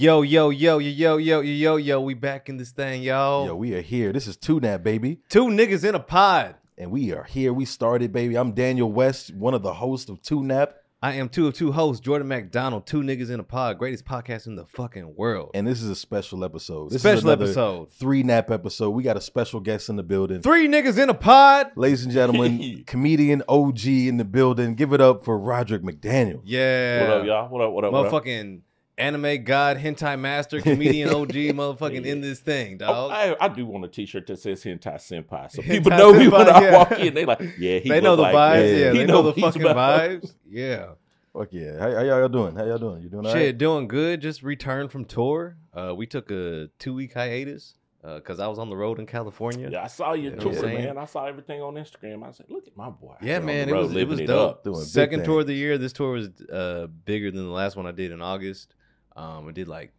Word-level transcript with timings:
Yo, 0.00 0.22
yo, 0.22 0.50
yo, 0.50 0.78
yo, 0.78 1.16
yo, 1.16 1.16
yo, 1.16 1.40
yo, 1.40 1.76
yo, 1.76 2.00
we 2.00 2.14
back 2.14 2.48
in 2.48 2.56
this 2.56 2.70
thing, 2.70 3.02
y'all. 3.02 3.46
Yo, 3.46 3.56
we 3.56 3.74
are 3.74 3.80
here. 3.80 4.12
This 4.12 4.28
is 4.28 4.36
Two 4.36 4.60
Nap, 4.60 4.84
baby. 4.84 5.18
Two 5.28 5.46
niggas 5.46 5.82
in 5.82 5.96
a 5.96 5.98
pod. 5.98 6.54
And 6.76 6.92
we 6.92 7.12
are 7.12 7.24
here. 7.24 7.52
We 7.52 7.64
started, 7.64 8.12
baby. 8.12 8.36
I'm 8.36 8.52
Daniel 8.52 8.92
West, 8.92 9.34
one 9.34 9.54
of 9.54 9.62
the 9.62 9.74
hosts 9.74 10.08
of 10.08 10.22
Two 10.22 10.44
Nap. 10.44 10.76
I 11.02 11.14
am 11.14 11.28
two 11.28 11.48
of 11.48 11.54
two 11.54 11.72
hosts, 11.72 12.00
Jordan 12.00 12.28
McDonald, 12.28 12.86
two 12.86 13.02
niggas 13.02 13.30
in 13.30 13.40
a 13.40 13.42
pod, 13.42 13.78
greatest 13.78 14.04
podcast 14.04 14.46
in 14.46 14.54
the 14.54 14.66
fucking 14.66 15.16
world. 15.16 15.50
And 15.54 15.66
this 15.66 15.82
is 15.82 15.90
a 15.90 15.96
special 15.96 16.44
episode. 16.44 16.90
This 16.90 17.02
special 17.02 17.30
episode. 17.30 17.92
Three 17.92 18.22
nap 18.22 18.52
episode. 18.52 18.90
We 18.90 19.02
got 19.02 19.16
a 19.16 19.20
special 19.20 19.58
guest 19.58 19.88
in 19.88 19.96
the 19.96 20.04
building. 20.04 20.42
Three 20.42 20.68
niggas 20.68 20.96
in 21.02 21.08
a 21.08 21.14
pod. 21.14 21.72
Ladies 21.74 22.04
and 22.04 22.12
gentlemen, 22.12 22.84
comedian 22.86 23.42
OG 23.48 23.84
in 23.86 24.16
the 24.16 24.24
building. 24.24 24.76
Give 24.76 24.92
it 24.92 25.00
up 25.00 25.24
for 25.24 25.36
Roderick 25.36 25.82
McDaniel. 25.82 26.40
Yeah. 26.44 27.00
What 27.00 27.10
up, 27.10 27.26
y'all? 27.26 27.48
What 27.48 27.62
up, 27.62 27.72
what 27.72 27.84
up? 27.84 27.92
Motherfucking 27.92 28.60
anime 28.98 29.44
god, 29.44 29.76
hentai 29.78 30.18
master, 30.18 30.60
comedian 30.60 31.08
OG, 31.10 31.28
motherfucking 31.32 32.04
in 32.04 32.20
this 32.20 32.40
thing, 32.40 32.74
Oh, 32.82 33.08
dog. 33.08 33.12
I, 33.12 33.36
I 33.40 33.48
do 33.48 33.64
want 33.66 33.84
a 33.84 33.88
T-shirt 33.88 34.26
that 34.26 34.38
says 34.38 34.62
"Hentai 34.64 34.96
Senpai," 34.96 35.50
so 35.50 35.62
Hentai 35.62 35.68
people 35.68 35.90
know 35.92 36.12
me 36.12 36.28
when 36.28 36.46
Senpai, 36.46 36.52
I 36.52 36.62
yeah. 36.62 36.76
walk 36.76 36.92
in. 36.92 37.14
They 37.14 37.24
like, 37.24 37.40
yeah, 37.58 37.78
he 37.78 37.88
they 37.88 38.00
know 38.00 38.16
the 38.16 38.22
like 38.22 38.34
vibes, 38.34 38.78
yeah. 38.80 38.92
He 38.92 38.98
They 38.98 39.06
know 39.06 39.22
the 39.22 39.28
what 39.40 39.52
fucking 39.54 39.62
about. 39.62 40.00
vibes. 40.10 40.34
Yeah. 40.48 40.86
Fuck 41.32 41.48
yeah. 41.52 41.78
How, 41.78 41.94
how 41.94 42.02
y'all 42.02 42.28
doing? 42.28 42.56
How 42.56 42.64
y'all 42.64 42.78
doing? 42.78 43.02
You 43.02 43.08
doing 43.08 43.26
all 43.26 43.32
Shit, 43.32 43.46
right? 43.46 43.58
doing 43.58 43.86
good. 43.88 44.20
Just 44.20 44.42
returned 44.42 44.90
from 44.90 45.04
tour. 45.04 45.56
Uh, 45.72 45.94
we 45.96 46.06
took 46.06 46.30
a 46.30 46.68
two 46.78 46.94
week 46.94 47.14
hiatus 47.14 47.74
because 48.02 48.40
I 48.40 48.46
was 48.46 48.58
on 48.58 48.70
the 48.70 48.76
road 48.76 48.98
in 48.98 49.04
California. 49.06 49.68
Yeah, 49.70 49.84
I 49.84 49.86
saw 49.88 50.14
your 50.14 50.32
You 50.32 50.38
know 50.38 50.52
tour, 50.52 50.62
man. 50.66 50.96
I 50.96 51.04
saw 51.04 51.26
everything 51.26 51.60
on 51.60 51.74
Instagram. 51.74 52.26
I 52.26 52.30
said, 52.32 52.46
look 52.48 52.66
at 52.66 52.74
my 52.76 52.88
boy. 52.88 53.14
Yeah, 53.20 53.40
man, 53.40 53.68
the 53.68 53.74
it 53.74 53.78
was 53.78 53.94
it 53.94 54.08
was 54.08 54.20
it 54.20 54.26
dope. 54.26 54.50
up. 54.50 54.64
Doing 54.64 54.80
Second 54.80 55.24
tour 55.24 55.40
of 55.40 55.46
the 55.46 55.54
year. 55.54 55.76
This 55.76 55.92
tour 55.92 56.12
was 56.12 56.28
uh, 56.50 56.86
bigger 57.04 57.30
than 57.30 57.44
the 57.44 57.52
last 57.52 57.76
one 57.76 57.86
I 57.86 57.92
did 57.92 58.10
in 58.10 58.22
August. 58.22 58.74
Um, 59.18 59.48
I 59.48 59.52
did 59.52 59.66
like 59.68 59.92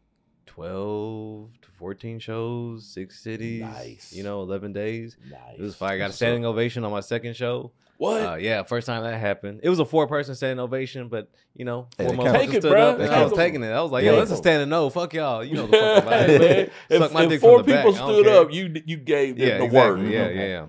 twelve 0.45 1.49
to 1.61 1.69
fourteen 1.77 2.19
shows, 2.19 2.85
six 2.85 3.19
cities. 3.21 3.61
Nice. 3.61 4.13
You 4.13 4.23
know, 4.23 4.41
eleven 4.41 4.73
days. 4.73 5.17
Nice. 5.29 5.39
It 5.57 5.61
was 5.61 5.76
fire. 5.76 5.95
I 5.95 5.98
got 5.98 6.09
a 6.09 6.13
standing 6.13 6.45
ovation 6.45 6.84
on 6.84 6.91
my 6.91 6.99
second 7.01 7.35
show. 7.35 7.71
What? 7.98 8.21
Uh, 8.26 8.35
yeah, 8.35 8.63
first 8.63 8.87
time 8.87 9.03
that 9.03 9.17
happened. 9.20 9.59
It 9.61 9.70
was 9.70 9.79
a 9.79 9.85
four 9.85 10.07
person 10.07 10.34
standing 10.34 10.59
ovation, 10.61 11.09
but 11.09 11.29
you 11.53 11.65
know, 11.65 11.87
Hey, 11.98 12.05
four 12.07 12.15
they 12.15 12.17
motherfuckers. 12.23 12.34
Take 12.39 12.53
it, 12.53 12.61
stood 12.61 12.71
bruh. 12.71 12.93
up, 12.93 12.99
and 12.99 13.09
I 13.11 13.23
was 13.23 13.34
taking 13.34 13.61
it. 13.61 13.67
I 13.71 13.81
was 13.81 13.91
like, 13.91 14.05
Yeah. 14.05 14.11
yo, 14.11 14.17
that's 14.20 14.31
a 14.31 14.37
standing 14.37 14.70
no. 14.70 14.89
Fuck 14.89 15.13
y'all. 15.15 15.43
You 15.43 15.55
know 15.55 15.67
the 15.67 15.77
Yeah, 15.77 15.99
fucking 15.99 16.09
vibe. 16.35 16.39
man. 16.39 16.70
If, 16.89 17.01
Suck 17.01 17.13
my 17.13 17.23
if 17.26 17.41
four 17.41 17.57
from 17.59 17.65
the 17.67 17.73
back. 17.73 17.85
people 17.85 18.01
I 18.01 18.05
stood 18.13 18.27
up, 18.27 18.54
you 18.54 18.81
you 18.85 18.98
gave 18.98 19.35
them 19.37 19.48
yeah, 19.48 19.57
the 19.57 19.65
exactly. 19.65 20.01
word. 20.04 20.11
Yeah, 20.11 20.20
Okay. 20.21 20.35
yeah, 20.35 20.48
yeah. 20.48 20.65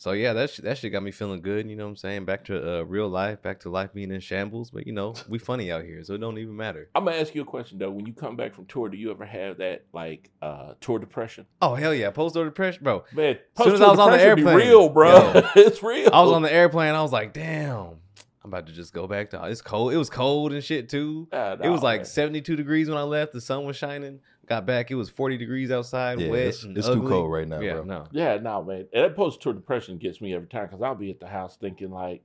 So 0.00 0.12
yeah, 0.12 0.32
that 0.32 0.50
sh- 0.50 0.58
that 0.58 0.78
shit 0.78 0.92
got 0.92 1.02
me 1.02 1.10
feeling 1.10 1.42
good. 1.42 1.68
You 1.68 1.74
know 1.74 1.82
what 1.84 1.90
I'm 1.90 1.96
saying? 1.96 2.24
Back 2.24 2.44
to 2.44 2.78
uh, 2.78 2.82
real 2.82 3.08
life, 3.08 3.42
back 3.42 3.58
to 3.60 3.68
life 3.68 3.92
being 3.92 4.12
in 4.12 4.20
shambles. 4.20 4.70
But 4.70 4.86
you 4.86 4.92
know, 4.92 5.14
we 5.28 5.38
funny 5.50 5.72
out 5.72 5.84
here, 5.84 6.04
so 6.04 6.14
it 6.14 6.18
don't 6.18 6.38
even 6.38 6.56
matter. 6.56 6.88
I'm 6.94 7.04
gonna 7.04 7.16
ask 7.16 7.34
you 7.34 7.42
a 7.42 7.44
question 7.44 7.78
though. 7.78 7.90
When 7.90 8.06
you 8.06 8.12
come 8.12 8.36
back 8.36 8.54
from 8.54 8.66
tour, 8.66 8.88
do 8.88 8.96
you 8.96 9.10
ever 9.10 9.24
have 9.26 9.58
that 9.58 9.86
like 9.92 10.30
uh 10.40 10.74
tour 10.80 11.00
depression? 11.00 11.46
Oh 11.60 11.74
hell 11.74 11.92
yeah, 11.92 12.10
post 12.10 12.36
or 12.36 12.44
depression, 12.44 12.84
bro. 12.84 13.04
Man, 13.12 13.38
on 13.56 13.70
the 13.70 13.76
depression 13.76 14.36
be 14.36 14.44
real, 14.44 14.88
bro. 14.88 15.10
yo. 15.10 15.32
it's 15.56 15.82
real. 15.82 16.10
I 16.12 16.22
was 16.22 16.30
on 16.30 16.42
the 16.42 16.52
airplane. 16.52 16.94
I 16.94 17.02
was 17.02 17.12
like, 17.12 17.32
damn, 17.32 17.96
I'm 18.44 18.52
about 18.52 18.68
to 18.68 18.72
just 18.72 18.92
go 18.92 19.08
back 19.08 19.30
to. 19.30 19.44
It's 19.46 19.60
cold. 19.62 19.92
It 19.92 19.96
was 19.96 20.10
cold 20.10 20.52
and 20.52 20.62
shit 20.62 20.88
too. 20.88 21.26
Ah, 21.32 21.56
It 21.60 21.70
was 21.70 21.82
like 21.82 22.00
man. 22.02 22.06
72 22.06 22.54
degrees 22.54 22.88
when 22.88 22.98
I 22.98 23.02
left. 23.02 23.32
The 23.32 23.40
sun 23.40 23.64
was 23.64 23.76
shining. 23.76 24.20
Got 24.48 24.64
back, 24.66 24.90
it 24.90 24.94
was 24.94 25.10
40 25.10 25.36
degrees 25.36 25.70
outside, 25.70 26.18
Yeah, 26.20 26.30
wet. 26.30 26.40
it's- 26.40 26.62
and 26.62 26.76
it's 26.76 26.86
too 26.88 27.06
cold 27.06 27.30
right 27.30 27.46
now, 27.46 27.60
yeah, 27.60 27.74
bro. 27.74 27.84
No, 27.84 28.04
Yeah, 28.12 28.38
no, 28.38 28.62
man. 28.64 28.86
And 28.94 29.04
that 29.04 29.14
post 29.16 29.42
tour 29.42 29.52
depression 29.52 29.98
gets 29.98 30.20
me 30.20 30.34
every 30.34 30.48
time 30.48 30.66
because 30.66 30.80
I'll 30.80 30.94
be 30.94 31.10
at 31.10 31.20
the 31.20 31.26
house 31.26 31.56
thinking 31.56 31.90
like, 31.90 32.22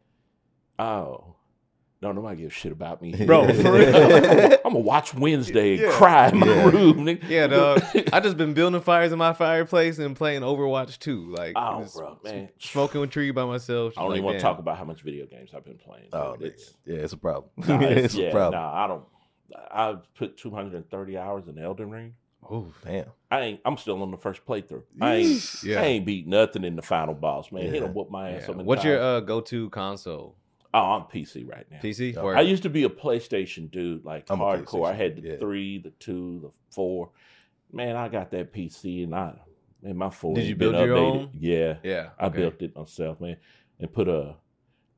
oh, 0.80 1.36
no, 2.02 2.12
nobody 2.12 2.42
gives 2.42 2.54
shit 2.54 2.72
about 2.74 3.02
me, 3.02 3.14
Bro, 3.26 3.54
for 3.54 3.72
real. 3.78 3.96
I'm 3.96 4.74
gonna 4.74 4.80
watch 4.80 5.14
Wednesday 5.14 5.74
and 5.74 5.82
Yeah. 5.84 5.92
cry 5.92 6.28
in 6.30 6.40
my 6.40 6.48
Yeah. 6.48 6.70
room. 6.70 7.06
nigga. 7.06 7.30
yeah, 7.30 7.48
dog. 7.48 7.82
I 8.14 8.20
just 8.20 8.36
been 8.38 8.54
building 8.54 8.80
fires 8.82 9.12
in 9.14 9.18
my 9.18 9.32
fireplace 9.34 10.00
and 10.00 10.14
playing 10.16 10.42
Overwatch 10.42 11.00
2. 11.00 11.30
Like, 11.38 11.54
Oh, 11.56 11.82
just 11.82 11.96
bro, 11.98 12.18
man. 12.24 12.50
smoking 12.60 13.02
a 13.04 13.08
tree 13.08 13.32
by 13.32 13.46
myself. 13.46 13.94
I 13.98 14.02
don't 14.02 14.10
like, 14.10 14.18
even 14.18 14.26
want 14.26 14.38
to 14.38 14.42
talk 14.42 14.60
about 14.60 14.78
how 14.78 14.84
much 14.84 15.02
video 15.02 15.26
games 15.26 15.52
I've 15.56 15.64
been 15.64 15.78
playing. 15.78 16.08
Oh, 16.12 16.32
man. 16.38 16.48
It's- 16.48 16.74
Yeah, 16.86 16.96
it's 16.98 17.14
a 17.14 17.18
problem. 17.18 17.50
nah, 17.58 17.82
it's- 17.82 18.06
it's 18.06 18.16
yeah, 18.16 18.28
a 18.28 18.32
problem. 18.32 18.62
nah, 18.62 18.84
I 18.84 18.88
don't. 18.88 19.04
I've 19.72 20.14
put 20.16 20.38
230 20.38 21.18
hours 21.18 21.48
in 21.48 21.58
Elden 21.60 21.90
Ring. 21.90 22.16
Oh 22.50 22.68
Damn. 22.84 23.06
I 23.32 23.40
ain't. 23.42 23.60
I'm 23.66 23.78
still 23.78 24.02
on 24.02 24.12
the 24.12 24.18
first 24.18 24.46
playthrough. 24.46 24.84
I 25.00 25.16
ain't. 25.16 25.64
yeah. 25.64 25.82
I 25.82 25.86
ain't 25.86 26.06
beat 26.06 26.28
nothing 26.28 26.64
in 26.66 26.76
the 26.76 26.82
final 26.82 27.14
boss, 27.14 27.52
man. 27.52 27.64
He 27.64 27.76
Yeah. 27.76 27.82
done 27.82 27.94
whoop 27.94 28.10
my 28.12 28.32
ass 28.32 28.46
Yeah. 28.50 28.56
What's 28.56 28.84
your 28.84 29.00
uh, 29.02 29.20
go-to 29.22 29.70
console? 29.70 30.36
oh, 30.74 30.80
I'm 30.80 31.02
PC 31.04 31.48
right 31.50 31.66
now. 31.72 31.78
PC? 31.80 32.18
Or- 32.22 32.36
I 32.36 32.42
used 32.42 32.64
to 32.64 32.70
be 32.70 32.84
a 32.84 32.90
PlayStation 32.90 33.70
dude, 33.72 34.04
like 34.04 34.30
I'm 34.30 34.40
hardcore. 34.40 34.90
I 34.90 34.94
had 34.94 35.16
the 35.18 35.22
yeah. 35.22 35.38
three, 35.38 35.78
the 35.78 35.92
two, 35.92 36.40
the 36.42 36.50
four. 36.74 37.12
Man, 37.72 37.96
I 37.96 38.08
got 38.10 38.32
that 38.32 38.52
PC 38.54 39.04
and 39.04 39.16
I, 39.16 39.34
man, 39.82 39.98
my 39.98 40.10
four. 40.10 40.36
Did 40.36 40.46
you 40.46 40.56
build 40.56 40.76
your 40.76 40.98
updated. 40.98 41.16
own? 41.16 41.30
Yeah, 41.40 41.76
yeah, 41.84 42.10
I 42.20 42.26
okay. 42.26 42.38
built 42.38 42.62
it 42.62 42.76
myself, 42.76 43.22
man, 43.22 43.38
and 43.80 43.92
put 43.94 44.08
a. 44.08 44.36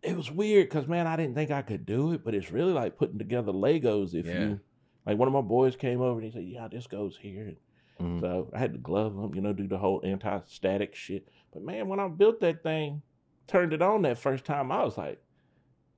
It 0.06 0.16
was 0.16 0.30
weird 0.32 0.70
because 0.70 0.88
man, 0.88 1.08
I 1.08 1.16
didn't 1.16 1.36
think 1.36 1.52
I 1.52 1.62
could 1.62 1.86
do 1.86 2.12
it, 2.14 2.24
but 2.24 2.34
it's 2.36 2.52
really 2.52 2.74
like 2.74 2.98
putting 2.98 3.18
together 3.18 3.52
Legos. 3.52 4.14
If 4.14 4.26
Yeah. 4.26 4.40
you, 4.40 4.60
like, 5.06 5.18
one 5.18 5.28
of 5.28 5.34
my 5.34 5.42
boys 5.42 5.76
came 5.76 6.02
over 6.02 6.20
and 6.20 6.26
he 6.26 6.32
said, 6.32 6.46
"Yeah, 6.48 6.68
this 6.68 6.88
goes 6.88 7.18
here." 7.18 7.54
Mhm. 8.00 8.20
So 8.22 8.50
I 8.54 8.60
had 8.60 8.74
to 8.74 8.80
glove 8.80 9.16
them, 9.16 9.34
you 9.36 9.42
know, 9.42 9.54
do 9.54 9.68
the 9.68 9.78
whole 9.78 10.02
anti-static 10.04 10.94
shit. 10.96 11.28
But 11.54 11.64
man, 11.64 11.88
when 11.88 12.00
I 12.00 12.08
built 12.10 12.40
that 12.42 12.62
thing, 12.62 13.02
turned 13.48 13.74
it 13.74 13.82
on 13.82 14.02
that 14.04 14.18
first 14.18 14.44
time, 14.46 14.72
I 14.72 14.84
was 14.84 14.98
like, 14.98 15.22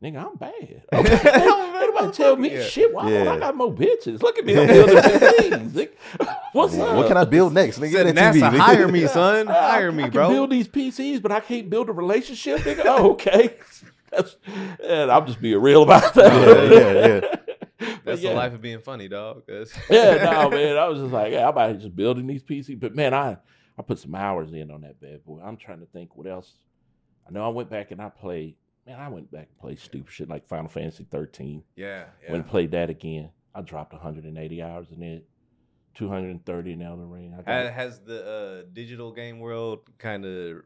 nigga, 0.03 0.23
I'm 0.29 0.35
bad. 0.37 0.83
Everybody 0.93 2.11
tell 2.11 2.35
me 2.37 2.53
Yeah. 2.53 2.61
shit. 2.63 2.93
Why 2.93 3.09
don't 3.09 3.27
I 3.27 3.39
got 3.39 3.55
more 3.55 3.73
bitches? 3.73 4.21
Look 4.21 4.37
at 4.37 4.45
me, 4.45 4.55
I'm 4.59 4.67
building 4.67 5.01
things. 5.01 5.73
nigga. 5.73 5.89
What's 6.53 6.75
What, 6.75 6.89
up? 6.89 6.95
what 6.97 7.07
can 7.07 7.17
I 7.17 7.25
build 7.25 7.53
next? 7.53 7.79
Nigga, 7.79 7.91
Said 7.91 8.15
Get 8.15 8.15
NASA, 8.15 8.33
TV, 8.33 8.49
nigga. 8.51 8.57
hire 8.59 8.87
me, 8.87 9.07
son. 9.07 9.47
Hire 9.47 9.89
I, 9.89 9.93
me, 9.93 10.03
I 10.05 10.09
bro. 10.09 10.27
can 10.27 10.35
build 10.35 10.49
these 10.51 10.67
PCs, 10.67 11.21
but 11.21 11.31
I 11.31 11.39
can't 11.39 11.69
build 11.69 11.89
a 11.89 11.93
relationship, 11.93 12.59
nigga. 12.61 12.83
Oh, 12.85 13.11
okay. 13.11 13.55
That's, 14.11 14.37
and 14.83 15.11
I'm 15.11 15.25
just 15.25 15.41
being 15.41 15.61
real 15.61 15.83
about 15.83 16.13
that. 16.13 16.71
Yeah, 16.71 16.91
yeah, 17.27 17.37
But 17.79 18.05
That's 18.05 18.21
yeah. 18.21 18.29
the 18.29 18.35
life 18.35 18.53
of 18.53 18.61
being 18.61 18.79
funny, 18.79 19.07
dog. 19.07 19.43
That's- 19.47 19.77
yeah, 19.89 20.31
no, 20.31 20.49
man. 20.49 20.77
I 20.77 20.87
was 20.87 20.99
just 20.99 21.11
like, 21.11 21.33
yeah, 21.33 21.43
I'm 21.43 21.49
about 21.49 21.77
just 21.79 21.95
building 21.95 22.25
these 22.25 22.41
PCs. 22.43 22.79
But 22.79 22.95
man, 22.95 23.13
I 23.13 23.37
I 23.77 23.81
put 23.81 23.99
some 23.99 24.15
hours 24.15 24.53
in 24.53 24.71
on 24.71 24.81
that 24.81 24.99
bad 24.99 25.23
boy. 25.25 25.41
I'm 25.43 25.57
trying 25.57 25.81
to 25.81 25.85
think 25.87 26.15
what 26.15 26.25
else. 26.27 26.51
I 27.27 27.31
know 27.31 27.45
I 27.45 27.49
went 27.49 27.69
back 27.69 27.91
and 27.91 28.01
I 28.01 28.09
played. 28.09 28.55
Man, 28.85 28.99
I 28.99 29.09
went 29.09 29.29
back 29.29 29.47
and 29.49 29.57
played 29.59 29.79
stupid 29.79 30.11
shit 30.11 30.29
like 30.29 30.47
Final 30.47 30.69
Fantasy 30.69 31.05
13. 31.11 31.61
Yeah, 31.75 32.05
yeah. 32.23 32.31
Went 32.31 32.43
and 32.43 32.49
played 32.49 32.71
that 32.71 32.89
again. 32.89 33.29
I 33.53 33.61
dropped 33.61 33.91
180 33.91 34.61
hours 34.63 34.87
in 34.91 35.03
it. 35.03 35.27
230 35.95 36.73
in 36.73 36.81
Elden 36.81 37.09
Ring. 37.09 37.35
I 37.37 37.41
got, 37.41 37.73
Has 37.73 37.99
the 37.99 38.25
uh, 38.63 38.69
digital 38.71 39.11
game 39.11 39.39
world 39.39 39.79
kind 39.97 40.25
of 40.25 40.61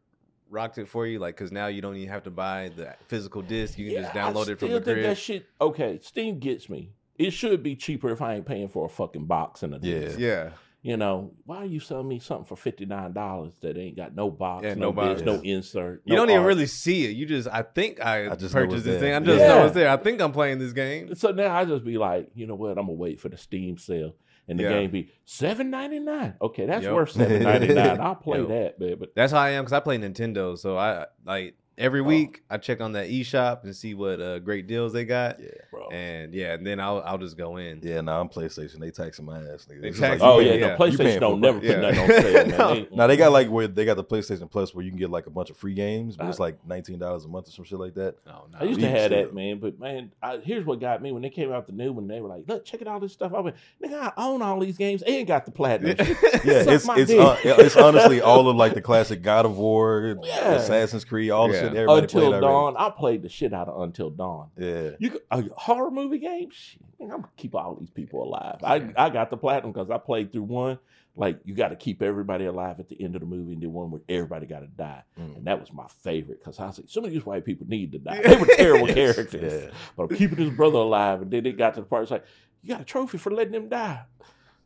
rocked 0.52 0.78
it 0.78 0.88
for 0.88 1.08
you? 1.08 1.20
Like, 1.20 1.36
because 1.36 1.52
now 1.52 1.68
you 1.68 1.82
don't 1.82 1.96
even 1.96 2.10
have 2.10 2.24
to 2.24 2.32
buy 2.32 2.70
the 2.76 2.96
physical 3.08 3.42
disc; 3.42 3.78
you 3.78 3.92
can 3.92 4.02
just 4.04 4.14
Yeah, 4.14 4.28
I 4.28 4.32
download 4.32 4.48
it 4.50 4.60
from 4.60 4.68
still 4.70 4.80
the 4.80 4.86
think 4.86 4.96
crib. 4.98 5.04
That 5.06 5.18
shit. 5.18 5.48
Okay, 5.60 6.00
Steam 6.02 6.40
gets 6.40 6.70
me. 6.70 6.92
It 7.18 7.32
should 7.32 7.62
be 7.64 7.76
cheaper 7.76 8.10
if 8.10 8.22
I 8.22 8.36
ain't 8.36 8.46
paying 8.46 8.68
for 8.68 8.86
a 8.86 8.90
fucking 8.90 9.26
box 9.26 9.64
and 9.64 9.74
a 9.76 9.80
Yeah. 9.82 10.00
disc. 10.00 10.20
yeah, 10.20 10.50
You 10.82 10.98
know, 10.98 11.34
why 11.46 11.58
are 11.58 11.66
you 11.66 11.80
selling 11.80 12.08
me 12.08 12.18
something 12.20 12.46
for 12.46 12.56
fifty 12.56 12.86
nine 12.86 13.14
dollars 13.14 13.54
that 13.62 13.78
ain't 13.78 13.96
got 13.96 14.16
no 14.16 14.32
box, 14.32 14.64
Yeah, 14.64 14.74
no, 14.74 14.88
no 14.88 14.94
box. 14.94 15.22
disc, 15.22 15.26
no 15.26 15.40
insert? 15.42 16.02
you 16.06 16.14
no 16.16 16.22
don't 16.26 16.32
even 16.32 16.44
really 16.46 16.66
see 16.66 17.06
it. 17.06 17.12
You 17.16 17.26
just, 17.28 17.48
I 17.48 17.62
think 17.62 18.00
I, 18.04 18.32
I 18.32 18.36
just 18.36 18.54
purchased 18.54 18.86
this 18.86 19.00
there. 19.00 19.00
thing. 19.00 19.14
I 19.14 19.26
just 19.26 19.42
Yeah. 19.44 19.48
know 19.50 19.66
it's 19.66 19.76
there. 19.76 19.90
I 19.90 19.98
think 19.98 20.20
I'm 20.22 20.32
playing 20.32 20.58
this 20.58 20.74
game. 20.74 21.14
So 21.14 21.32
now 21.32 21.56
I 21.56 21.66
just 21.66 21.86
be 21.86 21.98
like, 22.00 22.32
you 22.34 22.48
know 22.48 22.56
what? 22.56 22.72
I'm 22.72 22.88
gonna 22.88 22.94
wait 22.94 23.20
for 23.20 23.30
the 23.30 23.38
Steam 23.38 23.78
sale, 23.78 24.16
and 24.48 24.60
the 24.60 24.64
Yeah. 24.64 24.70
game 24.70 24.92
be 24.92 25.10
seven 25.26 25.70
ninety 25.70 26.00
nine. 26.00 26.36
Okay, 26.42 26.66
that's 26.66 26.84
Yep. 26.84 26.94
worth 26.94 27.12
seven 27.12 27.44
ninety 27.44 27.74
nine. 27.74 28.00
I'll 28.02 28.16
play 28.28 28.40
Yep. 28.40 28.48
that, 28.50 28.80
man. 28.80 28.96
But 29.00 29.16
That's 29.16 29.32
how 29.32 29.40
I 29.40 29.52
am 29.52 29.64
because 29.64 29.74
I 29.74 29.80
play 29.80 29.98
Nintendo. 29.98 30.58
So 30.58 30.78
I 30.78 31.06
like 31.26 31.56
every 31.78 32.02
Oh. 32.02 32.04
week 32.04 32.44
I 32.50 32.58
check 32.58 32.82
on 32.82 32.94
that 32.94 33.10
eShop 33.10 33.64
and 33.64 33.76
see 33.76 33.94
what 33.94 34.20
uh, 34.22 34.40
great 34.40 34.68
deals 34.68 34.94
they 34.94 35.06
got. 35.06 35.40
Yeah. 35.40 35.48
bro, 35.72 35.88
And 35.90 36.34
yeah, 36.34 36.54
and 36.54 36.66
then 36.66 36.80
I'll 36.80 37.02
I'll 37.06 37.18
just 37.18 37.38
go 37.38 37.58
in. 37.58 37.80
Yeah, 37.84 38.02
nah, 38.02 38.20
I'm 38.20 38.30
PlayStation. 38.30 38.80
They 38.80 38.92
taxing 38.92 39.26
my 39.26 39.38
ass, 39.40 39.68
nigga. 39.70 39.82
They 39.82 39.88
It's 39.90 40.00
just 40.00 40.22
oh 40.22 40.40
yeah, 40.40 40.54
yeah. 40.54 40.68
no, 40.68 40.78
PlayStation 40.78 41.20
don't 41.20 41.36
for 41.36 41.40
never 41.40 41.58
it. 41.60 41.68
put 41.68 41.80
nothing 41.80 42.00
on 42.00 42.08
sale, 42.22 42.34
man. 42.34 42.58
No. 42.58 42.74
They- 42.76 42.88
Now 42.96 43.08
they 43.08 43.18
got 43.18 43.32
like 43.32 43.50
where 43.50 43.68
they 43.68 43.86
got 43.86 43.96
the 43.98 44.04
PlayStation 44.04 44.50
Plus 44.50 44.74
where 44.76 44.84
you 44.84 44.92
can 44.92 45.00
get 45.00 45.10
like 45.10 45.28
a 45.28 45.32
bunch 45.32 45.50
of 45.50 45.58
free 45.58 45.74
games, 45.74 46.16
but 46.18 46.28
it's 46.28 46.40
like 46.40 46.58
nineteen 46.66 47.00
dollars 47.00 47.26
a 47.26 47.28
month 47.28 47.48
or 47.48 47.52
some 47.52 47.66
shit 47.66 47.80
like 47.80 47.96
that. 47.96 48.16
Oh 48.28 48.48
no. 48.52 48.60
I 48.60 48.64
used 48.64 48.80
to 48.80 48.90
have 48.90 49.06
still- 49.12 49.24
that, 49.26 49.34
man. 49.34 49.60
But 49.60 49.80
man, 49.80 50.12
I, 50.22 50.38
here's 50.38 50.66
what 50.66 50.80
got 50.80 51.02
me 51.02 51.12
when 51.12 51.22
they 51.22 51.30
came 51.30 51.52
out 51.52 51.68
the 51.68 51.74
new 51.74 51.92
one. 51.94 52.08
They 52.08 52.22
were 52.22 52.30
like, 52.30 52.44
"Look, 52.48 52.66
check 52.66 52.82
it 52.82 52.88
out, 52.88 53.02
this 53.02 53.14
stuff." 53.14 53.34
I 53.34 53.40
went, 53.40 53.56
"Nigga, 53.84 54.14
I 54.16 54.28
own 54.28 54.42
all 54.42 54.60
these 54.60 54.78
games 54.78 55.02
and 55.04 55.26
got 55.28 55.46
the 55.46 55.52
platinum." 55.52 55.96
Yeah, 56.44 56.64
Suck 56.64 56.74
it's 56.74 56.88
it's 56.88 57.12
dick. 57.12 57.20
uh, 57.20 57.36
it's 57.60 57.76
honestly 57.76 58.22
all 58.22 58.48
of 58.50 58.56
like 58.56 58.74
the 58.74 58.82
classic 58.82 59.22
God 59.22 59.46
of 59.46 59.58
War, 59.58 60.18
Yeah. 60.24 60.54
Assassin's 60.54 61.06
Creed, 61.06 61.32
all 61.32 61.48
the 61.48 61.54
Yeah. 61.56 61.61
Shit 61.62 61.76
everybody 61.76 62.02
Until 62.04 62.22
played 62.22 62.28
already. 62.34 62.46
Dawn, 62.46 62.76
I 62.78 62.90
played 62.90 63.22
the 63.22 63.30
shit 63.30 63.54
out 63.54 63.68
of 63.68 63.82
Until 63.82 64.10
Dawn. 64.10 64.50
Yeah, 64.58 64.92
You 65.00 65.12
could, 65.12 65.22
a 65.32 65.44
horror 65.56 65.92
movie 65.92 66.20
game? 66.20 66.50
Shit, 66.52 66.82
man, 67.00 67.12
I'm 67.12 67.18
gonna 67.22 67.30
keep 67.38 67.56
all 67.56 67.76
these 67.76 67.90
people 67.90 68.24
alive. 68.24 68.58
Yeah. 68.62 68.92
I 68.98 69.06
I 69.06 69.10
got 69.10 69.30
the 69.30 69.38
platinum 69.38 69.72
because 69.72 69.90
I 69.90 69.98
played 69.98 70.32
through 70.32 70.44
one. 70.44 70.80
Like 71.14 71.42
you 71.44 71.54
got 71.56 71.70
to 71.70 71.76
keep 71.76 72.02
everybody 72.02 72.46
alive 72.46 72.80
at 72.80 72.88
the 72.88 72.96
end 73.04 73.16
of 73.16 73.20
the 73.22 73.28
movie, 73.28 73.52
and 73.52 73.62
then 73.62 73.74
one 73.74 73.92
where 73.92 74.00
everybody 74.08 74.46
got 74.46 74.62
to 74.62 74.68
die, 74.68 75.04
Mm. 75.20 75.36
and 75.38 75.46
that 75.46 75.60
was 75.60 75.72
my 75.74 75.86
favorite 76.04 76.40
because 76.40 76.58
I 76.58 76.68
was 76.68 76.80
like, 76.80 76.90
some 76.90 77.04
of 77.04 77.12
these 77.12 77.26
white 77.26 77.44
people 77.44 77.68
need 77.68 77.92
to 77.92 78.00
die. 78.00 78.22
They 78.26 78.38
were 78.38 78.46
terrible 78.46 78.88
Yes. 78.88 78.96
characters, 79.16 79.64
yeah. 79.66 79.72
but 79.98 80.04
I'm 80.04 80.16
keeping 80.16 80.38
his 80.38 80.52
brother 80.52 80.78
alive. 80.78 81.22
And 81.24 81.30
then 81.30 81.46
it 81.46 81.58
got 81.58 81.74
to 81.74 81.82
the 81.82 81.86
part 81.86 82.04
it's 82.04 82.12
like, 82.12 82.24
you 82.62 82.70
got 82.70 82.80
a 82.82 82.86
trophy 82.86 83.18
for 83.18 83.30
letting 83.30 83.54
him 83.54 83.68
die. 83.68 84.04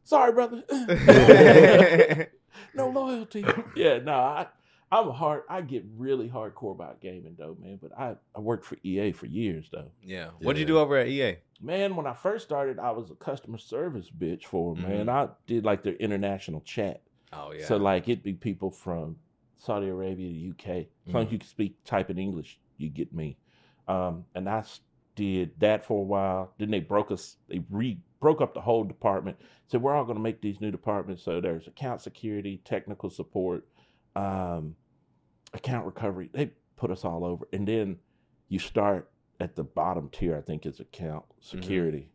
Sorry, 0.03 0.31
brother. 0.33 0.63
no 2.75 2.89
loyalty. 2.89 3.43
yeah, 3.75 3.99
no, 3.99 4.13
I 4.13 4.47
I'm 4.91 5.09
hard. 5.09 5.43
I 5.49 5.61
get 5.61 5.83
really 5.97 6.29
hardcore 6.29 6.71
about 6.71 7.01
gaming 7.01 7.35
though, 7.37 7.57
man. 7.59 7.79
But 7.81 7.97
I 7.97 8.15
I 8.35 8.39
worked 8.39 8.65
for 8.65 8.77
EA 8.83 9.11
for 9.11 9.25
years 9.25 9.67
though. 9.71 9.91
yeah. 10.03 10.29
What'd 10.39 10.59
you 10.59 10.65
do 10.65 10.77
over 10.79 10.95
at 10.97 11.07
EA? 11.07 11.37
Man, 11.61 11.95
when 11.95 12.05
I 12.05 12.13
first 12.13 12.45
started, 12.45 12.79
I 12.79 12.91
was 12.91 13.09
a 13.11 13.15
customer 13.15 13.57
service 13.57 14.09
bitch 14.09 14.45
for 14.45 14.75
'em, 14.75 14.83
man. 14.83 15.09
I 15.09 15.29
did 15.47 15.63
like 15.65 15.83
their 15.83 15.93
international 15.95 16.61
chat. 16.61 17.01
Oh 17.33 17.51
yeah. 17.51 17.65
So 17.65 17.77
like 17.77 18.07
it'd 18.07 18.23
be 18.23 18.33
people 18.33 18.69
from 18.71 19.17
Saudi 19.57 19.87
Arabia 19.87 20.29
to 20.29 20.49
UK. 20.51 20.87
As 21.07 21.13
long 21.13 21.25
as 21.25 21.31
you 21.31 21.39
can 21.39 21.47
speak 21.47 21.83
type 21.83 22.09
in 22.09 22.17
English, 22.19 22.59
you 22.77 22.89
get 22.89 23.13
me. 23.13 23.37
Um, 23.87 24.25
and 24.35 24.47
I 24.47 24.63
did 25.15 25.51
that 25.59 25.83
for 25.85 25.99
a 26.01 26.03
while. 26.03 26.53
Then 26.57 26.71
they 26.71 26.79
broke 26.79 27.09
us. 27.11 27.37
They 27.47 27.63
re 27.69 27.97
broke 28.19 28.41
up 28.41 28.53
the 28.53 28.61
whole 28.61 28.83
department. 28.83 29.37
Said 29.67 29.81
we're 29.81 29.95
all 29.95 30.03
going 30.05 30.17
to 30.17 30.21
make 30.21 30.41
these 30.41 30.61
new 30.61 30.71
departments. 30.71 31.23
So 31.23 31.41
there's 31.41 31.67
account 31.67 32.01
security, 32.01 32.61
technical 32.65 33.09
support, 33.09 33.65
um, 34.15 34.75
account 35.53 35.85
recovery. 35.85 36.29
They 36.33 36.51
put 36.75 36.91
us 36.91 37.05
all 37.05 37.23
over. 37.25 37.47
And 37.53 37.67
then 37.67 37.97
you 38.49 38.59
start 38.59 39.09
at 39.39 39.55
the 39.55 39.63
bottom 39.63 40.09
tier. 40.09 40.37
I 40.37 40.41
think 40.41 40.65
is 40.65 40.79
account 40.79 41.25
security, 41.39 42.09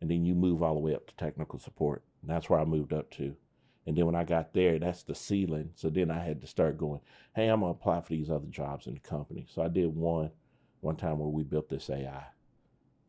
and 0.00 0.10
then 0.10 0.24
you 0.24 0.34
move 0.34 0.62
all 0.62 0.74
the 0.74 0.80
way 0.80 0.94
up 0.94 1.06
to 1.06 1.14
technical 1.16 1.58
support. 1.58 2.02
And 2.22 2.30
that's 2.30 2.48
where 2.48 2.60
I 2.60 2.64
moved 2.64 2.92
up 2.92 3.10
to. 3.12 3.34
And 3.86 3.96
then 3.96 4.06
when 4.06 4.14
I 4.14 4.24
got 4.24 4.54
there, 4.54 4.78
that's 4.78 5.02
the 5.02 5.14
ceiling. 5.14 5.70
So 5.74 5.90
then 5.90 6.10
I 6.10 6.24
had 6.24 6.40
to 6.40 6.46
start 6.46 6.78
going, 6.78 7.00
hey, 7.36 7.48
I'm 7.48 7.60
gonna 7.60 7.72
apply 7.72 8.00
for 8.00 8.10
these 8.10 8.30
other 8.30 8.46
jobs 8.46 8.86
in 8.86 8.94
the 8.94 9.00
company. 9.00 9.46
So 9.48 9.62
I 9.62 9.68
did 9.68 9.94
one 9.94 10.30
one 10.80 10.96
time 10.96 11.18
where 11.18 11.28
we 11.28 11.42
built 11.42 11.68
this 11.68 11.90
AI. 11.90 12.24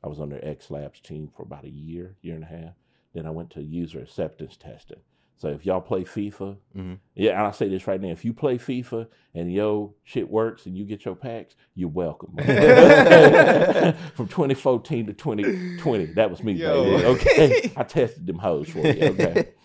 I 0.03 0.07
was 0.07 0.19
on 0.19 0.29
their 0.29 0.45
X 0.45 0.69
Labs 0.69 0.99
team 0.99 1.29
for 1.35 1.43
about 1.43 1.65
a 1.65 1.69
year, 1.69 2.15
year 2.21 2.35
and 2.35 2.43
a 2.43 2.47
half. 2.47 2.73
Then 3.13 3.25
I 3.25 3.31
went 3.31 3.49
to 3.51 3.61
user 3.61 4.01
acceptance 4.01 4.57
testing. 4.57 4.99
So 5.37 5.49
if 5.49 5.65
y'all 5.65 5.81
play 5.81 6.03
FIFA, 6.05 6.55
Mhm. 6.77 6.97
yeah, 7.13 7.31
and 7.31 7.41
I'll 7.41 7.51
say 7.53 7.67
this 7.67 7.87
right 7.87 7.99
now: 7.99 8.07
if 8.09 8.23
you 8.23 8.33
play 8.33 8.57
FIFA 8.57 9.07
and 9.33 9.51
yo 9.51 9.93
shit 10.03 10.29
works 10.29 10.65
and 10.65 10.77
you 10.77 10.85
get 10.85 11.03
your 11.03 11.15
packs, 11.15 11.55
you're 11.75 11.89
welcome. 11.89 12.35
From 14.15 14.27
2014 14.27 15.07
to 15.07 15.13
2020, 15.13 16.05
that 16.13 16.29
was 16.29 16.43
me, 16.43 16.53
Yo. 16.53 16.83
baby. 16.83 17.05
Okay, 17.05 17.71
I 17.75 17.83
tested 17.83 18.25
them 18.25 18.37
hoes 18.39 18.69
for 18.69 18.79
you. 18.87 19.03
Okay. 19.09 19.49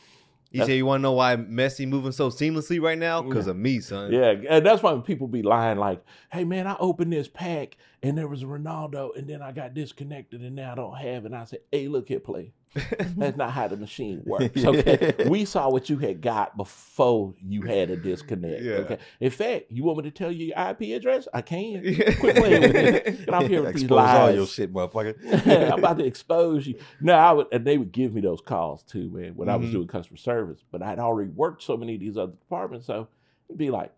You 0.53 0.65
say 0.65 0.77
you 0.77 0.85
want 0.85 0.99
to 0.99 1.03
know 1.03 1.13
why 1.13 1.37
Messi 1.37 1.87
moving 1.87 2.11
so 2.11 2.29
seamlessly 2.29 2.83
right 2.83 2.99
now? 2.99 3.23
Because 3.23 3.47
Yeah. 3.47 3.53
of 3.53 3.57
me, 3.57 3.79
son. 3.79 4.13
Yeah, 4.13 4.35
and 4.49 4.67
that's 4.67 4.83
why 4.83 4.99
people 4.99 5.29
be 5.29 5.43
lying 5.43 5.79
like, 5.79 6.03
"Hey 6.33 6.43
man, 6.43 6.67
I 6.67 6.75
opened 6.81 7.13
this 7.13 7.29
pack 7.29 7.77
and 8.03 8.19
there 8.19 8.27
was 8.27 8.43
Ronaldo, 8.43 9.17
and 9.17 9.29
then 9.29 9.43
I 9.43 9.53
got 9.53 9.75
disconnected 9.75 10.41
and 10.41 10.57
now 10.57 10.73
I 10.73 10.75
don't 10.75 10.97
have 10.97 11.23
it." 11.23 11.27
And 11.27 11.37
I 11.37 11.45
said, 11.45 11.61
"Hey, 11.71 11.87
look 11.87 12.09
here, 12.09 12.19
play. 12.19 12.53
That's 13.17 13.37
not 13.37 13.51
how 13.51 13.67
the 13.69 13.77
machine 13.77 14.23
works. 14.27 14.65
Okay, 14.65 15.15
we 15.29 15.45
saw 15.45 15.69
what 15.69 15.91
you 15.91 15.99
had 15.99 16.21
got 16.21 16.57
before 16.57 17.35
you 17.45 17.63
had 17.63 17.91
a 17.91 17.97
disconnect. 17.97 18.63
Yeah. 18.63 18.73
Okay. 18.75 18.99
In 19.19 19.31
fact, 19.31 19.65
you 19.71 19.83
want 19.83 19.99
me 19.99 20.05
to 20.05 20.11
tell 20.13 20.31
you 20.31 20.47
your 20.55 20.69
IP 20.71 20.97
address? 20.97 21.27
I 21.35 21.43
can. 21.43 21.83
Quit 22.21 22.37
playing 22.37 22.63
with 22.63 22.73
this. 22.73 23.19
And 23.27 23.35
I'm 23.35 23.49
here 23.49 23.63
with 23.63 23.75
these 23.75 23.83
Expose 23.85 24.09
all 24.09 24.31
your 24.31 24.47
shit, 24.47 24.73
motherfucker. 24.73 25.73
I'm 25.73 25.81
about 25.81 25.99
to 25.99 26.05
expose 26.05 26.67
you. 26.67 26.79
No, 27.01 27.15
I 27.15 27.33
would, 27.33 27.49
and 27.51 27.65
they 27.67 27.77
would 27.77 27.91
give 27.91 28.15
me 28.15 28.21
those 28.21 28.41
calls 28.41 28.85
too, 28.85 29.11
man, 29.11 29.33
when 29.35 29.49
I 29.49 29.57
was 29.57 29.69
Mhm. 29.69 29.73
doing 29.73 29.89
customer 29.89 30.17
service. 30.19 30.63
But 30.71 30.83
I'd 30.83 31.01
already 31.01 31.31
worked 31.31 31.63
so 31.65 31.77
many 31.77 31.95
of 31.95 32.01
these 32.01 32.17
other 32.17 32.33
departments, 32.33 32.87
so 32.87 33.09
it'd 33.49 33.59
be 33.59 33.71
like, 33.71 33.93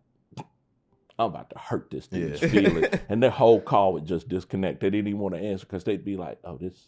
I'm 1.18 1.26
about 1.26 1.50
to 1.50 1.58
hurt 1.58 1.90
this 1.90 2.06
dude's 2.08 2.40
Yeah. 2.40 2.48
feelings, 2.48 2.86
and 3.10 3.22
their 3.22 3.30
whole 3.30 3.60
call 3.60 3.92
would 3.92 4.06
just 4.06 4.28
disconnect. 4.28 4.80
They 4.80 4.88
didn't 4.88 5.08
even 5.08 5.20
want 5.20 5.34
to 5.34 5.40
answer 5.42 5.66
because 5.66 5.84
they'd 5.84 6.04
be 6.04 6.16
like, 6.16 6.38
"Oh, 6.42 6.56
this 6.56 6.86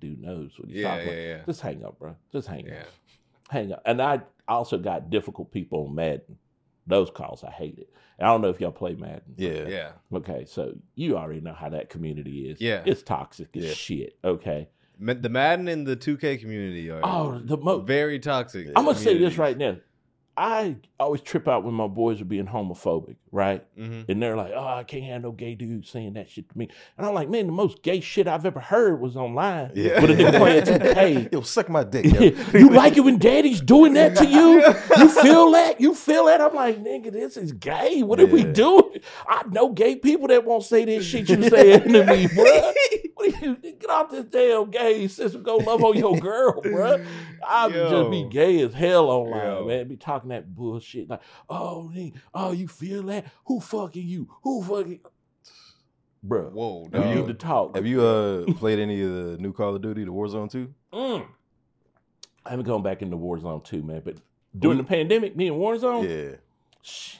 dude 0.00 0.20
knows 0.20 0.52
what 0.58 0.68
he's 0.68 0.78
Yeah, 0.78 0.88
talking 0.90 1.06
yeah, 1.06 1.12
about." 1.12 1.22
yeah. 1.38 1.44
Just 1.46 1.60
hang 1.60 1.84
up, 1.84 1.98
bro. 1.98 2.16
Just 2.32 2.48
hang 2.48 2.66
Yeah. 2.66 2.80
up. 2.80 2.86
Hang 3.50 3.72
up. 3.72 3.82
And 3.86 4.00
I 4.02 4.20
also 4.48 4.78
got 4.78 5.10
difficult 5.10 5.50
people 5.52 5.86
on 5.86 5.94
Madden. 5.94 6.38
Those 6.86 7.10
calls 7.10 7.42
I 7.44 7.50
hated. 7.50 7.86
I 8.18 8.26
don't 8.26 8.40
know 8.40 8.48
if 8.48 8.60
y'all 8.60 8.70
play 8.72 8.94
Madden. 8.94 9.34
Yeah. 9.36 9.66
Yeah. 9.68 9.92
Okay, 10.12 10.44
so 10.46 10.74
you 10.94 11.16
already 11.18 11.40
know 11.40 11.52
how 11.52 11.68
that 11.70 11.90
community 11.90 12.48
is. 12.50 12.60
Yeah. 12.60 12.82
It's 12.86 13.02
toxic 13.02 13.56
as 13.56 13.64
Yeah. 13.64 13.72
shit. 13.72 14.18
Okay. 14.24 14.68
The 14.98 15.28
Madden 15.28 15.68
and 15.68 15.86
the 15.86 15.96
2K 15.96 16.38
community 16.38 16.88
are 16.90 17.00
Oh, 17.04 17.38
the 17.38 17.56
mo- 17.58 17.80
very 17.80 18.18
toxic. 18.18 18.68
I'm 18.76 18.84
gonna 18.86 18.96
say 18.96 19.18
this 19.18 19.36
right 19.36 19.56
now. 19.58 19.76
I 20.38 20.76
always 21.00 21.22
trip 21.22 21.48
out 21.48 21.64
when 21.64 21.72
my 21.72 21.86
boys 21.86 22.20
are 22.20 22.26
being 22.26 22.46
homophobic, 22.46 23.16
right? 23.32 23.64
Mhm. 23.78 24.06
And 24.08 24.22
they're 24.22 24.36
like, 24.36 24.52
"Oh, 24.54 24.66
I 24.66 24.84
can't 24.84 25.04
have 25.04 25.22
no 25.22 25.32
gay 25.32 25.54
dude 25.54 25.86
saying 25.86 26.12
that 26.14 26.28
shit 26.28 26.48
to 26.50 26.58
me." 26.58 26.68
And 26.98 27.06
I'm 27.06 27.14
like, 27.14 27.30
"Man, 27.30 27.46
the 27.46 27.52
most 27.52 27.82
gay 27.82 28.00
shit 28.00 28.28
I've 28.28 28.44
ever 28.44 28.60
heard 28.60 29.00
was 29.00 29.16
online 29.16 29.70
Yeah. 29.74 30.00
with 30.00 30.10
a 30.10 30.14
nigga 30.14 30.36
playing 30.36 30.64
2K." 30.64 31.28
Yo, 31.32 31.40
suck 31.40 31.70
my 31.70 31.84
dick, 31.84 32.04
yo. 32.04 32.20
you 32.58 32.68
like 32.68 32.96
it 32.98 33.00
when 33.00 33.18
daddy's 33.18 33.62
doing 33.62 33.94
that 33.94 34.14
to 34.16 34.26
you? 34.26 34.62
You 34.98 35.08
feel 35.10 35.50
that? 35.52 35.80
You 35.80 35.94
feel 35.94 36.24
that? 36.26 36.40
I'm 36.40 36.54
like, 36.54 36.82
nigga, 36.82 37.12
this 37.12 37.36
is 37.36 37.52
gay. 37.52 38.02
What 38.02 38.18
are 38.20 38.26
we 38.26 38.42
Yeah. 38.44 38.52
doing? 38.52 39.00
I 39.28 39.42
know 39.50 39.70
gay 39.70 39.96
people 39.96 40.28
that 40.28 40.44
won't 40.44 40.64
say 40.64 40.84
this 40.86 41.04
shit 41.04 41.28
you 41.28 41.48
saying 41.48 41.92
to 41.92 42.04
me, 42.04 42.26
bruh. 42.26 42.72
What 43.48 43.64
are 43.64 43.66
you 43.68 43.72
get 43.74 43.90
off 43.90 44.10
this 44.10 44.24
damn 44.26 44.70
gay 44.70 45.08
system? 45.08 45.42
Go 45.42 45.56
love 45.56 45.82
on 45.84 45.96
your 45.96 46.16
girl, 46.18 46.60
bruh. 46.64 47.04
I 47.46 47.66
would 47.66 47.74
just 47.74 48.10
be 48.10 48.24
gay 48.30 48.60
as 48.62 48.74
hell 48.74 49.08
online, 49.10 49.44
Yo. 49.46 49.64
man. 49.66 49.88
Be 49.88 49.96
talking 49.96 50.30
that 50.30 50.54
bullshit 50.54 51.08
like, 51.10 51.20
oh, 51.48 51.90
nigga, 51.94 52.14
oh, 52.34 52.52
you 52.52 52.68
feel 52.68 53.02
that? 53.04 53.26
Who 53.46 53.60
fucking 53.60 54.06
you? 54.06 54.28
Who 54.42 54.62
fucking, 54.62 55.00
bruh? 56.26 56.50
Whoa, 56.52 56.88
You 56.92 57.14
need 57.14 57.26
to 57.28 57.34
talk. 57.34 57.74
Have 57.76 57.86
you 57.86 58.02
uh 58.04 58.44
played 58.54 58.78
any 58.78 59.00
of 59.02 59.10
the 59.12 59.36
new 59.38 59.52
Call 59.52 59.74
of 59.74 59.82
Duty, 59.82 60.04
the 60.04 60.12
Warzone 60.12 60.50
2? 60.50 60.72
Mm. 60.92 61.26
I 62.44 62.50
haven't 62.50 62.66
gone 62.66 62.82
back 62.82 63.02
into 63.02 63.16
Warzone 63.16 63.64
too, 63.64 63.82
man. 63.82 64.02
But 64.04 64.16
during 64.58 64.78
the 64.78 64.84
pandemic, 64.84 65.36
me 65.36 65.48
and 65.48 65.56
Warzone, 65.56 66.08
Yeah. 66.08 66.36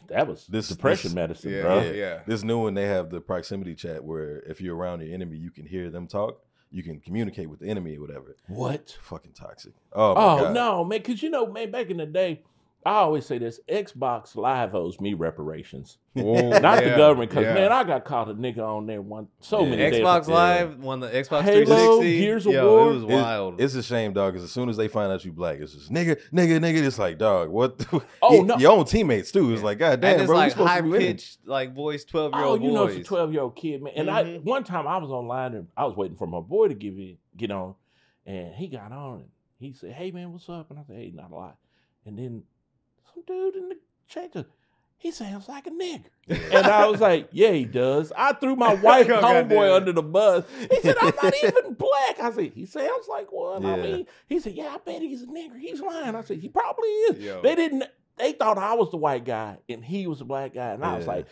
That 0.08 0.26
was 0.28 0.46
This- 0.46 0.68
depression 0.68 1.08
this- 1.10 1.14
medicine, 1.14 1.52
yeah, 1.52 1.62
bro. 1.62 1.80
yeah, 1.82 1.90
yeah. 1.92 2.20
This 2.26 2.42
new 2.42 2.58
one, 2.62 2.74
they 2.74 2.86
have 2.86 3.10
the 3.10 3.20
proximity 3.20 3.74
chat 3.74 4.04
where 4.04 4.40
if 4.40 4.60
you're 4.60 4.76
around 4.76 5.00
your 5.02 5.12
enemy, 5.14 5.36
you 5.36 5.50
can 5.50 5.66
hear 5.66 5.90
them 5.90 6.06
talk. 6.06 6.40
You 6.70 6.82
can 6.82 7.00
communicate 7.00 7.48
with 7.48 7.60
the 7.60 7.68
enemy 7.68 7.96
or 7.96 8.00
whatever. 8.00 8.36
What? 8.48 8.98
Fucking 9.02 9.32
toxic. 9.32 9.72
Oh, 9.92 10.14
my 10.14 10.20
Oh 10.20 10.38
God. 10.44 10.54
no, 10.54 10.84
man! 10.84 10.98
Because 10.98 11.22
you 11.22 11.30
know, 11.30 11.46
man, 11.46 11.70
back 11.70 11.90
in 11.90 11.96
the 11.98 12.06
day, 12.06 12.42
I 12.86 12.98
always 12.98 13.26
say 13.26 13.38
this: 13.38 13.58
Xbox 13.68 14.36
Live 14.36 14.74
owes 14.74 15.00
me 15.00 15.14
reparations, 15.14 15.98
Whoa, 16.14 16.48
not 16.60 16.82
the 16.84 16.90
government. 16.90 17.30
Because 17.30 17.44
yeah. 17.44 17.54
man, 17.54 17.72
I 17.72 17.82
got 17.84 18.04
caught 18.04 18.28
a 18.30 18.34
nigga 18.34 18.58
on 18.60 18.86
there 18.86 19.02
one 19.02 19.28
so 19.40 19.64
Yeah. 19.64 19.70
many 19.70 19.90
days. 19.90 20.00
Xbox 20.02 20.28
Yeah. 20.28 20.34
Live 20.34 20.78
won 20.78 21.00
the 21.00 21.08
Xbox 21.08 21.42
Halo, 21.42 21.64
360. 21.64 22.18
Gears 22.18 22.46
of 22.46 22.52
Yo, 22.52 22.70
War. 22.70 22.90
it 22.90 22.94
was 22.94 23.04
wild. 23.04 23.60
It's 23.60 23.74
a 23.74 23.82
shame, 23.82 24.12
dog, 24.12 24.32
because 24.34 24.44
as 24.44 24.52
soon 24.52 24.68
as 24.68 24.76
they 24.76 24.88
find 24.88 25.10
out 25.10 25.24
you 25.24 25.32
black, 25.32 25.58
it's 25.58 25.72
just 25.72 25.90
nigga, 25.90 26.16
nigga, 26.32 26.60
nigga. 26.60 26.82
It's 26.86 26.98
like, 26.98 27.18
dog, 27.18 27.48
what? 27.50 27.78
the- 27.78 28.02
Oh, 28.22 28.34
your, 28.34 28.44
no. 28.44 28.56
your 28.58 28.72
own 28.72 28.84
teammates 28.84 29.32
too. 29.32 29.52
It's 29.52 29.62
like, 29.62 29.78
god 29.78 30.00
damn, 30.00 30.12
and 30.12 30.20
it's 30.22 30.28
bro, 30.28 30.36
like 30.36 30.52
supposed 30.52 30.68
high 30.70 30.76
to 30.78 30.82
be 30.84 30.88
winning. 30.90 31.06
pitched, 31.16 31.38
like 31.44 31.74
voice, 31.74 32.04
twelve 32.04 32.32
year 32.34 32.44
old. 32.44 32.48
Oh, 32.48 32.52
old 32.52 32.62
you 32.62 32.72
know, 32.72 32.84
it's 32.86 32.96
a 32.96 33.02
twelve 33.02 33.32
year 33.32 33.42
old 33.42 33.56
kid, 33.56 33.82
man. 33.82 33.92
And 33.96 34.08
I 34.10 34.22
Mhm. 34.24 34.44
one 34.44 34.64
time 34.64 34.86
I 34.86 34.98
was 34.98 35.10
online 35.10 35.54
and 35.54 35.66
I 35.76 35.84
was 35.86 35.96
waiting 35.96 36.16
for 36.16 36.26
my 36.26 36.40
boy 36.40 36.68
to 36.68 36.74
give 36.74 36.98
it, 36.98 37.18
get 37.36 37.50
on, 37.50 37.74
and 38.26 38.54
he 38.54 38.68
got 38.68 38.92
on 38.92 39.14
and 39.20 39.28
he 39.58 39.72
said, 39.72 39.92
"Hey 39.92 40.12
man, 40.12 40.32
what's 40.32 40.48
up?" 40.48 40.70
And 40.70 40.78
I 40.78 40.82
said, 40.84 40.96
"Hey, 40.96 41.10
not 41.12 41.32
a 41.32 41.34
lot." 41.34 41.56
And 42.04 42.16
then 42.18 42.44
some 43.16 43.24
dude 43.26 43.56
in 43.56 43.68
the 43.70 43.76
chat 44.08 44.46
"He 44.98 45.10
sounds 45.10 45.48
like 45.48 45.66
a 45.66 45.70
nigger," 45.70 46.04
and 46.28 46.66
I 46.66 46.86
was 46.86 47.00
like, 47.00 47.28
"Yeah, 47.32 47.52
he 47.52 47.64
does." 47.64 48.12
I 48.16 48.32
threw 48.32 48.56
my 48.56 48.72
oh, 48.72 48.76
white 48.76 49.10
Oh, 49.10 49.20
homeboy 49.20 49.74
under 49.74 49.92
the 49.92 50.02
bus. 50.02 50.44
He 50.70 50.80
said, 50.80 50.96
"I'm 51.00 51.12
not 51.22 51.34
even 51.42 51.74
black." 51.74 52.20
I 52.20 52.32
said, 52.32 52.52
"He 52.54 52.66
sounds 52.66 53.06
like 53.08 53.32
one." 53.32 53.64
I 53.64 53.76
mean, 53.76 54.06
he 54.26 54.40
said, 54.40 54.54
"Yeah, 54.54 54.74
I 54.74 54.78
bet 54.78 55.02
he's 55.02 55.22
a 55.22 55.26
nigger. 55.26 55.58
He's 55.58 55.80
lying." 55.80 56.14
I 56.14 56.22
said, 56.22 56.38
"He 56.38 56.48
probably 56.48 56.88
is." 56.88 57.18
Yo. 57.20 57.42
They 57.42 57.54
didn't. 57.54 57.84
They 58.16 58.32
thought 58.32 58.56
I 58.56 58.74
was 58.74 58.90
the 58.90 58.96
white 58.96 59.26
guy 59.26 59.58
and 59.68 59.84
he 59.84 60.06
was 60.06 60.20
the 60.20 60.24
black 60.24 60.54
guy, 60.54 60.70
and 60.70 60.84
I 60.84 60.96
was 60.96 61.06
like, 61.06 61.26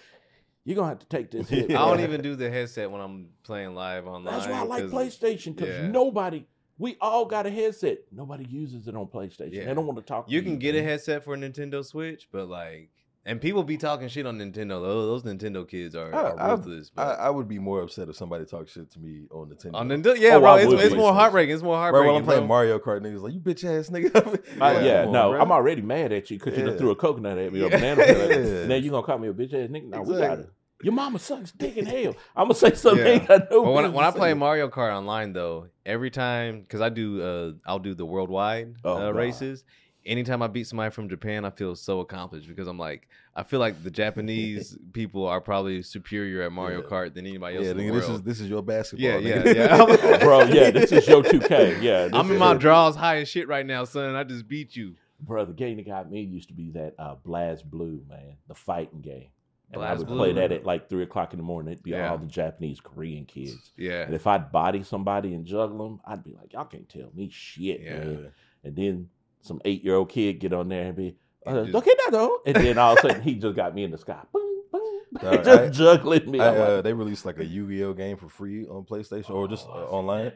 "You're 0.65 0.77
gonna 0.77 0.89
have 0.89 0.99
to 1.01 1.07
take 1.07 1.31
this 1.31 1.49
hit." 1.51 1.71
I 1.71 1.83
I 1.83 1.89
don't 1.89 2.01
even 2.01 2.23
do 2.23 2.37
the 2.37 2.51
headset 2.51 2.91
when 2.91 3.01
I'm 3.01 3.29
playing 3.43 3.75
live 3.75 4.07
online. 4.07 4.35
That's 4.35 4.47
why 4.47 4.61
I 4.61 4.65
like 4.65 4.85
PlayStation 4.85 5.57
because 5.57 5.75
yeah. 5.75 5.89
nobody. 5.89 6.47
We 6.79 6.97
all 7.01 7.25
got 7.25 7.47
a 7.47 7.51
headset. 7.51 7.99
Nobody 8.11 8.45
uses 8.45 8.89
it 8.89 8.97
on 8.97 9.07
PlayStation. 9.07 9.53
Yeah. 9.53 9.67
They 9.67 9.75
don't 9.75 9.87
want 9.87 9.99
to 9.99 10.05
talk. 10.05 10.31
You 10.31 10.41
to 10.41 10.45
can 10.47 10.59
get 10.59 10.75
a 10.75 10.83
headset 10.83 11.23
for 11.25 11.35
a 11.35 11.37
Nintendo 11.37 11.85
Switch, 11.85 12.29
but 12.33 12.49
like, 12.49 12.91
and 13.27 13.41
people 13.41 13.63
be 13.63 13.77
talking 13.79 14.09
shit 14.09 14.27
on 14.27 14.39
Nintendo. 14.39 14.83
Those, 14.83 15.23
those 15.23 15.35
Nintendo 15.35 15.67
kids 15.67 15.95
are, 15.95 16.15
I, 16.15 16.19
are 16.19 16.41
I, 16.41 16.51
ruthless. 16.51 16.91
I, 16.97 17.05
but- 17.05 17.21
I 17.21 17.31
would 17.31 17.49
be 17.49 17.59
more 17.59 17.81
upset 17.81 18.09
if 18.09 18.17
somebody 18.17 18.45
talked 18.45 18.71
shit 18.71 18.91
to 18.91 18.99
me 18.99 19.27
on 19.31 19.49
Nintendo. 19.51 19.75
on 19.77 19.89
Nintendo, 19.89 20.19
yeah, 20.19 20.35
Oh, 20.35 20.41
bro, 20.41 20.57
it's, 20.57 20.83
it's 20.83 20.95
more 20.95 21.15
heartbreaking. 21.15 21.55
It's 21.55 21.63
more 21.63 21.75
Bro, 21.75 21.81
heartbreaking. 21.81 22.07
when 22.13 22.17
I'm 22.17 22.25
playing 22.25 22.41
bro. 22.41 22.49
Mario 22.49 22.79
Kart, 22.81 23.01
niggas 23.03 23.23
like, 23.23 23.33
you 23.35 23.41
bitch 23.41 23.65
ass 23.65 23.89
nigga. 23.91 24.13
Uh, 24.61 24.81
yeah, 24.85 25.05
on, 25.05 25.13
no, 25.13 25.31
bro. 25.31 25.41
I'm 25.41 25.53
already 25.53 25.81
mad 25.83 26.13
at 26.13 26.31
you 26.31 26.39
because 26.39 26.59
you 26.59 26.77
threw 26.77 26.91
a 26.91 26.97
coconut 26.97 27.39
at 27.39 27.53
me 27.53 27.63
or 27.63 27.67
a 27.67 27.71
banana. 27.71 28.05
peel 28.05 28.21
at 28.21 28.31
me. 28.43 28.51
Yeah. 28.61 28.67
Now 28.67 28.75
you 28.75 28.91
gonna 28.91 29.07
call 29.07 29.19
me 29.19 29.29
a 29.29 29.33
bitch 29.33 29.55
ass 29.55 29.71
nigga? 29.71 29.85
No, 29.89 30.03
we 30.03 30.19
got 30.19 30.41
it. 30.41 30.51
Your 30.85 30.93
mama 30.93 31.19
sucks 31.19 31.51
dick 31.53 31.77
in 31.77 31.87
hell. 31.87 32.15
I'm 32.37 32.45
gonna 32.45 32.55
say 32.55 32.75
something 32.75 33.05
Yeah. 33.05 33.13
ain't 33.13 33.27
got 33.29 33.51
no. 33.51 33.65
But 33.65 33.73
when, 33.73 33.85
I- 33.85 33.89
business 33.89 33.97
when 33.97 34.05
I 34.05 34.11
play 34.11 34.29
saying. 34.29 34.39
Mario 34.39 34.69
Kart 34.69 34.95
online 34.97 35.33
though, 35.33 35.69
every 35.85 36.11
time 36.11 36.61
because 36.61 36.81
I 36.81 36.89
do 36.91 37.23
uh 37.23 37.53
I'll 37.67 37.79
do 37.79 37.95
the 37.95 38.07
worldwide 38.07 38.75
Oh, 38.85 39.09
uh, 39.09 39.11
races. 39.13 39.65
anytime 40.07 40.43
I 40.43 40.47
beat 40.49 40.67
somebody 40.67 40.91
from 40.91 41.09
Japan, 41.09 41.45
I 41.47 41.51
feel 41.51 41.75
so 41.75 42.01
accomplished 42.01 42.47
because 42.47 42.69
I'm 42.69 42.79
like, 42.79 43.09
I 43.35 43.43
feel 43.43 43.59
like 43.61 43.83
the 43.83 43.91
Japanese 43.91 44.77
people 44.93 45.27
are 45.27 45.41
probably 45.41 45.81
superior 45.83 46.43
at 46.43 46.53
Mario 46.53 46.83
Yeah. 46.83 46.89
Kart 46.89 47.15
than 47.15 47.27
anybody 47.27 47.57
else 47.57 47.65
Yeah, 47.65 47.71
in 47.73 47.77
the 47.79 47.83
nigga, 47.85 47.91
world. 47.93 48.03
this 48.03 48.11
is 48.11 48.23
this 48.23 48.41
is 48.41 48.49
your 48.51 48.63
basketball. 48.63 49.03
Yeah, 49.21 49.21
nigga. 49.43 49.55
yeah, 49.55 49.87
yeah. 50.11 50.19
Bro, 50.25 50.41
yeah, 50.45 50.71
this 50.71 50.93
is 50.93 51.09
your 51.09 51.23
2K. 51.23 51.81
Yeah, 51.83 52.09
I'm 52.13 52.31
in 52.31 52.39
my 52.39 52.53
it. 52.53 52.59
draws 52.59 52.95
high 52.97 53.19
as 53.23 53.29
shit 53.29 53.49
right 53.49 53.65
now, 53.65 53.85
son. 53.85 54.15
I 54.15 54.25
just 54.25 54.47
beat 54.47 54.77
you. 54.77 54.95
Bro, 55.21 55.47
the 55.47 55.53
game 55.55 55.79
that 55.79 55.87
got 55.87 56.11
me 56.11 56.21
used 56.21 56.49
to 56.49 56.55
be 56.55 56.71
that 56.73 56.95
uh, 56.99 57.15
BlazBlue, 57.27 58.07
man, 58.09 58.37
the 58.47 58.55
fighting 58.55 59.01
game. 59.01 59.29
And 59.83 59.85
I 59.85 59.95
would 59.95 60.07
Blue. 60.07 60.17
play 60.17 60.33
that 60.35 60.53
at 60.53 60.65
like 60.65 60.89
three 60.89 61.03
o'clock 61.03 61.33
in 61.33 61.39
the 61.39 61.43
morning. 61.45 61.73
It'd 61.73 61.85
be 61.85 61.91
Yeah. 61.91 62.11
all 62.11 62.19
the 62.19 62.27
Japanese, 62.27 62.81
Korean 62.81 63.25
kids. 63.27 63.73
Yeah. 63.77 64.03
And 64.03 64.15
if 64.15 64.27
I'd 64.27 64.51
body 64.53 64.83
somebody 64.83 65.35
and 65.35 65.45
juggle 65.45 65.79
them, 65.79 66.01
I'd 66.07 66.25
be 66.25 66.33
like, 66.33 66.53
y'all 66.53 66.65
can't 66.65 66.89
tell 66.89 67.11
me 67.15 67.29
shit, 67.31 67.81
Yeah. 67.81 67.99
man. 67.99 68.33
And 68.65 68.77
then 68.77 69.09
some 69.41 69.61
eight 69.65 69.85
year 69.85 69.95
old 69.97 70.09
kid 70.09 70.41
get 70.41 70.53
on 70.53 70.69
there 70.69 70.87
and 70.87 70.97
be, 70.97 71.17
uh, 71.47 71.65
just- 71.65 71.75
okay, 71.75 71.93
no. 72.11 72.39
And 72.47 72.57
then 72.57 72.79
all 72.79 72.93
of 72.93 72.99
a 72.99 73.03
sudden 73.03 73.23
he 73.23 73.35
just 73.35 73.55
got 73.57 73.75
me 73.75 73.85
in 73.85 73.91
the 73.91 73.99
sky. 73.99 74.23
Boom, 74.33 75.21
boom, 75.21 75.45
just 75.45 75.49
I- 75.49 75.69
juggling 75.69 76.31
me. 76.31 76.41
I, 76.41 76.51
like, 76.51 76.59
uh, 76.59 76.83
they 76.83 76.93
released 76.93 77.25
like 77.25 77.39
a 77.39 77.45
Yu-Gi-Oh 77.45 77.93
game 77.95 78.17
for 78.17 78.29
free 78.29 78.67
on 78.67 78.85
PlayStation 78.85 79.31
or 79.31 79.47
just 79.47 79.67
uh, 79.69 79.85
online. 79.89 80.33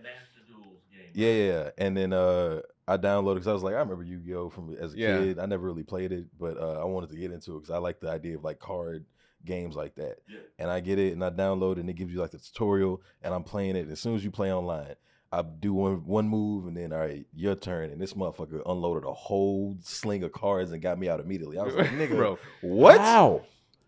Yeah, 1.14 1.30
yeah, 1.32 1.44
yeah. 1.52 1.70
And 1.78 1.96
then 1.96 2.12
uh, 2.12 2.60
I 2.86 2.96
downloaded 2.96 3.34
because 3.36 3.48
I 3.48 3.52
was 3.52 3.62
like, 3.62 3.74
I 3.74 3.78
remember 3.78 4.04
Yu-Gi-Oh 4.04 4.50
from 4.50 4.76
as 4.78 4.94
a 4.94 4.98
Yeah. 4.98 5.18
kid. 5.18 5.38
I 5.38 5.46
never 5.46 5.66
really 5.66 5.82
played 5.82 6.12
it, 6.12 6.26
but 6.38 6.56
uh, 6.58 6.80
I 6.80 6.84
wanted 6.84 7.10
to 7.10 7.16
get 7.16 7.32
into 7.32 7.56
it 7.56 7.60
because 7.60 7.70
I 7.70 7.78
like 7.78 7.98
the 8.00 8.10
idea 8.10 8.36
of 8.36 8.44
like 8.44 8.58
card 8.60 9.04
games 9.44 9.76
like 9.76 9.94
that. 9.96 10.16
Yeah. 10.28 10.38
And 10.58 10.70
I 10.70 10.80
get 10.80 10.98
it, 10.98 11.12
and 11.12 11.24
I 11.24 11.30
download 11.30 11.72
it, 11.72 11.78
and 11.80 11.90
it 11.90 11.94
gives 11.94 12.12
you 12.12 12.20
like 12.20 12.30
the 12.32 12.38
tutorial, 12.38 13.02
and 13.22 13.32
I'm 13.34 13.44
playing 13.44 13.76
it. 13.76 13.88
As 13.90 14.00
soon 14.00 14.14
as 14.14 14.24
you 14.24 14.30
play 14.30 14.52
online, 14.52 14.94
I 15.30 15.42
do 15.42 15.74
one 15.74 16.04
one 16.06 16.28
move, 16.28 16.66
and 16.66 16.76
then 16.76 16.92
all 16.92 17.00
right, 17.00 17.26
your 17.34 17.54
turn. 17.54 17.90
And 17.90 18.00
this 18.00 18.14
motherfucker 18.14 18.62
unloaded 18.66 19.04
a 19.04 19.12
whole 19.12 19.76
sling 19.82 20.22
of 20.24 20.32
cards 20.32 20.70
and 20.72 20.80
got 20.80 20.98
me 20.98 21.08
out 21.08 21.20
immediately. 21.20 21.58
I 21.58 21.64
was 21.64 21.74
like, 21.74 21.86
nigga, 21.90 22.16
Bro, 22.16 22.38
what? 22.62 22.98
How? 23.00 23.42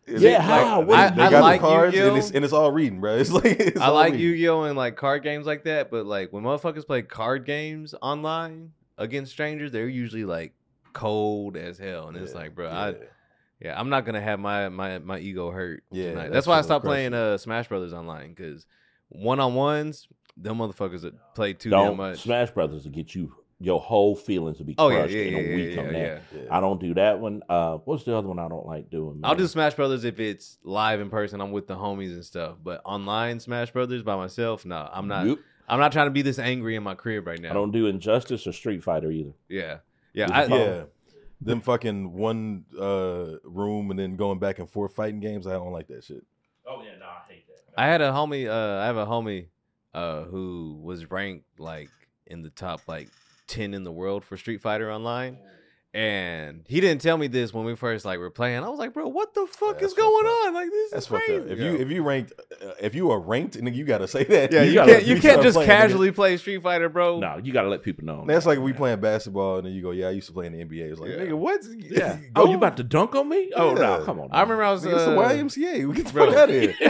Is 0.06 0.22
Yeah, 0.22 0.36
it 0.36 0.40
how? 0.40 0.78
Like, 0.80 0.88
What 0.88 1.10
they, 1.10 1.16
they 1.16 1.22
I 1.26 1.30
got 1.30 1.42
like 1.42 1.60
the 1.60 1.66
cards, 1.66 1.94
Yu-Gi-Oh. 1.94 2.08
and 2.08 2.18
it's 2.18 2.30
and 2.32 2.44
it's 2.44 2.52
all 2.54 2.70
reading, 2.72 3.00
bro. 3.00 3.16
It's 3.18 3.30
like 3.30 3.44
it's 3.60 3.80
I 3.80 3.88
like 3.88 4.12
reading. 4.12 4.26
Yu-Gi-Oh 4.26 4.62
and 4.64 4.76
like 4.76 4.96
card 4.96 5.22
games 5.22 5.46
like 5.46 5.64
that, 5.64 5.90
but 5.90 6.04
like 6.04 6.32
when 6.32 6.42
motherfuckers 6.42 6.86
play 6.86 7.02
card 7.02 7.46
games 7.46 7.94
online 8.02 8.72
against 8.98 9.32
strangers, 9.32 9.72
they're 9.72 9.88
usually 9.88 10.24
like 10.24 10.52
cold 10.92 11.56
as 11.56 11.78
hell, 11.78 12.08
and 12.08 12.16
it's 12.16 12.34
like, 12.34 12.54
bro, 12.54 12.68
yeah. 12.68 12.78
I 12.80 12.94
yeah, 13.60 13.78
I'm 13.78 13.88
not 13.88 14.04
gonna 14.04 14.20
have 14.20 14.40
my 14.40 14.68
my 14.68 14.98
my 14.98 15.18
ego 15.18 15.50
hurt. 15.50 15.84
Yeah, 15.90 16.10
tonight. 16.10 16.22
that 16.24 16.32
that's 16.32 16.46
why 16.46 16.58
I 16.58 16.62
stopped 16.62 16.84
playing 16.84 17.14
uh 17.14 17.38
Smash 17.38 17.68
Brothers 17.68 17.92
online 17.92 18.34
because 18.34 18.66
one 19.08 19.40
on 19.40 19.54
ones, 19.54 20.08
them 20.36 20.58
motherfuckers 20.58 21.02
that 21.02 21.14
play 21.34 21.52
too 21.52 21.70
Don't 21.70 21.96
much. 21.96 22.22
Smash 22.22 22.50
Brothers 22.50 22.84
will 22.84 22.92
get 22.92 23.14
you 23.14 23.34
your 23.62 23.78
whole 23.78 24.16
feelings 24.16 24.58
will 24.58 24.64
be 24.64 24.74
oh 24.78 24.88
yeah, 24.88 25.00
crushed 25.00 25.14
yeah, 25.14 25.22
in 25.22 25.32
yeah, 25.32 25.38
a 25.38 25.54
week 25.54 25.74
yeah, 25.74 25.80
on 25.82 25.92
that. 25.92 25.94
yeah. 25.94 26.18
Yeah. 26.34 26.56
I 26.56 26.60
don't 26.60 26.80
do 26.80 26.94
that 26.94 27.20
one. 27.20 27.42
Uh, 27.48 27.76
what's 27.84 28.04
the 28.04 28.16
other 28.16 28.26
one 28.26 28.38
I 28.38 28.48
don't 28.48 28.66
like 28.66 28.88
doing? 28.90 29.20
I'll 29.22 29.32
man? 29.32 29.38
do 29.38 29.46
Smash 29.46 29.74
Brothers 29.74 30.04
if 30.04 30.18
it's 30.18 30.58
live 30.64 31.00
in 31.00 31.10
person. 31.10 31.42
I'm 31.42 31.52
with 31.52 31.66
the 31.66 31.76
homies 31.76 32.12
and 32.12 32.24
stuff. 32.24 32.56
But 32.62 32.80
online 32.86 33.38
Smash 33.38 33.70
Brothers 33.70 34.02
by 34.02 34.16
myself, 34.16 34.64
no, 34.64 34.88
I'm 34.90 35.06
not. 35.06 35.26
Nope. 35.26 35.40
I'm 35.68 35.78
not 35.78 35.92
trying 35.92 36.06
to 36.06 36.10
be 36.10 36.22
this 36.22 36.40
angry 36.40 36.74
in 36.74 36.82
my 36.82 36.94
crib 36.94 37.28
right 37.28 37.40
now. 37.40 37.50
I 37.50 37.52
don't 37.52 37.70
do 37.70 37.86
Injustice 37.86 38.44
or 38.46 38.52
Street 38.52 38.82
Fighter 38.82 39.10
either. 39.12 39.34
Yeah, 39.48 39.78
yeah. 40.14 40.28
I, 40.32 40.46
yeah. 40.46 40.82
Them 41.42 41.60
fucking 41.60 42.12
one 42.12 42.64
uh, 42.78 43.36
room 43.44 43.90
and 43.90 43.98
then 43.98 44.16
going 44.16 44.38
back 44.38 44.58
and 44.58 44.68
forth 44.68 44.94
fighting 44.94 45.20
games. 45.20 45.46
I 45.46 45.52
don't 45.52 45.72
like 45.72 45.88
that 45.88 46.04
shit. 46.04 46.22
Oh 46.66 46.82
yeah, 46.82 46.98
no, 46.98 47.06
I 47.06 47.32
hate 47.32 47.46
that. 47.48 47.80
I 47.80 47.86
had 47.86 48.00
a 48.02 48.10
homie. 48.10 48.48
Uh, 48.48 48.82
I 48.82 48.86
have 48.86 48.98
a 48.98 49.06
homie 49.06 49.46
uh, 49.94 50.24
who 50.24 50.78
was 50.82 51.10
ranked 51.10 51.58
like 51.58 51.90
in 52.26 52.42
the 52.42 52.50
top 52.50 52.82
like 52.86 53.08
ten 53.46 53.72
in 53.72 53.84
the 53.84 53.90
world 53.92 54.24
for 54.24 54.36
Street 54.36 54.60
Fighter 54.60 54.92
Online, 54.92 55.38
and 55.92 56.62
he 56.68 56.80
didn't 56.80 57.00
tell 57.02 57.18
me 57.18 57.26
this 57.26 57.52
when 57.52 57.64
we 57.64 57.74
first 57.74 58.04
like 58.04 58.20
were 58.20 58.30
playing. 58.30 58.62
I 58.62 58.68
was 58.68 58.78
like, 58.78 58.92
bro, 58.94 59.08
what 59.08 59.34
the 59.34 59.46
fuck 59.46 59.80
that's 59.80 59.92
is 59.92 59.94
going 59.98 60.24
up. 60.26 60.32
on? 60.46 60.54
Like 60.54 60.70
this 60.70 60.90
That's 60.92 61.04
is 61.06 61.10
crazy. 61.10 61.32
If 61.34 61.58
Yeah. 61.58 61.70
you 61.72 61.76
if 61.78 61.90
you 61.90 62.02
ranked 62.04 62.32
uh, 62.62 62.70
if 62.80 62.94
you 62.94 63.10
are 63.10 63.18
ranked, 63.18 63.58
nigga, 63.58 63.74
you 63.74 63.84
gotta 63.84 64.06
say 64.06 64.22
that. 64.24 64.52
yeah, 64.52 64.62
you, 64.64 64.74
gotta- 64.74 64.92
can't 64.92 65.04
you 65.06 65.16
you 65.16 65.20
can't 65.20 65.32
start 65.34 65.44
just 65.44 65.54
playing, 65.56 65.68
nigga. 65.70 65.80
casually 65.80 66.10
play 66.12 66.36
Street 66.36 66.62
Fighter, 66.62 66.88
bro. 66.88 67.18
No, 67.18 67.40
you 67.42 67.52
got 67.52 67.62
to 67.62 67.68
let 67.68 67.82
people 67.82 68.04
know. 68.04 68.24
That's 68.26 68.46
like 68.46 68.60
we 68.60 68.72
playing 68.72 69.00
basketball 69.00 69.56
and 69.58 69.66
then 69.66 69.72
you 69.72 69.82
go, 69.82 69.90
yeah, 69.90 70.06
I 70.06 70.10
used 70.10 70.28
to 70.28 70.32
play 70.32 70.46
in 70.46 70.52
the 70.52 70.64
NBA. 70.64 70.92
It's 70.92 71.00
like, 71.00 71.10
Yeah. 71.10 71.16
nigga, 71.16 71.34
what? 71.34 71.60
Yeah. 71.80 72.18
Go- 72.34 72.42
oh, 72.44 72.50
you 72.50 72.56
about 72.56 72.76
to 72.76 72.84
dunk 72.84 73.16
on 73.16 73.28
me? 73.28 73.50
Oh 73.56 73.70
Yeah. 73.74 73.98
no, 73.98 74.04
come 74.04 74.20
on. 74.20 74.28
I 74.30 74.42
remember 74.42 74.62
I 74.62 74.70
was. 74.70 74.84
Nigga, 74.84 74.94
it's 74.94 75.04
the 75.06 75.18
uh, 75.18 75.32
YMCA. 75.32 75.88
We 75.88 75.94
get 75.94 76.06
the 76.06 76.12
bro. 76.12 76.26
fuck 76.26 76.36
out 76.36 76.50
of 76.50 76.54
here. 76.54 76.74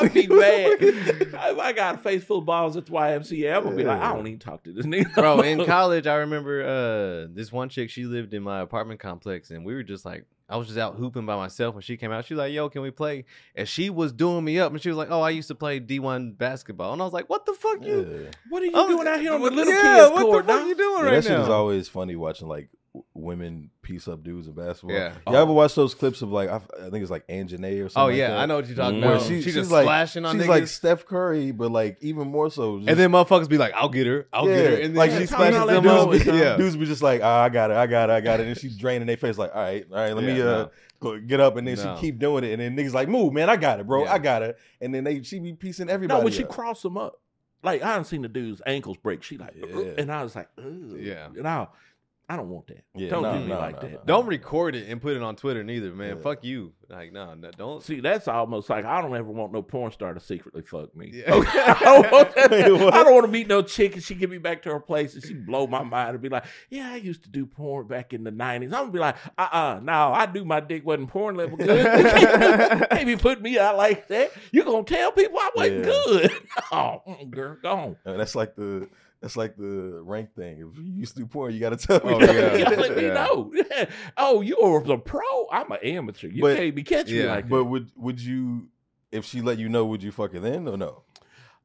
I'd 0.00 0.10
be 0.12 0.26
mad. 0.26 0.76
if 0.80 1.58
I 1.58 1.72
got 1.72 1.96
a 1.96 1.98
face 1.98 2.22
full 2.24 2.38
of 2.38 2.44
balls 2.44 2.76
at 2.76 2.86
the 2.86 2.92
YMCA, 2.92 3.56
I'm 3.56 3.64
gonna 3.64 3.76
be 3.76 3.84
like, 3.84 4.00
I 4.00 4.12
don't 4.14 4.26
even 4.26 4.38
talk 4.38 4.62
to 4.64 4.72
this 4.72 4.86
nigga. 4.86 5.14
bro 5.14 5.40
in 5.40 5.64
college 5.64 6.06
i 6.06 6.16
remember 6.16 6.62
uh 6.62 7.29
this 7.34 7.52
one 7.52 7.68
chick 7.68 7.90
she 7.90 8.04
lived 8.04 8.34
in 8.34 8.42
my 8.42 8.60
apartment 8.60 9.00
complex 9.00 9.50
and 9.50 9.64
we 9.64 9.74
were 9.74 9.82
just 9.82 10.04
like 10.04 10.24
i 10.48 10.56
was 10.56 10.66
just 10.66 10.78
out 10.78 10.96
hooping 10.96 11.24
by 11.26 11.36
myself 11.36 11.74
when 11.74 11.82
she 11.82 11.96
came 11.96 12.10
out 12.12 12.24
she 12.24 12.34
was 12.34 12.38
like 12.38 12.52
yo 12.52 12.68
can 12.68 12.82
we 12.82 12.90
play 12.90 13.24
and 13.54 13.68
she 13.68 13.88
was 13.90 14.12
doing 14.12 14.44
me 14.44 14.58
up 14.58 14.72
and 14.72 14.80
she 14.82 14.88
was 14.88 14.98
like 14.98 15.10
oh 15.10 15.20
i 15.20 15.30
used 15.30 15.48
to 15.48 15.54
play 15.54 15.78
d1 15.80 16.36
basketball 16.36 16.92
and 16.92 17.00
i 17.00 17.04
was 17.04 17.12
like 17.14 17.28
what 17.30 17.46
the 17.46 17.52
fuck 17.54 17.84
you 17.84 18.22
Yeah. 18.24 18.30
what 18.48 18.62
are 18.62 18.66
you 18.66 18.72
I'm- 18.76 18.88
doing 18.88 19.06
out 19.06 19.20
here 19.20 19.32
on 19.34 19.42
the 19.42 19.50
little 19.50 19.72
yeah, 19.72 19.82
kids 19.98 20.10
what 20.12 20.22
court? 20.22 20.46
the 20.46 20.52
fuck 20.52 20.60
dog? 20.62 20.68
you 20.68 20.74
doing 20.76 20.96
Yeah, 20.98 21.04
right 21.04 21.14
that 21.14 21.24
shit 21.24 21.40
is 21.40 21.48
always 21.48 21.88
funny 21.88 22.16
watching 22.16 22.48
like 22.48 22.68
w- 22.68 22.79
women 23.14 23.70
piece 23.82 24.08
up 24.08 24.24
dudes 24.24 24.48
in 24.48 24.52
basketball. 24.54 24.96
Yeah. 24.96 25.12
Y'all 25.26 25.36
ever 25.36 25.52
watch 25.52 25.74
those 25.76 25.94
clips 25.94 26.22
of 26.22 26.30
like 26.32 26.48
I, 26.48 26.56
I 26.56 26.90
think 26.90 27.02
it's 27.02 27.10
like 27.10 27.26
Anjanae 27.28 27.84
or 27.84 27.88
something? 27.88 28.02
oh 28.02 28.06
like 28.06 28.16
yeah 28.16 28.28
that? 28.30 28.38
i 28.38 28.46
know 28.46 28.56
what 28.56 28.66
you're 28.66 28.76
talking. 28.76 29.00
Where 29.00 29.12
about 29.14 29.22
she- 29.22 29.36
she's, 29.36 29.44
she's 29.44 29.54
just 29.54 29.70
like- 29.70 29.84
splashing 29.84 30.24
on 30.24 30.34
She's 30.36 30.46
niggas 30.46 30.48
like 30.48 30.66
Steph 30.66 31.06
Curry, 31.06 31.52
but 31.52 31.70
like 31.70 31.98
even 32.00 32.26
more 32.28 32.50
so. 32.50 32.78
just- 32.78 32.88
and 32.90 32.98
then 32.98 33.10
motherfuckers 33.12 33.48
be 33.48 33.58
like 33.58 33.72
i'll 33.74 33.88
get 33.88 34.06
her 34.06 34.26
i'll 34.32 34.46
get 34.46 34.70
her 34.70 34.76
and 34.76 34.84
then 34.86 34.94
like 34.94 35.12
she 35.12 35.18
she 35.20 35.26
splashes 35.26 35.66
them 35.66 35.84
they 35.84 35.88
up 35.88 36.12
is, 36.14 36.28
uh, 36.28 36.32
yeah 36.32 36.56
dudes 36.56 36.76
be 36.76 36.86
just 36.86 37.02
like, 37.02 37.20
ah, 37.22 37.42
I 37.44 37.48
got 37.48 37.70
it, 37.70 37.76
I 37.76 37.86
got 37.86 38.10
it, 38.10 38.12
I 38.14 38.20
got 38.20 38.40
it, 38.40 38.46
and 38.48 38.58
she's 38.58 38.76
draining 38.76 39.06
their 39.06 39.16
face 39.16 39.38
like, 39.38 39.54
all 39.54 39.62
right, 39.62 39.86
all 39.90 39.96
right, 39.96 40.14
let 40.14 40.24
me 40.24 40.40
uh 40.40 40.66
no. 41.02 41.18
get 41.20 41.38
up, 41.40 41.56
and 41.56 41.66
then 41.68 41.76
No. 41.76 41.94
she 41.96 42.00
keep 42.00 42.18
doing 42.18 42.42
it, 42.44 42.58
and 42.58 42.60
then 42.60 42.76
niggas 42.76 42.92
like, 42.92 43.08
move, 43.08 43.32
man, 43.32 43.48
I 43.48 43.56
got 43.56 43.78
it, 43.80 43.86
bro, 43.86 44.04
Yeah. 44.04 44.14
I 44.14 44.18
got 44.18 44.42
it, 44.42 44.58
and 44.80 44.92
then 44.92 45.04
they 45.04 45.22
she 45.22 45.38
be 45.38 45.52
piecing 45.52 45.88
everybody. 45.88 46.18
No, 46.18 46.24
when 46.24 46.32
she 46.32 46.42
cross 46.44 46.82
them 46.82 46.96
up, 46.96 47.20
like 47.62 47.82
I 47.82 47.94
done 47.94 48.04
seen 48.04 48.22
the 48.22 48.28
dude's 48.28 48.60
ankles 48.66 48.96
break. 48.96 49.22
She 49.22 49.38
like, 49.38 49.54
Yeah. 49.54 49.92
and 49.98 50.10
I 50.10 50.22
was 50.24 50.34
like, 50.34 50.48
Ugh. 50.58 50.96
Yeah. 50.98 51.26
and 51.36 51.46
I, 51.46 51.68
I 52.30 52.36
don't 52.36 52.48
want 52.48 52.68
that. 52.68 52.84
Yeah, 52.94 53.10
don't 53.10 53.22
no, 53.24 53.32
do 53.34 53.40
me 53.40 53.46
no, 53.48 53.58
like 53.58 53.74
no, 53.82 53.88
that. 53.88 53.92
no. 53.92 54.00
don't 54.06 54.26
record 54.26 54.76
it 54.76 54.88
and 54.88 55.02
put 55.02 55.16
it 55.16 55.22
on 55.22 55.34
twitter 55.34 55.64
neither 55.64 55.92
man 55.92 56.16
Yeah. 56.16 56.22
fuck 56.22 56.44
you 56.44 56.72
like 56.88 57.12
no, 57.12 57.34
no 57.34 57.50
don't 57.50 57.82
See, 57.82 57.98
that's 57.98 58.28
almost 58.28 58.70
like 58.70 58.84
I 58.84 59.00
don't 59.00 59.14
ever 59.16 59.30
want 59.30 59.52
no 59.52 59.62
porn 59.62 59.90
star 59.90 60.14
to 60.14 60.20
secretly 60.20 60.62
fuck 60.62 60.94
me. 60.94 61.10
Yeah. 61.12 61.34
Okay? 61.34 61.58
I 61.66 61.78
don't 61.80 62.10
want 62.12 62.34
that. 62.36 62.52
I 62.94 63.02
don't 63.04 63.14
want 63.14 63.26
to 63.26 63.32
meet 63.32 63.48
no 63.48 63.62
chick 63.62 63.94
and 63.94 64.02
she 64.02 64.14
get 64.14 64.30
me 64.30 64.38
back 64.38 64.62
to 64.62 64.70
her 64.70 64.78
place 64.80 65.14
and 65.14 65.24
she 65.24 65.34
blow 65.34 65.66
my 65.66 65.82
mind 65.82 66.10
and 66.10 66.20
be 66.20 66.28
like, 66.28 66.44
"Yeah, 66.68 66.92
I 66.92 66.96
used 66.96 67.22
to 67.24 67.28
do 67.30 67.46
porn 67.46 67.86
back 67.88 68.12
in 68.12 68.22
the 68.24 68.30
'90s." 68.32 68.64
I'm 68.66 68.70
gonna 68.70 68.90
be 68.92 68.98
like, 69.00 69.16
"Uh, 69.38 69.48
uh 69.52 69.80
no, 69.82 70.12
I 70.12 70.26
do 70.26 70.44
my 70.44 70.60
dick 70.60 70.84
wasn't 70.86 71.08
porn 71.10 71.36
level 71.36 71.56
good. 71.58 71.84
Can't 72.90 73.06
be 73.06 73.16
putting 73.16 73.42
me 73.42 73.58
out 73.58 73.76
like 73.76 74.06
that. 74.08 74.30
You 74.52 74.64
gonna 74.64 74.84
tell 74.84 75.10
people 75.12 75.38
I 75.38 75.50
wasn't 75.56 75.78
Yeah. 75.78 75.84
good? 76.06 76.30
oh, 76.72 77.02
mm, 77.08 77.30
girl, 77.30 77.56
go 77.62 77.70
on. 77.70 77.96
And 78.04 78.20
that's 78.20 78.34
like 78.36 78.54
the 78.56 78.88
that's 79.20 79.36
like 79.36 79.56
the 79.56 80.00
rank 80.04 80.34
thing. 80.34 80.58
If 80.58 80.78
you 80.78 80.92
used 80.92 81.14
to 81.14 81.20
do 81.20 81.26
porn, 81.26 81.52
you 81.52 81.60
got 81.60 81.70
to 81.70 81.86
tell 81.86 81.98
me. 82.06 82.14
Oh, 82.14 82.20
you 82.20 82.26
yeah. 82.26 82.58
gotta 82.64 82.76
let 82.80 82.96
me 82.96 83.06
Yeah. 83.06 83.12
know. 83.14 83.52
oh, 84.16 84.40
you 84.40 84.58
are 84.58 84.82
the 84.82 84.96
pro. 84.98 85.20
I'm 85.52 85.70
an 85.72 85.78
amateur. 85.82 86.28
You 86.28 86.42
But- 86.42 86.56
can't 86.56 86.74
be 86.74 86.82
catching 86.82 87.16
me 87.16 87.22
Yeah. 87.24 87.30
like 87.32 87.44
that. 87.44 87.50
But 87.50 87.64
would 87.64 87.90
would 87.96 88.20
you 88.20 88.68
if 89.12 89.24
she 89.24 89.40
let 89.42 89.58
you 89.58 89.68
know, 89.68 89.84
would 89.86 90.02
you 90.02 90.12
fuck 90.12 90.32
her 90.32 90.40
then 90.40 90.66
or 90.68 90.76
no? 90.76 91.02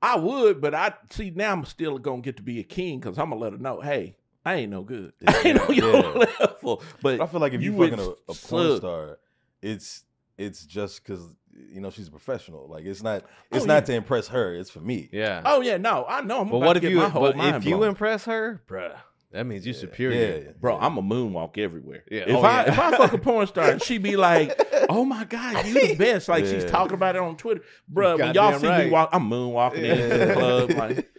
I 0.02 0.18
would, 0.18 0.60
but 0.62 0.74
I 0.76 0.94
see 1.10 1.32
now 1.32 1.54
I'm 1.54 1.66
still 1.66 1.98
gonna 1.98 2.22
get 2.22 2.38
to 2.38 2.44
be 2.44 2.60
a 2.60 2.64
king 2.64 3.00
because 3.00 3.18
I'm 3.18 3.30
gonna 3.30 3.42
let 3.42 3.54
her 3.54 3.60
know, 3.60 3.82
hey, 3.82 4.18
I 4.46 4.56
ain't 4.56 4.72
no 4.72 4.84
good. 4.84 5.14
I 5.28 5.42
ain't 5.46 5.58
no 5.58 5.70
Yeah, 5.70 5.84
your 5.84 5.94
yeah. 5.96 6.26
level. 6.40 6.84
But 7.02 7.22
I 7.22 7.28
feel 7.28 7.40
like 7.40 7.54
if 7.54 7.62
you, 7.62 7.74
you 7.74 7.90
fucking 7.90 8.00
a, 8.06 8.32
a 8.32 8.36
porn 8.36 8.78
star, 8.78 9.18
it's 9.62 10.04
it's 10.38 10.66
just 10.66 11.04
because 11.04 11.26
you 11.74 11.82
know 11.82 11.90
she's 11.90 12.08
a 12.08 12.12
professional. 12.12 12.68
Like 12.70 12.86
it's 12.86 13.02
not 13.04 13.24
oh, 13.24 13.56
it's 13.56 13.64
Oh, 13.64 13.68
not 13.68 13.76
yeah. 13.76 13.80
to 13.82 13.94
impress 13.96 14.28
her. 14.30 14.54
It's 14.56 14.70
for 14.70 14.80
me. 14.82 15.10
yeah 15.12 15.42
oh 15.46 15.62
yeah, 15.62 15.78
no, 15.78 16.06
I 16.08 16.22
know 16.22 16.42
I'm 16.42 16.50
but 16.50 16.60
what 16.60 16.78
if 16.78 16.84
you 16.84 17.00
but 17.14 17.36
mind 17.38 17.56
if 17.58 17.66
you 17.66 17.84
impress 17.84 18.26
her 18.26 18.62
bruh 18.68 18.96
that 19.32 19.46
means 19.46 19.66
you're 19.66 19.76
Yeah. 19.76 19.82
superior 19.82 20.38
Yeah, 20.46 20.52
Bro, 20.62 20.78
yeah. 20.78 20.86
I'm 20.86 20.98
a 20.98 21.02
moonwalk 21.02 21.58
everywhere. 21.58 22.04
Yeah. 22.10 22.22
If 22.28 22.36
Oh, 22.38 22.42
I 22.42 22.64
yeah. 22.66 22.72
if 22.72 22.80
I 22.80 22.96
fuck 22.98 23.12
a 23.14 23.18
porn 23.28 23.48
star 23.48 23.70
and 23.70 23.82
she 23.84 23.98
be 23.98 24.16
like, 24.16 24.58
"Oh 24.90 25.04
my 25.04 25.26
god, 25.26 25.66
you 25.66 25.74
the 25.90 25.96
best," 25.96 26.30
like 26.30 26.46
she's 26.46 26.64
talking 26.64 26.94
about 26.94 27.18
it 27.18 27.22
on 27.22 27.36
Twitter, 27.36 27.62
bro. 27.90 28.16
When 28.16 28.34
y'all 28.34 28.52
Goddamn 28.52 28.60
see 28.80 28.86
me 28.86 28.92
walk, 28.92 29.10
I'm 29.12 29.30
moonwalking 29.30 29.84
in 29.84 30.28
the 30.28 30.34
club, 30.34 30.70
like 30.72 31.10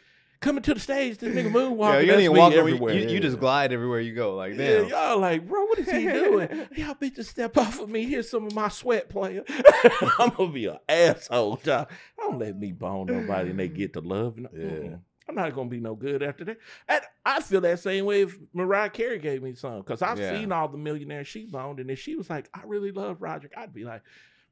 coming 0.40 0.62
to 0.62 0.74
the 0.74 0.80
stage. 0.80 1.18
This 1.18 1.34
nigga 1.34 1.44
yeah, 1.44 1.50
moonwalking. 1.50 2.00
you 2.02 2.06
don't 2.06 2.20
even 2.20 2.32
me 2.34 2.38
walk 2.38 2.52
everywhere. 2.52 2.90
everywhere. 2.94 3.08
You, 3.10 3.14
you 3.16 3.20
just 3.20 3.38
glide 3.38 3.72
everywhere 3.72 4.00
you 4.00 4.14
go. 4.14 4.34
Like 4.36 4.54
Yeah, 4.56 4.86
y'all 4.86 5.18
like, 5.18 5.46
bro, 5.46 5.64
what 5.64 5.78
is 5.78 5.90
he 5.90 6.04
doing? 6.12 6.48
y'all 6.76 6.94
bitches 6.94 7.26
step 7.26 7.56
off 7.56 7.80
of 7.80 7.88
me. 7.88 8.04
Here's 8.04 8.30
some 8.30 8.46
of 8.46 8.54
my 8.54 8.68
sweat, 8.68 9.08
player. 9.08 9.44
I'm 10.18 10.30
gonna 10.30 10.52
be 10.52 10.66
an 10.66 10.78
asshole, 10.88 11.56
dog. 11.56 11.90
Don't 12.18 12.38
let 12.38 12.58
me 12.58 12.72
bone 12.72 13.06
nobody 13.06 13.50
and 13.50 13.58
they 13.58 13.68
get 13.68 13.92
to 13.94 14.00
love. 14.00 14.36
No, 14.36 14.48
Yeah. 14.54 14.96
I'm 15.28 15.34
not 15.34 15.54
gonna 15.54 15.68
be 15.68 15.80
no 15.80 15.96
good 15.96 16.22
after 16.22 16.44
that. 16.44 16.58
And 16.88 17.00
I 17.24 17.40
feel 17.40 17.60
that 17.62 17.80
same 17.80 18.04
way 18.04 18.22
if 18.22 18.38
Mariah 18.54 18.90
Carey 18.90 19.18
gave 19.18 19.42
me 19.42 19.54
some, 19.54 19.78
because 19.78 20.00
I've 20.00 20.18
Yeah. 20.20 20.30
seen 20.30 20.52
all 20.52 20.68
the 20.68 20.78
millionaires 20.78 21.26
she 21.26 21.46
boned, 21.46 21.80
and 21.80 21.90
if 21.90 21.98
she 21.98 22.14
was 22.14 22.30
like, 22.30 22.48
I 22.54 22.60
really 22.64 22.92
love 22.92 23.20
Roderick, 23.20 23.52
I'd 23.56 23.74
be 23.74 23.84
like, 23.84 24.02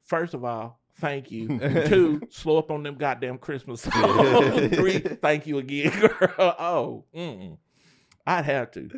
first 0.03 0.33
of 0.33 0.43
all, 0.43 0.81
thank 0.99 1.31
you. 1.31 1.59
Two, 1.87 2.21
slow 2.29 2.57
up 2.57 2.71
on 2.71 2.83
them 2.83 2.95
goddamn 2.95 3.37
Christmas. 3.37 3.81
Three, 3.85 4.99
thank 4.99 5.47
you 5.47 5.57
again, 5.59 5.91
girl. 5.99 6.55
Oh, 6.59 7.03
mm-mm. 7.15 7.57
I'd 8.27 8.45
have 8.45 8.71
to. 8.71 8.89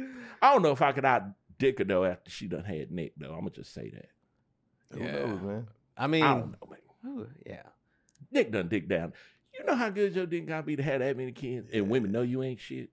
I 0.42 0.54
don't 0.54 0.62
know 0.62 0.72
if 0.72 0.82
I 0.82 0.92
could 0.94 1.06
out 1.06 1.24
dick 1.60 1.80
her 1.80 1.86
though 1.86 2.06
after 2.06 2.30
she 2.30 2.48
done 2.48 2.64
had 2.64 2.92
Nick 2.92 3.14
though. 3.18 3.34
I'm 3.34 3.40
gonna 3.40 3.50
just 3.52 3.74
say 3.74 3.90
that. 3.92 4.10
Who 4.94 5.04
Yeah. 5.04 5.12
knows, 5.12 5.42
man? 5.42 5.68
I 5.98 6.08
mean, 6.08 6.24
I 6.24 6.34
don't 6.36 6.52
know, 6.52 6.70
man. 6.70 7.20
ooh, 7.20 7.28
yeah. 7.46 7.64
Nick 8.32 8.52
done 8.52 8.68
dick 8.68 8.88
down. 8.88 9.14
You 9.58 9.66
know 9.66 9.76
how 9.76 9.90
good 9.90 10.16
your 10.16 10.26
dick 10.28 10.46
gotta 10.48 10.64
be 10.64 10.76
to 10.76 10.84
have 10.84 11.00
that 11.00 11.18
many 11.18 11.32
kids, 11.32 11.70
and 11.74 11.90
women 11.90 12.12
know 12.12 12.22
you 12.22 12.44
ain't 12.44 12.60
shit. 12.60 12.90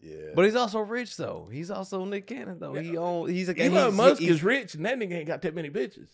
Yeah. 0.00 0.32
But 0.34 0.46
he's 0.46 0.56
also 0.56 0.80
rich 0.80 1.16
though. 1.16 1.48
He's 1.52 1.70
also 1.70 2.04
Nick 2.04 2.26
Cannon 2.26 2.58
though. 2.58 2.74
He 2.74 2.96
own. 2.96 3.28
He's 3.28 3.48
a 3.48 3.58
Elon 3.58 3.72
he's- 3.72 3.94
Musk 3.94 4.20
he- 4.20 4.28
is 4.28 4.42
rich, 4.42 4.74
and 4.74 4.84
that 4.84 4.98
nigga 4.98 5.12
ain't 5.12 5.26
got 5.26 5.42
that 5.42 5.54
many 5.54 5.70
bitches. 5.70 6.08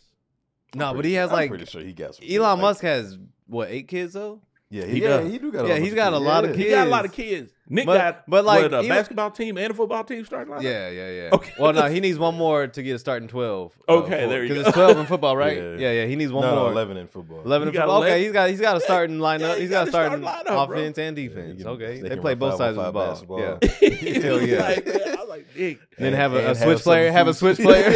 No, 0.76 0.94
but 0.94 1.04
he 1.04 1.14
has 1.14 1.30
I'm 1.30 1.36
like 1.36 1.48
pretty 1.50 1.64
sure 1.64 1.80
he 1.82 1.92
got. 1.92 2.18
Elon 2.22 2.60
Musk 2.60 2.82
has 2.82 3.18
what 3.46 3.70
eight 3.70 3.88
kids 3.88 4.12
though. 4.12 4.40
Yeah, 4.68 4.84
He 4.84 4.90
he, 4.94 5.02
yeah, 5.02 5.08
does. 5.18 5.30
he 5.30 5.38
do 5.38 5.52
got. 5.52 5.64
A 5.64 5.68
Yeah, 5.68 5.74
bunch 5.74 5.84
he's 5.84 5.92
of 5.92 5.96
got 5.96 6.12
a 6.12 6.16
kids. 6.16 6.24
lot 6.26 6.44
of 6.44 6.50
Yeah. 6.58 6.64
He 6.64 6.70
got 6.70 6.86
a 6.86 6.90
lot 6.90 7.04
of 7.04 7.12
kids. 7.12 7.52
Nick 7.68 7.86
But- 7.86 7.98
got 7.98 8.24
but, 8.28 8.44
like, 8.44 8.62
what, 8.62 8.74
a 8.74 8.78
even- 8.80 8.88
basketball 8.88 9.30
team 9.30 9.58
and 9.58 9.70
a 9.70 9.74
football 9.74 10.02
team 10.02 10.24
starting 10.24 10.52
lineup. 10.52 10.62
Yeah, 10.62 10.88
yeah, 10.90 11.10
yeah. 11.10 11.28
Okay. 11.32 11.52
Well, 11.58 11.72
no, 11.72 11.82
he 11.88 12.00
needs 12.00 12.18
one 12.18 12.34
more 12.36 12.66
to 12.66 12.82
get 12.82 12.96
a 12.96 12.98
starting 12.98 13.28
twelve. 13.28 13.72
Uh, 13.88 13.98
okay, 13.98 14.26
there 14.28 14.42
you 14.42 14.48
go. 14.48 14.54
Because 14.54 14.66
it's 14.68 14.74
twelve 14.74 14.98
in 14.98 15.06
football, 15.06 15.36
right? 15.44 15.56
Yeah. 15.56 15.76
Yeah, 15.76 15.92
yeah. 15.92 16.06
He 16.06 16.16
needs 16.16 16.32
one 16.32 16.42
no, 16.44 16.54
more. 16.56 16.72
eleven 16.72 16.96
in 16.96 17.06
football. 17.06 17.42
Eleven 17.44 17.68
in 17.68 17.74
football. 17.74 17.98
11? 17.98 18.12
Okay, 18.12 18.24
he's 18.24 18.32
got 18.32 18.50
he's 18.50 18.60
got 18.60 18.76
a 18.76 18.80
starting 18.88 19.16
Yeah, 19.18 19.22
lineup. 19.22 19.54
he 19.54 19.60
he's 19.62 19.70
got 19.70 19.76
got 19.76 19.86
a 19.86 19.88
a 19.88 19.90
starting 19.90 20.22
starting 20.24 20.46
lineup, 20.52 20.68
bro. 20.68 20.76
offense 20.78 20.98
and 20.98 21.16
defense. 21.16 21.52
he 21.58 21.62
can- 21.64 21.66
okay, 21.68 22.00
they 22.00 22.08
they 22.08 22.16
play 22.16 22.34
both 22.34 22.56
sides 22.56 22.76
of 22.76 22.86
the 22.86 22.92
ball. 22.92 23.06
basketball. 23.08 23.40
Yeah. 23.40 24.20
Hell 24.20 24.42
yeah. 24.42 24.62
like, 24.62 24.88
I 24.88 25.14
was 25.20 25.28
like, 25.28 25.46
Nick. 25.56 25.78
Then 25.96 26.12
have 26.12 26.34
a, 26.34 26.50
a 26.50 26.54
switch 26.56 26.80
player. 26.80 27.12
Have 27.12 27.28
a 27.28 27.34
switch 27.34 27.58
player. 27.58 27.90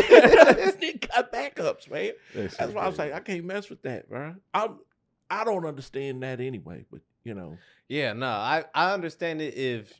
Nick 0.81 1.09
got 1.09 1.33
backups, 1.33 1.91
man. 1.91 2.12
That's 2.35 2.57
That's 2.57 2.73
why 2.73 2.83
I 2.83 2.87
was 2.87 2.97
crazy. 2.97 3.12
like, 3.12 3.21
I 3.21 3.25
can't 3.25 3.45
mess 3.45 3.69
with 3.69 3.83
that, 3.83 4.09
bro. 4.09 4.35
I'm, 4.55 4.79
I 5.31 5.45
don't 5.45 5.65
understand 5.65 6.23
that 6.23 6.41
anyway, 6.41 6.85
but 6.91 7.01
you 7.25 7.35
know, 7.35 7.57
Yeah, 7.89 8.13
no, 8.13 8.27
I 8.27 8.65
I 8.75 8.93
understand 8.93 9.41
it 9.41 9.55
if 9.55 9.93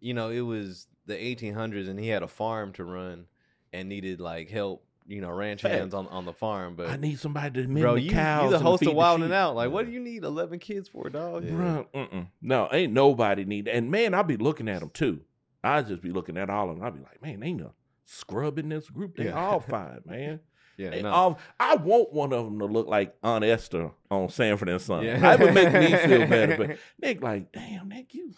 you 0.00 0.14
know 0.14 0.30
it 0.30 0.40
was 0.40 0.86
the 1.06 1.14
1800s 1.14 1.88
and 1.88 1.98
he 1.98 2.08
had 2.08 2.22
a 2.22 2.28
farm 2.28 2.72
to 2.74 2.84
run 2.84 3.26
and 3.72 3.88
needed 3.88 4.20
like 4.20 4.48
help, 4.50 4.84
you 5.06 5.20
know, 5.20 5.30
ranch 5.30 5.62
Fact. 5.62 5.74
hands 5.74 5.94
on, 5.94 6.06
on 6.08 6.24
the 6.24 6.32
farm. 6.32 6.76
But 6.76 6.88
I 6.90 6.96
need 6.96 7.18
somebody 7.18 7.62
to 7.62 7.68
mend 7.68 7.80
bro, 7.80 7.94
the 7.96 8.02
you 8.02 8.10
cows. 8.12 8.44
you 8.44 8.50
the 8.50 8.58
host 8.64 8.86
of 8.86 8.94
Wild 8.94 9.22
and. 9.22 9.32
Out. 9.32 9.56
Like, 9.56 9.70
what 9.70 9.86
do 9.86 9.92
you 9.92 10.00
need 10.00 10.22
11 10.24 10.58
kids 10.60 10.88
for, 10.88 11.08
dog? 11.10 11.44
Yeah. 11.44 11.82
Mm-mm. 11.94 12.28
No, 12.40 12.68
ain't 12.72 12.92
nobody 12.92 13.44
need. 13.44 13.66
And 13.68 13.90
man, 13.90 14.14
I'll 14.14 14.22
be 14.22 14.36
looking 14.36 14.68
at 14.68 14.80
them 14.80 14.90
too. 14.90 15.20
I 15.62 15.82
just 15.82 16.00
be 16.02 16.10
looking 16.10 16.36
at 16.36 16.48
all 16.48 16.70
of 16.70 16.76
them. 16.76 16.84
I'll 16.84 16.92
be 16.92 17.00
like, 17.00 17.20
man, 17.22 17.42
ain't 17.42 17.60
no 17.60 17.72
scrub 18.06 18.58
in 18.58 18.68
this 18.68 18.88
group. 18.88 19.16
They 19.16 19.26
Yeah. 19.26 19.40
all 19.40 19.60
fine, 19.76 20.00
man. 20.06 20.40
Yeah, 20.80 21.00
no. 21.02 21.10
all, 21.10 21.38
I 21.58 21.76
want 21.76 22.12
one 22.12 22.32
of 22.32 22.44
them 22.46 22.58
to 22.60 22.64
look 22.64 22.86
like 22.86 23.14
Aunt 23.22 23.44
Esther 23.44 23.90
on 24.10 24.28
Sanford 24.30 24.68
and 24.70 24.80
Son. 24.80 25.04
Yeah. 25.04 25.18
That 25.18 25.40
would 25.40 25.54
make 25.54 25.72
me 25.72 25.94
feel 25.96 26.26
better. 26.26 26.56
But 26.56 26.78
Nick, 27.00 27.22
like, 27.22 27.52
damn, 27.52 27.88
Nick, 27.88 28.14
you, 28.14 28.32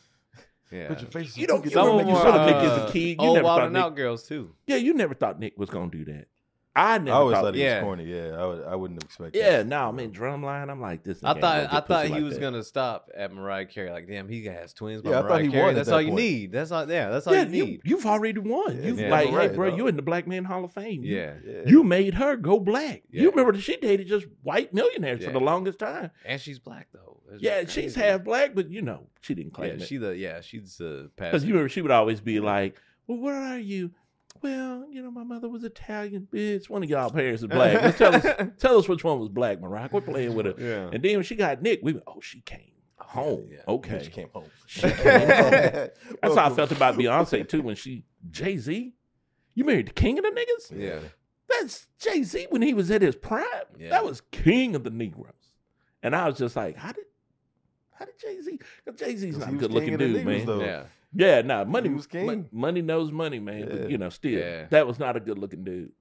yeah. 0.73 0.89
Put 0.89 1.03
your 1.03 1.11
face. 1.11 1.37
You 1.37 1.47
don't- 1.47 1.65
you 1.65 1.71
Some 1.71 1.87
of 1.89 1.93
remember 1.93 2.13
them 2.13 2.23
you 2.25 2.29
are 2.31 2.39
saw 2.39 2.47
Nick 2.47 2.57
as 2.57 2.79
a 2.79 2.83
uh, 2.83 2.91
kid, 2.91 3.01
you 3.09 3.17
old 3.21 3.35
never 3.37 3.45
Wild 3.45 3.59
thought 3.61 3.65
and 3.67 3.73
Nick- 3.75 3.83
Out 3.85 3.97
girls 3.97 4.27
too. 4.27 4.55
yeah, 4.67 4.77
you 4.77 4.95
never 4.95 5.15
thought 5.15 5.39
Nick 5.39 5.57
was 5.57 5.71
gonna 5.71 5.91
do 5.91 6.05
that. 6.07 6.27
I 6.75 6.95
I 6.95 6.99
never 6.99 7.17
always 7.19 7.35
thought. 7.35 7.45
thought 7.45 7.55
he 7.55 7.63
yeah. 7.63 7.77
was 7.81 7.83
corny. 7.85 8.05
Yeah, 8.05 8.29
I, 8.39 8.47
would, 8.47 8.65
I 8.65 8.75
wouldn't 8.77 9.03
have 9.03 9.07
expected. 9.09 9.39
yeah, 9.39 9.59
that. 9.59 9.67
no, 9.67 9.93
man, 9.93 10.11
drumline. 10.11 10.71
I'm 10.71 10.81
like 10.81 11.03
this. 11.03 11.23
I 11.23 11.35
thought 11.39 11.73
I 11.73 11.81
thought 11.81 12.07
he 12.07 12.13
like 12.13 12.23
was 12.23 12.35
that. 12.37 12.41
gonna 12.41 12.65
stop 12.65 13.11
at 13.15 13.33
Mariah 13.35 13.67
Carey. 13.67 13.91
Like, 13.91 14.09
damn, 14.09 14.27
he 14.29 14.45
has 14.47 14.73
twins 14.73 15.03
by 15.03 15.11
Yeah, 15.11 15.21
I 15.21 15.29
thought 15.29 15.43
he 15.43 15.49
Carey. 15.51 15.65
won 15.67 15.75
That's 15.75 15.89
that 15.91 15.95
all 15.97 16.01
you 16.01 16.13
need. 16.13 16.53
That's 16.53 16.71
all. 16.71 16.89
Yeah, 16.91 17.11
that's 17.11 17.27
all 17.27 17.35
Yeah, 17.35 17.45
you 17.45 17.57
you, 17.57 17.65
need. 17.67 17.81
you've 17.85 18.07
already 18.07 18.41
won. 18.41 18.79
Yeah, 18.79 18.87
You've 18.87 19.01
yeah. 19.01 19.11
like, 19.11 19.29
hey, 19.29 19.49
bro, 19.55 19.69
dog. 19.71 19.79
you 19.79 19.87
in 19.87 19.97
the 19.97 20.03
Black 20.03 20.27
Man 20.27 20.45
Hall 20.45 20.65
of 20.65 20.73
Fame. 20.73 21.05
You- 21.05 21.15
yeah, 21.17 21.35
Yeah. 21.45 21.61
You 21.67 21.85
made 21.85 22.15
her 22.15 22.37
go 22.37 22.59
black. 22.59 23.03
Yeah. 23.11 23.23
You 23.23 23.31
remember 23.31 23.53
that 23.53 23.61
she 23.63 23.77
dated 23.77 24.07
just 24.09 24.27
white 24.43 24.73
millionaires 24.73 25.23
for 25.25 25.31
the 25.31 25.41
longest 25.41 25.79
time. 25.79 26.11
and 26.25 26.41
she's 26.41 26.59
black 26.59 26.89
though. 26.95 27.21
That's 27.31 27.43
Yeah, 27.43 27.65
she's 27.67 27.95
half 27.95 28.25
black, 28.25 28.55
but 28.55 28.71
you 28.71 28.81
know, 28.81 29.09
she 29.21 29.35
didn't 29.35 29.53
claim 29.53 29.77
Yeah, 29.77 29.83
it. 29.83 29.87
she 29.89 29.97
the 29.99 30.17
yeah 30.17 30.41
she's 30.41 30.81
uh 30.81 31.09
Because 31.17 31.45
you 31.45 31.51
remember 31.53 31.69
she 31.69 31.83
would 31.83 31.91
always 31.91 32.21
be 32.23 32.41
like, 32.41 32.77
Well, 33.07 33.19
where 33.19 33.35
are 33.37 33.59
you? 33.59 33.91
Well, 34.43 34.87
you 34.91 35.03
know, 35.03 35.11
my 35.11 35.23
mother 35.25 35.49
was 35.49 35.63
Italian, 35.65 36.27
bitch. 36.33 36.69
One 36.69 36.83
of 36.83 36.91
y'all 36.91 37.11
parents 37.11 37.43
is 37.43 37.49
black. 37.49 37.81
Let's 37.81 37.99
tell 37.99 38.15
us 38.15 38.23
tell 38.59 38.79
us 38.79 38.89
which 38.89 39.05
one 39.05 39.21
was 39.21 39.29
black, 39.29 39.61
Mariah. 39.61 39.89
Quit 39.89 40.05
playing 40.07 40.35
with 40.35 40.47
her. 40.47 40.55
yeah. 40.59 40.91
And 40.93 41.03
then 41.03 41.15
when 41.17 41.23
she 41.23 41.37
got 41.37 41.63
Nick, 41.63 41.81
we 41.83 41.93
went, 41.93 42.05
Oh, 42.07 42.21
she 42.21 42.41
came 42.41 42.73
oh, 43.01 43.05
home. 43.05 43.49
Yeah. 43.51 43.59
Okay. 43.69 44.03
She 44.05 44.11
came 44.11 44.29
home. 44.33 44.45
She 44.67 44.81
came 44.83 44.91
home. 44.91 45.01
That's 46.23 46.35
how 46.37 46.47
I 46.47 46.51
felt 46.51 46.73
about 46.73 46.97
Beyonce 46.97 47.49
too 47.49 47.63
when 47.63 47.77
she 47.77 48.05
Jay 48.31 48.57
Z. 48.59 48.95
You 49.55 49.65
married 49.65 49.89
the 49.89 49.93
king 49.93 50.19
of 50.19 50.25
the 50.25 50.31
niggas? 50.31 50.77
Yeah. 50.79 51.01
That's 51.49 51.87
Jay 51.99 52.23
Z 52.23 52.47
when 52.51 52.63
he 52.63 52.73
was 52.75 52.91
at 52.91 53.03
his 53.03 53.15
prime. 53.15 53.45
Yeah. 53.79 53.91
That 53.91 54.05
was 54.05 54.23
king 54.33 54.75
of 54.75 54.83
the 54.85 54.91
Negroes. 54.91 55.35
And 56.03 56.17
I 56.17 56.27
was 56.27 56.39
just 56.39 56.57
like, 56.57 56.77
how 56.77 56.93
did 56.93 57.05
how 57.93 58.07
did 58.07 58.19
Jay 58.19 58.41
Z? 58.41 58.59
Because 58.85 58.99
Jay 58.99 59.15
Z's 59.17 59.35
'Cause 59.37 59.45
not 59.47 59.55
a 59.55 59.57
good 59.57 59.71
looking 59.73 59.91
king 59.91 59.95
of 59.95 60.01
the 60.01 60.07
dude, 60.07 60.17
Negroes, 60.17 60.39
man. 60.39 60.47
though. 60.47 60.65
Yeah. 60.65 60.85
Yeah, 61.15 61.43
nah, 61.43 61.65
money 61.65 61.89
He 61.91 61.95
was 61.95 62.07
king. 62.07 62.27
mon- 62.27 62.49
money 62.53 62.83
knows 62.83 63.13
money, 63.13 63.39
man. 63.39 63.69
But 63.69 63.91
you 63.91 63.99
know, 63.99 64.09
still, 64.09 64.39
Yeah. 64.39 64.67
that 64.71 64.87
was 64.87 64.99
not 64.99 65.17
a 65.17 65.21
good 65.21 65.39
looking 65.39 65.65
dude. 65.65 65.93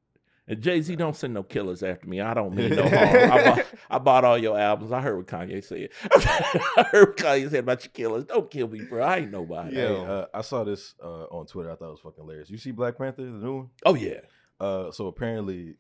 And 0.48 0.62
Jay 0.62 0.82
Z 0.82 0.96
don't 0.96 1.16
send 1.16 1.34
no 1.34 1.44
killers 1.44 1.84
after 1.84 2.08
me. 2.08 2.20
I 2.20 2.34
don't 2.34 2.56
mean 2.56 2.70
no 2.76 2.84
harm. 2.84 3.32
I 3.32 3.46
bought, 3.46 3.66
I 3.92 4.00
bought 4.00 4.26
all 4.26 4.38
your 4.38 4.60
albums. 4.60 4.92
I 4.92 5.02
heard 5.02 5.18
what 5.18 5.28
Kanye 5.28 5.64
said. 5.64 5.90
I 6.12 6.84
heard 6.92 7.10
what 7.10 7.18
Kanye 7.18 7.50
said 7.50 7.60
about 7.60 7.84
your 7.84 7.92
killers. 7.92 8.26
Don't 8.26 8.50
kill 8.50 8.68
me, 8.68 8.82
bro. 8.84 9.04
I 9.04 9.18
ain't 9.18 9.32
nobody. 9.32 9.76
Hey, 9.76 9.84
Yeah. 9.94 10.00
uh, 10.02 10.26
I 10.34 10.42
saw 10.42 10.64
this 10.64 10.96
uh, 11.02 11.26
on 11.26 11.46
Twitter. 11.46 11.72
I 11.72 11.76
thought 11.76 11.90
it 11.90 11.92
was 11.92 12.00
fucking 12.00 12.24
hilarious. 12.24 12.50
You 12.50 12.58
see 12.58 12.72
Black 12.72 12.98
Panther, 12.98 13.24
the 13.24 13.30
new 13.30 13.56
one? 13.58 13.70
Oh 13.86 13.96
yeah. 13.96 14.22
Uh, 14.60 14.92
so 14.92 15.08
apparently, 15.08 15.76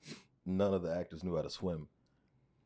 none 0.45 0.73
of 0.73 0.83
the 0.83 0.95
actors 0.95 1.23
knew 1.23 1.35
how 1.35 1.41
to 1.41 1.49
swim 1.49 1.87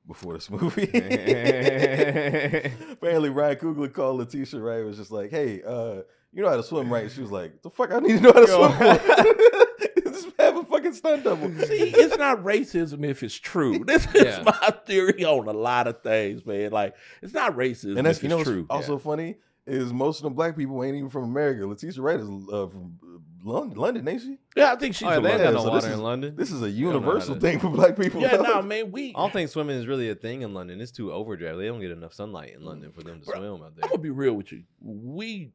before 0.08 0.34
this 0.34 0.50
movie. 0.52 0.84
apparently, 0.94 3.30
Ryan 3.30 3.56
Coogler 3.58 3.92
called 3.92 4.18
Letitia 4.18 4.60
Wright 4.60 4.86
was 4.86 4.98
just 4.98 5.12
like, 5.12 5.32
"Hey, 5.32 5.62
uh, 5.66 6.02
you 6.36 6.44
know 6.44 6.50
how 6.50 6.58
to 6.58 6.64
swim, 6.64 6.92
right?" 6.94 7.10
She 7.10 7.22
was 7.22 7.32
like, 7.32 7.62
"The 7.64 7.70
fuck, 7.72 7.92
I 7.92 8.00
need 8.00 8.18
to 8.18 8.22
know 8.22 8.32
how 8.34 8.46
to 8.46 8.52
Yo. 8.52 8.68
swim 8.68 8.98
for." 8.98 10.02
just 10.12 10.28
have 10.40 10.58
a 10.58 10.64
fucking 10.64 10.94
stunt 10.94 11.24
double. 11.24 11.50
See, 11.66 11.90
it's 11.96 12.18
not 12.18 12.44
racism 12.44 13.04
if 13.06 13.24
it's 13.24 13.36
true. 13.36 13.84
This 13.86 14.06
is 14.14 14.24
Yeah. 14.26 14.44
my 14.46 14.74
theory 14.86 15.26
on 15.26 15.48
a 15.48 15.54
lot 15.54 15.88
of 15.88 16.02
things, 16.04 16.46
man. 16.46 16.72
Like, 16.72 16.96
it's 17.22 17.34
not 17.34 17.56
racism 17.56 17.98
and 17.98 18.06
that's 18.06 18.20
if 18.20 18.24
you 18.24 18.30
know 18.30 18.40
it's 18.40 18.48
what's 18.50 18.56
true. 18.56 18.66
also 18.70 18.98
funny 18.98 19.38
is 19.68 19.92
most 19.92 20.20
of 20.20 20.24
them 20.24 20.34
black 20.34 20.56
people 20.56 20.84
ain't 20.84 20.96
even 20.96 21.10
from 21.10 21.24
America. 21.24 21.66
Letitia 21.66 22.02
Wright 22.02 22.20
is 22.20 22.28
uh, 22.30 22.68
from 22.68 22.98
London, 23.44 23.78
London, 23.78 24.08
ain't 24.08 24.22
she? 24.22 24.38
Yeah, 24.56 24.72
I 24.74 24.76
think 24.76 24.94
she's 24.96 25.08
Oh, 25.08 25.10
yeah, 25.10 25.16
from 25.16 25.24
London. 25.26 25.54
no 25.54 25.60
so 25.60 25.66
water 25.70 25.76
this 25.76 25.86
in 25.86 25.92
is- 25.94 26.00
London. 26.00 26.36
This 26.36 26.52
is 26.52 26.62
a 26.62 26.66
don't 26.70 26.76
know 26.80 26.90
how 26.90 26.96
universal 27.00 27.36
to- 27.36 27.42
thing 27.42 27.60
for 27.60 27.70
black 27.70 27.98
people. 27.98 28.22
Yeah, 28.22 28.36
no, 28.38 28.62
man, 28.62 28.92
we. 28.92 29.10
I 29.10 29.20
don't 29.20 29.34
think 29.34 29.50
swimming 29.50 29.78
is 29.78 29.88
really 29.88 30.10
a 30.10 30.16
thing 30.16 30.44
in 30.44 30.54
London. 30.54 30.80
It's 30.82 30.92
too 30.92 31.12
overdraft. 31.12 31.58
They 31.58 31.66
don't 31.68 31.82
get 31.82 31.92
enough 31.92 32.14
sunlight 32.14 32.54
in 32.56 32.64
London 32.64 32.92
for 32.92 33.02
them 33.02 33.20
to 33.22 33.26
Bro, 33.26 33.36
swim 33.40 33.54
out 33.64 33.76
there. 33.76 33.84
I'm 33.86 33.90
gonna 33.90 34.02
be 34.04 34.10
real 34.12 34.34
with 34.34 34.52
you. 34.52 34.64
We 34.82 35.52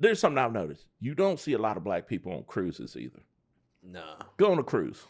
there's 0.00 0.18
something 0.20 0.38
I've 0.38 0.52
noticed. 0.52 0.86
You 1.00 1.14
don't 1.14 1.38
see 1.38 1.52
a 1.52 1.58
lot 1.58 1.76
of 1.76 1.84
black 1.84 2.06
people 2.06 2.32
on 2.32 2.44
cruises 2.44 2.96
either. 2.96 3.20
Nah, 3.82 4.16
Go 4.36 4.52
on 4.52 4.58
a 4.58 4.62
cruise. 4.62 5.02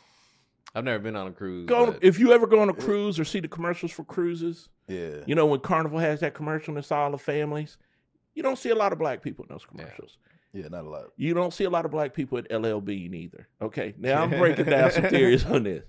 I've 0.75 0.85
never 0.85 0.99
been 0.99 1.15
on 1.17 1.29
a 1.29 1.33
cruise. 1.33 1.69
Go 1.69 1.83
on, 1.87 1.93
but- 1.93 2.03
if 2.05 2.19
you 2.19 2.33
ever 2.33 2.47
go 2.47 2.61
on 2.61 2.69
a 2.69 2.75
cruise 2.75 3.19
or 3.21 3.25
see 3.25 3.41
the 3.41 3.49
commercials 3.49 3.93
for 3.93 4.05
cruises. 4.05 4.69
Yeah. 4.89 5.19
You 5.27 5.35
know 5.35 5.47
when 5.47 5.61
Carnival 5.61 5.99
has 6.01 6.21
that 6.21 6.35
commercial 6.35 6.73
and 6.73 6.79
it's 6.79 6.91
all 6.93 7.11
the 7.11 7.19
families. 7.19 7.77
You 8.35 8.43
don't 8.43 8.59
see 8.59 8.71
a 8.71 8.75
lot 8.75 8.93
of 8.93 8.99
black 8.99 9.23
people 9.23 9.45
in 9.45 9.55
those 9.55 9.63
Yeah. 9.63 9.69
commercials. 9.85 10.19
Yeah, 10.53 10.69
not 10.69 10.85
a 10.85 10.89
lot. 10.89 11.05
You 11.17 11.35
don't 11.35 11.53
see 11.55 11.65
a 11.65 11.71
lot 11.71 11.85
of 11.85 11.91
black 11.91 12.13
people 12.15 12.39
at 12.39 12.51
LL 12.53 12.81
Bean 12.81 13.15
either. 13.15 13.49
Okay, 13.63 13.95
now 13.99 14.23
I'm 14.23 14.31
breaking 14.39 14.67
down 14.67 14.91
some 14.91 15.05
theories 15.09 15.45
on 15.47 15.63
this. 15.63 15.85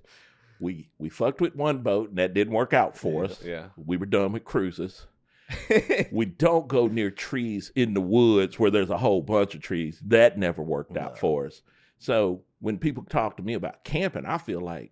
We 0.60 0.90
we 1.00 1.10
fucked 1.10 1.42
with 1.42 1.56
one 1.56 1.80
boat 1.80 2.10
and 2.10 2.18
that 2.20 2.34
didn't 2.34 2.54
work 2.54 2.74
out 2.74 2.96
for 2.98 3.24
Yeah. 3.26 3.30
us. 3.30 3.44
yeah. 3.44 3.66
We 3.76 3.98
were 3.98 4.06
done 4.06 4.32
with 4.32 4.46
cruises. 4.46 5.06
we 6.12 6.26
don't 6.26 6.68
go 6.68 6.88
near 6.88 7.12
trees 7.12 7.72
in 7.76 7.94
the 7.94 8.02
woods 8.02 8.58
where 8.60 8.72
there's 8.72 8.90
a 8.90 8.98
whole 8.98 9.22
bunch 9.22 9.56
of 9.56 9.62
trees. 9.62 10.02
That 10.06 10.38
never 10.38 10.62
worked 10.64 10.98
out 10.98 11.18
for 11.20 11.46
us. 11.46 11.62
So 12.00 12.42
when 12.60 12.78
people 12.78 13.04
talk 13.04 13.38
to 13.38 13.44
me 13.44 13.54
about 13.54 13.84
camping, 13.84 14.26
I 14.26 14.38
feel 14.38 14.62
like, 14.62 14.92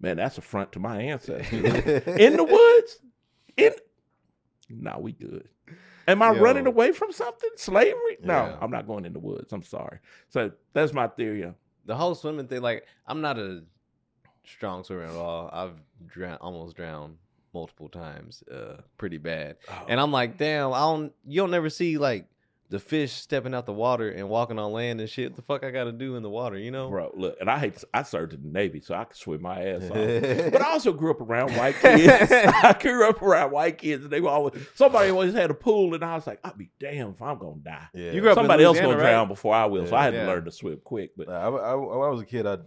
man, 0.00 0.16
that's 0.16 0.38
a 0.38 0.40
front 0.40 0.72
to 0.72 0.78
my 0.78 1.00
ancestors. 1.00 1.52
in 1.52 2.36
the 2.36 2.44
woods? 2.44 2.98
In 3.56 3.72
no, 4.68 4.98
we 4.98 5.12
good. 5.12 5.48
Am 6.06 6.22
I 6.22 6.32
Yo. 6.32 6.40
running 6.40 6.66
away 6.66 6.92
from 6.92 7.12
something? 7.12 7.50
Slavery? 7.56 8.18
No, 8.22 8.34
Yeah. 8.34 8.58
I'm 8.60 8.70
not 8.70 8.86
going 8.86 9.04
in 9.04 9.12
the 9.12 9.18
woods. 9.18 9.52
I'm 9.52 9.62
sorry. 9.62 9.98
So 10.28 10.50
that's 10.72 10.92
my 10.92 11.08
theory. 11.08 11.52
the 11.86 11.94
whole 11.96 12.14
swimming 12.14 12.46
thing, 12.46 12.62
like, 12.62 12.86
I'm 13.06 13.20
not 13.20 13.38
a 13.38 13.62
strong 14.44 14.84
swimmer 14.84 15.04
at 15.04 15.14
all. 15.14 15.50
I've 15.52 15.80
drowned, 16.06 16.38
almost 16.40 16.76
drowned 16.76 17.16
multiple 17.54 17.88
times, 17.88 18.42
uh, 18.52 18.78
pretty 18.98 19.18
bad. 19.18 19.56
And 19.88 20.00
I'm 20.00 20.12
like, 20.12 20.36
damn, 20.36 20.72
I 20.72 20.80
don't. 20.80 21.12
You 21.26 21.40
don't 21.42 21.50
never 21.50 21.70
see 21.70 21.96
like 21.98 22.26
the 22.70 22.78
fish 22.80 23.12
stepping 23.12 23.54
out 23.54 23.66
the 23.66 23.72
water 23.72 24.08
and 24.10 24.28
walking 24.28 24.58
on 24.58 24.72
land 24.72 24.98
and 25.00 25.08
shit. 25.08 25.30
What 25.30 25.36
the 25.36 25.42
fuck 25.42 25.64
I 25.64 25.70
got 25.70 25.84
to 25.84 25.92
do 25.92 26.16
in 26.16 26.22
the 26.22 26.30
water? 26.30 26.58
You 26.58 26.70
know? 26.70 26.88
Bro, 26.88 27.12
look, 27.14 27.36
and 27.40 27.48
I 27.48 27.58
hate. 27.58 27.76
To, 27.76 27.86
I 27.94 28.02
served 28.02 28.32
in 28.32 28.42
the 28.42 28.48
Navy, 28.48 28.80
so 28.80 28.94
I 28.94 29.04
could 29.04 29.16
swim 29.16 29.42
my 29.42 29.62
ass 29.64 29.82
off. 29.84 29.90
But 30.52 30.62
I 30.62 30.70
also 30.72 30.92
grew 30.92 31.10
up 31.12 31.20
around 31.20 31.54
white 31.56 31.76
kids. 31.76 32.06
I 32.32 32.74
grew 32.80 33.08
up 33.08 33.22
around 33.22 33.52
white 33.52 33.78
kids, 33.78 34.02
and 34.04 34.12
they 34.12 34.20
were 34.20 34.30
always 34.30 34.54
somebody 34.74 35.10
always 35.10 35.34
had 35.34 35.50
a 35.50 35.54
pool, 35.54 35.94
and 35.94 36.04
I 36.04 36.14
was 36.16 36.26
like, 36.26 36.40
I'd 36.42 36.58
be 36.58 36.70
damned 36.80 37.14
if 37.14 37.22
I'm 37.22 37.38
gonna 37.38 37.56
die. 37.62 37.86
yeah. 37.94 38.10
You 38.12 38.20
grew 38.20 38.30
up 38.30 38.36
Somebody 38.36 38.64
else 38.64 38.80
gonna 38.80 38.96
right? 38.96 39.02
drown 39.02 39.28
before 39.28 39.54
I 39.54 39.66
will, 39.66 39.86
so 39.86 39.94
I 39.94 40.04
had 40.04 40.14
to 40.14 40.26
learn 40.26 40.44
to 40.46 40.50
swim 40.50 40.80
quick. 40.82 41.10
But 41.16 41.28
Nah, 41.28 41.34
I, 41.34 41.48
I, 41.48 41.74
when 41.74 42.06
I 42.06 42.10
was 42.10 42.22
a 42.22 42.26
kid, 42.26 42.46
I 42.46 42.58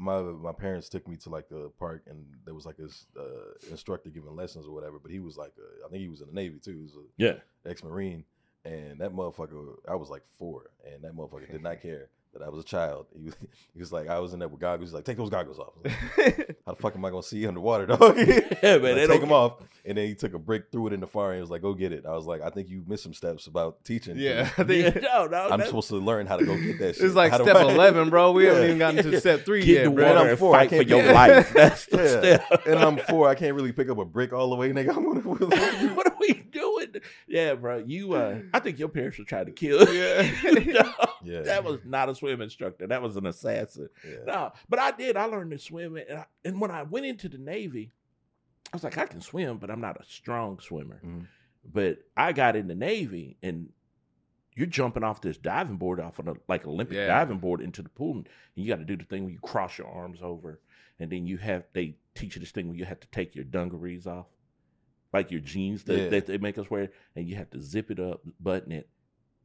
my 0.00 0.20
my 0.20 0.52
parents 0.52 0.88
took 0.88 1.06
me 1.06 1.16
to 1.16 1.28
like 1.28 1.48
the 1.48 1.70
park, 1.78 2.04
and 2.06 2.24
there 2.44 2.54
was 2.54 2.64
like 2.64 2.78
this 2.78 3.06
uh, 3.18 3.70
instructor 3.70 4.08
giving 4.08 4.34
lessons 4.34 4.66
or 4.66 4.72
whatever. 4.72 4.98
But 4.98 5.10
he 5.10 5.20
was 5.20 5.36
like, 5.36 5.52
uh, 5.58 5.86
I 5.86 5.90
think 5.90 6.00
he 6.00 6.08
was 6.08 6.22
in 6.22 6.28
the 6.28 6.32
Navy 6.32 6.58
too. 6.58 6.72
He 6.72 6.82
was 6.82 6.96
yeah, 7.18 7.34
ex 7.66 7.84
Marine, 7.84 8.24
and 8.64 8.98
that 9.00 9.12
motherfucker, 9.12 9.74
I 9.86 9.94
was 9.94 10.08
like 10.08 10.22
four, 10.38 10.70
and 10.90 11.04
that 11.04 11.14
motherfucker 11.14 11.50
did 11.50 11.62
not 11.62 11.82
care 11.82 12.08
that 12.32 12.42
I 12.42 12.48
was 12.48 12.60
a 12.60 12.66
child. 12.66 13.06
He 13.18 13.24
was, 13.24 13.34
he 13.74 13.80
was 13.80 13.92
like, 13.92 14.08
I 14.08 14.18
was 14.20 14.32
in 14.32 14.38
there 14.38 14.48
with 14.48 14.60
goggles. 14.60 14.90
He's 14.90 14.94
like, 14.94 15.04
take 15.04 15.16
those 15.16 15.30
goggles 15.30 15.58
off. 15.58 15.72
Like, 15.84 16.56
How 16.66 16.72
the 16.74 16.80
fuck 16.80 16.94
am 16.94 17.04
I 17.04 17.10
gonna 17.10 17.22
see 17.22 17.38
you 17.38 17.48
underwater, 17.48 17.86
dog? 17.86 18.00
yeah, 18.18 18.78
man, 18.78 18.96
Like, 18.98 19.08
take 19.08 19.20
them 19.20 19.32
off, 19.32 19.54
and 19.84 19.98
then 19.98 20.06
he 20.06 20.14
took 20.14 20.34
a 20.34 20.38
brick, 20.38 20.66
threw 20.70 20.86
it 20.86 20.92
in 20.92 21.00
the 21.00 21.06
fire, 21.06 21.30
and 21.30 21.36
he 21.36 21.40
was 21.40 21.50
like, 21.50 21.62
"Go 21.62 21.74
get 21.74 21.92
it." 21.92 22.06
I 22.06 22.10
was 22.12 22.26
like, 22.26 22.40
"I 22.42 22.50
think 22.50 22.68
you 22.68 22.84
missed 22.86 23.02
some 23.02 23.14
steps 23.14 23.46
about 23.48 23.84
teaching." 23.84 24.16
yeah, 24.16 24.48
I 24.58 24.62
Yeah, 24.62 24.90
think 24.90 25.02
no, 25.02 25.26
no, 25.26 25.36
I'm 25.44 25.50
that's- 25.50 25.68
supposed 25.68 25.88
to 25.88 25.96
learn 25.96 26.26
how 26.26 26.36
to 26.36 26.44
go 26.44 26.56
get 26.56 26.78
that 26.78 26.94
shit. 26.96 27.04
it's 27.06 27.14
like 27.14 27.32
How 27.32 27.42
step 27.42 27.56
I- 27.56 27.62
eleven, 27.72 28.10
bro. 28.10 28.30
We 28.32 28.44
haven't 28.44 28.64
even 28.64 28.78
gotten 28.78 29.02
to 29.10 29.20
step 29.20 29.44
three 29.44 29.64
Get 29.64 29.68
yet, 29.74 29.84
the 29.84 29.90
bro. 29.90 30.06
water 30.06 30.18
I'm 30.20 30.28
and 30.28 30.38
four, 30.38 30.54
I 30.54 30.58
fight 30.60 30.70
for 30.70 30.76
can't 30.76 30.88
your 30.88 31.12
life. 31.12 31.52
That's 31.52 31.86
the 31.86 31.96
Yeah. 31.96 32.44
step. 32.46 32.66
and 32.66 32.78
I'm 32.78 32.98
four. 32.98 33.28
I 33.28 33.34
can't 33.34 33.54
really 33.56 33.72
pick 33.72 33.88
up 33.90 33.98
a 33.98 34.04
brick 34.04 34.32
all 34.32 34.50
the 34.50 34.56
way, 34.56 34.70
nigga. 34.70 34.96
I'm 34.96 35.04
gonna, 35.04 35.20
what 35.94 36.06
are 36.06 36.16
we 36.20 36.34
doing? 36.52 36.94
Yeah, 37.26 37.54
bro. 37.54 37.78
You, 37.86 38.12
uh, 38.14 38.38
I 38.54 38.58
think 38.60 38.78
your 38.78 38.88
parents 38.88 39.18
were 39.18 39.24
trying 39.24 39.46
to 39.46 39.52
kill. 39.52 39.80
you. 39.92 40.00
Yeah. 40.00 40.30
No, 40.82 40.92
Yeah. 41.24 41.42
that 41.42 41.64
was 41.64 41.80
not 41.84 42.08
a 42.08 42.14
swim 42.14 42.40
instructor. 42.40 42.86
That 42.86 43.02
was 43.02 43.16
an 43.16 43.26
assassin. 43.26 43.88
yeah. 44.06 44.16
No, 44.26 44.52
but 44.68 44.78
I 44.78 44.90
did. 44.92 45.16
I 45.16 45.24
learned 45.24 45.50
to 45.52 45.58
swim, 45.58 45.96
and, 45.96 46.18
I, 46.20 46.26
and 46.44 46.60
when 46.60 46.70
I 46.70 46.82
went 46.82 47.06
into 47.06 47.28
the 47.28 47.38
Navy, 47.38 47.92
I 48.72 48.76
was 48.76 48.84
like, 48.84 48.98
I 48.98 49.06
can 49.06 49.20
swim, 49.20 49.58
but 49.58 49.70
I'm 49.70 49.80
not 49.80 50.00
a 50.00 50.04
strong 50.04 50.60
swimmer. 50.60 51.00
Mhm. 51.04 51.26
But 51.64 51.98
I 52.16 52.32
got 52.32 52.56
in 52.56 52.68
the 52.68 52.74
Navy, 52.74 53.36
and 53.42 53.70
you're 54.56 54.66
jumping 54.66 55.02
off 55.04 55.20
this 55.20 55.36
diving 55.36 55.76
board, 55.76 56.00
off 56.00 56.18
of 56.18 56.28
a, 56.28 56.34
like 56.48 56.66
Olympic 56.66 56.96
Yeah. 56.96 57.06
diving 57.06 57.38
board 57.38 57.60
into 57.60 57.82
the 57.82 57.88
pool, 57.88 58.12
and 58.18 58.28
you 58.54 58.66
got 58.68 58.78
to 58.78 58.84
do 58.84 58.96
the 58.96 59.04
thing 59.04 59.24
where 59.24 59.32
you 59.32 59.40
cross 59.40 59.76
your 59.78 59.88
arms 59.88 60.20
over, 60.22 60.60
and 60.98 61.10
then 61.10 61.26
you 61.26 61.36
have 61.38 61.64
they 61.72 61.96
teach 62.14 62.34
you 62.36 62.40
this 62.40 62.50
thing 62.50 62.68
where 62.68 62.76
you 62.76 62.84
have 62.84 63.00
to 63.00 63.08
take 63.08 63.34
your 63.34 63.44
dungarees 63.44 64.06
off, 64.06 64.26
like 65.12 65.30
your 65.30 65.40
jeans 65.40 65.84
that, 65.84 65.98
Yeah. 65.98 66.08
that 66.10 66.26
they 66.26 66.38
make 66.38 66.58
us 66.58 66.70
wear, 66.70 66.90
and 67.16 67.28
you 67.28 67.36
have 67.36 67.50
to 67.50 67.60
zip 67.60 67.90
it 67.90 67.98
up, 68.00 68.22
button 68.40 68.72
it, 68.72 68.88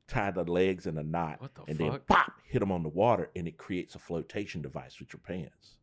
tie 0.07 0.31
the 0.31 0.43
legs 0.43 0.85
in 0.87 0.97
a 0.97 1.03
knot, 1.03 1.39
the 1.55 1.63
and 1.67 1.77
then 1.77 1.99
pop, 2.07 2.31
hit 2.45 2.59
them 2.59 2.71
on 2.71 2.83
the 2.83 2.89
water, 2.89 3.29
and 3.35 3.47
it 3.47 3.57
creates 3.57 3.95
a 3.95 3.99
flotation 3.99 4.61
device 4.61 4.99
with 4.99 5.11
your 5.13 5.19
pants. 5.19 5.77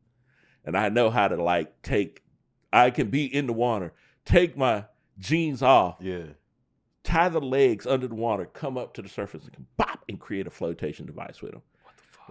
And 0.64 0.76
I 0.76 0.88
know 0.88 1.10
how 1.10 1.28
to 1.28 1.42
like 1.42 1.82
take, 1.82 2.22
I 2.72 2.90
can 2.90 3.08
be 3.10 3.24
in 3.24 3.46
the 3.46 3.52
water, 3.52 3.92
take 4.24 4.56
my 4.56 4.84
jeans 5.18 5.62
off, 5.62 5.96
Yeah. 6.00 6.26
tie 7.02 7.28
the 7.28 7.40
legs 7.40 7.86
under 7.86 8.06
the 8.06 8.14
water, 8.14 8.44
come 8.46 8.78
up 8.78 8.94
to 8.94 9.02
the 9.02 9.08
surface, 9.08 9.44
and 9.54 9.66
pop, 9.76 10.04
and 10.08 10.20
create 10.20 10.46
a 10.46 10.50
flotation 10.50 11.04
device 11.06 11.42
with 11.42 11.52
them. 11.52 11.62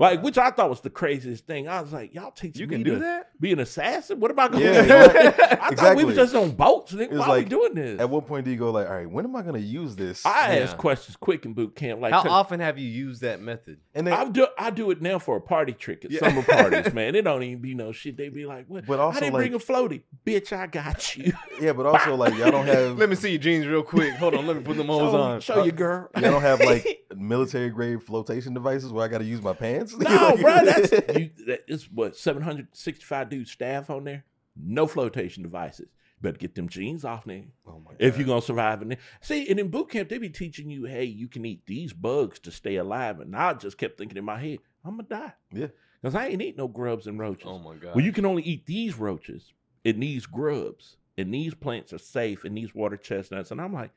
What 0.02 0.10
the 0.10 0.16
fuck? 0.16 0.18
Like, 0.18 0.24
which 0.24 0.38
I 0.38 0.50
thought 0.52 0.70
was 0.70 0.82
the 0.82 0.90
craziest 0.90 1.46
thing. 1.46 1.68
I 1.68 1.82
was 1.82 1.94
like, 1.94 2.14
y'all 2.14 2.32
teach 2.32 2.58
you 2.60 2.68
me 2.68 2.76
can 2.78 2.84
to 2.86 2.92
do 2.92 3.00
that? 3.00 3.40
be 3.40 3.52
an 3.52 3.60
assassin? 3.60 4.20
What 4.20 4.32
am 4.32 4.40
I 4.40 4.48
going 4.48 4.64
Yeah, 4.64 4.82
to 4.82 4.88
do? 4.88 4.94
I 4.98 5.30
thought 5.30 5.62
we 5.62 5.72
exactly. 5.74 6.06
were 6.06 6.14
just 6.14 6.36
on 6.36 6.52
boats. 6.52 6.92
Nigga. 6.94 7.12
was 7.12 7.20
Why 7.20 7.26
are 7.26 7.32
we 7.34 7.38
like, 7.40 7.50
doing 7.50 7.74
this? 7.76 8.00
At 8.00 8.10
what 8.10 8.28
point 8.28 8.46
do 8.46 8.52
you 8.52 8.58
go 8.58 8.72
like, 8.72 8.88
all 8.88 8.96
right, 8.96 9.10
when 9.10 9.26
am 9.26 9.36
I 9.36 9.42
gonna 9.42 9.60
use 9.60 9.96
this? 9.96 10.26
I 10.26 10.56
Yeah. 10.56 10.64
asked 10.64 10.78
questions 10.78 11.16
quick 11.16 11.46
in 11.46 11.54
boot 11.54 11.76
camp. 11.76 12.02
Like, 12.02 12.14
How 12.14 12.24
'cause- 12.24 12.32
often 12.32 12.60
have 12.60 12.78
you 12.78 12.88
used 12.88 13.22
that 13.22 13.42
method? 13.42 13.78
and 13.94 14.08
then, 14.08 14.14
I 14.14 14.26
do 14.30 14.48
I 14.58 14.70
do 14.70 14.92
it 14.92 15.02
now 15.02 15.20
for 15.20 15.38
a 15.38 15.42
party 15.42 15.74
trick 15.74 16.04
at 16.06 16.12
Yeah. 16.12 16.20
summer 16.20 16.42
parties, 16.44 16.94
man. 16.94 17.16
It 17.16 17.24
don't 17.24 17.44
even 17.44 17.62
be 17.62 17.74
no 17.74 17.92
shit. 17.92 18.18
They 18.18 18.30
be 18.30 18.46
like, 18.46 18.66
"What? 18.68 18.86
But 18.86 19.00
I 19.00 19.04
also, 19.04 19.20
didn't 19.20 19.34
like- 19.34 19.42
bring 19.42 19.54
a 19.56 19.60
floaty, 19.60 20.02
bitch. 20.26 20.52
I 20.56 20.68
got 20.68 21.16
you. 21.18 21.34
yeah, 21.60 21.74
but 21.74 21.86
also 21.86 22.16
like 22.16 22.36
y'all 22.38 22.52
don't 22.52 22.66
have 22.68 22.98
Let 22.98 23.10
me 23.10 23.16
see 23.16 23.30
your 23.32 23.40
jeans 23.40 23.66
real 23.68 23.84
quick. 23.84 24.14
Hold 24.14 24.36
on, 24.36 24.48
let 24.48 24.56
me 24.58 24.64
put 24.64 24.78
them 24.78 24.88
holes 24.88 25.12
show, 25.12 25.22
on. 25.22 25.42
show 25.42 25.64
you, 25.64 25.72
uh, 25.72 25.76
girl. 25.76 26.10
y'all 26.16 26.32
don't 26.32 26.42
have 26.42 26.60
like 26.60 27.06
military 27.16 27.70
grade 27.70 28.02
flotation 28.04 28.54
devices 28.54 28.92
where 28.92 29.04
I 29.06 29.08
got 29.08 29.20
to 29.20 29.26
use 29.26 29.42
my 29.42 29.54
pants. 29.54 29.91
no, 29.98 30.38
bro. 30.38 30.66
That's 30.66 30.92
you, 31.18 31.30
that, 31.48 31.64
it's 31.68 31.86
what 31.86 32.16
seven 32.16 32.42
hundred 32.42 32.68
sixty 32.74 33.06
five 33.06 33.30
dudes 33.30 33.52
staff 33.52 33.90
on 33.90 34.04
there. 34.04 34.26
No 34.56 34.88
flotation 34.88 35.44
devices. 35.44 35.90
Better 36.22 36.38
get 36.38 36.54
them 36.54 36.70
jeans 36.70 37.04
off, 37.04 37.26
nigga. 37.26 37.48
Oh 37.66 37.82
my 37.84 37.94
If 37.98 38.18
you're 38.18 38.28
gonna 38.28 38.42
survive 38.42 38.82
in 38.84 38.90
there. 38.90 38.98
See, 39.22 39.50
and 39.50 39.60
in 39.60 39.70
boot 39.70 39.90
camp, 39.90 40.10
they 40.10 40.20
be 40.20 40.30
teaching 40.30 40.70
you, 40.70 40.86
hey, 40.86 41.06
you 41.06 41.28
can 41.28 41.46
eat 41.46 41.66
these 41.66 41.94
bugs 41.94 42.38
to 42.42 42.52
stay 42.52 42.76
alive. 42.76 43.20
And 43.20 43.36
I 43.36 43.54
just 43.54 43.78
kept 43.78 43.98
thinking 43.98 44.18
in 44.18 44.26
my 44.26 44.40
head, 44.40 44.60
I'm 44.86 44.98
gonna 44.98 45.10
die. 45.10 45.34
Yeah. 45.52 45.68
Because 46.02 46.16
I 46.16 46.28
ain't 46.28 46.42
eat 46.42 46.58
no 46.58 46.68
grubs 46.68 47.08
and 47.08 47.20
roaches. 47.20 47.48
Oh 47.48 47.60
my 47.60 47.76
god. 47.76 47.96
Well, 47.96 48.06
you 48.06 48.12
can 48.12 48.26
only 48.26 48.44
eat 48.44 48.66
these 48.68 48.98
roaches 48.98 49.54
and 49.84 50.02
these 50.02 50.26
grubs, 50.28 50.98
and 51.18 51.34
these 51.34 51.56
plants 51.56 51.92
are 51.92 51.98
safe, 52.00 52.44
and 52.44 52.56
these 52.56 52.74
water 52.74 52.98
chestnuts. 52.98 53.52
And 53.52 53.60
I'm 53.60 53.74
like, 53.74 53.92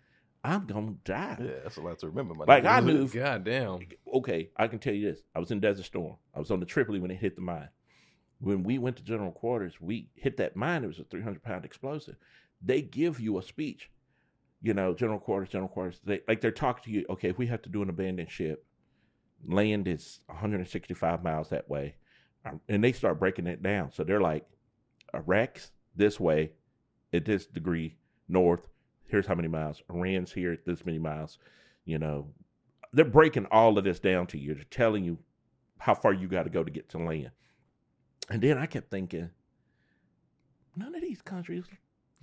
I'm 0.44 0.66
gonna 0.66 0.94
die. 1.04 1.38
yeah, 1.40 1.50
that's 1.62 1.78
a 1.78 1.80
lot 1.80 1.98
to 2.00 2.08
remember. 2.08 2.34
My 2.34 2.44
Like 2.44 2.64
nigga. 2.64 2.68
I 2.68 2.80
knew. 2.80 3.08
God 3.22 3.44
damn. 3.44 3.80
Okay, 4.12 4.50
I 4.56 4.68
can 4.68 4.78
tell 4.78 4.92
you 4.94 5.10
this: 5.10 5.22
I 5.34 5.38
was 5.38 5.50
in 5.50 5.58
Desert 5.60 5.84
Storm. 5.86 6.16
I 6.34 6.38
was 6.38 6.50
on 6.50 6.60
the 6.60 6.66
Tripoli 6.66 7.00
when 7.00 7.10
it 7.10 7.16
hit 7.16 7.34
the 7.34 7.42
mine. 7.42 7.70
When 8.40 8.62
we 8.62 8.76
went 8.78 8.96
to 8.96 9.02
General 9.02 9.32
Quarters, 9.32 9.80
we 9.80 10.10
hit 10.14 10.36
that 10.36 10.54
mine. 10.54 10.84
It 10.84 10.88
was 10.88 10.98
a 10.98 11.04
300 11.04 11.42
pound 11.42 11.64
explosive. 11.64 12.16
They 12.60 12.82
give 12.82 13.18
you 13.20 13.38
a 13.38 13.42
speech. 13.42 13.90
You 14.60 14.74
know, 14.74 14.94
General 14.94 15.18
Quarters, 15.18 15.48
General 15.48 15.68
Quarters. 15.68 16.00
They 16.04 16.20
like 16.28 16.40
they're 16.42 16.50
talking 16.50 16.84
to 16.84 16.90
you. 16.90 17.06
Okay, 17.10 17.28
if 17.30 17.38
we 17.38 17.46
have 17.46 17.62
to 17.62 17.70
do 17.70 17.80
an 17.82 17.88
abandoned 17.88 18.30
ship, 18.30 18.66
land 19.46 19.88
is 19.88 20.20
165 20.26 21.22
miles 21.22 21.48
that 21.50 21.68
way, 21.70 21.94
Um, 22.44 22.60
and 22.68 22.84
they 22.84 22.92
start 22.92 23.18
breaking 23.18 23.46
it 23.46 23.62
down. 23.62 23.92
So 23.92 24.04
they're 24.04 24.20
like, 24.20 24.44
Iraq's 25.14 25.70
this 25.96 26.20
way, 26.20 26.52
at 27.14 27.24
this 27.24 27.46
degree 27.46 27.96
north. 28.28 28.66
Here's 29.14 29.28
how 29.28 29.36
many 29.36 29.46
miles. 29.46 29.80
Iran's 29.94 30.32
here 30.32 30.50
at 30.52 30.64
this 30.66 30.84
many 30.84 30.98
miles. 30.98 31.38
You 31.84 32.00
know, 32.00 32.26
they're 32.92 33.04
breaking 33.04 33.46
all 33.52 33.78
of 33.78 33.84
this 33.84 34.00
down 34.00 34.26
to 34.26 34.38
you. 34.40 34.54
They're 34.56 34.64
telling 34.72 35.04
you 35.04 35.18
how 35.78 35.94
far 35.94 36.12
you 36.12 36.26
got 36.26 36.42
to 36.42 36.50
go 36.50 36.64
to 36.64 36.70
get 36.72 36.88
to 36.88 36.98
land. 36.98 37.30
And 38.28 38.42
then 38.42 38.58
I 38.58 38.66
kept 38.66 38.90
thinking, 38.90 39.30
none 40.74 40.96
of 40.96 41.00
these 41.00 41.22
countries 41.22 41.62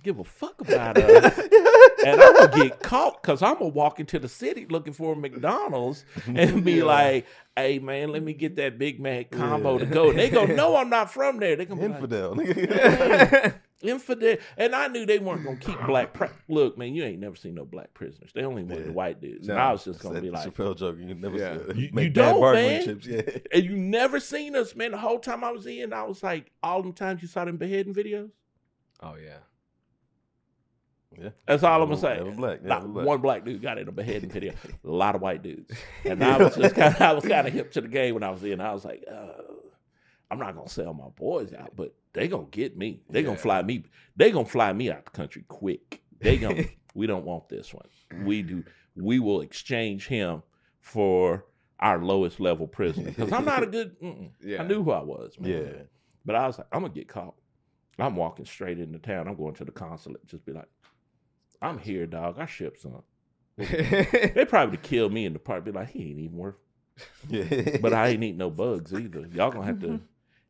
give 0.02 0.18
a 0.18 0.24
fuck 0.24 0.60
about 0.60 0.98
us. 0.98 1.38
and 2.04 2.20
I'm 2.20 2.34
gonna 2.36 2.68
get 2.68 2.80
caught 2.82 3.22
because 3.22 3.40
I'm 3.40 3.54
gonna 3.54 3.68
walk 3.68 3.98
into 3.98 4.18
the 4.18 4.28
city 4.28 4.66
looking 4.68 4.92
for 4.92 5.14
a 5.14 5.16
McDonald's 5.16 6.04
and 6.26 6.62
be 6.62 6.72
Yeah. 6.74 6.84
like, 6.84 7.26
"Hey 7.56 7.78
man, 7.78 8.10
let 8.10 8.22
me 8.22 8.34
get 8.34 8.56
that 8.56 8.78
Big 8.78 9.00
Mac 9.00 9.30
combo 9.30 9.78
Yeah. 9.78 9.78
to 9.78 9.86
go." 9.86 10.10
And 10.10 10.18
they 10.18 10.28
go, 10.28 10.44
"No, 10.46 10.76
I'm 10.76 10.90
not 10.90 11.10
from 11.10 11.38
there." 11.38 11.56
They 11.56 11.64
gonna 11.64 11.80
be 11.80 11.88
like, 11.88 12.02
infidel. 12.02 13.52
infidel. 13.82 14.36
And 14.56 14.74
I 14.74 14.88
knew 14.88 15.04
they 15.06 15.18
weren't 15.18 15.44
gonna 15.44 15.56
keep 15.56 15.78
black. 15.86 16.12
Pri- 16.14 16.30
Look, 16.48 16.78
man, 16.78 16.94
you 16.94 17.04
ain't 17.04 17.20
never 17.20 17.36
seen 17.36 17.54
no 17.54 17.64
black 17.64 17.92
prisoners. 17.94 18.30
They 18.34 18.44
only 18.44 18.62
want 18.62 18.80
the 18.80 18.86
Yeah. 18.88 18.92
white 18.94 19.20
dudes. 19.20 19.48
No. 19.48 19.54
and 19.54 19.62
I 19.62 19.72
was 19.72 19.84
just 19.84 20.00
gonna 20.00 20.16
That 20.16 20.22
be 20.22 20.30
like, 20.30 20.48
Chappelle 20.54 20.76
joke. 20.76 20.96
You 20.98 21.14
never 21.14 21.36
Yeah. 21.36 21.58
said. 21.66 21.76
You- 21.76 21.90
make 21.92 22.04
you 22.04 22.12
bad 22.12 22.32
don't, 22.32 22.54
man. 22.54 22.84
chips. 22.84 23.06
Yeah. 23.06 23.22
and 23.52 23.64
you 23.64 23.76
never 23.76 24.20
seen 24.20 24.56
us, 24.56 24.74
man. 24.76 24.92
The 24.92 24.98
whole 24.98 25.18
time 25.18 25.44
I 25.44 25.50
was 25.50 25.66
in, 25.66 25.92
I 25.92 26.02
was 26.04 26.22
like, 26.22 26.50
all 26.62 26.82
them 26.82 26.92
times 26.92 27.22
you 27.22 27.28
saw 27.28 27.44
them 27.44 27.56
beheading 27.56 27.94
videos. 27.94 28.30
Oh 29.00 29.16
yeah. 29.16 29.38
Yeah. 31.20 31.28
That's 31.46 31.62
all 31.62 31.82
I'm 31.82 31.90
gonna 31.90 32.00
say. 32.00 32.16
never 32.16 32.30
black, 32.30 32.62
Not 32.62 32.80
never 32.82 32.88
black. 32.94 33.06
one 33.06 33.20
black 33.20 33.44
dude 33.44 33.60
got 33.60 33.76
in 33.76 33.86
a 33.86 33.92
beheading 33.92 34.30
video. 34.30 34.54
A 34.84 34.88
lot 34.90 35.14
of 35.14 35.20
white 35.20 35.42
dudes, 35.42 35.70
and 36.06 36.24
I 36.24 36.38
was 36.38 36.56
just 36.56 36.74
kind 36.74 36.94
of, 36.94 37.00
I 37.02 37.12
was 37.12 37.22
kind 37.24 37.46
of 37.46 37.52
hip 37.52 37.70
to 37.72 37.82
the 37.82 37.88
game 37.88 38.14
when 38.14 38.22
I 38.22 38.30
was 38.30 38.42
in. 38.44 38.62
I 38.62 38.72
was 38.72 38.84
like, 38.86 39.04
uh, 39.12 39.26
I'm 40.32 40.38
not 40.38 40.56
gonna 40.56 40.68
sell 40.68 40.94
my 40.94 41.10
boys 41.14 41.52
out, 41.52 41.76
but 41.76 41.94
they 42.14 42.26
gonna 42.26 42.46
get 42.50 42.74
me. 42.74 43.02
They 43.10 43.22
gonna 43.22 43.36
fly 43.36 43.60
me. 43.60 43.84
They 44.16 44.30
gonna 44.30 44.46
fly 44.46 44.72
me 44.72 44.90
out 44.90 45.04
the 45.04 45.10
country 45.10 45.44
quick. 45.46 46.00
They 46.20 46.38
gonna. 46.38 46.64
we 46.94 47.06
don't 47.06 47.26
want 47.26 47.50
this 47.50 47.74
one. 47.74 47.86
We 48.24 48.40
do. 48.40 48.64
We 48.96 49.18
will 49.18 49.42
exchange 49.42 50.06
him 50.06 50.42
for 50.80 51.44
our 51.80 51.98
lowest 52.02 52.40
level 52.40 52.66
prisoner 52.66 53.10
because 53.10 53.30
I'm 53.30 53.44
not 53.44 53.62
a 53.62 53.66
good. 53.66 53.94
Yeah. 54.42 54.62
I 54.62 54.66
knew 54.66 54.82
who 54.82 54.90
I 54.90 55.02
was, 55.02 55.38
man. 55.38 55.50
Yeah. 55.50 55.82
But 56.24 56.36
I 56.36 56.46
was 56.46 56.56
like, 56.56 56.68
I'm 56.72 56.80
gonna 56.80 56.94
get 56.94 57.08
caught. 57.08 57.34
I'm 57.98 58.16
walking 58.16 58.46
straight 58.46 58.78
into 58.78 58.98
town. 58.98 59.28
I'm 59.28 59.36
going 59.36 59.54
to 59.56 59.66
the 59.66 59.70
consulate. 59.70 60.26
Just 60.26 60.46
be 60.46 60.52
like, 60.52 60.68
I'm 61.60 61.78
here, 61.78 62.06
dog. 62.06 62.38
I 62.38 62.46
ship 62.46 62.78
some. 62.78 63.02
They 63.58 64.46
probably 64.48 64.78
kill 64.78 65.10
me 65.10 65.26
in 65.26 65.34
the 65.34 65.38
park. 65.38 65.66
Be 65.66 65.72
like, 65.72 65.90
he 65.90 66.08
ain't 66.08 66.20
even 66.20 66.38
worth. 66.38 66.54
Yeah. 67.28 67.76
But 67.82 67.92
I 67.92 68.08
ain't 68.08 68.24
eat 68.24 68.36
no 68.36 68.48
bugs 68.50 68.94
either. 68.94 69.26
Y'all 69.32 69.50
gonna 69.50 69.66
have 69.66 69.80
to. 69.80 69.86
Mm-hmm. 69.86 70.04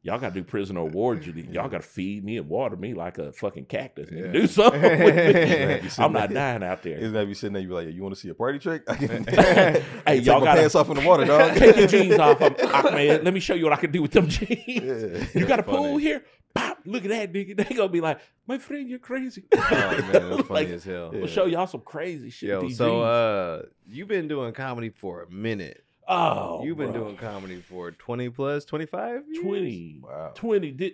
Y'all 0.04 0.18
gotta 0.18 0.34
do 0.34 0.42
prisoner 0.42 0.80
award 0.80 1.22
duty. 1.22 1.42
Y'all 1.52 1.68
gotta 1.68 1.84
feed 1.84 2.24
me 2.24 2.36
and 2.36 2.48
water 2.48 2.76
me 2.76 2.92
like 2.92 3.18
a 3.18 3.32
fucking 3.32 3.66
cactus. 3.66 4.08
Yeah. 4.12 4.32
Do 4.32 4.46
something 4.48 4.82
with 4.82 5.84
me. 5.84 5.90
I'm 6.04 6.12
not 6.12 6.32
dying 6.32 6.64
out 6.64 6.82
there. 6.82 6.96
It's 6.98 7.12
gonna 7.12 7.24
be 7.26 7.34
sitting 7.34 7.52
there. 7.52 7.62
You 7.62 7.68
be 7.68 7.74
like, 7.74 7.94
you 7.94 8.02
want 8.02 8.14
to 8.14 8.20
see 8.20 8.28
a 8.28 8.34
party 8.34 8.58
trick? 8.58 8.82
Hey, 8.88 10.16
take 10.18 10.26
y'all 10.26 10.40
gotta- 10.40 10.60
pants 10.60 10.74
off 10.74 10.88
in 10.90 10.96
the 10.96 11.06
water, 11.06 11.24
dog. 11.24 11.54
Take 11.56 11.76
your 11.76 11.86
jeans 11.86 12.18
off, 12.18 12.42
I'm, 12.42 12.54
Ahmed. 12.86 13.24
Let 13.24 13.32
me 13.32 13.38
show 13.40 13.54
you 13.54 13.64
what 13.64 13.72
I 13.72 13.76
can 13.76 13.92
do 13.92 14.02
with 14.02 14.10
them 14.10 14.28
jeans. 14.28 14.60
Yeah. 14.66 15.24
You 15.40 15.46
got 15.46 15.60
a 15.60 15.62
Funny. 15.62 15.78
pool 15.78 15.96
here? 15.98 16.24
Pop! 16.54 16.78
Look 16.84 17.04
at 17.04 17.10
that 17.10 17.32
nigga. 17.32 17.56
They 17.56 17.74
gonna 17.76 17.88
be 17.88 18.00
like, 18.00 18.18
my 18.46 18.58
friend, 18.58 18.88
you're 18.90 18.98
crazy. 18.98 19.44
Oh 19.54 19.58
man, 19.60 20.12
that's 20.12 20.22
funny 20.48 20.48
Like, 20.50 20.68
as 20.68 20.84
hell. 20.84 21.10
We'll 21.12 21.26
show 21.28 21.46
y'all 21.46 21.66
some 21.68 21.80
crazy 21.82 22.28
shit. 22.30 22.48
Yo, 22.50 22.68
so 22.70 23.02
uh, 23.02 23.62
you've 23.88 24.08
been 24.08 24.26
doing 24.28 24.52
comedy 24.52 24.90
for 24.90 25.22
a 25.22 25.30
minute. 25.30 25.84
Oh, 26.12 26.62
you've 26.64 26.76
been 26.78 26.92
bro. 26.92 27.04
doing 27.04 27.16
comedy 27.16 27.60
for 27.60 27.90
twenty 27.92 28.28
plus, 28.28 28.64
twenty 28.64 28.86
five, 28.86 29.22
20. 29.42 30.00
Wow. 30.02 30.32
20 30.34 30.70
did 30.72 30.92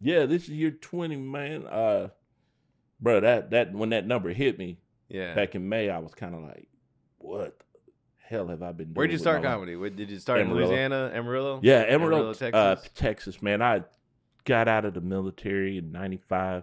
yeah 0.00 0.24
this 0.26 0.44
is 0.44 0.50
year 0.50 0.70
20 0.70 1.16
man 1.16 1.66
uh 1.66 2.08
bro 3.00 3.20
that 3.20 3.50
that 3.50 3.72
when 3.74 3.90
that 3.90 4.06
number 4.06 4.30
hit 4.32 4.58
me 4.58 4.78
Yeah. 5.10 5.34
back 5.34 5.54
in 5.54 5.68
may 5.68 5.90
i 5.90 5.98
was 5.98 6.14
kind 6.14 6.34
of 6.34 6.40
like 6.42 6.68
what 7.18 7.58
hell 8.16 8.48
have 8.48 8.62
i 8.62 8.72
been 8.72 8.86
doing 8.86 8.94
Where'd 8.94 9.12
you 9.12 9.18
start 9.18 9.42
comedy? 9.42 9.76
Where, 9.76 9.90
did 9.90 10.10
you 10.10 10.18
start 10.18 10.40
Amarillo. 10.40 10.60
in 10.62 10.68
Louisiana, 10.68 11.10
Amarillo? 11.14 11.60
yeah 11.62 11.84
amarillo, 11.88 12.32
Texas. 12.32 12.54
uh, 12.54 12.76
texas 12.94 13.42
man 13.42 13.60
i 13.60 13.82
got 14.46 14.68
out 14.68 14.86
of 14.86 14.94
the 14.94 15.02
military 15.02 15.76
in 15.76 15.92
95 15.92 16.62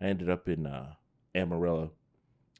i 0.00 0.04
ended 0.06 0.30
up 0.30 0.48
in 0.48 0.66
uh 0.66 0.92
amarillo 1.34 1.90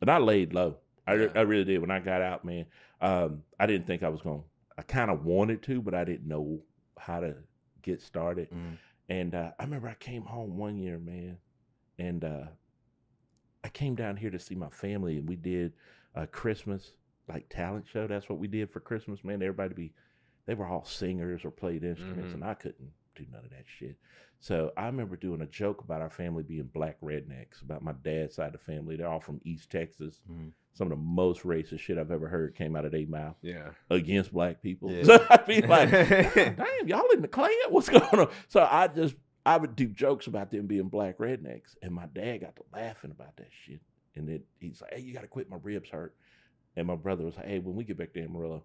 and 0.02 0.10
i 0.10 0.18
laid 0.18 0.52
low 0.52 0.76
I, 1.06 1.14
Yeah. 1.14 1.28
I 1.34 1.40
really 1.40 1.64
did. 1.64 1.80
When 1.80 1.90
I 1.90 2.00
got 2.00 2.20
out, 2.20 2.44
man, 2.44 2.66
um, 3.00 3.42
I 3.58 3.66
didn't 3.66 3.86
think 3.86 4.02
I 4.02 4.08
was 4.08 4.22
going. 4.22 4.42
I 4.76 4.82
kind 4.82 5.10
of 5.10 5.24
wanted 5.24 5.62
to, 5.64 5.80
but 5.82 5.94
I 5.94 6.04
didn't 6.04 6.26
know 6.28 6.60
how 6.98 7.20
to 7.20 7.34
get 7.82 8.00
started. 8.00 8.50
Mhm. 8.50 8.78
And 9.08 9.34
uh, 9.34 9.52
I 9.58 9.64
remember 9.64 9.88
I 9.88 9.94
came 9.94 10.22
home 10.22 10.56
one 10.56 10.76
year, 10.76 10.98
man, 10.98 11.38
and 11.98 12.24
uh, 12.24 12.46
I 13.64 13.68
came 13.68 13.94
down 13.94 14.16
here 14.16 14.30
to 14.30 14.38
see 14.38 14.54
my 14.54 14.68
family, 14.68 15.18
and 15.18 15.28
we 15.28 15.36
did 15.36 15.72
a 16.14 16.26
Christmas 16.26 16.92
like 17.28 17.48
talent 17.48 17.86
show. 17.86 18.06
That's 18.06 18.28
what 18.28 18.38
we 18.38 18.48
did 18.48 18.70
for 18.70 18.80
Christmas, 18.80 19.22
man. 19.24 19.42
Everybody 19.42 19.74
be, 19.74 19.92
they 20.46 20.54
were 20.54 20.66
all 20.66 20.84
singers 20.84 21.44
or 21.44 21.50
played 21.50 21.84
instruments, 21.84 22.30
Mhm. 22.30 22.34
and 22.34 22.44
I 22.44 22.54
couldn't 22.54 22.92
do 23.18 23.26
none 23.30 23.44
of 23.44 23.50
that 23.50 23.64
shit. 23.66 23.96
So 24.40 24.72
I 24.76 24.86
remember 24.86 25.16
doing 25.16 25.40
a 25.42 25.46
joke 25.46 25.82
about 25.82 26.00
our 26.00 26.10
family 26.10 26.42
being 26.44 26.70
black 26.72 27.00
rednecks, 27.00 27.60
about 27.62 27.82
my 27.82 27.92
dad's 28.04 28.36
side 28.36 28.46
of 28.46 28.52
the 28.52 28.58
family. 28.58 28.96
They're 28.96 29.08
all 29.08 29.20
from 29.20 29.40
East 29.44 29.70
Texas. 29.70 30.20
Mhm. 30.30 30.52
Some 30.74 30.92
of 30.92 30.96
the 30.98 31.02
most 31.04 31.42
racist 31.42 31.80
shit 31.80 31.98
I've 31.98 32.12
ever 32.12 32.28
heard 32.28 32.54
came 32.54 32.76
out 32.76 32.84
of 32.84 32.92
their 32.92 33.06
mouth 33.06 33.34
Yeah. 33.42 33.70
against 33.90 34.32
black 34.32 34.62
people. 34.62 34.92
Yeah. 34.92 35.02
So 35.04 35.26
I'd 35.28 35.46
be 35.46 35.60
like, 35.62 35.90
damn, 36.36 36.86
y'all 36.86 37.10
in 37.12 37.20
the 37.22 37.28
Klan? 37.28 37.50
What's 37.70 37.88
going 37.88 38.04
on? 38.04 38.28
So 38.48 38.60
I 38.70 38.86
just 38.86 39.16
I 39.44 39.56
would 39.56 39.74
do 39.74 39.86
jokes 39.88 40.26
about 40.28 40.50
them 40.52 40.66
being 40.66 40.88
black 40.88 41.18
rednecks, 41.18 41.74
and 41.82 41.92
my 41.92 42.06
dad 42.06 42.42
got 42.42 42.54
to 42.56 42.62
laughing 42.72 43.10
about 43.10 43.36
that 43.38 43.48
shit. 43.50 43.80
And 44.14 44.28
then 44.28 44.42
he's 44.60 44.80
like, 44.82 44.94
"Hey, 44.94 45.00
you 45.00 45.14
got 45.14 45.22
to 45.22 45.26
quit. 45.28 45.48
My 45.48 45.56
ribs 45.62 45.88
hurt." 45.90 46.14
And 46.76 46.86
my 46.86 46.96
brother 46.96 47.24
was 47.24 47.34
like, 47.36 47.46
"Hey, 47.46 47.58
when 47.58 47.74
we 47.74 47.82
get 47.84 47.96
back 47.96 48.12
to 48.12 48.22
Amarillo, 48.22 48.62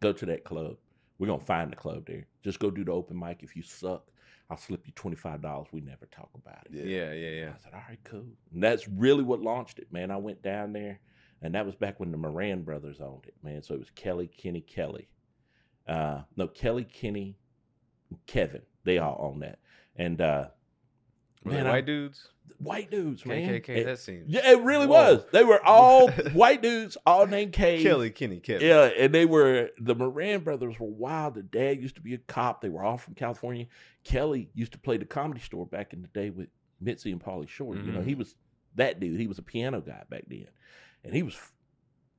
go 0.00 0.12
to 0.12 0.26
that 0.26 0.44
club. 0.44 0.76
We're 1.20 1.26
gonna 1.26 1.44
find 1.44 1.70
the 1.70 1.76
club 1.76 2.06
there. 2.06 2.26
Just 2.42 2.58
go 2.60 2.70
do 2.70 2.82
the 2.82 2.92
open 2.92 3.18
mic. 3.18 3.42
If 3.42 3.54
you 3.54 3.62
suck, 3.62 4.08
I'll 4.48 4.56
slip 4.56 4.86
you 4.86 4.92
twenty 4.96 5.16
five 5.16 5.42
dollars. 5.42 5.68
We 5.70 5.82
never 5.82 6.06
talk 6.06 6.30
about 6.34 6.64
it." 6.64 6.72
Yeah. 6.72 6.84
Yeah, 6.84 7.12
yeah, 7.12 7.30
yeah. 7.42 7.52
I 7.54 7.62
said, 7.62 7.74
all 7.74 7.82
right, 7.86 7.98
cool. 8.04 8.24
And 8.54 8.62
that's 8.62 8.88
really 8.88 9.22
what 9.22 9.42
launched 9.42 9.78
it, 9.78 9.92
man. 9.92 10.10
I 10.10 10.16
went 10.16 10.42
down 10.42 10.72
there, 10.72 10.98
and 11.42 11.54
that 11.54 11.66
was 11.66 11.74
back 11.74 12.00
when 12.00 12.10
the 12.10 12.16
Moran 12.16 12.62
brothers 12.62 13.02
owned 13.02 13.26
it, 13.26 13.34
man. 13.42 13.62
So 13.62 13.74
it 13.74 13.80
was 13.80 13.90
Kelly, 13.90 14.28
Kenny, 14.28 14.62
Kelly. 14.62 15.10
Uh, 15.86 16.22
no, 16.36 16.48
Kelly, 16.48 16.84
Kenny, 16.84 17.36
Kevin. 18.26 18.62
They 18.84 18.96
all 18.96 19.18
own 19.20 19.40
that. 19.40 19.58
And 19.96 20.22
uh, 20.22 20.46
Were 21.44 21.52
Man, 21.52 21.66
I- 21.66 21.70
white 21.70 21.86
dudes? 21.86 22.28
white 22.58 22.90
dudes, 22.90 23.24
man. 23.24 23.48
KKK. 23.48 23.68
It- 23.70 23.84
that 23.86 23.98
seems. 23.98 24.28
yeah, 24.28 24.50
it 24.50 24.60
really 24.60 24.86
Whoa. 24.86 25.14
was. 25.14 25.24
They 25.32 25.44
were 25.44 25.64
all 25.64 26.10
white 26.32 26.60
dudes, 26.60 26.98
all 27.06 27.26
named 27.26 27.52
K. 27.52 27.82
Kelly, 27.82 28.10
Kenny, 28.10 28.38
Kevin. 28.40 28.66
Yeah, 28.66 28.90
and 28.98 29.14
they 29.14 29.24
were 29.24 29.70
the 29.78 29.94
Moran 29.94 30.40
brothers 30.40 30.78
were 30.78 30.86
wild. 30.88 31.34
The 31.34 31.42
dad 31.42 31.80
used 31.80 31.94
to 31.94 32.02
be 32.02 32.12
a 32.14 32.18
cop. 32.18 32.60
They 32.60 32.68
were 32.68 32.82
all 32.84 32.98
from 32.98 33.14
California. 33.14 33.66
Kelly 34.04 34.50
used 34.54 34.72
to 34.72 34.78
play 34.78 34.98
the 34.98 35.06
comedy 35.06 35.40
store 35.40 35.64
back 35.66 35.92
in 35.94 36.02
the 36.02 36.08
day 36.08 36.28
with 36.30 36.48
Mitzi 36.80 37.12
and 37.12 37.22
Pauly 37.22 37.48
Shore. 37.48 37.74
You 37.76 37.92
know, 37.92 38.00
Mhm. 38.00 38.06
he 38.06 38.14
was 38.14 38.34
that 38.74 39.00
dude. 39.00 39.18
He 39.18 39.26
was 39.26 39.38
a 39.38 39.42
piano 39.42 39.80
guy 39.80 40.02
back 40.10 40.24
then, 40.28 40.46
and 41.04 41.14
he 41.14 41.22
was 41.22 41.38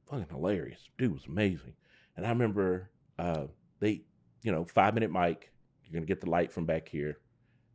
fucking 0.10 0.27
hilarious. 0.29 0.89
Dude 0.97 1.13
was 1.13 1.25
amazing. 1.27 1.73
And 2.17 2.25
I 2.25 2.29
remember 2.29 2.89
uh, 3.19 3.45
they, 3.79 4.01
you 4.43 4.51
know, 4.51 4.65
five 4.65 4.93
minute 4.95 5.12
mic. 5.12 5.51
You're 5.84 5.93
gonna 5.93 6.05
get 6.07 6.21
the 6.21 6.29
light 6.29 6.51
from 6.51 6.65
back 6.65 6.88
here. 6.89 7.19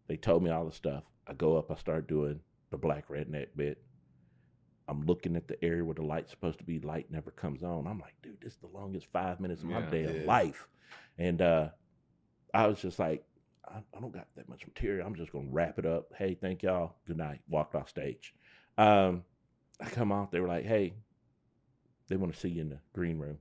They 0.08 0.16
told 0.16 0.42
me 0.42 0.50
all 0.50 0.64
the 0.64 0.72
stuff. 0.72 1.04
I 1.26 1.34
go 1.34 1.56
up. 1.56 1.70
I 1.70 1.76
start 1.76 2.08
doing 2.08 2.40
the 2.70 2.76
black 2.78 3.08
redneck 3.08 3.48
bit. 3.56 3.82
I'm 4.88 5.04
looking 5.04 5.34
at 5.34 5.48
the 5.48 5.62
area 5.64 5.84
where 5.84 5.94
the 5.94 6.02
light's 6.02 6.30
supposed 6.30 6.58
to 6.58 6.64
be. 6.64 6.78
Light 6.78 7.10
never 7.10 7.32
comes 7.32 7.62
on. 7.64 7.86
I'm 7.86 7.98
like, 7.98 8.14
dude, 8.22 8.40
this 8.40 8.52
is 8.52 8.58
the 8.60 8.68
longest 8.68 9.06
five 9.12 9.40
minutes 9.40 9.62
of 9.62 9.68
my 9.68 9.80
Yeah. 9.80 9.90
damn 9.90 10.14
Yeah. 10.20 10.26
life. 10.26 10.68
And 11.18 11.42
uh, 11.42 11.70
I 12.54 12.66
was 12.68 12.80
just 12.80 12.98
like, 12.98 13.24
I, 13.66 13.78
I 13.78 14.00
don't 14.00 14.12
got 14.12 14.28
that 14.36 14.48
much 14.48 14.64
material. 14.66 15.06
I'm 15.06 15.16
just 15.16 15.32
gonna 15.32 15.48
wrap 15.50 15.78
it 15.78 15.86
up. 15.86 16.12
Hey, 16.16 16.34
thank 16.34 16.62
y'all. 16.62 16.94
Good 17.06 17.16
night. 17.16 17.40
Walked 17.48 17.74
off 17.74 17.88
stage. 17.88 18.32
Um, 18.78 19.24
I 19.80 19.86
come 19.86 20.12
off. 20.12 20.30
They 20.30 20.40
were 20.40 20.48
like, 20.48 20.64
hey, 20.64 20.94
they 22.08 22.16
want 22.16 22.32
to 22.32 22.38
see 22.38 22.48
you 22.50 22.60
in 22.62 22.68
the 22.68 22.78
green 22.92 23.18
room. 23.18 23.38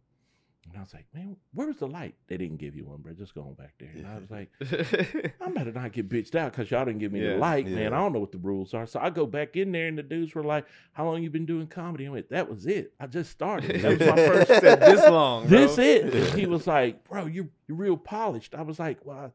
And 0.68 0.76
I 0.78 0.80
was 0.82 0.94
like, 0.94 1.06
man, 1.14 1.36
where 1.54 1.68
was 1.68 1.78
the 1.78 1.88
light? 1.88 2.16
They 2.28 2.38
didn't 2.38 2.58
give 2.58 2.76
you 2.76 2.86
one, 2.86 2.98
bro. 3.02 3.14
Just 3.14 3.36
go 3.36 3.42
on 3.42 3.54
back 3.54 3.74
there. 3.80 3.92
And 3.94 4.08
I 4.08 4.18
was 4.18 4.32
like, 4.32 4.50
I 5.42 5.50
better 5.52 5.72
not 5.72 5.92
get 5.92 6.10
bitched 6.10 6.34
out 6.36 6.52
because 6.52 6.72
y'all 6.72 6.86
didn't 6.86 7.00
give 7.00 7.12
me 7.12 7.22
Yeah, 7.24 7.34
the 7.34 7.38
light, 7.38 7.68
man. 7.68 7.94
I 7.94 7.98
don't 8.00 8.14
know 8.14 8.20
what 8.20 8.32
the 8.32 8.40
rules 8.40 8.74
are. 8.74 8.88
So 8.88 9.00
I 9.00 9.10
go 9.12 9.26
back 9.28 9.56
in 9.56 9.72
there, 9.72 9.88
and 9.88 9.98
the 9.98 10.04
dudes 10.04 10.34
were 10.34 10.44
like, 10.44 10.66
"How 10.94 11.06
long 11.06 11.22
you 11.22 11.30
been 11.30 11.46
doing 11.46 11.68
comedy?" 11.68 12.08
I 12.08 12.10
went, 12.10 12.30
"That 12.30 12.50
was 12.50 12.66
it. 12.66 12.94
I 13.00 13.06
just 13.08 13.32
started. 13.32 13.80
That 13.82 14.00
was 14.00 14.10
my 14.10 14.16
first 14.28 14.48
Said 14.48 14.80
this 14.82 15.08
long. 15.10 15.48
Bro. 15.48 15.58
This 15.60 15.78
it." 15.78 16.14
And 16.14 16.28
he 16.40 16.46
was 16.48 16.66
like, 16.66 17.08
"Bro, 17.08 17.28
you're 17.28 17.50
you're 17.68 17.78
real 17.78 17.98
polished." 17.98 18.56
I 18.56 18.64
was 18.64 18.80
like, 18.80 19.06
"Well, 19.06 19.32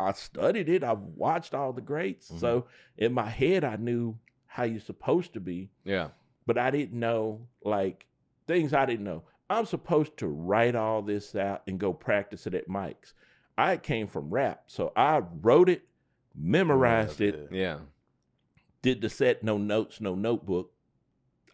I, 0.00 0.08
I 0.08 0.12
studied 0.12 0.68
it. 0.70 0.82
I've 0.82 0.98
watched 1.00 1.54
all 1.54 1.72
the 1.74 1.82
greats. 1.82 2.30
Mhm. 2.30 2.40
So 2.40 2.66
in 2.96 3.12
my 3.12 3.28
head, 3.28 3.64
I 3.64 3.76
knew 3.76 4.16
how 4.46 4.62
you're 4.64 4.80
supposed 4.80 5.34
to 5.34 5.40
be, 5.40 5.68
Yeah. 5.84 6.08
but 6.46 6.56
I 6.58 6.70
didn't 6.70 6.98
know 6.98 7.46
like 7.62 8.06
things 8.48 8.72
I 8.74 8.86
didn't 8.86 9.04
know. 9.04 9.22
I'm 9.50 9.66
supposed 9.66 10.16
to 10.18 10.28
write 10.28 10.74
all 10.76 11.02
this 11.02 11.34
out 11.34 11.62
and 11.66 11.78
go 11.78 11.92
practice 11.92 12.46
it 12.46 12.54
at 12.54 12.68
mics. 12.68 13.12
I 13.58 13.76
came 13.76 14.06
from 14.06 14.30
rap, 14.30 14.62
so 14.68 14.92
I 14.96 15.22
wrote 15.42 15.68
it, 15.68 15.82
memorized 16.34 17.20
it, 17.20 17.48
Yeah. 17.50 17.58
Yeah. 17.60 17.78
did 18.80 19.00
the 19.02 19.10
set, 19.10 19.42
no 19.42 19.58
notes, 19.58 20.00
no 20.00 20.14
notebook. 20.14 20.72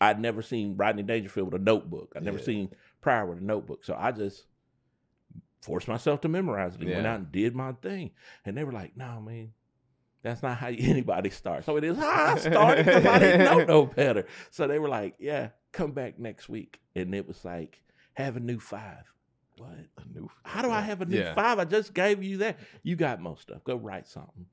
I'd 0.00 0.20
never 0.20 0.42
seen 0.42 0.76
Rodney 0.76 1.02
Dangerfield 1.02 1.52
with 1.52 1.60
a 1.60 1.64
notebook. 1.64 2.12
I'd 2.14 2.22
never 2.22 2.38
Yeah. 2.38 2.44
seen 2.44 2.70
Pryor 3.00 3.26
with 3.26 3.38
a 3.38 3.44
notebook. 3.44 3.82
So 3.82 3.96
I 3.98 4.12
just 4.12 4.44
forced 5.62 5.88
myself 5.88 6.20
to 6.20 6.28
memorize 6.28 6.74
it 6.76 6.82
and 6.82 6.90
went 6.90 7.06
out 7.06 7.18
and 7.18 7.32
did 7.32 7.54
my 7.56 7.72
thing. 7.72 8.10
And 8.44 8.56
they 8.56 8.62
were 8.62 8.72
like, 8.72 8.96
no, 8.96 9.20
man, 9.20 9.52
that's 10.22 10.42
not 10.42 10.58
how 10.58 10.68
anybody 10.78 11.30
starts. 11.30 11.64
So 11.66 11.76
it 11.78 11.82
is 11.84 11.96
how 11.96 12.34
I 12.34 12.38
started 12.38 12.84
because 12.84 13.06
I 13.06 13.18
didn't 13.18 13.44
know 13.46 13.64
no 13.80 13.86
better. 13.86 14.26
So 14.50 14.66
they 14.68 14.78
were 14.78 14.88
like, 14.90 15.14
yeah, 15.18 15.48
come 15.72 15.92
back 15.92 16.18
next 16.18 16.48
week. 16.50 16.78
And 16.94 17.14
it 17.14 17.26
was 17.26 17.42
like, 17.44 17.82
have 18.22 18.36
a 18.36 18.40
new 18.40 18.58
five. 18.58 19.04
What? 19.58 19.70
A 19.98 20.04
new- 20.18 20.30
How 20.44 20.62
do 20.62 20.70
I 20.70 20.80
have 20.80 21.00
a 21.00 21.06
new 21.06 21.18
Yeah. 21.18 21.34
five? 21.34 21.58
I 21.58 21.64
just 21.64 21.94
gave 21.94 22.22
you 22.22 22.38
that. 22.38 22.58
You 22.82 22.96
got 22.96 23.20
most 23.20 23.42
stuff. 23.42 23.64
Go 23.64 23.76
write 23.76 24.06
something. 24.06 24.46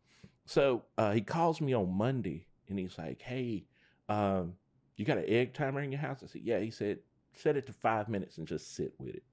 So 0.45 0.83
uh, 0.97 1.11
he 1.11 1.21
calls 1.21 1.61
me 1.61 1.73
on 1.73 1.91
Monday 1.93 2.47
and 2.69 2.77
he's 2.79 2.97
like, 2.97 3.21
Hey, 3.21 3.65
um, 4.09 4.53
you 4.95 5.05
got 5.05 5.17
an 5.17 5.25
egg 5.27 5.53
timer 5.53 5.81
in 5.81 5.91
your 5.91 6.01
house? 6.01 6.21
I 6.23 6.27
said, 6.27 6.41
Yeah. 6.43 6.59
He 6.59 6.71
said, 6.71 6.99
Set 7.35 7.57
it 7.57 7.65
to 7.67 7.73
five 7.73 8.09
minutes 8.09 8.37
and 8.37 8.47
just 8.47 8.75
sit 8.75 8.93
with 8.99 9.15
it. 9.15 9.23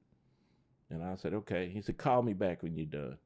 And 0.90 1.02
I 1.04 1.14
said, 1.16 1.34
Okay. 1.34 1.68
He 1.68 1.82
said, 1.82 1.98
Call 1.98 2.22
me 2.22 2.32
back 2.32 2.62
when 2.62 2.76
you're 2.76 2.86
done. 2.86 3.18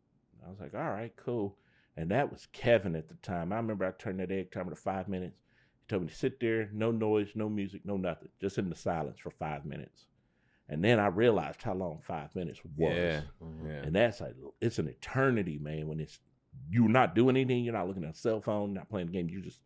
I 0.47 0.51
was 0.51 0.61
like, 0.61 0.75
All 0.75 0.91
right, 0.91 1.15
cool. 1.17 1.59
And 1.97 2.11
that 2.11 2.31
was 2.31 2.47
Kevin 2.53 2.97
at 2.97 3.09
the 3.09 3.15
time. 3.17 3.53
I 3.53 3.57
remember 3.57 3.85
I 3.87 3.93
turned 3.93 4.21
that 4.21 4.31
egg 4.33 4.51
timer 4.51 4.71
to 4.71 4.77
five 4.77 5.09
minutes. 5.09 5.39
He 5.81 5.87
told 5.89 6.03
me 6.03 6.09
to 6.09 6.15
sit 6.15 6.41
there, 6.41 6.69
no 6.73 6.91
noise, 6.91 7.29
no 7.35 7.49
music, 7.49 7.83
no 7.85 7.97
nothing, 7.97 8.31
just 8.41 8.59
in 8.59 8.69
the 8.69 8.75
silence 8.75 9.19
for 9.21 9.31
five 9.31 9.65
minutes. 9.65 10.07
And 10.69 10.83
then 10.83 10.99
I 10.99 11.09
realized 11.09 11.63
how 11.63 11.75
long 11.75 12.01
five 12.03 12.35
minutes 12.35 12.61
was. 12.77 12.97
Yeah. 12.97 13.21
Mhm. 13.43 13.67
Yeah. 13.67 13.83
And 13.83 13.95
that's 13.95 14.21
like 14.21 14.35
it's 14.61 14.79
an 14.79 14.89
eternity, 14.89 15.59
man. 15.59 15.89
When 15.89 16.01
it's 16.01 16.21
you're 16.71 16.89
not 16.89 17.15
doing 17.15 17.37
anything, 17.37 17.65
you're 17.65 17.75
not 17.75 17.87
looking 17.87 18.05
at 18.05 18.15
a 18.15 18.19
cell 18.19 18.41
phone, 18.41 18.73
not 18.73 18.89
playing 18.89 19.09
the 19.09 19.13
game, 19.13 19.29
you're 19.29 19.43
just 19.43 19.61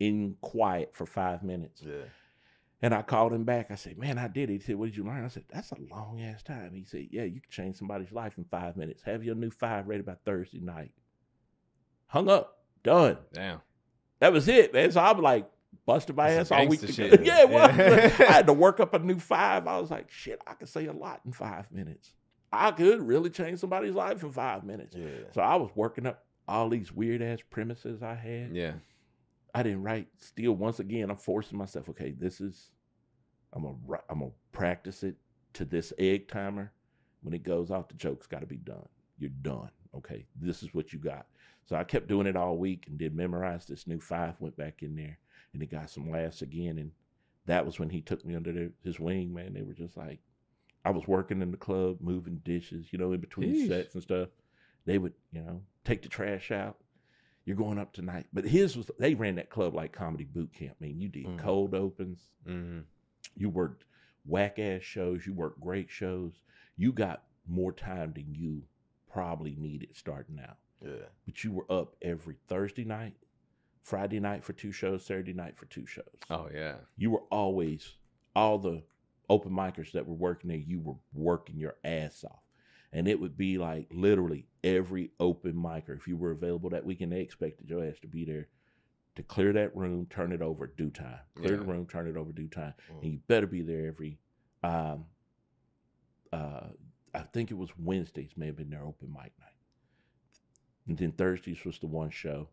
in 0.00 0.36
quiet 0.40 0.94
for 0.94 1.06
five 1.06 1.42
minutes. 1.42 1.82
Yeah. 1.82 2.04
And 2.82 2.92
I 2.92 3.00
called 3.00 3.32
him 3.32 3.44
back. 3.44 3.70
I 3.70 3.76
said, 3.76 3.96
"Man, 3.96 4.18
I 4.18 4.28
did 4.28 4.50
it." 4.50 4.54
He 4.54 4.58
said, 4.58 4.76
"What 4.76 4.86
did 4.86 4.96
you 4.96 5.04
learn?" 5.04 5.24
I 5.24 5.28
said, 5.28 5.44
"That's 5.48 5.70
a 5.70 5.80
long 5.90 6.20
ass 6.20 6.42
time." 6.42 6.74
He 6.74 6.84
said, 6.84 7.08
"Yeah, 7.10 7.22
you 7.22 7.40
can 7.40 7.50
change 7.50 7.76
somebody's 7.76 8.12
life 8.12 8.36
in 8.36 8.44
five 8.44 8.76
minutes. 8.76 9.02
Have 9.04 9.24
your 9.24 9.36
new 9.36 9.50
five 9.50 9.88
ready 9.88 10.02
by 10.02 10.16
Thursday 10.26 10.60
night." 10.60 10.92
Hung 12.08 12.28
up, 12.28 12.64
done. 12.82 13.16
Damn. 13.32 13.60
That 14.18 14.32
was 14.34 14.48
it, 14.48 14.74
man. 14.74 14.90
So 14.92 15.00
I'm 15.00 15.20
like 15.22 15.50
busted 15.86 16.16
my 16.16 16.30
That's 16.30 16.50
ass 16.50 16.58
all 16.58 16.68
week. 16.68 16.80
shit. 16.88 17.22
yeah, 17.24 17.42
it 17.42 17.48
was. 17.48 17.76
Yeah. 17.76 18.26
I 18.28 18.32
had 18.32 18.46
to 18.46 18.52
work 18.64 18.80
up 18.80 18.94
a 18.94 18.98
new 18.98 19.18
five. 19.18 19.66
I 19.66 19.78
was 19.78 19.90
like, 19.90 20.10
shit, 20.10 20.40
I 20.46 20.54
could 20.54 20.68
say 20.68 20.86
a 20.86 20.92
lot 20.92 21.20
in 21.24 21.32
five 21.32 21.70
minutes. 21.70 22.12
I 22.52 22.70
could 22.70 23.02
really 23.02 23.30
change 23.30 23.58
somebody's 23.58 23.94
life 23.94 24.22
in 24.22 24.30
five 24.32 24.64
minutes. 24.64 24.94
Yeah. 24.96 25.06
So 25.32 25.40
I 25.42 25.56
was 25.56 25.70
working 25.74 26.06
up 26.06 26.24
all 26.46 26.68
these 26.68 26.92
weird 26.92 27.22
ass 27.22 27.40
premises 27.50 28.02
I 28.02 28.14
had. 28.14 28.54
Yeah. 28.54 28.72
I 29.54 29.62
didn't 29.62 29.82
write. 29.82 30.08
Still, 30.18 30.52
once 30.52 30.80
again, 30.80 31.10
I'm 31.10 31.16
forcing 31.16 31.58
myself. 31.58 31.88
Okay, 31.88 32.12
this 32.12 32.40
is. 32.40 32.70
I'm 33.52 33.62
gonna. 33.62 34.00
I'm 34.08 34.18
gonna 34.20 34.30
practice 34.52 35.02
it 35.02 35.16
to 35.54 35.64
this 35.64 35.92
egg 35.98 36.28
timer. 36.28 36.72
When 37.22 37.34
it 37.34 37.42
goes 37.42 37.70
off, 37.70 37.88
the 37.88 37.94
joke's 37.94 38.26
got 38.26 38.40
to 38.40 38.46
be 38.46 38.56
done. 38.56 38.86
You're 39.18 39.30
done. 39.42 39.70
Okay, 39.96 40.26
this 40.40 40.62
is 40.62 40.74
what 40.74 40.92
you 40.92 40.98
got. 40.98 41.26
So 41.66 41.76
I 41.76 41.84
kept 41.84 42.08
doing 42.08 42.26
it 42.26 42.36
all 42.36 42.58
week 42.58 42.84
and 42.88 42.98
did 42.98 43.14
memorize 43.14 43.64
this 43.64 43.86
new 43.86 44.00
five. 44.00 44.34
Went 44.40 44.56
back 44.56 44.82
in 44.82 44.94
there 44.96 45.18
and 45.54 45.62
it 45.62 45.70
got 45.70 45.88
some 45.88 46.10
laughs 46.10 46.42
again. 46.42 46.76
And 46.78 46.90
that 47.46 47.64
was 47.64 47.78
when 47.78 47.90
he 47.90 48.02
took 48.02 48.24
me 48.24 48.34
under 48.34 48.52
their, 48.52 48.70
his 48.82 49.00
wing. 49.00 49.32
Man, 49.32 49.54
they 49.54 49.62
were 49.62 49.72
just 49.72 49.96
like, 49.96 50.20
I 50.84 50.90
was 50.90 51.08
working 51.08 51.40
in 51.40 51.50
the 51.50 51.56
club, 51.56 51.98
moving 52.00 52.42
dishes, 52.44 52.92
you 52.92 52.98
know, 52.98 53.12
in 53.12 53.20
between 53.20 53.54
Yeesh. 53.54 53.68
sets 53.68 53.94
and 53.94 54.02
stuff. 54.02 54.28
They 54.84 54.98
would, 54.98 55.14
you 55.32 55.40
know, 55.40 55.62
take 55.84 56.02
the 56.02 56.08
trash 56.08 56.50
out. 56.50 56.76
You're 57.46 57.56
going 57.56 57.78
up 57.78 57.92
tonight, 57.92 58.26
but 58.32 58.44
his 58.44 58.76
was 58.76 58.90
they 58.98 59.14
ran 59.14 59.34
that 59.36 59.50
club 59.50 59.74
like 59.74 59.92
comedy 59.92 60.24
boot 60.24 60.52
camp. 60.54 60.76
I 60.80 60.84
mean, 60.84 61.00
you 61.00 61.08
did 61.08 61.24
Mhm. 61.26 61.38
cold 61.38 61.74
opens, 61.74 62.18
hmm 62.44 62.80
you 63.36 63.48
worked 63.50 63.84
whack 64.24 64.58
ass 64.58 64.82
shows, 64.82 65.26
you 65.26 65.32
worked 65.34 65.60
great 65.60 65.90
shows. 65.90 66.32
You 66.76 66.92
got 66.92 67.24
more 67.46 67.72
time 67.72 68.12
than 68.14 68.34
you 68.34 68.62
probably 69.10 69.54
needed 69.56 69.90
starting 69.94 70.38
out. 70.40 70.56
Yeah. 70.80 71.08
But 71.26 71.42
you 71.44 71.52
were 71.52 71.70
up 71.70 71.96
every 72.00 72.36
Thursday 72.46 72.84
night, 72.84 73.16
Friday 73.84 74.18
night 74.18 74.42
for 74.42 74.54
two 74.54 74.72
shows, 74.72 75.04
Saturday 75.04 75.34
night 75.34 75.56
for 75.56 75.66
two 75.66 75.86
shows. 75.86 76.04
Oh 76.30 76.48
yeah. 76.52 76.76
You 76.96 77.10
were 77.10 77.22
always 77.30 77.96
all 78.34 78.58
the 78.58 78.82
open 79.28 79.52
micers 79.52 79.92
that 79.92 80.06
were 80.06 80.14
working 80.14 80.48
there, 80.48 80.56
you 80.56 80.80
were 80.80 80.96
working 81.12 81.58
your 81.58 81.76
ass 81.84 82.24
off. 82.24 82.40
And 82.92 83.06
it 83.06 83.20
would 83.20 83.36
be 83.36 83.58
like 83.58 83.88
literally 83.92 84.46
every 84.62 85.10
open 85.20 85.54
micer, 85.54 85.96
if 85.96 86.08
you 86.08 86.16
were 86.16 86.30
available 86.30 86.70
that 86.70 86.86
weekend, 86.86 87.12
they 87.12 87.20
expected 87.20 87.68
your 87.68 87.84
ass 87.84 87.98
to 88.00 88.08
be 88.08 88.24
there 88.24 88.48
to 89.16 89.22
clear 89.22 89.52
that 89.52 89.76
room, 89.76 90.06
turn 90.08 90.32
it 90.32 90.42
over 90.42 90.66
due 90.66 90.90
time. 90.90 91.20
Clear 91.36 91.58
the 91.58 91.64
room, 91.64 91.86
turn 91.86 92.08
it 92.08 92.16
over 92.16 92.32
due 92.32 92.48
time. 92.48 92.74
Mm. 92.90 93.02
And 93.02 93.12
you 93.12 93.18
better 93.28 93.46
be 93.46 93.62
there 93.62 93.86
every 93.86 94.18
um 94.62 95.04
uh 96.32 96.68
I 97.14 97.20
think 97.20 97.50
it 97.50 97.58
was 97.58 97.68
Wednesdays, 97.78 98.30
may 98.36 98.46
have 98.46 98.56
been 98.56 98.70
their 98.70 98.82
open 98.84 99.08
mic 99.12 99.32
night. 99.38 99.58
And 100.88 100.96
then 100.96 101.12
Thursdays 101.12 101.64
was 101.64 101.78
the 101.78 101.86
one 101.86 102.10
show, 102.10 102.48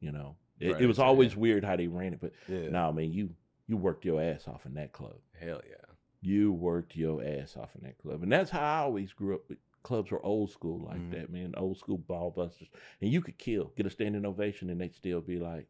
you 0.00 0.12
know. 0.12 0.36
It, 0.60 0.72
Right, 0.72 0.82
it 0.82 0.86
was 0.86 0.98
always 0.98 1.32
yeah. 1.34 1.38
weird 1.40 1.64
how 1.64 1.76
they 1.76 1.86
ran 1.86 2.12
it, 2.14 2.20
but 2.20 2.32
Yeah. 2.48 2.68
no, 2.70 2.92
man, 2.92 3.12
you 3.12 3.30
you 3.68 3.76
worked 3.76 4.04
your 4.04 4.22
ass 4.22 4.46
off 4.46 4.64
in 4.64 4.74
that 4.74 4.92
club. 4.92 5.16
Hell 5.38 5.60
yeah. 5.68 5.74
You 6.22 6.52
worked 6.52 6.94
your 6.96 7.22
ass 7.22 7.56
off 7.56 7.74
in 7.74 7.82
that 7.84 7.98
club, 7.98 8.22
and 8.22 8.30
that's 8.32 8.50
how 8.50 8.60
I 8.60 8.78
always 8.78 9.12
grew 9.12 9.34
up. 9.34 9.42
With 9.48 9.58
clubs 9.82 10.10
were 10.10 10.24
old 10.24 10.50
school 10.50 10.84
like 10.86 11.00
Mhm. 11.00 11.10
that, 11.12 11.30
man. 11.30 11.54
Old 11.56 11.76
school 11.78 11.98
ball 11.98 12.30
busters, 12.30 12.68
and 13.00 13.12
you 13.12 13.20
could 13.20 13.38
kill, 13.38 13.72
get 13.76 13.86
a 13.86 13.90
standing 13.90 14.24
ovation, 14.24 14.70
and 14.70 14.80
they'd 14.80 14.94
still 14.94 15.20
be 15.20 15.38
like, 15.38 15.66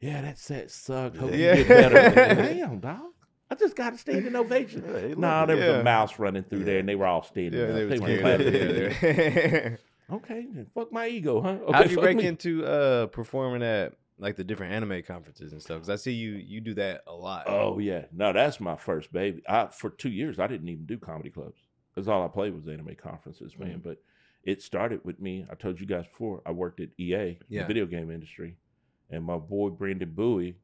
"Yeah, 0.00 0.22
that 0.22 0.38
set 0.38 0.70
sucked. 0.70 1.16
Hope 1.18 1.32
Yeah. 1.32 1.54
you 1.56 1.64
get 1.64 1.68
better." 1.92 2.34
Damn, 2.54 2.78
dog. 2.80 3.12
I 3.50 3.56
just 3.56 3.74
got 3.74 3.94
a 3.94 3.98
standing 3.98 4.36
ovation. 4.36 4.84
Yeah, 4.86 5.14
No, 5.14 5.28
love 5.28 5.48
there 5.48 5.56
was 5.56 5.64
Yeah. 5.66 5.80
a 5.80 5.84
mouse 5.84 6.18
running 6.20 6.44
through 6.44 6.62
there, 6.64 6.78
and 6.78 6.88
they 6.88 6.94
were 6.94 7.06
all 7.06 7.22
standing. 7.24 7.58
Yeah, 7.60 7.66
up. 7.66 7.74
they 7.74 7.84
They 7.86 7.96
scared. 7.96 8.20
clapping. 8.20 9.78
Okay, 10.12 10.46
fuck 10.74 10.92
my 10.92 11.06
ego, 11.08 11.40
huh? 11.40 11.48
Okay, 11.62 11.72
How'd 11.72 11.90
you 11.90 12.00
break 12.00 12.16
me. 12.16 12.26
into 12.26 12.64
uh 12.64 13.06
performing 13.08 13.62
at 13.62 13.94
like 14.18 14.36
the 14.36 14.44
different 14.44 14.72
anime 14.74 15.02
conferences 15.02 15.52
and 15.52 15.62
stuff? 15.62 15.76
Because 15.78 15.90
I 15.90 15.96
see 15.96 16.12
you 16.12 16.32
you 16.32 16.60
do 16.60 16.74
that 16.74 17.02
a 17.06 17.12
lot. 17.12 17.44
Oh 17.48 17.78
yeah, 17.78 18.04
no, 18.12 18.32
that's 18.32 18.60
my 18.60 18.76
first 18.76 19.12
baby. 19.12 19.42
I 19.48 19.66
for 19.66 19.90
two 19.90 20.10
years 20.10 20.38
I 20.38 20.46
didn't 20.46 20.68
even 20.68 20.86
do 20.86 20.98
comedy 20.98 21.30
clubs. 21.30 21.60
That's 21.94 22.08
all 22.08 22.24
I 22.24 22.28
played 22.28 22.54
was 22.54 22.68
anime 22.68 22.94
conferences, 23.02 23.58
man. 23.58 23.78
Mhm. 23.80 23.82
But 23.82 24.02
it 24.44 24.62
started 24.62 25.00
with 25.04 25.20
me. 25.20 25.44
I 25.50 25.54
told 25.54 25.80
you 25.80 25.86
guys 25.86 26.06
before. 26.06 26.40
I 26.46 26.52
worked 26.52 26.80
at 26.80 26.88
EA, 26.98 27.38
Yeah. 27.48 27.62
the 27.62 27.66
video 27.66 27.86
game 27.86 28.10
industry, 28.10 28.56
and 29.10 29.24
my 29.24 29.36
boy 29.38 29.70
Brandon 29.70 30.10
Bowie. 30.10 30.56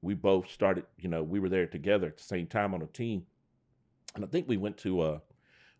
We 0.00 0.14
both 0.14 0.50
started. 0.50 0.84
You 0.98 1.08
know, 1.08 1.22
we 1.22 1.38
were 1.38 1.48
there 1.48 1.66
together 1.66 2.08
at 2.08 2.16
the 2.16 2.24
same 2.24 2.46
time 2.48 2.74
on 2.74 2.82
a 2.82 2.86
team, 2.86 3.24
and 4.16 4.24
I 4.24 4.28
think 4.28 4.48
we 4.48 4.56
went 4.56 4.76
to 4.78 5.00
uh 5.00 5.18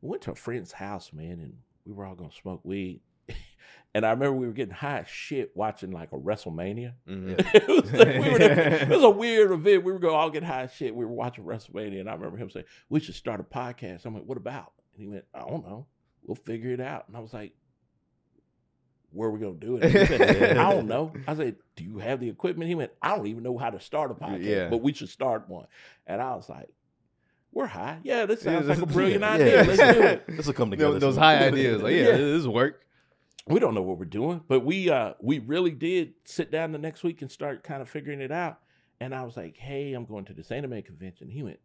we 0.01 0.09
went 0.11 0.23
to 0.23 0.31
a 0.33 0.37
friend's 0.37 0.73
house, 0.73 1.13
man, 1.13 1.41
and 1.41 1.55
we 1.85 1.93
were 1.93 2.05
all 2.07 2.15
gonna 2.15 2.33
smoke 2.33 2.61
weed. 2.65 3.01
And 3.95 4.07
I 4.07 4.11
remember 4.11 4.33
we 4.39 4.47
were 4.47 4.55
getting 4.55 4.75
high 4.75 5.01
as 5.01 5.09
shit 5.09 5.55
watching 5.55 5.91
like 5.91 6.13
a 6.13 6.17
WrestleMania. 6.17 6.95
Mhm. 7.07 7.39
it, 7.55 7.69
was 7.69 7.93
like 7.93 8.09
we 8.09 8.31
were 8.31 8.41
it 8.41 8.89
was 8.89 9.03
a 9.03 9.11
weird 9.11 9.51
event. 9.53 9.85
We 9.85 9.93
were 9.93 9.99
going 9.99 10.15
to 10.15 10.19
all 10.19 10.31
get 10.31 10.43
high 10.43 10.63
as 10.63 10.73
shit. 10.73 10.95
We 10.95 11.05
were 11.05 11.13
watching 11.13 11.45
WrestleMania, 11.45 12.01
and 12.01 12.09
I 12.09 12.15
remember 12.15 12.39
him 12.39 12.49
saying, 12.49 12.65
"We 12.89 13.01
should 13.01 13.15
start 13.15 13.41
a 13.41 13.43
podcast." 13.43 14.07
I'm 14.07 14.15
like, 14.15 14.25
"What 14.25 14.39
about?" 14.39 14.73
And 14.95 15.03
he 15.03 15.09
went, 15.09 15.27
"I 15.35 15.41
don't 15.41 15.67
know. 15.67 15.87
We'll 16.25 16.37
figure 16.37 16.71
it 16.71 16.81
out." 16.81 17.07
And 17.09 17.17
I 17.19 17.21
was 17.21 17.35
like, 17.35 17.53
"Where 19.11 19.29
are 19.29 19.33
we 19.33 19.41
going 19.41 19.61
to 19.61 19.67
do 19.67 19.77
it?" 19.77 20.09
Said, 20.09 20.57
"I 20.57 20.73
don't 20.73 20.87
know." 20.89 21.13
I 21.29 21.35
said, 21.37 21.57
"Do 21.77 21.85
you 21.85 21.99
have 21.99 22.19
the 22.19 22.31
equipment?" 22.31 22.69
He 22.71 22.75
went, 22.75 22.93
"I 23.03 23.15
don't 23.15 23.27
even 23.27 23.43
know 23.43 23.59
how 23.59 23.69
to 23.69 23.79
start 23.81 24.11
a 24.11 24.15
podcast, 24.15 24.45
Yeah. 24.45 24.69
but 24.71 24.79
we 24.79 24.95
should 24.95 25.11
start 25.11 25.51
one." 25.51 25.67
And 26.07 26.23
I 26.23 26.35
was 26.35 26.49
like, 26.49 26.71
"We're 27.53 27.67
high. 27.67 27.99
Yeah, 28.03 28.27
this 28.27 28.43
sounds 28.43 28.67
like 28.69 28.79
a 28.79 28.87
brilliant 28.87 29.21
yeah, 29.23 29.33
idea. 29.33 29.65
Let's 29.65 29.95
do 29.97 30.03
it." 30.03 30.25
This 30.29 30.47
will 30.47 30.55
come 30.55 30.71
together. 30.71 30.93
Those, 30.95 31.01
those 31.01 31.17
high 31.17 31.39
ideas, 31.47 31.83
like 31.83 31.93
yeah, 31.95 32.03
Yeah. 32.11 32.17
this 32.17 32.47
work. 32.47 32.83
we 33.47 33.61
don't 33.61 33.75
know 33.75 33.83
what 33.83 33.99
we're 33.99 34.05
doing, 34.07 34.43
but 34.49 34.61
we 34.65 34.91
uh 34.91 35.15
we 35.21 35.39
really 35.41 35.73
did 35.73 36.15
sit 36.25 36.51
down 36.51 36.73
the 36.73 36.79
next 36.79 37.03
week 37.05 37.23
and 37.23 37.31
start 37.31 37.63
kind 37.65 37.83
of 37.83 37.89
figuring 37.89 38.21
it 38.21 38.33
out. 38.33 38.59
And 39.01 39.15
I 39.15 39.23
was 39.25 39.37
like, 39.37 39.57
"Hey, 39.57 39.93
I'm 39.95 40.05
going 40.05 40.25
to 40.27 40.33
this 40.35 40.51
anime 40.51 40.83
convention." 40.83 41.29
He 41.29 41.43
went, 41.43 41.59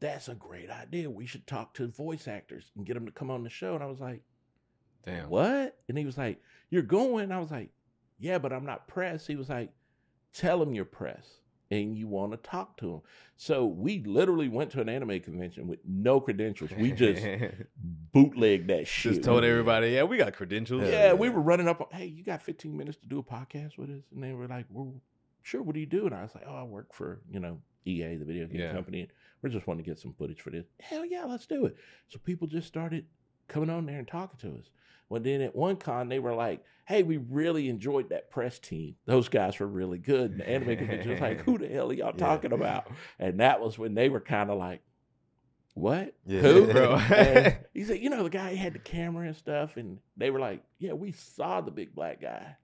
"That's 0.00 0.28
a 0.28 0.34
great 0.34 0.70
idea. 0.70 1.08
We 1.10 1.26
should 1.26 1.46
talk 1.46 1.74
to 1.74 1.88
voice 1.88 2.28
actors 2.28 2.70
and 2.76 2.86
get 2.86 2.94
them 2.94 3.06
to 3.06 3.12
come 3.12 3.30
on 3.30 3.42
the 3.44 3.50
show." 3.50 3.74
And 3.74 3.82
I 3.82 3.86
was 3.86 4.00
like, 4.00 4.22
Damn. 5.06 5.30
"What?" 5.30 5.78
And 5.88 5.96
he 5.96 6.04
was 6.04 6.18
like, 6.18 6.40
"You're 6.70 6.82
going?" 6.82 7.32
I 7.32 7.40
was 7.40 7.50
like, 7.50 7.70
"Yeah, 8.18 8.38
but 8.38 8.52
I'm 8.52 8.66
not 8.66 8.88
press." 8.88 9.26
He 9.26 9.36
was 9.36 9.48
like, 9.48 9.70
"Tell 10.34 10.58
them 10.58 10.74
you're 10.74 10.84
press 10.84 11.26
and 11.70 11.96
you 11.96 12.06
want 12.08 12.32
to 12.32 12.38
talk 12.38 12.76
to 12.78 12.86
them." 12.86 13.00
So 13.36 13.66
we 13.66 14.00
literally 14.04 14.48
went 14.48 14.70
to 14.72 14.80
an 14.80 14.88
anime 14.88 15.20
convention 15.20 15.66
with 15.68 15.80
no 15.86 16.20
credentials. 16.20 16.70
We 16.72 16.92
just 16.92 17.24
bootlegged 18.12 18.68
that 18.68 18.86
shit. 18.86 19.12
just 19.14 19.24
told 19.24 19.44
everybody, 19.44 19.90
yeah, 19.90 20.02
we 20.04 20.16
got 20.16 20.32
credentials. 20.34 20.82
yeah, 20.84 21.08
Yeah, 21.08 21.12
we 21.14 21.28
were 21.28 21.40
running 21.40 21.68
up. 21.68 21.92
Hey, 21.92 22.06
you 22.06 22.24
got 22.24 22.42
15 22.42 22.76
minutes 22.76 22.98
to 22.98 23.06
do 23.06 23.18
a 23.18 23.22
podcast 23.22 23.78
with 23.78 23.90
us? 23.90 24.02
And 24.14 24.22
they 24.22 24.32
were 24.32 24.46
like, 24.48 24.66
"Well, 24.70 24.94
sure. 25.42 25.62
What 25.62 25.74
do 25.74 25.80
you 25.80 25.86
do?" 25.86 26.06
And 26.06 26.14
I 26.14 26.22
was 26.22 26.34
like, 26.34 26.44
"Oh, 26.46 26.54
I 26.54 26.62
work 26.64 26.92
for 26.92 27.20
you 27.30 27.40
know 27.40 27.60
EA, 27.86 28.16
the 28.16 28.24
video 28.24 28.46
game 28.46 28.60
Yeah. 28.60 28.72
company. 28.72 29.00
And 29.02 29.10
we're 29.42 29.50
just 29.50 29.66
wanting 29.66 29.84
to 29.84 29.90
get 29.90 29.98
some 29.98 30.12
footage 30.14 30.40
for 30.40 30.50
this." 30.50 30.66
Hell 30.80 31.04
yeah, 31.04 31.24
let's 31.24 31.46
do 31.46 31.66
it. 31.66 31.76
So 32.08 32.18
people 32.18 32.46
just 32.48 32.66
started 32.68 33.06
coming 33.48 33.70
on 33.70 33.86
there 33.86 33.98
and 33.98 34.06
talking 34.08 34.38
to 34.40 34.58
us. 34.58 34.70
Well, 35.08 35.20
then 35.22 35.40
at 35.40 35.56
one 35.56 35.76
con 35.76 36.08
they 36.08 36.18
were 36.18 36.34
like, 36.34 36.62
"Hey, 36.86 37.02
we 37.02 37.16
really 37.16 37.68
enjoyed 37.68 38.10
that 38.10 38.30
press 38.30 38.58
team. 38.58 38.96
Those 39.06 39.28
guys 39.28 39.58
were 39.58 39.66
really 39.66 39.98
good." 39.98 40.32
And 40.32 40.40
the 40.40 40.48
anime 40.48 40.76
convention 40.76 41.10
was 41.12 41.20
like, 41.20 41.40
"Who 41.44 41.56
the 41.58 41.68
hell 41.68 41.90
are 41.90 41.94
y'all 41.94 42.12
Yeah. 42.14 42.26
talking 42.26 42.52
about?" 42.52 42.90
And 43.18 43.40
that 43.40 43.60
was 43.60 43.78
when 43.78 43.94
they 43.94 44.10
were 44.10 44.20
kind 44.20 44.50
of 44.50 44.58
like, 44.58 44.82
"What? 45.74 46.14
Yeah. 46.26 46.40
Who?" 46.40 46.66
Bro. 46.72 46.98
He 47.74 47.84
said, 47.84 48.00
you 48.02 48.10
know, 48.10 48.24
the 48.24 48.30
guy 48.30 48.54
had 48.54 48.72
the 48.74 48.80
camera 48.80 49.26
and 49.28 49.36
stuff, 49.36 49.76
and 49.76 49.98
they 50.16 50.30
were 50.30 50.40
like, 50.40 50.64
yeah, 50.80 50.92
we 50.92 51.12
saw 51.12 51.60
the 51.60 51.70
big 51.70 51.94
black 51.94 52.20
guy, 52.20 52.56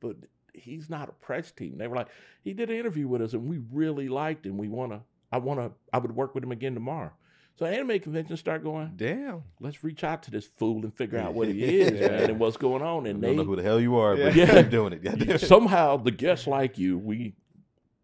but 0.00 0.16
he's 0.52 0.90
not 0.90 1.08
a 1.08 1.12
press 1.12 1.52
team. 1.52 1.78
They 1.78 1.86
were 1.86 1.94
like, 1.96 2.08
he 2.42 2.52
did 2.52 2.68
an 2.68 2.76
interview 2.76 3.06
with 3.06 3.22
us, 3.22 3.32
and 3.32 3.48
we 3.48 3.60
really 3.72 4.08
liked 4.08 4.44
him. 4.44 4.58
We 4.58 4.68
want 4.68 4.90
to, 4.92 5.00
I 5.30 5.38
want 5.38 5.60
to, 5.60 5.70
I 5.92 5.98
would 5.98 6.16
work 6.16 6.34
with 6.34 6.42
him 6.42 6.50
again 6.52 6.74
tomorrow. 6.74 7.12
So 7.56 7.66
anime 7.66 8.00
conventions 8.00 8.40
start 8.40 8.64
going. 8.64 8.92
Damn. 8.96 9.44
Let's 9.60 9.84
reach 9.84 10.02
out 10.02 10.24
to 10.24 10.30
this 10.32 10.44
fool 10.44 10.82
and 10.82 10.92
figure 10.92 11.18
out 11.18 11.34
what 11.34 11.46
he 11.48 11.62
is, 11.80 11.92
Yeah. 12.00 12.08
man, 12.08 12.30
and 12.30 12.38
what's 12.40 12.56
going 12.56 12.82
on. 12.82 13.06
I 13.06 13.10
And 13.10 13.22
don't 13.22 13.30
they 13.30 13.36
know 13.36 13.44
who 13.44 13.54
the 13.56 13.62
hell 13.62 13.80
you 13.80 13.96
are, 13.96 14.16
but 14.16 14.34
Yeah. 14.34 14.56
you 14.56 14.62
keep 14.62 14.70
doing 14.70 14.92
it. 14.92 15.02
Goddamn 15.04 15.30
it. 15.36 15.40
somehow 15.40 15.96
the 15.96 16.10
guests 16.10 16.46
like 16.48 16.78
you. 16.78 16.98
We, 16.98 17.34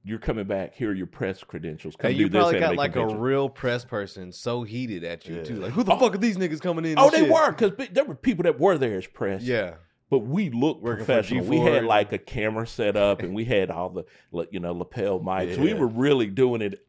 you're 0.04 0.20
coming 0.20 0.44
back. 0.46 0.74
Here 0.74 0.90
are 0.90 0.94
your 0.94 1.08
press 1.08 1.42
credentials. 1.42 1.96
Come 1.96 2.12
Hey, 2.12 2.16
do 2.16 2.22
you 2.24 2.28
this 2.28 2.38
probably 2.40 2.60
got 2.60 2.66
anime 2.66 2.76
like 2.78 2.92
convention. 2.92 3.18
a 3.18 3.20
real 3.20 3.48
press 3.48 3.84
person 3.84 4.30
so 4.32 4.62
heated 4.62 5.02
at 5.02 5.26
you 5.26 5.36
Yeah. 5.36 5.42
too. 5.42 5.56
Like, 5.56 5.72
who 5.72 5.82
the 5.82 5.92
Oh. 5.94 5.98
fuck 5.98 6.14
are 6.14 6.18
these 6.18 6.36
niggas 6.36 6.60
coming 6.60 6.84
in? 6.84 6.96
Oh, 6.96 7.06
and 7.06 7.12
they 7.12 7.18
shit? 7.22 7.30
were 7.32 7.50
because 7.52 7.88
there 7.90 8.04
were 8.04 8.14
people 8.14 8.44
that 8.44 8.58
were 8.60 8.78
there 8.78 8.98
as 8.98 9.06
press. 9.08 9.42
Yeah. 9.42 9.74
but 10.10 10.20
we 10.20 10.50
looked 10.50 10.82
Working 10.82 11.04
professional. 11.04 11.44
We 11.44 11.58
had 11.58 11.84
like 11.84 12.12
a 12.12 12.18
camera 12.18 12.66
set 12.66 12.96
up, 12.96 13.22
and 13.22 13.32
we 13.32 13.44
had 13.44 13.70
all 13.70 13.90
the 13.90 14.04
you 14.50 14.58
know 14.58 14.72
lapel 14.72 15.20
mics. 15.20 15.56
We 15.56 15.72
were 15.74 15.86
really 15.86 16.26
doing 16.26 16.62
it, 16.62 16.84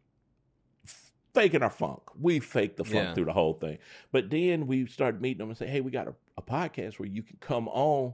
faking 1.34 1.63
our 1.63 1.70
funk. 1.70 2.02
We 2.20 2.39
faked 2.39 2.78
the 2.78 2.84
funk 2.84 2.96
Yeah. 2.96 3.13
through 3.13 3.26
the 3.26 3.34
whole 3.34 3.54
thing. 3.54 3.78
But 4.12 4.30
then 4.30 4.67
we 4.67 4.86
started 4.88 5.22
meeting 5.22 5.39
them 5.39 5.50
and 5.50 5.58
say, 5.58 5.67
"Hey, 5.67 5.82
we 5.82 5.91
got 5.91 6.08
a, 6.08 6.13
a 6.38 6.41
podcast 6.41 7.00
where 7.00 7.08
you 7.10 7.24
can 7.24 7.38
come 7.39 7.67
on 7.70 8.13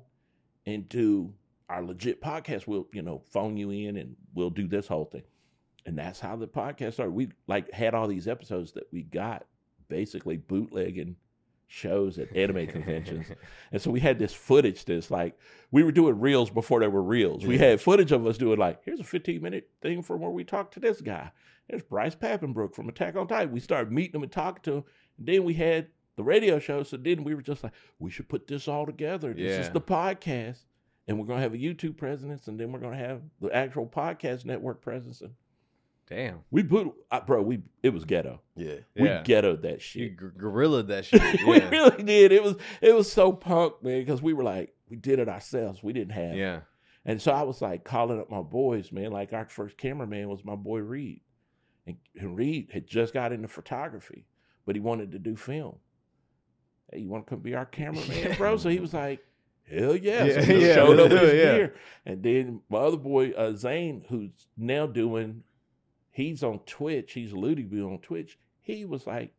and 0.66 0.88
do 0.90 1.34
our 1.70 1.84
legit 1.84 2.22
podcast. 2.22 2.68
We'll 2.68 2.88
you 2.94 3.02
know 3.02 3.20
phone 3.32 3.58
you 3.58 3.72
in, 3.72 3.98
and 3.98 4.16
we'll 4.34 4.50
do 4.50 4.68
this 4.68 4.88
whole 4.88 5.06
thing." 5.06 5.24
And 5.86 5.98
that's 5.98 6.20
how 6.20 6.36
the 6.36 6.48
podcast 6.48 6.94
started. 6.94 7.12
We 7.14 7.30
like 7.48 7.72
had 7.72 7.94
all 7.94 8.08
these 8.08 8.28
episodes 8.28 8.74
that 8.74 8.88
we 8.92 9.04
got 9.04 9.46
basically 9.88 10.36
bootlegging 10.38 11.16
shows 11.68 12.18
at 12.18 12.36
anime 12.36 12.68
conventions. 12.68 13.28
And 13.72 13.82
so 13.82 13.92
we 13.92 14.00
had 14.00 14.18
this 14.18 14.34
footage 14.34 14.86
that's 14.86 15.12
like, 15.12 15.38
we 15.72 15.84
were 15.84 15.92
doing 15.92 16.20
reels 16.20 16.50
before 16.50 16.80
there 16.80 16.90
were 16.90 17.04
reels. 17.04 17.46
We 17.46 17.58
had 17.58 17.82
footage 17.82 18.14
of 18.14 18.26
us 18.26 18.38
doing 18.38 18.58
like, 18.58 18.80
here's 18.86 19.02
a 19.02 19.04
15 19.04 19.42
minute 19.42 19.70
thing 19.82 20.02
from 20.02 20.22
where 20.22 20.32
we 20.32 20.46
talked 20.46 20.74
to 20.76 20.80
this 20.80 21.02
guy. 21.02 21.32
There's 21.70 21.84
Bryce 21.84 22.16
Papenbrook 22.16 22.74
from 22.74 22.88
Attack 22.88 23.18
on 23.18 23.28
Titan. 23.28 23.52
We 23.52 23.60
started 23.60 23.92
meeting 23.92 24.16
him 24.16 24.24
and 24.24 24.32
talking 24.32 24.64
to 24.64 24.78
him. 24.78 24.84
And 25.18 25.28
then 25.28 25.44
we 25.44 25.54
had 25.54 25.88
the 26.16 26.24
radio 26.24 26.60
show. 26.60 26.84
So 26.84 26.96
then 26.96 27.26
we 27.26 27.36
were 27.36 27.42
just 27.42 27.62
like, 27.64 27.74
we 28.00 28.10
should 28.10 28.30
put 28.30 28.48
this 28.48 28.70
all 28.70 28.86
together. 28.86 29.34
This 29.34 29.66
is 29.66 29.70
the 29.74 29.82
podcast. 29.82 30.60
And 31.10 31.20
we're 31.20 31.26
going 31.26 31.40
to 31.40 31.44
have 31.44 31.54
a 31.54 31.58
YouTube 31.58 31.98
presence. 31.98 32.48
And 32.48 32.58
then 32.58 32.72
we're 32.72 32.80
going 32.80 32.98
to 32.98 33.06
have 33.06 33.22
the 33.42 33.54
actual 33.54 33.86
podcast 33.86 34.46
network 34.46 34.82
presence. 34.82 35.20
And 35.22 35.34
Damn. 36.10 36.40
we 36.52 36.64
put, 36.64 36.94
uh, 37.12 37.20
bro, 37.22 37.42
we 37.42 37.62
it 37.84 37.90
was 37.90 38.06
ghetto. 38.06 38.42
Yeah. 38.56 38.76
We 38.96 39.08
Yeah. 39.10 39.24
ghettoed 39.24 39.62
that 39.64 39.74
You 39.96 40.08
shit. 40.10 40.18
gor- 40.18 40.34
gorillaed 40.38 40.88
that 40.88 41.04
shit. 41.06 41.22
we 41.48 41.58
Yeah. 41.58 41.70
really 41.70 42.04
did. 42.04 42.32
It 42.32 42.42
was 42.44 42.56
it 42.82 42.96
was 42.96 43.12
so 43.12 43.34
punk, 43.34 43.84
man, 43.84 44.00
because 44.00 44.22
we 44.22 44.34
were 44.34 44.44
like, 44.44 44.74
we 44.90 44.96
did 44.96 45.20
it 45.20 45.28
ourselves. 45.28 45.84
We 45.84 45.92
didn't 45.94 46.14
have. 46.14 46.36
yeah. 46.36 46.62
And 47.06 47.22
so 47.22 47.32
I 47.32 47.44
was 47.44 47.62
like 47.62 47.84
calling 47.84 48.20
up 48.20 48.30
my 48.30 48.42
boys, 48.42 48.92
man. 48.92 49.12
Like 49.12 49.32
our 49.34 49.46
first 49.50 49.78
cameraman 49.78 50.28
was 50.30 50.44
my 50.46 50.56
boy 50.56 50.80
Reed. 50.80 51.22
And, 51.86 51.96
and 52.20 52.36
Reed 52.38 52.70
had 52.74 52.86
just 52.88 53.14
got 53.14 53.32
into 53.32 53.48
photography, 53.48 54.26
but 54.66 54.76
he 54.76 54.82
wanted 54.82 55.12
to 55.14 55.20
do 55.20 55.36
film. 55.38 55.78
Hey, 56.92 57.00
you 57.00 57.10
want 57.10 57.26
to 57.26 57.30
come 57.30 57.40
be 57.40 57.56
our 57.56 57.66
cameraman, 57.66 58.36
bro? 58.38 58.58
So 58.58 58.70
he 58.70 58.80
was 58.80 58.94
like, 58.94 59.20
hell 59.70 59.96
yeah. 59.96 60.24
Yeah, 60.26 60.34
so 60.34 60.42
he 60.42 60.62
yeah, 60.68 60.76
showed 60.76 61.00
up 61.00 61.12
let's 61.12 61.14
his 61.14 61.22
do 61.22 61.28
it, 61.28 61.38
yeah. 61.38 61.56
gear. 61.58 61.76
And 62.06 62.24
then 62.24 62.62
my 62.70 62.78
other 62.80 62.98
boy, 62.98 63.32
uh, 63.32 63.54
Zane, 63.56 64.04
who's 64.10 64.32
now 64.58 64.86
doing, 64.88 65.44
he's 66.18 66.42
on 66.42 66.58
Twitch. 66.66 67.14
He's 67.14 67.32
Ludy 67.32 67.70
Bill 67.70 67.92
on 67.92 68.00
Twitch. 68.00 68.40
He 68.64 68.86
was 68.86 69.06
like, 69.06 69.34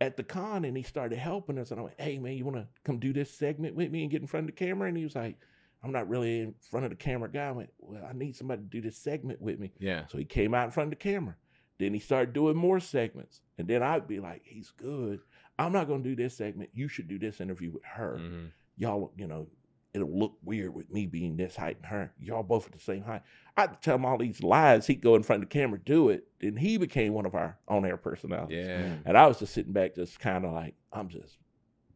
at 0.00 0.16
the 0.16 0.22
con 0.22 0.64
and 0.64 0.76
he 0.76 0.82
started 0.84 1.18
helping 1.18 1.58
us. 1.58 1.72
And 1.72 1.80
I 1.80 1.82
went, 1.82 2.00
hey, 2.00 2.18
man, 2.18 2.34
you 2.36 2.44
want 2.44 2.56
to 2.56 2.68
come 2.84 3.00
do 3.00 3.12
this 3.12 3.32
segment 3.32 3.74
with 3.74 3.90
me 3.90 4.02
and 4.02 4.10
get 4.10 4.20
in 4.20 4.28
front 4.28 4.48
of 4.48 4.54
the 4.54 4.64
camera? 4.64 4.86
And 4.88 4.96
he 4.96 5.02
was 5.02 5.16
like, 5.16 5.36
I'm 5.82 5.90
not 5.90 6.08
really 6.08 6.38
in 6.38 6.54
front 6.70 6.84
of 6.86 6.90
the 6.90 6.96
camera 6.96 7.28
guy. 7.28 7.48
I 7.48 7.50
went, 7.50 7.70
well, 7.80 8.04
I 8.08 8.12
need 8.12 8.36
somebody 8.36 8.62
to 8.62 8.68
do 8.68 8.80
this 8.80 8.96
segment 8.96 9.42
with 9.42 9.58
me. 9.58 9.72
Yeah. 9.80 10.06
So 10.06 10.18
he 10.18 10.24
came 10.24 10.54
out 10.54 10.66
in 10.66 10.70
front 10.70 10.92
of 10.92 10.98
the 10.98 11.02
camera. 11.02 11.34
Then 11.78 11.92
he 11.94 11.98
started 11.98 12.32
doing 12.32 12.56
more 12.56 12.78
segments. 12.78 13.40
And 13.58 13.66
then 13.66 13.82
I'd 13.82 14.06
be 14.06 14.20
like, 14.20 14.42
he's 14.44 14.70
good. 14.70 15.18
I'm 15.58 15.72
not 15.72 15.88
going 15.88 16.04
to 16.04 16.08
do 16.08 16.14
this 16.14 16.36
segment. 16.36 16.70
You 16.74 16.86
should 16.86 17.08
do 17.08 17.18
this 17.18 17.40
interview 17.40 17.72
with 17.72 17.84
her. 17.84 18.18
Mhm. 18.20 18.50
Y'all, 18.76 19.12
you 19.16 19.26
know, 19.26 19.48
it'll 19.94 20.18
look 20.18 20.36
weird 20.42 20.74
with 20.74 20.90
me 20.90 21.06
being 21.06 21.36
this 21.36 21.56
height 21.56 21.76
and 21.76 21.86
her. 21.86 22.12
Y'all 22.18 22.42
both 22.42 22.66
at 22.66 22.72
the 22.72 22.78
same 22.78 23.02
height. 23.02 23.22
I'd 23.56 23.82
tell 23.82 23.96
him 23.96 24.06
all 24.06 24.16
these 24.16 24.42
lies. 24.42 24.86
He'd 24.86 25.02
go 25.02 25.16
in 25.16 25.22
front 25.22 25.42
of 25.42 25.48
the 25.48 25.52
camera, 25.52 25.78
do 25.84 26.08
it. 26.08 26.24
Then 26.40 26.56
he 26.56 26.78
became 26.78 27.12
one 27.12 27.26
of 27.26 27.34
our 27.34 27.58
on 27.68 27.84
air 27.84 27.98
personalities. 27.98 28.66
Yeah. 28.66 28.82
Mm. 28.82 29.02
And 29.04 29.18
I 29.18 29.26
was 29.26 29.38
just 29.38 29.52
sitting 29.52 29.72
back, 29.72 29.94
just 29.94 30.18
kind 30.18 30.44
of 30.44 30.52
like, 30.52 30.74
I'm 30.92 31.08
just 31.08 31.36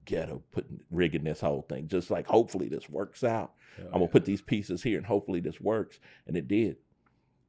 ghetto 0.04 0.42
putting 0.52 0.80
rigging 0.90 1.24
this 1.24 1.40
whole 1.40 1.62
thing. 1.62 1.88
Just 1.88 2.10
like 2.10 2.26
hopefully 2.26 2.68
this 2.68 2.88
works 2.88 3.24
out. 3.24 3.52
I'm 3.78 3.92
gonna 3.92 4.08
put 4.08 4.24
these 4.24 4.40
pieces 4.40 4.82
here 4.82 4.96
and 4.96 5.06
hopefully 5.06 5.40
this 5.40 5.60
works. 5.60 5.98
And 6.26 6.36
it 6.36 6.48
did. 6.48 6.76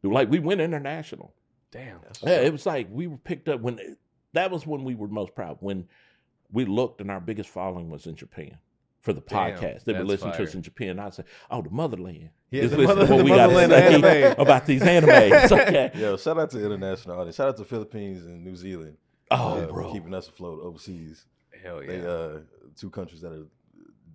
Like 0.03 0.29
we 0.29 0.39
went 0.39 0.61
international. 0.61 1.33
Damn. 1.71 1.99
Yeah, 2.23 2.41
it 2.41 2.51
was 2.51 2.65
like 2.65 2.87
we 2.89 3.07
were 3.07 3.17
picked 3.17 3.49
up 3.49 3.61
when 3.61 3.79
that 4.33 4.51
was 4.51 4.65
when 4.65 4.83
we 4.83 4.95
were 4.95 5.07
most 5.07 5.35
proud. 5.35 5.57
When 5.59 5.87
we 6.51 6.65
looked 6.65 7.01
and 7.01 7.11
our 7.11 7.19
biggest 7.19 7.49
following 7.49 7.89
was 7.89 8.07
in 8.07 8.15
Japan 8.15 8.57
for 9.01 9.13
the 9.13 9.21
Damn, 9.21 9.53
podcast. 9.57 9.83
They 9.83 9.93
were 9.93 9.99
that's 9.99 10.09
listening 10.09 10.33
to 10.33 10.43
us 10.43 10.55
in 10.55 10.61
Japan. 10.61 10.89
And 10.89 11.01
I 11.01 11.09
said, 11.11 11.25
"Oh, 11.51 11.61
the 11.61 11.69
motherland 11.69 12.29
Yeah, 12.51 12.63
is 12.63 12.71
the 12.71 12.77
listening 12.77 12.97
mother- 12.97 13.07
to 13.07 13.13
what 13.13 13.17
the 13.19 13.23
we 13.23 13.29
got 13.29 13.47
to 13.47 13.53
motherland 13.53 14.03
say 14.03 14.23
anime. 14.23 14.35
about 14.41 14.65
these 14.65 14.81
animes." 14.81 15.51
Okay. 15.67 15.91
Yo, 15.95 16.17
shout 16.17 16.37
out 16.39 16.49
to 16.51 16.63
international 16.65 17.17
audience. 17.19 17.35
Shout 17.35 17.49
out 17.49 17.57
to 17.57 17.63
Philippines 17.65 18.25
and 18.25 18.43
New 18.43 18.55
Zealand. 18.55 18.97
Oh, 19.31 19.57
uh, 19.59 19.67
for 19.67 19.73
bro. 19.73 19.91
keeping 19.93 20.13
us 20.13 20.27
afloat 20.29 20.59
overseas. 20.61 21.25
Hell 21.63 21.83
yeah. 21.83 21.87
They 21.91 22.05
uh 22.05 22.39
two 22.75 22.89
countries 22.89 23.21
that 23.21 23.31
are 23.33 23.45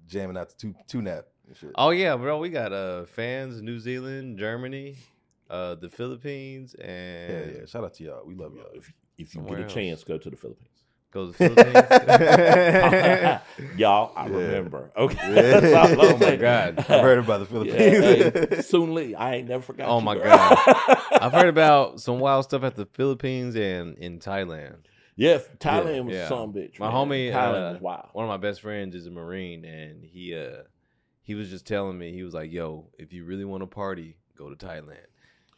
jamming 0.07 0.37
out 0.37 0.49
to 0.51 0.57
two 0.57 0.75
two 0.89 1.03
nap 1.03 1.25
and 1.47 1.57
shit. 1.57 1.71
Oh 1.75 1.91
yeah, 1.91 2.17
bro. 2.17 2.39
We 2.39 2.49
got 2.51 2.73
uh 2.73 3.05
fans 3.07 3.59
in 3.59 3.65
New 3.65 3.79
Zealand, 3.79 4.39
Germany, 4.39 4.97
uh 5.51 5.75
the 5.77 5.89
Philippines, 5.91 6.75
yeah, 6.79 6.85
and 6.87 7.55
yeah. 7.57 7.67
Shout 7.67 7.85
out 7.85 7.95
to 7.95 8.05
y'all. 8.05 8.23
We 8.25 8.35
love 8.35 8.55
y'all. 8.55 8.67
If, 8.75 8.93
if 9.19 9.35
you 9.35 9.41
Somewhere 9.41 9.57
get 9.59 9.61
a 9.61 9.65
else. 9.65 9.75
chance, 9.75 10.05
go 10.05 10.19
to 10.19 10.31
the 10.31 10.37
Philippines. 10.37 10.69
Go 11.13 11.27
to 11.31 11.33
the 11.33 11.39
Philippines. 11.39 11.87
Y'all, 13.77 14.13
I 14.17 14.27
Yeah. 14.29 14.37
remember. 14.37 14.91
Okay. 14.97 15.19
Yeah. 15.35 15.61
That's 15.61 15.75
all 15.97 16.01
I'm 16.01 16.15
Oh 16.15 16.19
my. 16.19 16.37
God. 16.37 16.79
I've 16.79 16.87
heard 16.87 17.19
about 17.19 17.49
the 17.49 17.65
Yeah, 17.65 17.73
Philippines. 17.73 18.49
hey, 18.51 18.61
Soon 18.63 18.95
Lee, 18.95 19.15
I 19.15 19.37
ain't 19.37 19.49
never 19.49 19.63
forgot. 19.63 19.89
Oh 19.89 19.99
you, 19.99 20.05
my 20.05 20.15
bro. 20.15 20.25
God. 20.25 20.59
I've 21.13 21.33
heard 21.33 21.49
about 21.49 22.01
some 22.01 22.19
wild 22.19 22.45
stuff 22.45 22.63
at 22.65 22.75
the 22.77 22.87
Philippines 22.87 23.55
and 23.57 23.97
in 23.99 24.19
Thailand. 24.19 24.77
Yes, 25.15 25.47
Thailand 25.59 26.07
was 26.07 26.15
Yeah. 26.15 26.29
some 26.29 26.53
bitch. 26.53 26.79
My 26.79 26.87
man. 26.89 26.95
homie, 26.97 27.31
Thailand 27.33 27.69
uh, 27.69 27.73
was 27.75 27.81
wild. 27.83 28.09
One 28.13 28.25
of 28.25 28.29
my 28.31 28.39
best 28.39 28.61
friends 28.63 28.95
is 28.95 29.07
a 29.07 29.11
Marine, 29.11 29.65
and 29.65 30.03
he 30.05 30.35
uh 30.35 30.63
he 31.23 31.35
was 31.35 31.51
just 31.51 31.67
telling 31.67 31.99
me 31.99 32.13
he 32.13 32.23
was 32.23 32.35
like, 32.35 32.51
"Yo, 32.51 32.89
if 32.99 33.13
you 33.13 33.25
really 33.25 33.45
want 33.45 33.63
to 33.63 33.67
party, 33.67 34.17
go 34.37 34.49
to 34.53 34.57
Thailand. 34.67 35.07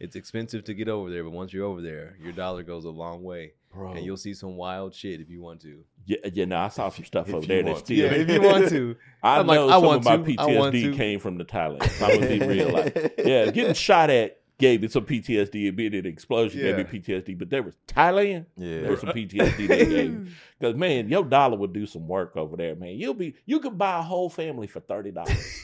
It's 0.01 0.17
expensive 0.17 0.65
to 0.65 0.75
get 0.75 0.89
over 0.89 1.09
there, 1.09 1.23
but 1.23 1.31
once 1.31 1.53
you're 1.53 1.65
over 1.65 1.81
there, 1.81 2.17
your 2.21 2.33
dollar 2.33 2.65
goes 2.65 2.85
a 2.85 2.91
long 2.91 3.23
way, 3.23 3.53
Bro. 3.75 3.93
and 3.95 4.05
you'll 4.07 4.17
see 4.17 4.35
some 4.35 4.57
wild 4.57 4.95
shit 4.95 5.21
if 5.21 5.29
you 5.29 5.43
want 5.43 5.61
to. 5.63 5.85
Yeah, 6.07 6.19
yeah, 6.33 6.45
no, 6.45 6.59
I 6.59 6.69
saw 6.69 6.89
some 6.91 7.05
stuff 7.05 7.29
if 7.29 7.35
over 7.35 7.47
there 7.47 7.63
that's 7.63 7.81
still. 7.81 7.97
Yeah, 7.97 8.13
if 8.13 8.29
you 8.31 8.41
want 8.49 8.69
to. 8.71 8.97
I 9.23 9.39
I'm 9.41 9.47
like, 9.47 9.57
know 9.57 9.69
I 9.69 9.73
some 9.73 9.83
want 9.85 9.99
of 9.99 10.05
my 10.05 10.17
to, 10.17 10.23
PTSD 10.37 10.97
came 10.97 11.19
from 11.19 11.39
the 11.39 11.45
Thailand. 11.45 11.89
So 11.91 12.07
I'm 12.07 12.21
gonna 12.21 12.39
be 12.39 12.47
real. 12.47 12.71
Like, 12.73 13.15
yeah, 13.25 13.51
getting 13.51 13.75
shot 13.75 14.11
at 14.11 14.39
gave 14.59 14.83
me 14.83 14.89
some 14.89 15.05
PTSD. 15.05 15.69
It 15.69 15.77
being 15.77 15.95
an 15.95 16.07
explosion 16.07 16.61
Yeah. 16.61 16.77
gave 16.77 16.93
me 16.93 17.01
PTSD. 17.01 17.39
But 17.39 17.51
there 17.51 17.63
was 17.63 17.75
Thailand. 17.89 18.47
Yeah. 18.57 18.83
There 18.83 18.91
was 18.93 19.01
some 19.01 19.11
PTSD 19.11 19.67
they 19.67 19.87
gave. 19.87 20.39
Because 20.59 20.75
man, 20.77 21.09
your 21.09 21.25
dollar 21.25 21.57
would 21.57 21.73
do 21.73 21.87
some 21.87 22.07
work 22.07 22.37
over 22.37 22.57
there, 22.57 22.77
man. 22.77 22.97
You'll 22.97 23.15
be 23.15 23.35
you 23.47 23.61
could 23.61 23.77
buy 23.77 23.99
a 23.99 24.03
whole 24.03 24.31
family 24.31 24.67
for 24.67 24.81
thirty 24.81 25.11
dollars. 25.11 25.61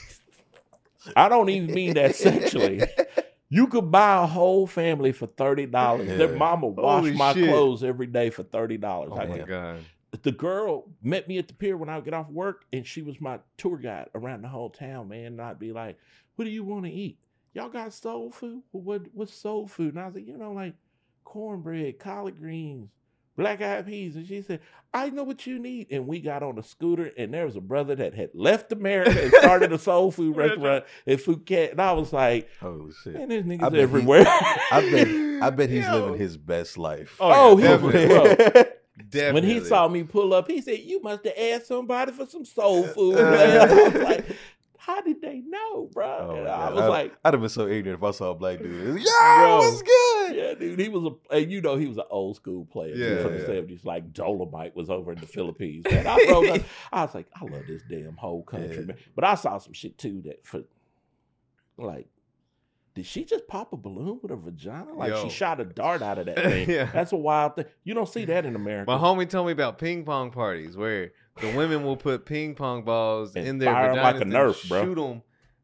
I 1.17 1.29
don't 1.29 1.49
even 1.49 1.75
mean 1.75 1.95
that 1.95 2.15
sexually. 2.15 2.83
You 3.53 3.67
could 3.67 3.91
buy 3.91 4.23
a 4.23 4.27
whole 4.27 4.67
family 4.67 5.11
for 5.13 5.27
thirty 5.27 5.67
dollars. 5.67 6.07
Their 6.07 6.37
mama 6.37 6.69
washed 6.69 7.07
Holy 7.07 7.13
my 7.17 7.35
shit. 7.35 7.49
clothes 7.49 7.83
every 7.83 8.07
day 8.07 8.31
for 8.31 8.45
thirty 8.45 8.77
dollars. 8.79 9.11
Oh 9.13 9.19
I 9.19 9.27
my 9.27 9.39
can- 9.39 9.47
god. 9.49 9.85
the 10.23 10.31
girl 10.33 10.89
met 11.03 11.27
me 11.29 11.37
at 11.39 11.49
the 11.49 11.55
pier 11.55 11.77
when 11.77 11.89
I 11.89 11.97
would 11.97 12.05
get 12.05 12.15
off 12.15 12.31
work, 12.31 12.65
and 12.73 12.87
she 12.87 13.03
was 13.03 13.21
my 13.21 13.41
tour 13.59 13.77
guide 13.77 14.09
around 14.15 14.43
the 14.43 14.49
whole 14.49 14.71
town, 14.71 15.09
man. 15.09 15.27
And 15.27 15.43
I'd 15.43 15.59
be 15.59 15.73
like, 15.73 15.99
"What 16.37 16.45
do 16.45 16.51
you 16.51 16.63
want 16.65 16.85
to 16.85 16.93
eat? 16.93 17.19
Y'all 17.53 17.69
got 17.69 17.93
soul 17.93 18.31
food? 18.31 18.63
What 18.71 19.03
what's 19.15 19.35
soul 19.35 19.67
food?" 19.67 19.95
And 19.95 20.01
I 20.03 20.07
was 20.07 20.15
like, 20.15 20.27
"You 20.29 20.37
know, 20.37 20.53
like 20.53 20.75
cornbread, 21.25 21.99
collard 21.99 22.39
greens, 22.39 22.91
black 23.41 23.61
eyed 23.63 23.87
peas." 23.87 24.17
And 24.17 24.27
she 24.27 24.43
said, 24.43 24.61
"I 24.95 25.11
know 25.11 25.23
what 25.25 25.47
you 25.47 25.59
need." 25.59 25.89
And 25.91 26.07
we 26.07 26.21
got 26.21 26.43
on 26.43 26.59
a 26.59 26.63
scooter, 26.63 27.11
and 27.17 27.33
there 27.35 27.47
was 27.47 27.57
a 27.57 27.61
brother 27.61 27.95
that 27.97 28.15
had 28.15 28.31
left 28.35 28.71
America 28.73 29.23
and 29.23 29.33
started 29.33 29.73
a 29.73 29.79
soul 29.79 30.11
food 30.17 30.37
restaurant 30.37 30.85
in 31.07 31.19
Phuket, 31.19 31.73
and 31.73 31.81
I 31.81 31.93
was 31.93 32.13
like, 32.13 32.49
Holy 32.61 32.93
shit. 33.03 33.15
"Man, 33.15 33.29
there's 33.29 33.45
I 33.45 33.49
niggas 33.49 33.61
bet 33.61 33.73
he- 33.75 33.81
everywhere." 33.81 34.25
I 34.27 34.89
bet 34.91 35.09
I 35.43 35.51
bet 35.51 35.71
he's 35.71 35.85
Yo. 35.87 35.93
living 35.95 36.19
his 36.21 36.37
best 36.37 36.79
life. 36.79 37.17
Oh, 37.21 37.59
yeah, 37.59 37.77
he 37.79 37.85
was- 37.85 37.93
definitely. 37.95 38.65
Definitely. 39.09 39.33
When 39.33 39.45
he 39.45 39.61
saw 39.67 39.89
me 39.89 40.03
pull 40.03 40.35
up, 40.35 40.47
he 40.47 40.61
said, 40.61 40.79
"You 40.81 41.01
must 41.03 41.25
have 41.25 41.35
asked 41.37 41.69
somebody 41.69 42.13
for 42.13 42.27
some 42.27 42.45
soul 42.45 42.83
food." 42.87 43.15
Man. 43.17 43.71
I 43.71 43.73
was 43.89 43.95
like, 43.95 44.27
"How 44.81 45.01
did 45.03 45.21
they 45.23 45.41
know, 45.47 45.89
bro?" 45.93 46.07
Oh, 46.07 46.45
I 46.45 46.71
was 46.73 46.81
I'd, 46.83 46.89
like, 46.89 47.15
I'd 47.25 47.35
have 47.35 47.41
been 47.41 47.49
so 47.51 47.67
ignorant 47.69 47.99
if 48.01 48.03
I 48.03 48.11
saw 48.13 48.31
a 48.31 48.35
black 48.35 48.59
dude. 48.59 49.01
Yo, 49.01 49.05
Bro. 49.21 49.59
what's 49.59 49.83
good? 49.83 50.37
"Yeah, 50.37 50.55
dude." 50.55 50.79
He 50.81 50.89
was 50.89 51.05
a, 51.05 51.35
and 51.37 51.51
you 51.53 51.61
know, 51.61 51.77
he 51.77 51.87
was 51.87 51.99
an 51.99 52.05
old 52.11 52.37
school 52.37 52.65
player 52.65 52.95
Yeah, 52.95 53.23
from 53.23 53.33
the 53.35 53.41
seventies. 53.47 53.85
Like 53.85 54.13
Dolomite 54.13 54.75
was 54.75 54.91
over 54.91 55.13
in 55.13 55.21
the 55.21 55.27
Philippines. 55.37 55.85
Man, 55.91 56.07
I, 56.07 56.15
up- 56.15 56.63
I 56.93 57.05
was 57.05 57.15
like, 57.15 57.27
I 57.35 57.45
love 57.45 57.67
this 57.69 57.83
damn 57.89 58.17
whole 58.17 58.43
country, 58.43 58.77
Yeah. 58.81 58.85
man. 58.87 58.97
But 59.15 59.25
I 59.25 59.35
saw 59.35 59.59
some 59.59 59.73
shit 59.73 59.99
too 59.99 60.23
that 60.27 60.45
for, 60.47 60.63
like. 61.79 62.09
Did 62.93 63.07
she 63.07 63.25
just 63.25 63.47
pop 63.47 63.73
a 63.73 63.77
balloon 63.77 64.19
with 64.21 64.31
her 64.33 64.37
vagina? 64.37 64.93
Like 64.93 65.11
Yo. 65.11 65.23
she 65.23 65.31
shot 65.31 65.61
a 65.61 65.65
dart 65.65 66.03
out 66.03 66.19
of 66.19 66.27
that 66.27 66.37
thing. 66.43 66.69
Yeah. 66.69 66.91
That's 66.93 67.13
a 67.13 67.17
wild 67.17 67.55
thing. 67.55 67.67
You 67.85 67.95
don't 67.95 68.09
see 68.09 68.25
that 68.25 68.45
in 68.45 68.57
America. 68.57 68.91
My 68.91 68.99
homie 68.99 69.29
told 69.31 69.47
me 69.47 69.53
about 69.53 69.79
ping 69.79 70.05
pong 70.05 70.33
parties 70.33 70.77
where 70.77 71.13
the 71.41 71.53
women 71.57 71.83
will 71.85 71.97
put 71.97 72.25
ping 72.27 72.55
pong 72.55 72.83
balls 72.83 73.35
And 73.37 73.47
in 73.47 73.59
their 73.59 73.73
fire 73.73 73.91
'em 73.91 73.97
vaginas 73.97 74.03
like 74.03 74.15
a 74.17 74.21
and 74.23 74.33
Nerf, 74.33 74.69
bro. 74.69 74.85
shoot 74.85 74.95
them 74.97 75.23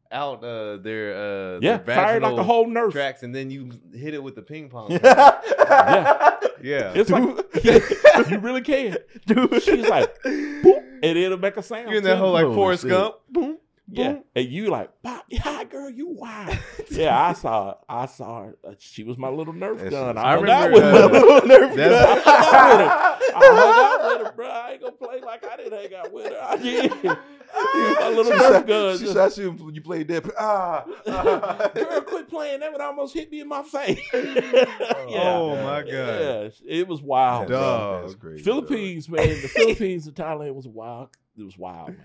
out 0.09 0.41
uh, 0.43 0.77
their 0.77 1.13
uh, 1.55 1.59
yeah, 1.61 1.77
their 1.77 1.95
fire 1.95 2.19
like 2.21 2.37
a 2.37 2.43
whole 2.43 2.65
nerf. 2.67 2.91
tracks, 2.93 3.23
and 3.23 3.35
then 3.35 3.49
you 3.51 3.71
hit 3.93 4.13
it 4.13 4.23
with 4.23 4.35
the 4.35 4.41
ping 4.41 4.69
pong. 4.69 4.89
yeah, 4.91 4.99
yeah, 6.63 6.93
It's 6.95 7.09
like 7.09 8.29
you 8.29 8.39
really 8.39 8.61
can. 8.61 8.97
Dude. 9.25 9.61
She's 9.63 9.87
like, 9.87 10.15
boop, 10.23 10.83
and 11.03 11.17
it'll 11.17 11.37
make 11.37 11.57
a 11.57 11.61
sound. 11.63 11.89
you're 11.89 11.97
in 11.97 12.03
that 12.05 12.15
too. 12.15 12.19
whole 12.21 12.31
like 12.33 12.45
Holy 12.45 12.55
Forrest 12.55 12.81
shit. 12.83 12.91
Gump. 12.91 13.15
Boom, 13.29 13.57
yeah, 13.89 14.11
boom. 14.13 14.23
and 14.35 14.47
you 14.49 14.69
like, 14.69 14.89
pop, 15.01 15.25
yeah, 15.29 15.63
girl, 15.63 15.89
you 15.89 16.09
wild. 16.09 16.57
yeah, 16.91 17.27
I 17.29 17.33
saw, 17.33 17.75
I 17.87 18.05
saw 18.05 18.43
her. 18.45 18.55
Uh, 18.63 18.73
She 18.79 19.03
was 19.03 19.17
my 19.17 19.29
little 19.29 19.53
Nerf 19.53 19.77
gun. 19.89 20.15
shit- 20.15 20.23
I, 20.23 20.33
I 20.33 20.35
hung 20.35 20.49
out 20.49 20.69
remember, 20.71 20.73
with 20.73 20.83
uh, 20.83 21.09
her. 21.09 21.41
Nerf 21.41 21.75
that's- 21.75 22.23
gun. 22.25 22.33
I 22.33 22.39
hung 22.39 22.79
out 22.83 23.19
with 23.19 23.27
her. 23.27 23.33
I 23.35 23.39
hung 23.39 24.03
out 24.03 24.19
with 24.19 24.27
her, 24.27 24.33
bro. 24.33 24.47
I 24.49 24.71
ain't 24.71 24.81
gonna 24.81 24.91
play 24.93 25.21
like 25.21 25.45
I 25.45 25.55
didn't 25.57 25.73
hang 25.79 25.93
out 25.99 26.11
with 26.11 26.31
her. 26.31 26.39
I 26.41 26.57
did. 26.57 26.91
my 27.03 28.09
little 28.09 28.23
she 28.25 28.31
Nerf 28.31 28.39
shot, 28.53 28.67
gun. 28.67 28.97
She 28.97 29.03
just- 29.05 29.15
shot 29.15 29.37
you. 29.37 29.49
and 29.51 29.75
You 29.75 29.81
played 29.81 30.07
that. 30.09 30.29
Ah. 30.37 30.85
ah. 31.07 31.71
Girl, 31.73 32.01
quit 32.01 32.27
playing. 32.29 32.59
That 32.59 32.71
would 32.73 32.81
almost 32.81 33.13
hit 33.13 33.31
me 33.31 33.39
in 33.41 33.47
my 33.47 33.63
face. 33.63 33.99
Oh 34.13 35.55
my 35.63 35.81
god. 35.83 35.89
Yeah, 35.91 36.49
it 36.65 36.87
was 36.87 37.01
wild. 37.01 37.47
bro. 37.47 37.57
Dog. 37.57 38.01
That's 38.03 38.15
crazy. 38.15 38.43
Philippines, 38.43 39.07
man. 39.09 39.27
The 39.27 39.47
Philippines 39.47 40.07
and 40.07 40.15
Thailand 40.15 40.55
was 40.55 40.67
wild. 40.67 41.09
It 41.37 41.43
was 41.43 41.57
wild, 41.57 41.89
man. 41.89 41.97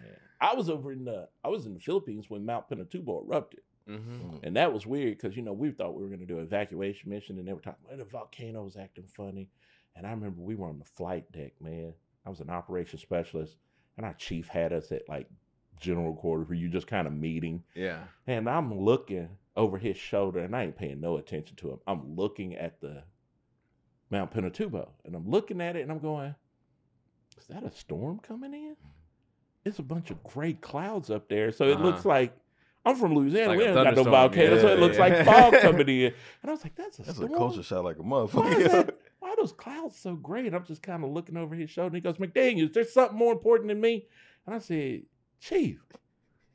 I 0.43 0.55
was 0.55 0.68
over 0.68 0.90
in 0.93 1.05
the 1.05 1.28
I 1.45 1.49
was 1.49 1.66
in 1.66 1.74
the 1.74 1.80
Philippines 1.80 2.28
when 2.28 2.45
Mount 2.45 2.68
Pinatubo 2.68 3.24
erupted, 3.24 3.61
hmm 3.86 4.36
and 4.43 4.57
that 4.57 4.72
was 4.72 4.86
weird 4.86 5.16
because 5.16 5.36
you 5.36 5.43
know 5.43 5.53
we 5.53 5.70
thought 5.70 5.95
we 5.95 6.03
were 6.03 6.09
going 6.09 6.20
to 6.20 6.26
do 6.26 6.38
an 6.38 6.45
evacuation 6.45 7.09
mission, 7.11 7.38
and 7.38 7.47
they 7.47 7.53
were 7.53 7.61
talking 7.61 7.84
about 7.86 7.99
the 7.99 8.05
volcano 8.05 8.64
was 8.64 8.76
acting 8.76 9.07
funny. 9.07 9.49
And 9.95 10.07
I 10.07 10.11
remember 10.11 10.40
we 10.40 10.55
were 10.57 10.68
on 10.68 10.78
the 10.78 10.84
flight 10.84 11.30
deck, 11.32 11.53
man. 11.61 11.95
I 12.26 12.30
was 12.30 12.40
an 12.40 12.51
operations 12.51 13.03
specialist, 13.03 13.57
and 13.97 14.05
our 14.05 14.14
chief 14.14 14.49
had 14.49 14.72
us 14.72 14.90
at 14.90 15.09
like 15.09 15.28
general 15.78 16.14
quarters 16.14 16.49
where 16.49 16.59
you 16.59 16.68
just 16.68 16.86
kind 16.86 17.07
of 17.07 17.12
meeting. 17.12 17.62
Yeah. 17.74 18.05
And 18.26 18.49
I'm 18.49 18.80
looking 18.80 19.28
over 19.57 19.78
his 19.78 19.97
shoulder, 19.97 20.40
and 20.40 20.57
I 20.57 20.64
ain't 20.64 20.76
paying 20.76 21.01
no 21.01 21.18
attention 21.18 21.57
to 21.57 21.70
him. 21.70 21.78
I'm 21.86 22.16
looking 22.16 22.57
at 22.57 22.80
the 22.80 23.05
Mount 24.11 24.32
Pinatubo, 24.32 24.88
and 25.05 25.14
I'm 25.14 25.28
looking 25.28 25.61
at 25.61 25.76
it, 25.76 25.82
and 25.82 25.93
I'm 25.93 25.99
going, 25.99 26.34
"Is 27.38 27.47
that 27.47 27.64
a 27.64 27.70
storm 27.70 28.18
coming 28.18 28.55
in?" 28.55 28.76
It's 29.64 29.78
a 29.78 29.82
bunch 29.82 30.10
of 30.10 30.22
gray 30.24 30.54
clouds 30.54 31.10
up 31.10 31.28
there, 31.28 31.52
so 31.52 31.66
it 31.66 31.74
Uh-huh. 31.74 31.84
looks 31.84 32.04
like 32.04 32.36
I'm 32.84 32.96
from 32.96 33.14
Louisiana. 33.14 33.50
Like 33.50 33.58
we 33.58 33.64
a 33.64 33.68
ain't 33.68 33.74
got 33.76 33.84
no 33.84 33.90
thunderstorm, 34.02 34.10
volcano, 34.10 34.60
so 34.60 34.66
yeah, 34.68 34.72
it 34.74 34.80
looks 34.80 34.96
yeah. 34.96 35.02
like 35.06 35.24
fog 35.52 35.60
coming 35.60 35.88
in. 35.88 36.06
And 36.42 36.48
I 36.48 36.50
was 36.50 36.64
like, 36.64 36.74
"That's 36.74 36.98
a 36.98 37.02
That's 37.02 37.18
a 37.18 37.26
storm." 37.26 37.34
culture 37.38 37.62
shot 37.62 37.84
like 37.84 37.98
a 37.98 38.02
Why, 38.02 38.22
is 38.24 38.30
motherfucker. 38.32 38.70
that, 38.86 38.98
why 39.20 39.28
are 39.30 39.36
those 39.36 39.52
clouds 39.52 39.96
so 39.96 40.16
gray? 40.16 40.46
And 40.48 40.56
I'm 40.56 40.64
just 40.64 40.82
kind 40.82 41.04
of 41.04 41.10
looking 41.10 41.36
over 41.36 41.54
his 41.54 41.70
shoulder. 41.70 41.94
And 41.94 41.96
he 41.96 42.00
goes, 42.00 42.16
McDaniels, 42.16 42.72
there's 42.72 42.92
something 42.92 43.16
more 43.16 43.32
important 43.32 43.68
than 43.68 43.80
me. 43.80 44.06
And 44.46 44.54
I 44.56 44.58
said, 44.58 45.02
Chief, 45.38 45.80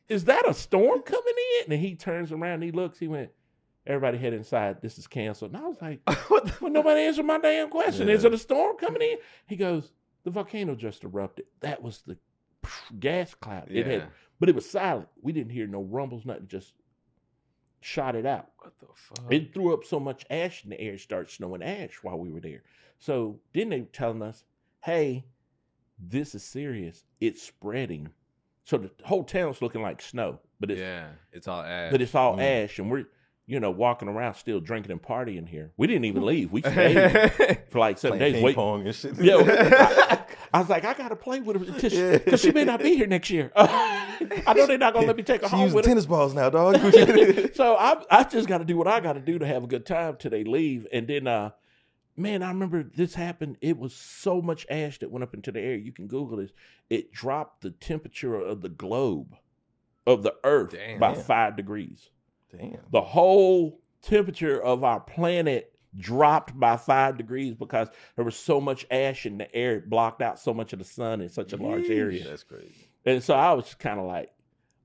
is 0.10 0.26
that 0.26 0.48
a 0.50 0.54
storm 0.54 1.02
coming 1.02 1.34
in? 1.66 1.72
And 1.72 1.82
he 1.82 1.96
turns 1.96 2.34
around 2.34 2.56
and 2.56 2.64
he 2.64 2.72
looks. 2.72 3.00
He 3.00 3.08
went, 3.08 3.30
Everybody 3.86 4.18
head 4.18 4.34
inside. 4.34 4.82
This 4.82 4.98
is 4.98 5.08
canceled. 5.08 5.54
And 5.54 5.64
I 5.64 5.66
was 5.68 5.82
like, 5.82 6.02
what 6.30 6.44
the 6.46 6.54
Well, 6.60 6.72
nobody 6.74 7.02
answered 7.04 7.26
my 7.26 7.38
damn 7.38 7.70
question. 7.70 8.10
Yeah. 8.10 8.16
Is 8.16 8.26
it 8.26 8.34
a 8.34 8.38
storm 8.38 8.76
coming 8.76 9.02
in? 9.02 9.18
He 9.46 9.56
goes, 9.56 9.94
The 10.26 10.32
volcano 10.32 10.76
just 10.76 11.06
erupted. 11.06 11.46
That 11.62 11.82
was 11.82 12.02
the 12.06 12.18
gas 13.00 13.34
cloud. 13.36 13.68
It 13.70 13.86
had, 13.86 14.08
but 14.40 14.50
it 14.50 14.56
was 14.56 14.70
silent. 14.70 15.08
We 15.22 15.32
didn't 15.34 15.52
hear 15.52 15.68
no 15.68 15.82
rumbles, 15.82 16.26
nothing. 16.26 16.48
Just 16.48 16.74
shot 17.82 18.16
it 18.16 18.26
out. 18.26 18.48
What 18.60 18.74
the 18.80 18.88
fuck? 18.94 19.32
It 19.32 19.54
threw 19.54 19.74
up 19.74 19.84
so 19.86 20.00
much 20.00 20.26
ash 20.30 20.64
in 20.64 20.70
the 20.72 20.80
air, 20.82 20.94
it 20.94 21.00
started 21.02 21.30
snowing 21.32 21.64
ash 21.64 22.00
while 22.02 22.18
we 22.18 22.30
were 22.30 22.42
there. 22.42 22.64
So 23.00 23.40
then 23.54 23.70
they 23.70 23.82
were 23.82 23.86
telling 23.88 24.22
us, 24.24 24.44
hey, 24.84 25.26
this 26.00 26.36
is 26.36 26.44
serious. 26.44 27.04
It's 27.22 27.42
spreading. 27.44 28.10
So 28.66 28.78
the 28.78 28.92
whole 29.06 29.24
town's 29.24 29.62
looking 29.62 29.82
like 29.82 30.02
snow, 30.02 30.40
but 30.60 30.72
it's 30.72 30.82
yeah, 30.82 31.08
it's 31.32 31.48
all 31.48 31.62
ash. 31.62 31.92
but 31.92 32.02
it's 32.02 32.14
all 32.16 32.36
Mm. 32.38 32.66
ash, 32.66 32.80
and 32.80 32.92
we're 32.92 33.06
you 33.46 33.62
know 33.62 33.72
walking 33.72 34.10
around 34.10 34.34
still 34.34 34.60
drinking 34.60 34.92
and 34.92 35.02
partying 35.02 35.48
here. 35.48 35.72
We 35.78 35.88
didn't 35.88 36.04
even 36.06 36.26
leave. 36.26 36.52
We 36.52 36.62
stayed 36.62 37.62
for 37.70 37.80
like 37.80 37.98
seven 37.98 38.18
Playing 38.18 38.34
days. 38.34 38.40
ping 38.40 38.46
Wait, 38.46 38.56
pong 38.56 38.86
and 38.86 38.94
shit. 38.94 39.16
yeah, 39.22 40.22
I, 40.58 40.60
I 40.60 40.62
was 40.62 40.70
like, 40.70 40.86
I 40.86 40.94
gotta 40.94 41.16
play 41.16 41.40
with 41.40 41.58
her 41.60 41.74
because 41.74 41.94
Yeah. 41.94 42.36
she 42.36 42.52
may 42.52 42.66
not 42.66 42.82
be 42.82 42.96
here 42.96 43.08
next 43.08 43.30
year. 43.30 43.52
I 43.56 44.54
know 44.56 44.66
they're 44.66 44.78
not 44.78 44.94
gonna 44.94 45.08
let 45.08 45.16
me 45.18 45.24
take 45.24 45.42
her 45.42 45.48
She 45.48 45.52
home 45.56 45.62
using 45.64 45.76
with 45.76 45.86
her. 45.86 45.90
tennis 45.92 46.06
balls 46.06 46.34
now, 46.34 46.50
dog. 46.50 46.76
so 47.56 47.76
I 47.76 48.04
I 48.10 48.24
just 48.24 48.48
got 48.48 48.58
to 48.60 48.66
do 48.66 48.78
what 48.78 48.88
I 48.88 49.00
got 49.00 49.14
to 49.14 49.20
do 49.22 49.38
to 49.40 49.46
have 49.46 49.64
a 49.64 49.68
good 49.68 49.86
time 49.86 50.16
till 50.18 50.32
they 50.32 50.44
leave. 50.44 50.88
And 50.92 51.08
then, 51.08 51.28
uh, 51.28 51.52
man, 52.16 52.42
I 52.44 52.50
remember 52.50 52.84
this 52.84 53.14
happened. 53.14 53.58
It 53.62 53.78
was 53.78 53.94
so 53.94 54.42
much 54.42 54.66
ash 54.70 55.00
that 55.00 55.12
went 55.12 55.24
up 55.24 55.34
into 55.34 55.52
the 55.52 55.60
air. 55.60 55.76
You 55.76 55.92
can 55.92 56.08
Google 56.08 56.38
this. 56.38 56.52
It 56.90 57.12
dropped 57.12 57.62
the 57.62 57.72
temperature 57.72 58.36
of 58.36 58.62
the 58.62 58.70
globe, 58.70 59.36
of 60.08 60.24
the 60.24 60.34
Earth, 60.44 60.72
Damn. 60.72 61.00
by 61.00 61.14
five 61.14 61.56
degrees. 61.56 62.10
Damn. 62.52 62.78
The 62.92 63.02
whole 63.02 63.80
temperature 64.02 64.60
of 64.62 64.84
our 64.84 65.00
planet 65.02 65.74
dropped 65.98 66.58
by 66.60 66.78
five 66.78 67.18
degrees 67.18 67.54
because 67.56 67.90
there 68.16 68.26
was 68.26 68.36
so 68.36 68.62
much 68.62 68.86
ash 68.92 69.26
in 69.26 69.38
the 69.38 69.54
air. 69.56 69.76
It 69.76 69.90
blocked 69.90 70.22
out 70.22 70.40
so 70.40 70.54
much 70.54 70.74
of 70.74 70.80
the 70.80 70.86
sun 70.86 71.22
in 71.22 71.30
such 71.30 71.54
a 71.54 71.58
large 71.58 71.90
area. 71.90 72.24
That's 72.28 72.44
crazy. 72.44 72.90
And 73.06 73.24
so 73.24 73.34
I 73.36 73.54
was 73.54 73.74
kind 73.76 74.00
of 74.00 74.06
like, 74.06 74.32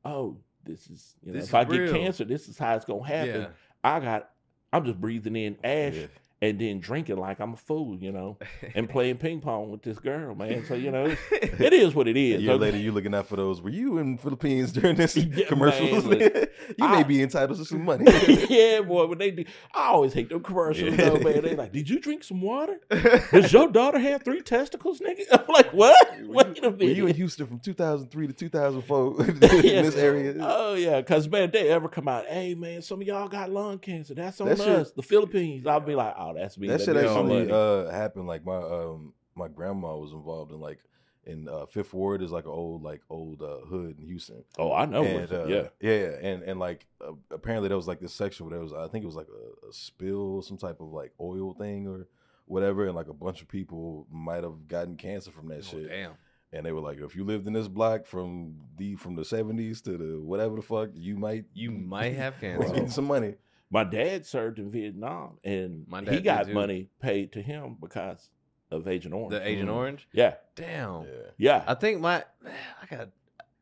oh, 0.05 0.37
this 0.65 0.89
is, 0.89 1.15
you 1.23 1.33
know, 1.33 1.39
This 1.41 1.49
if 1.49 1.55
I 1.55 1.63
is 1.63 1.69
get 1.69 1.91
cancer, 1.91 2.25
this 2.25 2.49
is 2.49 2.57
how 2.59 2.75
it's 2.77 2.85
going 2.85 3.03
to 3.03 3.09
happen. 3.09 3.41
yeah. 3.43 3.49
I 3.85 4.01
got, 4.01 4.31
I'm 4.73 4.85
just 4.85 5.01
breathing 5.01 5.37
in 5.37 5.57
ash 5.65 5.95
Yeah. 5.95 6.07
And 6.43 6.59
then 6.59 6.81
drinking 6.81 7.17
like 7.17 7.41
I'm 7.41 7.55
a 7.55 7.57
fool, 7.57 7.97
you 7.99 8.13
know, 8.13 8.37
and 8.75 8.89
playing 8.95 9.17
ping 9.17 9.41
pong 9.41 9.71
with 9.71 9.81
this 9.83 9.99
girl, 9.99 10.35
man. 10.35 10.65
So, 10.67 10.75
you 10.75 10.91
know, 10.91 11.07
it's, 11.07 11.21
it 11.61 11.73
is 11.73 11.95
what 11.95 12.09
it 12.09 12.17
is. 12.19 12.35
A 12.35 12.37
is. 12.37 12.43
year 12.43 12.53
Okay? 12.53 12.61
later, 12.61 12.77
you 12.79 12.93
looking 12.93 13.15
out 13.15 13.29
for 13.29 13.37
those. 13.37 13.63
Were 13.63 13.71
you 13.71 13.97
in 13.99 14.19
Philippines 14.19 14.73
during 14.79 14.97
this 14.97 15.17
Yeah, 15.17 15.47
commercials? 15.47 16.05
man, 16.05 16.21
you 16.21 16.85
I- 16.85 16.97
may 16.99 17.03
be 17.05 17.23
entitled 17.23 17.59
to 17.59 17.65
some 17.65 17.85
money. 17.85 18.05
yeah, 18.51 18.81
boy, 18.83 19.07
when 19.07 19.19
they 19.19 19.31
do, 19.31 19.45
I 19.75 19.87
always 19.89 20.13
hate 20.13 20.29
them 20.29 20.43
commercials, 20.43 20.91
Yeah. 20.95 21.11
though, 21.11 21.19
man. 21.21 21.43
They 21.43 21.55
like, 21.57 21.73
did 21.73 21.89
you 21.89 22.01
drink 22.01 22.25
some 22.25 22.43
water? 22.43 22.79
Does 22.91 23.53
your 23.53 23.69
daughter 23.69 23.99
have 23.99 24.23
three 24.25 24.43
testicles, 24.43 24.99
nigga? 25.01 25.23
I'm 25.31 25.47
like, 25.49 25.73
what? 25.73 25.97
Wait 26.23 26.65
a 26.65 26.71
Were 26.71 26.83
you 26.83 27.07
in. 27.07 27.15
Houston 27.15 27.47
from 27.47 27.61
2003 27.61 28.27
to 28.27 28.33
2004 28.33 29.25
in 29.29 29.37
Yeah. 29.65 29.83
this 29.83 29.95
area? 29.97 30.35
Oh 30.41 30.75
yeah, 30.75 31.01
because 31.01 31.29
man, 31.29 31.51
they 31.53 31.69
ever 31.69 31.89
come 31.89 32.09
out, 32.09 32.27
hey 32.27 32.55
man, 32.55 32.83
some 32.83 33.01
of 33.01 33.07
y'all 33.07 33.29
got 33.29 33.51
lung 33.51 33.79
cancer. 33.79 34.15
That's 34.15 34.41
on 34.41 34.49
That 34.49 34.59
shit- 34.59 34.67
us, 34.69 34.91
the 34.93 35.03
Philippines. 35.03 35.67
I'll 35.67 35.79
be 35.81 35.95
like, 35.95 36.15
oh, 36.19 36.32
that's 36.35 36.59
me. 36.59 36.69
that 36.69 36.81
shit 36.81 36.97
actually 36.97 37.51
uh, 37.51 37.91
happened. 37.91 38.27
Like 38.27 38.45
my 38.45 38.57
um 38.57 39.15
my 39.35 39.49
grandma 39.49 39.97
was 39.97 40.13
involved 40.13 40.53
in 40.53 40.61
like 40.61 40.79
in 41.25 41.49
uh, 41.49 41.67
Fifth 41.67 41.95
Ward 41.95 42.21
is 42.21 42.33
like 42.33 42.45
an 42.47 42.51
old 42.51 42.83
like 42.83 43.01
old 43.09 43.43
uh, 43.43 43.59
hood 43.67 43.97
in 44.01 44.07
Houston. 44.07 44.43
oh, 44.59 44.73
I 44.73 44.87
know. 44.87 45.05
and, 45.05 45.33
uh, 45.33 45.45
yeah, 45.47 45.69
yeah, 45.81 45.93
yeah, 45.95 46.17
and 46.21 46.43
and 46.43 46.59
like 46.61 46.87
uh, 47.01 47.13
apparently 47.31 47.69
there 47.69 47.77
was 47.77 47.87
like 47.87 48.01
this 48.01 48.13
section 48.13 48.45
where 48.47 48.51
there 48.59 48.63
was 48.63 48.73
I 48.73 48.89
think 48.89 49.05
it 49.05 49.07
was 49.07 49.17
like 49.17 49.29
a, 49.29 49.69
a 49.69 49.73
spill, 49.73 50.43
some 50.43 50.57
type 50.57 50.81
of 50.81 50.89
like 50.93 51.13
oil 51.21 51.55
thing 51.55 51.87
or 51.87 52.09
whatever, 52.47 52.87
and 52.87 52.95
like 52.97 53.07
a 53.09 53.15
bunch 53.15 53.41
of 53.41 53.49
people 53.49 54.07
might 54.11 54.43
have 54.43 54.67
gotten 54.67 54.97
cancer 54.97 55.31
from 55.31 55.49
that 55.49 55.59
Oh, 55.61 55.63
shit. 55.63 55.89
damn. 55.89 56.13
And 56.55 56.67
they 56.67 56.73
were 56.73 56.81
like, 56.81 56.99
if 56.99 57.17
you 57.17 57.25
lived 57.25 57.47
in 57.47 57.55
this 57.55 57.69
block 57.69 58.05
from 58.05 58.57
the 58.77 58.97
from 58.97 59.15
the 59.15 59.25
seventies 59.25 59.81
to 59.83 59.97
the 59.97 60.21
whatever 60.21 60.57
the 60.57 60.63
fuck, 60.63 60.91
you 60.93 61.17
might 61.17 61.45
You 61.55 61.71
might 61.71 62.15
have 62.17 62.39
cancer. 62.41 62.67
getting 62.69 62.91
some 62.91 63.07
money. 63.07 63.37
My 63.73 63.83
dad 63.85 64.25
served 64.27 64.59
in 64.61 64.71
Vietnam, 64.71 65.39
and 65.43 65.85
My 65.89 66.03
he 66.03 66.21
got 66.21 66.47
too. 66.47 66.53
money 66.55 66.89
paid 67.01 67.33
to 67.33 67.43
him 67.43 67.77
because 67.81 68.31
of 68.71 68.87
Agent 68.87 69.15
Orange. 69.15 69.33
The 69.33 69.45
Agent 69.49 69.69
Mm. 69.71 69.75
Orange. 69.75 70.09
yeah, 70.13 70.35
Damn. 70.55 71.03
Yeah. 71.05 71.09
yeah. 71.39 71.65
I 71.67 71.75
think 71.75 72.01
my 72.01 72.23
I 72.47 72.87
got. 72.97 73.09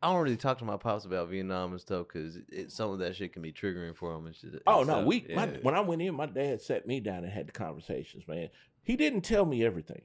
I 0.03 0.11
don't 0.13 0.23
really 0.23 0.37
talk 0.39 0.57
to 0.59 0.65
my 0.65 0.79
pops 0.79 1.05
about 1.05 1.29
Vietnam 1.29 1.73
and 1.73 1.81
stuff 1.81 2.07
because 2.09 2.39
it, 2.49 2.73
some 2.73 2.91
of 2.91 3.01
that 3.01 3.15
shit 3.17 3.35
can 3.35 3.43
be 3.43 3.53
triggering 3.53 3.95
for 3.95 4.15
him 4.15 4.27
and 4.27 4.35
shit. 4.35 4.63
Oh 4.67 4.79
and 4.79 4.89
no, 4.89 4.95
stuff. 4.95 5.05
we 5.07 5.27
my, 5.35 5.47
when 5.63 5.75
I 5.75 5.81
went 5.81 6.01
in, 6.03 6.15
my 6.15 6.25
dad 6.27 6.61
sat 6.63 6.87
me 6.87 7.01
down 7.01 7.19
and 7.25 7.31
had 7.31 7.47
the 7.49 7.53
conversations. 7.53 8.27
Man, 8.27 8.49
he 8.83 8.97
didn't 8.97 9.21
tell 9.23 9.45
me 9.45 9.63
everything. 9.65 10.01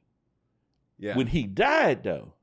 yeah. 0.99 1.15
When 1.15 1.27
he 1.27 1.43
died, 1.43 2.03
though, 2.03 2.33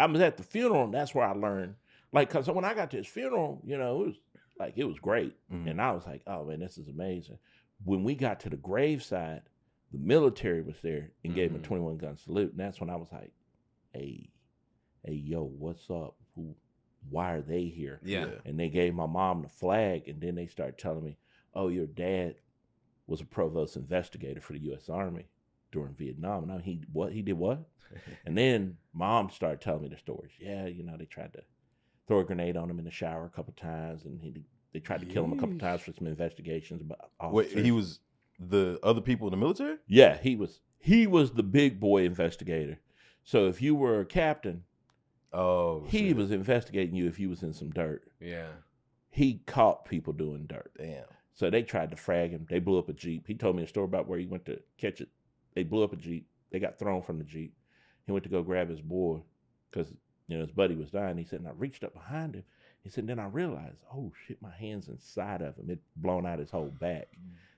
I 0.00 0.06
was 0.06 0.20
at 0.20 0.36
the 0.36 0.42
funeral, 0.42 0.82
and 0.84 0.92
that's 0.94 1.14
where 1.14 1.24
I 1.26 1.32
learned. 1.32 1.76
Like, 2.12 2.28
cause 2.28 2.48
when 2.50 2.64
I 2.64 2.74
got 2.74 2.90
to 2.90 2.96
his 2.96 3.06
funeral, 3.06 3.62
you 3.64 3.78
know, 3.78 4.00
it 4.02 4.06
was 4.06 4.16
like 4.58 4.74
it 4.76 4.84
was 4.84 4.98
great, 4.98 5.34
Mhm. 5.52 5.70
and 5.70 5.80
I 5.82 5.92
was 5.92 6.06
like, 6.06 6.22
oh 6.26 6.44
man, 6.44 6.60
this 6.60 6.78
is 6.78 6.88
amazing. 6.88 7.38
When 7.84 8.04
we 8.04 8.14
got 8.14 8.40
to 8.40 8.50
the 8.50 8.56
graveside, 8.56 9.42
the 9.92 9.98
military 9.98 10.62
was 10.62 10.80
there 10.82 11.12
and 11.24 11.34
gave 11.34 11.50
him 11.50 11.56
a 11.56 11.60
Mhm. 11.60 11.64
twenty 11.64 11.82
one 11.82 11.96
gun 11.98 12.16
salute, 12.16 12.50
and 12.52 12.60
that's 12.60 12.80
when 12.80 12.90
I 12.90 12.96
was 12.96 13.10
like, 13.12 13.32
hey, 13.92 14.30
hey, 15.04 15.14
yo, 15.14 15.44
what's 15.44 15.88
up? 15.90 16.16
Who? 16.34 16.56
Why 17.08 17.32
are 17.34 17.42
they 17.42 17.64
here? 17.68 18.00
yeah. 18.02 18.40
and 18.44 18.58
they 18.58 18.68
gave 18.68 18.94
my 18.94 19.06
mom 19.06 19.42
the 19.42 19.48
flag 19.48 20.08
and 20.08 20.20
then 20.20 20.34
they 20.34 20.46
started 20.48 20.76
telling 20.78 21.04
me 21.04 21.16
oh 21.54 21.68
your 21.68 21.86
dad 21.86 22.34
was 23.06 23.20
a 23.20 23.24
provost 23.24 23.76
investigator 23.76 24.40
for 24.40 24.52
the 24.54 24.58
u.s 24.60 24.88
army 24.88 25.28
during 25.70 25.94
vietnam 25.94 26.42
and 26.42 26.52
I, 26.52 26.58
he 26.60 26.82
what 26.92 27.12
he 27.12 27.22
did 27.22 27.34
what 27.38 27.60
and 28.26 28.36
then 28.36 28.76
mom 28.92 29.30
started 29.30 29.60
telling 29.60 29.82
me 29.82 29.88
the 29.88 29.96
stories 29.96 30.32
yeah 30.40 30.66
you 30.66 30.82
know 30.82 30.96
they 30.96 31.04
tried 31.04 31.32
to 31.34 31.42
throw 32.06 32.20
a 32.20 32.24
grenade 32.24 32.56
on 32.56 32.70
him 32.70 32.78
in 32.78 32.84
the 32.84 32.90
shower 32.90 33.24
a 33.26 33.30
couple 33.30 33.52
times 33.54 34.04
and 34.04 34.20
he 34.20 34.34
they 34.72 34.80
tried 34.80 35.00
to 35.00 35.06
kill 35.06 35.24
him 35.24 35.32
a 35.32 35.36
couple 35.36 35.54
Yeesh. 35.54 35.60
times 35.60 35.80
for 35.82 35.92
some 35.92 36.06
investigations 36.06 36.82
But 36.82 37.32
Wait, 37.32 37.50
he 37.50 37.70
was 37.72 38.00
the 38.38 38.78
other 38.82 39.00
people 39.00 39.26
in 39.28 39.30
the 39.32 39.36
military? 39.38 39.76
yeah 39.86 40.16
he 40.18 40.36
was 40.36 40.60
he 40.78 41.06
was 41.06 41.32
the 41.32 41.42
big 41.42 41.80
boy 41.80 42.04
investigator 42.04 42.78
so 43.24 43.46
if 43.46 43.60
you 43.62 43.74
were 43.74 44.00
a 44.00 44.04
captain 44.06 44.64
Oh, 45.32 45.84
he 45.88 46.08
shit. 46.08 46.16
was 46.16 46.30
investigating 46.30 46.94
you 46.94 47.06
if 47.08 47.18
you 47.18 47.28
was 47.28 47.42
in 47.42 47.52
some 47.52 47.70
dirt 47.70 48.04
Yeah. 48.20 48.48
he 49.10 49.40
caught 49.46 49.84
people 49.84 50.12
doing 50.12 50.46
dirt 50.46 50.72
Damn. 50.78 51.04
So 51.34 51.50
they 51.50 51.62
tried 51.62 51.90
to 51.90 51.96
frag 51.98 52.30
him. 52.30 52.46
They 52.48 52.60
blew 52.60 52.78
up 52.78 52.88
a 52.88 52.94
Jeep. 52.94 53.26
He 53.26 53.34
told 53.34 53.56
me 53.56 53.62
a 53.62 53.66
story 53.66 53.84
about 53.84 54.08
where 54.08 54.18
he 54.18 54.24
went 54.24 54.46
to 54.46 54.58
catch 54.78 55.02
it. 55.02 55.10
They 55.54 55.64
blew 55.64 55.84
up 55.84 55.92
a 55.92 55.96
Jeep. 55.96 56.26
They 56.50 56.58
got 56.58 56.78
thrown 56.78 57.02
from 57.02 57.18
the 57.18 57.24
Jeep. 57.24 57.52
He 58.06 58.12
went 58.12 58.22
to 58.24 58.30
go 58.30 58.42
grab 58.42 58.70
his 58.70 58.80
boy 58.80 59.20
because, 59.70 59.92
you 60.28 60.36
know, 60.36 60.42
his 60.44 60.50
buddy 60.52 60.74
was 60.74 60.90
dying. 60.90 61.18
He 61.18 61.24
said, 61.24 61.40
and 61.40 61.48
I 61.48 61.52
reached 61.56 61.84
up 61.84 61.94
behind 61.94 62.34
him. 62.34 62.44
He 62.82 62.90
said, 62.90 63.06
then 63.06 63.18
I 63.18 63.26
realized, 63.26 63.78
oh 63.92 64.12
shit, 64.26 64.40
my 64.40 64.52
hand's 64.58 64.88
inside 64.88 65.42
of 65.42 65.56
him. 65.56 65.70
It 65.70 65.80
blown 65.96 66.24
out 66.26 66.38
his 66.38 66.50
whole 66.50 66.72
back. 66.80 67.08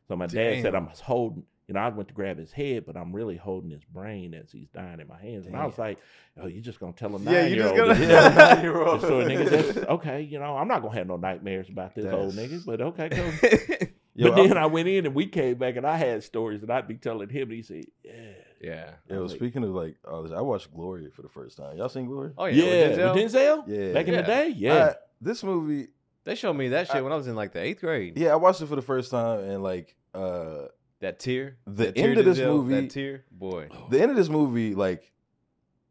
So 0.09 0.17
my 0.17 0.27
dad 0.27 0.63
said, 0.63 0.75
I'm 0.75 0.89
holding, 1.03 1.43
you 1.67 1.75
know, 1.75 1.81
I 1.81 1.89
went 1.91 2.09
to 2.09 2.15
grab 2.15 2.39
his 2.39 2.51
head, 2.51 2.87
but 2.87 2.97
I'm 2.97 3.15
really 3.15 3.37
holding 3.37 3.71
his 3.71 3.85
brain 3.85 4.33
as 4.33 4.51
he's 4.51 4.69
dying 4.71 5.01
in 5.01 5.07
my 5.09 5.19
hands. 5.21 5.45
And 5.47 5.55
I 5.55 5.67
was 5.67 5.77
like, 5.77 5.99
oh, 6.41 6.47
you're 6.47 6.63
just 6.63 6.81
going 6.81 6.95
to 6.95 6.99
tell 6.99 7.15
him 7.15 7.25
Yeah, 7.31 7.45
you 7.47 7.57
just 7.57 7.75
nine-year-old 7.75 7.99
gonna-? 7.99 8.07
Yeah. 8.07 8.99
So 9.01 9.11
nigga, 9.23 9.51
that's 9.51 9.77
okay. 9.87 10.23
You 10.23 10.39
know, 10.39 10.57
I'm 10.57 10.67
not 10.69 10.81
gonna 10.81 10.95
have 10.95 11.07
no 11.09 11.17
nightmares 11.19 11.69
about 11.69 11.95
this 11.95 12.07
old 12.07 12.33
That's- 12.33 12.63
nigga, 12.63 12.65
but 12.65 12.81
okay, 12.81 13.09
cool. 13.11 13.89
Yo, 14.15 14.31
but 14.31 14.37
then 14.49 14.57
I- 14.57 14.63
I 14.63 14.67
went 14.67 14.89
in 14.89 15.05
and 15.05 15.15
we 15.15 15.27
came 15.27 15.57
back 15.57 15.77
and 15.77 15.87
I 15.87 15.99
had 15.99 16.25
stories 16.25 16.63
and 16.63 16.71
I'd 16.73 16.89
be 16.89 16.95
telling 16.95 17.29
him 17.29 17.43
and 17.49 17.53
he 17.53 17.63
said, 17.63 17.85
Yeah. 18.03 18.13
Yeah. 18.61 18.91
Yo, 19.09 19.23
like- 19.23 19.37
speaking 19.37 19.63
of 19.65 19.71
like, 19.71 19.97
uh, 20.07 20.23
I 20.35 20.41
watched 20.41 20.73
Glory 20.73 21.09
for 21.11 21.23
the 21.23 21.29
first 21.29 21.57
time. 21.57 21.77
Y'all 21.77 21.89
seen 21.89 22.07
Glory? 22.07 22.33
Oh 22.37 22.47
yeah. 22.47 22.65
Yeah. 22.65 22.89
with 22.89 22.99
Denzel? 22.99 23.15
With 23.15 23.33
Denzel? 23.35 23.65
Yeah. 23.89 23.93
Back 23.95 24.07
in 24.09 24.15
Yeah. 24.15 24.21
the 24.23 24.27
day? 24.27 24.49
Yeah. 24.57 24.85
I- 24.87 24.95
this 25.21 25.43
movie, 25.43 25.89
They 26.25 26.35
showed 26.35 26.53
me 26.55 26.69
that 26.69 26.87
shit 26.87 26.97
I- 26.97 27.01
when 27.03 27.13
I 27.13 27.17
was 27.17 27.27
in 27.27 27.35
like 27.37 27.53
the 27.53 27.61
eighth 27.61 27.81
grade. 27.81 28.17
yeah, 28.19 28.33
I 28.33 28.37
watched 28.37 28.61
it 28.61 28.67
for 28.67 28.77
the 28.77 28.83
first 28.83 29.11
time, 29.11 29.41
and 29.41 29.63
like, 29.63 29.97
uh, 30.15 30.67
That 31.01 31.19
tear. 31.19 31.57
The 31.67 31.85
that 31.87 31.95
tear 31.97 32.11
end 32.11 32.19
of 32.19 32.25
this 32.25 32.39
Denzel, 32.39 32.47
movie- 32.57 32.75
That 32.83 32.91
tear, 32.91 33.25
boy. 33.31 33.69
the 33.91 34.01
end 34.01 34.11
of 34.11 34.17
this 34.17 34.29
movie, 34.29 34.75
like, 34.75 35.13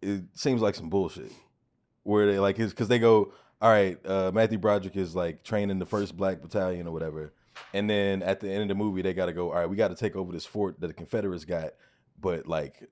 it 0.02 0.22
seems 0.34 0.62
like 0.62 0.76
some 0.76 0.90
bullshit. 0.90 1.32
Where 2.04 2.26
they 2.32 2.40
like, 2.40 2.58
is 2.60 2.72
because 2.72 2.88
they 2.88 3.00
go, 3.00 3.34
all 3.62 3.70
right, 3.70 3.98
uh, 4.06 4.32
Matthew 4.34 4.58
Broderick 4.58 4.96
is 4.96 5.16
like 5.16 5.44
training 5.44 5.80
the 5.80 5.86
first 5.86 6.16
Black 6.16 6.42
Battalion 6.42 6.88
or 6.88 6.92
whatever, 6.94 7.34
and 7.74 7.90
then 7.90 8.22
at 8.24 8.40
the 8.40 8.50
end 8.50 8.62
of 8.62 8.68
the 8.70 8.76
movie, 8.76 9.02
they 9.02 9.14
got 9.14 9.26
to 9.26 9.34
go, 9.34 9.50
all 9.50 9.56
right, 9.58 9.70
we 9.70 9.76
got 9.76 9.90
to 9.90 9.96
take 9.96 10.16
over 10.16 10.32
this 10.32 10.46
fort 10.46 10.80
that 10.80 10.88
the 10.88 10.94
Confederates 10.94 11.44
got, 11.44 11.74
but 12.20 12.48
like, 12.48 12.84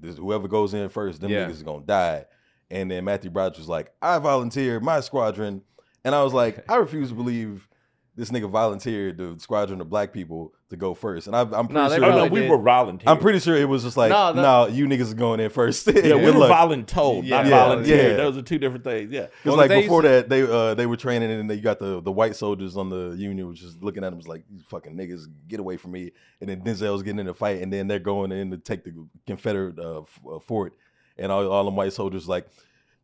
this, 0.00 0.16
whoever 0.16 0.48
goes 0.48 0.74
in 0.74 0.88
first, 0.88 1.20
them 1.20 1.30
Yeah. 1.30 1.46
niggas 1.46 1.52
is 1.52 1.62
gonna 1.62 1.84
die. 1.84 2.24
And 2.70 2.90
then 2.90 3.04
Matthew 3.04 3.30
Broderick 3.30 3.58
was 3.58 3.68
like, 3.68 3.92
I 4.02 4.18
volunteer 4.18 4.80
my 4.80 5.00
squadron, 5.00 5.62
and 6.04 6.14
I 6.14 6.22
was 6.24 6.32
like, 6.34 6.64
I 6.70 6.76
refuse 6.76 7.10
to 7.10 7.14
believe 7.14 7.68
this 8.16 8.30
nigga 8.30 8.50
volunteered 8.50 9.18
the 9.18 9.36
squadron 9.38 9.80
of 9.80 9.88
black 9.90 10.12
people 10.12 10.52
to 10.70 10.76
go 10.76 10.94
first, 10.94 11.28
and 11.28 11.36
I, 11.36 11.42
I'm 11.42 11.68
pretty 11.68 11.74
Nah, 11.74 11.88
sure. 11.88 12.04
oh, 12.04 12.16
no, 12.16 12.26
we 12.26 12.40
did. 12.40 12.50
were 12.50 12.58
volunteering. 12.58 13.08
I'm 13.16 13.22
pretty 13.22 13.38
sure 13.38 13.56
it 13.56 13.68
was 13.68 13.84
just 13.84 13.96
like, 13.96 14.10
No, 14.10 14.32
no, 14.32 14.42
no. 14.42 14.66
you 14.66 14.86
niggas 14.86 15.00
is 15.02 15.14
going 15.14 15.38
in 15.38 15.48
first. 15.50 15.86
Yeah, 15.94 16.16
we 16.16 16.22
were 16.24 16.32
luck. 16.32 16.50
voluntold, 16.50 17.22
Yeah. 17.24 17.36
not 17.36 17.46
Yeah, 17.46 17.50
volunteered. 17.68 18.10
yeah. 18.10 18.16
Those 18.16 18.36
are 18.36 18.42
two 18.42 18.58
different 18.58 18.82
things. 18.82 19.12
Yeah. 19.12 19.22
Because 19.26 19.44
Well, 19.44 19.56
like 19.58 19.68
they 19.68 19.82
before 19.82 20.02
used 20.02 20.12
that, 20.12 20.28
they 20.28 20.42
uh, 20.42 20.74
they 20.74 20.86
were 20.86 20.96
training, 20.96 21.30
and 21.30 21.48
then 21.48 21.56
you 21.56 21.62
got 21.62 21.78
the 21.78 22.00
the 22.00 22.10
white 22.10 22.34
soldiers 22.34 22.76
on 22.76 22.88
the 22.90 23.14
Union, 23.16 23.48
which 23.48 23.62
is 23.62 23.76
looking 23.80 24.02
at 24.02 24.10
them 24.10 24.16
was 24.18 24.26
like, 24.26 24.42
"You 24.50 24.58
fucking 24.68 24.94
niggas, 24.96 25.26
get 25.46 25.60
away 25.60 25.76
from 25.76 25.92
me!" 25.92 26.10
And 26.40 26.50
then 26.50 26.62
Denzel's 26.62 27.02
getting 27.04 27.20
in 27.20 27.26
the 27.26 27.34
fight, 27.34 27.62
and 27.62 27.72
then 27.72 27.86
they're 27.86 27.98
going 28.00 28.32
in 28.32 28.50
to 28.50 28.58
take 28.58 28.82
the 28.82 28.92
Confederate 29.26 29.78
uh, 29.78 30.00
f- 30.00 30.20
uh, 30.28 30.38
fort, 30.40 30.72
and 31.16 31.30
all 31.30 31.46
all 31.48 31.64
them 31.64 31.76
white 31.76 31.92
soldiers 31.92 32.26
like, 32.28 32.48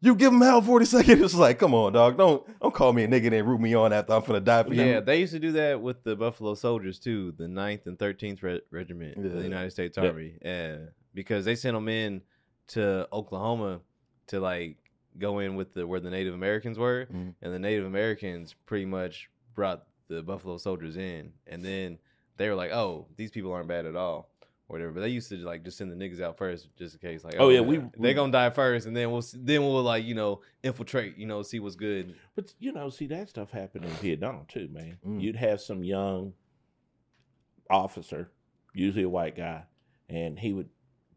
You 0.05 0.17
give 0.17 0.33
him 0.33 0.41
hell 0.41 0.61
forty 0.61 0.85
seconds. 0.85 1.21
It's 1.23 1.35
like, 1.35 1.61
come 1.61 1.75
on, 1.75 1.93
dog. 1.93 2.19
Don't 2.19 2.45
don't 2.61 2.75
call 2.75 2.93
me 2.93 3.05
a 3.05 3.09
nigga 3.09 3.33
and 3.33 3.49
root 3.49 3.61
me 3.61 3.73
on 3.75 3.93
after 3.93 4.13
I'm 4.15 4.23
finna 4.23 4.43
die 4.43 4.65
for 4.65 4.75
you. 4.75 4.83
Yeah, 4.83 4.99
they 5.01 5.21
used 5.21 5.33
to 5.33 5.39
do 5.39 5.53
that 5.53 5.81
with 5.81 6.03
the 6.03 6.17
Buffalo 6.17 6.55
Soldiers 6.55 6.99
too, 6.99 7.33
the 7.39 7.45
9th 7.45 7.87
and 7.87 7.97
13th 7.97 8.43
Re- 8.43 8.61
Regiment 8.73 9.17
of 9.25 9.33
the 9.33 9.43
United 9.43 9.71
States 9.71 9.97
Army. 9.97 10.35
Yeah, 10.45 10.79
because 11.15 11.45
they 11.45 11.55
sent 11.55 11.75
them 11.77 11.89
in 11.89 12.21
to 12.69 13.07
Oklahoma 13.13 13.81
to 14.27 14.41
like 14.41 14.77
go 15.19 15.39
in 15.39 15.55
with 15.55 15.73
the 15.75 15.87
where 15.87 16.01
the 16.01 16.11
Native 16.11 16.35
Americans 16.35 16.79
were, 16.79 17.07
Mhm. 17.13 17.35
and 17.41 17.55
the 17.55 17.59
Native 17.61 17.85
Americans 17.87 18.57
pretty 18.67 18.87
much 18.87 19.31
brought 19.55 19.87
the 20.09 20.21
Buffalo 20.23 20.57
Soldiers 20.59 20.97
in, 20.97 21.33
and 21.47 21.65
then 21.65 21.99
they 22.39 22.49
were 22.49 22.57
like, 22.57 22.73
"Oh, 22.73 23.07
these 23.17 23.31
people 23.31 23.53
aren't 23.53 23.69
bad 23.69 23.87
at 23.87 23.95
all." 23.95 24.32
Or 24.69 24.75
Whatever, 24.75 24.93
but 24.93 25.01
they 25.01 25.09
used 25.09 25.29
to 25.29 25.37
like 25.39 25.65
just 25.65 25.77
send 25.77 25.91
the 25.93 25.97
niggas 25.97 26.21
out 26.21 26.39
first, 26.39 26.69
just 26.79 26.95
in 26.95 27.01
case. 27.01 27.25
Like, 27.25 27.35
Oh, 27.39 27.51
yeah, 27.51 27.61
we- 27.61 27.79
we- 27.79 27.91
they 27.99 28.15
gonna 28.15 28.33
die 28.33 28.49
first, 28.51 28.87
and 28.87 28.97
then 28.97 29.11
we'll 29.11 29.23
then 29.35 29.63
we'll 29.63 29.83
like 29.83 30.05
you 30.05 30.15
know 30.15 30.41
infiltrate, 30.63 31.17
you 31.19 31.27
know, 31.27 31.43
see 31.43 31.61
what's 31.61 31.77
good. 31.77 32.15
But 32.35 32.55
you 32.59 32.73
know, 32.73 32.89
see 32.89 33.07
that 33.09 33.29
stuff 33.29 33.51
happened 33.51 33.85
in 33.85 33.91
Vietnam 33.93 34.47
too, 34.49 34.69
man. 34.73 34.99
Mm. 35.07 35.21
You'd 35.21 35.37
have 35.37 35.61
some 35.61 35.85
young 35.85 36.33
officer, 37.71 38.31
usually 38.75 39.05
a 39.05 39.09
white 39.09 39.37
guy, 39.37 39.65
and 40.09 40.39
he 40.39 40.53
would 40.53 40.69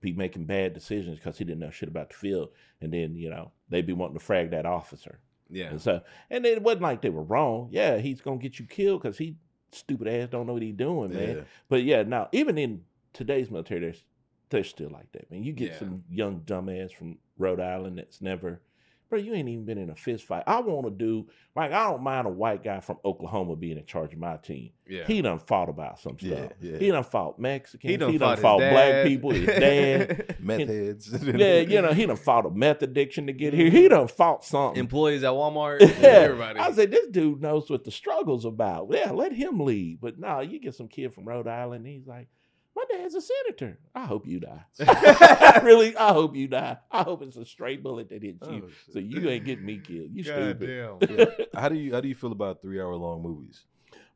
be 0.01 0.13
making 0.13 0.45
bad 0.45 0.73
decisions 0.73 1.17
because 1.17 1.37
he 1.37 1.45
didn't 1.45 1.59
know 1.59 1.71
shit 1.71 1.89
about 1.89 2.09
the 2.09 2.15
field, 2.15 2.49
and 2.81 2.93
then 2.93 3.15
you 3.15 3.29
know 3.29 3.51
they'd 3.69 3.87
be 3.87 3.93
wanting 3.93 4.17
to 4.17 4.23
frag 4.23 4.51
that 4.51 4.65
officer, 4.65 5.19
Yeah, 5.49 5.69
and 5.69 5.81
so 5.81 6.01
and 6.29 6.45
it 6.45 6.61
wasn't 6.61 6.83
like 6.83 7.01
they 7.01 7.09
were 7.09 7.23
wrong. 7.23 7.69
Yeah, 7.71 7.97
he's 7.97 8.21
gonna 8.21 8.37
get 8.37 8.59
you 8.59 8.65
killed 8.65 9.01
because 9.01 9.17
he 9.17 9.37
stupid 9.71 10.07
ass 10.07 10.29
don't 10.29 10.45
know 10.47 10.53
what 10.53 10.61
he's 10.61 10.75
doing, 10.75 11.13
man. 11.13 11.37
Yeah. 11.37 11.43
But 11.69 11.83
yeah, 11.83 12.03
now 12.03 12.29
even 12.31 12.57
in 12.57 12.83
today's 13.15 13.49
military, 13.49 13.79
there's 13.79 14.03
they're 14.49 14.63
still 14.63 14.89
like 14.91 15.11
that, 15.13 15.29
man. 15.31 15.43
You 15.43 15.53
get 15.53 15.71
Yeah. 15.71 15.79
some 15.79 16.03
young 16.09 16.41
dumbass 16.41 16.93
from 16.93 17.17
Rhode 17.37 17.59
Island 17.59 17.97
that's 17.97 18.21
never, 18.21 18.61
bro. 19.09 19.17
You 19.17 19.33
ain't 19.33 19.49
even 19.49 19.65
been 19.65 19.79
in 19.79 19.89
a 19.89 19.95
fist 19.95 20.25
fight. 20.25 20.43
I 20.45 20.59
want 20.59 20.85
to 20.85 20.91
do 20.91 21.27
like 21.55 21.71
I 21.71 21.89
don't 21.89 22.03
mind 22.03 22.27
a 22.27 22.29
white 22.29 22.63
guy 22.63 22.79
from 22.79 22.97
Oklahoma 23.03 23.55
being 23.55 23.77
in 23.77 23.85
charge 23.87 24.13
of 24.13 24.19
my 24.19 24.37
team. 24.37 24.69
yeah. 24.87 25.03
He 25.07 25.21
done 25.23 25.39
fought 25.39 25.67
about 25.67 25.99
some 25.99 26.19
stuff. 26.19 26.51
yeah. 26.61 26.77
He 26.77 26.91
done 26.91 27.03
fought 27.03 27.39
Mexicans. 27.39 27.89
He 27.91 27.97
done, 27.97 28.11
he 28.11 28.19
done 28.19 28.37
fought, 28.37 28.59
fought 28.61 28.71
black 28.71 29.05
people. 29.07 29.31
His 29.31 29.47
dad. 29.47 30.35
Meth 30.39 30.59
And- 30.61 30.69
heads. 30.69 31.09
yeah, 31.23 31.59
you 31.61 31.81
know 31.81 31.93
he 31.93 32.05
done 32.05 32.15
fought 32.15 32.45
a 32.45 32.51
meth 32.51 32.83
addiction 32.83 33.25
to 33.27 33.33
get 33.33 33.53
here. 33.53 33.71
He 33.71 33.85
mm-hmm. 33.85 33.95
done 33.95 34.07
fought 34.07 34.45
something. 34.45 34.79
Employees 34.79 35.23
at 35.23 35.31
Walmart. 35.31 35.81
Yeah. 35.81 36.07
Everybody. 36.07 36.59
I 36.59 36.71
said, 36.71 36.91
this 36.91 37.07
dude 37.07 37.41
knows 37.41 37.67
what 37.69 37.83
the 37.83 37.91
struggle's 37.91 38.45
about. 38.45 38.89
Yeah, 38.91 39.11
let 39.11 39.33
him 39.33 39.59
lead. 39.59 39.99
But 40.01 40.19
no, 40.19 40.41
you 40.41 40.59
get 40.59 40.75
some 40.75 40.87
kid 40.87 41.13
from 41.13 41.25
Rhode 41.25 41.47
Island, 41.47 41.87
he's 41.87 42.05
like, 42.05 42.27
my 42.75 42.83
dad's 42.91 43.15
a 43.15 43.21
senator. 43.21 43.77
I 43.95 44.05
hope 44.05 44.27
you 44.27 44.39
die. 44.41 44.65
really, 45.63 45.95
I 45.95 46.11
hope 46.13 46.35
you 46.35 46.47
die. 46.47 46.77
I 46.91 47.03
hope 47.03 47.21
it's 47.21 47.37
a 47.37 47.45
straight 47.45 47.81
bullet 47.83 48.09
that 48.09 48.21
hits 48.21 48.47
you. 48.49 48.63
Oh, 48.67 48.71
so 48.91 48.99
you 48.99 49.29
ain't 49.29 49.45
getting 49.45 49.65
me 49.65 49.77
killed. 49.79 50.09
You 50.13 50.23
God 50.23 50.33
stupid. 50.59 50.99
damn. 51.09 51.17
Yeah. 51.19 51.25
How 51.61 51.69
do 51.69 51.75
you 51.75 51.93
how 51.93 52.01
do 52.01 52.07
you 52.07 52.15
feel 52.15 52.31
about 52.33 52.61
three 52.61 52.81
hour 52.81 52.95
long 52.95 53.21
movies? 53.21 53.63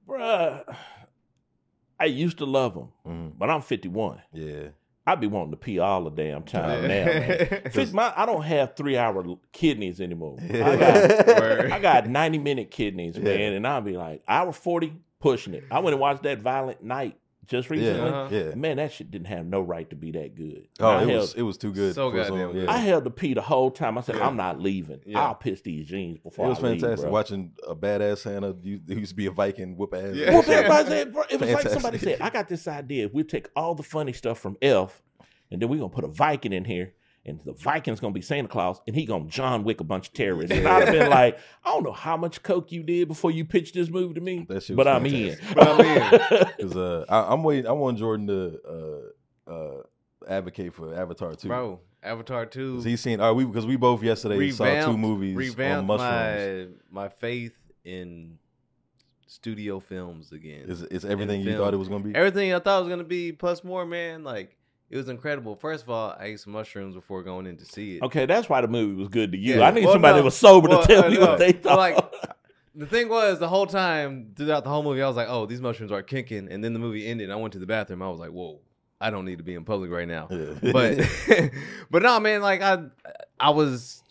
Bruh, 0.08 0.64
I 2.00 2.06
used 2.06 2.38
to 2.40 2.46
love 2.46 2.74
them, 2.74 2.90
Mhm. 3.06 3.34
but 3.38 3.50
I'm 3.50 3.62
51. 3.62 4.22
Yeah. 4.34 4.70
I'd 5.06 5.20
be 5.22 5.28
wanting 5.28 5.52
to 5.52 5.58
pee 5.58 5.80
all 5.80 6.04
the 6.04 6.12
damn 6.12 6.44
time 6.44 6.82
now, 6.84 6.88
man. 6.88 7.08
Yeah. 7.08 7.70
Fif- 7.70 7.94
my, 7.94 8.14
I 8.16 8.26
don't 8.26 8.44
have 8.44 8.76
three 8.76 8.96
hour 8.98 9.24
kidneys 9.52 10.00
anymore. 10.02 10.38
I 10.42 10.46
Yeah. 10.58 11.08
got 11.08 11.72
I 11.72 11.80
got 11.80 12.08
90 12.08 12.38
minute 12.40 12.72
kidneys, 12.72 13.18
Yeah. 13.18 13.24
man, 13.24 13.54
and 13.54 13.66
I'll 13.68 13.82
be 13.82 13.98
like, 13.98 14.24
hour 14.28 14.52
40, 14.52 14.94
pushing 15.20 15.54
it. 15.54 15.64
I 15.72 15.80
went 15.80 15.94
and 15.94 16.02
watched 16.02 16.24
that 16.24 16.40
Violent 16.40 16.84
Night 16.84 17.19
just 17.50 17.70
recently. 17.70 18.00
Uh-huh. 18.00 18.28
Yeah. 18.32 18.56
Man, 18.56 18.78
that 18.78 18.94
shit 18.94 19.10
didn't 19.12 19.28
have 19.28 19.46
no 19.46 19.62
right 19.62 19.90
to 19.90 19.96
be 19.96 20.12
that 20.12 20.36
good. 20.36 20.68
Oh, 20.80 20.88
I, 20.88 21.02
it 21.04 21.10
held, 21.10 21.22
was 21.22 21.34
it 21.34 21.42
was 21.42 21.58
too 21.58 21.74
good. 21.74 21.96
So 21.96 22.12
goddamn 22.12 22.52
good. 22.52 22.64
yeah. 22.64 22.72
I 22.72 22.78
held 22.78 23.04
the 23.04 23.10
pee 23.12 23.34
the 23.34 23.42
whole 23.42 23.72
time. 23.72 23.98
I 23.98 24.02
said, 24.02 24.16
Yeah. 24.16 24.28
I'm 24.28 24.38
not 24.38 24.62
leaving. 24.62 25.02
Yeah. 25.06 25.20
I'll 25.26 25.36
piss 25.36 25.62
these 25.62 25.88
jeans 25.88 26.20
before 26.20 26.46
It 26.46 26.50
was 26.50 26.60
I 26.60 26.62
fantastic 26.62 27.02
bro. 27.02 27.12
watching 27.12 27.52
a 27.68 27.76
badass 27.76 28.20
Santa. 28.20 28.56
You, 28.62 28.80
he 28.88 28.94
used 28.96 29.10
to 29.10 29.16
be 29.16 29.26
a 29.26 29.32
Viking 29.32 29.76
whoop 29.76 29.94
ass. 29.94 30.16
Yeah. 30.16 30.32
Well, 30.32 30.44
everybody 30.50 30.88
said, 30.90 31.14
bro, 31.14 31.24
it 31.30 31.40
was 31.40 31.50
like 31.52 31.70
somebody 31.70 31.98
said, 31.98 32.22
I 32.22 32.30
got 32.30 32.48
this 32.48 32.68
idea. 32.68 33.06
If 33.06 33.14
We'll 33.14 33.26
take 33.26 33.50
all 33.56 33.76
the 33.76 33.84
funny 33.84 34.14
stuff 34.14 34.40
from 34.40 34.56
Elf, 34.62 35.02
and 35.52 35.62
then 35.62 35.68
we're 35.70 35.78
gonna 35.80 35.90
put 35.90 36.04
a 36.04 36.08
Viking 36.08 36.54
in 36.54 36.64
here, 36.66 36.94
and 37.26 37.40
the 37.46 37.54
Viking's 37.54 38.00
gonna 38.00 38.14
be 38.14 38.22
Santa 38.22 38.48
Claus, 38.48 38.82
and 38.88 38.96
he 38.96 39.06
gonna 39.06 39.26
John 39.26 39.64
Wick 39.64 39.82
a 39.82 39.84
bunch 39.84 40.08
of 40.08 40.14
terrorists. 40.14 40.56
And 40.56 40.68
I'd 40.68 40.88
have 40.88 40.94
been 40.94 41.10
like, 41.10 41.40
I 41.64 41.72
don't 41.72 41.84
know 41.84 41.92
how 41.92 42.18
much 42.18 42.42
coke 42.44 42.72
you 42.72 42.84
did 42.84 43.08
before 43.08 43.32
you 43.32 43.46
pitched 43.46 43.74
this 43.74 43.90
movie 43.90 44.14
to 44.16 44.22
me, 44.22 44.46
That 44.50 44.64
shit 44.64 44.76
but 44.76 44.88
was 44.88 44.96
I'm 44.96 45.06
in. 45.06 45.38
But 45.54 45.68
I'm 45.68 45.82
in. 45.82 46.48
Because 46.58 46.76
uh, 46.76 47.06
I, 47.10 47.34
I'm 47.34 47.44
waiting. 47.44 47.68
I 47.68 47.72
want 47.72 47.98
Jordan 47.98 48.28
to 48.28 49.12
uh, 49.48 49.52
uh, 49.52 49.82
advocate 50.28 50.74
for 50.74 50.94
Avatar 50.96 51.36
too. 51.36 51.48
Bro, 51.48 51.80
Avatar 52.04 52.46
2 52.46 52.72
Because 52.72 52.86
he's 52.86 53.02
seen. 53.02 53.20
Are 53.20 53.34
we? 53.34 53.46
Because 53.46 53.66
we 53.66 53.76
both 53.76 54.04
yesterday 54.04 54.52
saw 54.52 54.86
two 54.86 54.98
movies 54.98 55.34
on 55.34 55.38
revamped 55.38 55.88
mushrooms. 55.88 56.76
my 56.92 57.04
my 57.04 57.10
faith 57.10 57.54
in 57.84 58.38
studio 59.28 59.80
films 59.80 60.32
again. 60.32 60.66
Is 60.68 60.82
is 60.84 61.06
everything 61.06 61.42
you 61.42 61.52
film. 61.52 61.60
thought 61.60 61.74
it 61.74 61.78
was 61.78 61.90
gonna 61.90 62.04
be? 62.04 62.16
Everything 62.16 62.54
I 62.54 62.60
thought 62.60 62.82
was 62.82 62.90
gonna 62.90 63.04
be 63.04 63.32
plus 63.32 63.64
more, 63.64 63.86
man. 63.86 64.24
Like 64.24 64.56
it 64.90 64.98
was 64.98 65.10
incredible. 65.10 65.56
First 65.56 65.84
of 65.84 65.90
all, 65.90 66.16
I 66.20 66.26
ate 66.26 66.40
some 66.40 66.54
mushrooms 66.54 66.96
before 66.96 67.24
going 67.24 67.46
in 67.48 67.58
to 67.58 67.66
see 67.66 67.98
it. 67.98 68.04
Okay, 68.04 68.26
that's 68.26 68.50
why 68.50 68.62
the 68.62 68.68
movie 68.68 68.96
was 68.96 69.08
good 69.10 69.32
to 69.32 69.38
you. 69.38 69.60
Yeah. 69.60 69.68
I 69.68 69.72
need 69.72 69.86
Well, 69.86 69.94
somebody 69.94 70.14
no. 70.14 70.18
that 70.18 70.26
was 70.26 70.36
sober 70.36 70.68
Well, 70.70 70.82
to 70.82 70.88
tell 70.88 71.06
uh, 71.06 71.10
me 71.10 71.16
no. 71.18 71.26
what 71.28 71.40
they 71.40 71.52
thought. 71.52 71.78
like, 71.78 71.98
The 72.76 72.86
thing 72.86 73.10
was, 73.10 73.40
the 73.40 73.48
whole 73.50 73.66
time 73.68 74.32
throughout 74.36 74.64
the 74.64 74.70
whole 74.70 74.84
movie, 74.84 75.02
I 75.02 75.08
was 75.08 75.18
like, 75.18 75.28
"Oh, 75.30 75.46
these 75.46 75.60
mushrooms 75.60 75.92
are 75.92 76.02
kicking." 76.04 76.50
And 76.50 76.64
then 76.64 76.72
the 76.74 76.80
movie 76.80 77.06
ended. 77.08 77.26
And 77.26 77.34
I 77.34 77.36
went 77.36 77.52
to 77.54 77.60
the 77.60 77.66
bathroom. 77.66 78.02
I 78.02 78.10
was 78.10 78.20
like, 78.20 78.30
"Whoa, 78.32 78.62
I 79.02 79.10
don't 79.10 79.26
need 79.26 79.40
to 79.40 79.44
be 79.44 79.54
in 79.56 79.66
public 79.66 79.92
right 79.92 80.08
now." 80.08 80.28
But 80.62 81.00
but 81.92 82.02
no, 82.04 82.20
man. 82.22 82.42
Like 82.42 82.62
I 82.62 82.84
I 83.40 83.50
was 83.50 84.02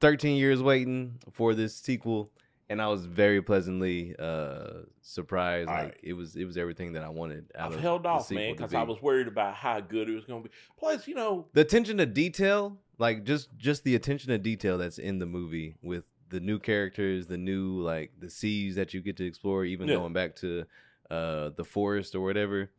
13 0.00 0.36
years 0.36 0.62
waiting 0.62 1.20
for 1.32 1.54
this 1.54 1.74
sequel, 1.74 2.30
and 2.70 2.80
I 2.80 2.86
was 2.86 3.04
very 3.04 3.42
pleasantly 3.42 4.14
uh 4.18 4.84
surprised. 5.02 5.68
All 5.68 5.74
like 5.74 5.84
right. 5.86 5.96
it 6.02 6.12
was 6.14 6.36
it 6.36 6.44
was 6.44 6.56
everything 6.56 6.92
that 6.92 7.02
I 7.02 7.08
wanted. 7.08 7.50
Out 7.54 7.72
I've 7.72 7.74
of 7.74 7.80
held 7.80 8.06
off, 8.06 8.30
man, 8.30 8.54
because 8.54 8.70
be. 8.70 8.76
I 8.76 8.82
was 8.84 9.02
worried 9.02 9.26
about 9.26 9.54
how 9.54 9.80
good 9.80 10.08
it 10.08 10.14
was 10.14 10.24
going 10.24 10.44
to 10.44 10.48
be. 10.48 10.54
Plus, 10.78 11.06
you 11.06 11.14
know, 11.16 11.48
the 11.52 11.60
attention 11.60 11.98
to 11.98 12.06
detail, 12.06 12.78
like 12.96 13.24
just 13.24 13.54
just 13.58 13.84
the 13.84 13.96
attention 13.96 14.30
to 14.30 14.38
detail 14.38 14.78
that's 14.78 14.98
in 14.98 15.18
the 15.18 15.26
movie 15.26 15.74
with 15.82 16.04
the 16.30 16.38
new 16.40 16.60
characters, 16.60 17.26
the 17.26 17.36
new 17.36 17.80
like 17.80 18.12
the 18.18 18.30
seas 18.30 18.76
that 18.76 18.94
you 18.94 19.00
get 19.02 19.16
to 19.16 19.26
explore, 19.26 19.64
even 19.64 19.88
Yeah. 19.88 19.96
going 19.96 20.12
back 20.12 20.36
to 20.36 20.64
uh 21.10 21.50
the 21.56 21.64
forest 21.64 22.14
or 22.14 22.20
whatever. 22.20 22.70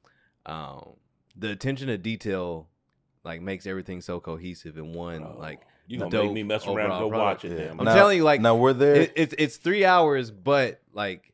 Um 0.46 0.94
the 1.36 1.52
attention 1.52 1.88
to 1.88 1.98
detail 1.98 2.70
like 3.24 3.42
makes 3.42 3.68
everything 3.68 4.02
so 4.02 4.20
cohesive 4.20 4.78
in 4.78 4.94
one 4.94 5.24
oh, 5.24 5.38
like 5.38 5.62
you 5.92 6.00
gonna 6.00 6.12
dope 6.12 6.26
make 6.26 6.34
me 6.34 6.44
mess 6.44 6.66
around 6.68 6.80
and 6.86 6.94
overall 6.94 7.10
go 7.10 7.18
watch 7.18 7.42
product. 7.42 7.44
it. 7.46 7.60
Yeah. 7.64 7.68
Damn. 7.70 7.80
I'm 7.80 7.86
Now- 7.86 7.94
telling 7.96 8.18
you 8.18 8.24
like 8.24 8.42
now 8.42 8.56
we're 8.56 8.74
there. 8.74 8.96
it, 8.96 9.14
it's 9.16 9.36
it's 9.38 9.58
three 9.58 9.86
hours, 9.86 10.32
but 10.32 10.80
like 10.94 11.28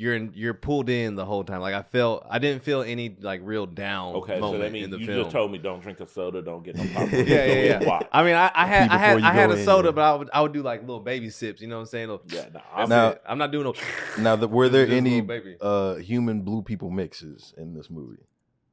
you're 0.00 0.14
in, 0.14 0.30
you're 0.36 0.54
pulled 0.54 0.88
in 0.88 1.16
the 1.16 1.24
whole 1.24 1.42
time. 1.42 1.60
Like 1.60 1.74
I 1.74 1.82
felt 1.82 2.24
I 2.30 2.38
didn't 2.38 2.62
feel 2.62 2.82
any 2.82 3.16
like 3.20 3.40
real 3.42 3.66
down 3.66 4.14
Okay, 4.14 4.34
so 4.36 4.40
moment 4.42 4.62
that 4.62 4.70
means 4.72 4.84
in 4.84 4.90
the 4.92 4.98
you 5.00 5.06
film. 5.06 5.22
just 5.22 5.32
told 5.32 5.50
me 5.50 5.58
don't 5.58 5.80
drink 5.80 5.98
a 5.98 6.06
soda, 6.06 6.40
don't 6.40 6.62
get 6.62 6.76
no 6.76 6.84
popcorn. 6.94 7.26
yeah, 7.26 7.44
yeah, 7.46 7.82
yeah. 7.82 8.00
I 8.12 8.22
mean, 8.22 8.34
I, 8.36 8.48
I 8.54 8.66
had 8.66 8.90
I 8.90 8.96
had 8.96 9.20
I 9.22 9.32
had 9.32 9.50
a 9.50 9.64
soda, 9.64 9.88
yeah. 9.88 9.92
but 9.92 10.02
I 10.02 10.14
would 10.14 10.30
I 10.32 10.40
would 10.42 10.52
do 10.52 10.62
like 10.62 10.82
little 10.82 11.00
baby 11.00 11.30
sips. 11.30 11.60
You 11.60 11.66
know 11.66 11.76
what 11.78 11.80
I'm 11.80 11.86
saying? 11.86 12.08
Little, 12.10 12.22
Yeah, 12.28 12.46
no, 12.54 12.60
I'm, 12.72 12.88
Now- 12.88 13.08
it. 13.08 13.22
I'm 13.26 13.38
not 13.38 13.50
doing 13.50 13.64
no. 13.64 13.74
now, 14.22 14.36
the, 14.36 14.46
were 14.46 14.68
there 14.68 14.86
any 14.86 15.20
baby. 15.20 15.56
uh, 15.60 15.96
human 15.96 16.42
blue 16.42 16.62
people 16.62 16.90
mixes 16.90 17.52
in 17.58 17.74
this 17.74 17.90
movie? 17.90 18.22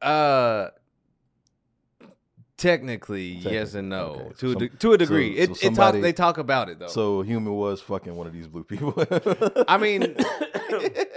Uh, 0.04 0.68
technically, 2.58 3.24
yes 3.26 3.74
and 3.74 3.90
no. 3.90 4.02
okay. 4.28 4.34
To 4.40 4.52
a 4.52 4.56
de- 4.56 4.70
to 4.70 4.94
a 4.94 4.98
degree, 4.98 5.36
so 5.38 5.42
it, 5.44 5.50
it 5.52 5.56
somebody- 5.58 5.98
talk 6.00 6.02
they 6.02 6.14
talk 6.14 6.38
about 6.38 6.70
it 6.70 6.80
though. 6.80 6.88
So 6.88 7.22
human 7.22 7.54
was 7.54 7.82
fucking 7.82 8.16
one 8.16 8.28
of 8.28 8.34
these 8.34 8.48
blue 8.48 8.64
people. 8.64 8.94
I 9.68 9.78
mean, 9.78 10.16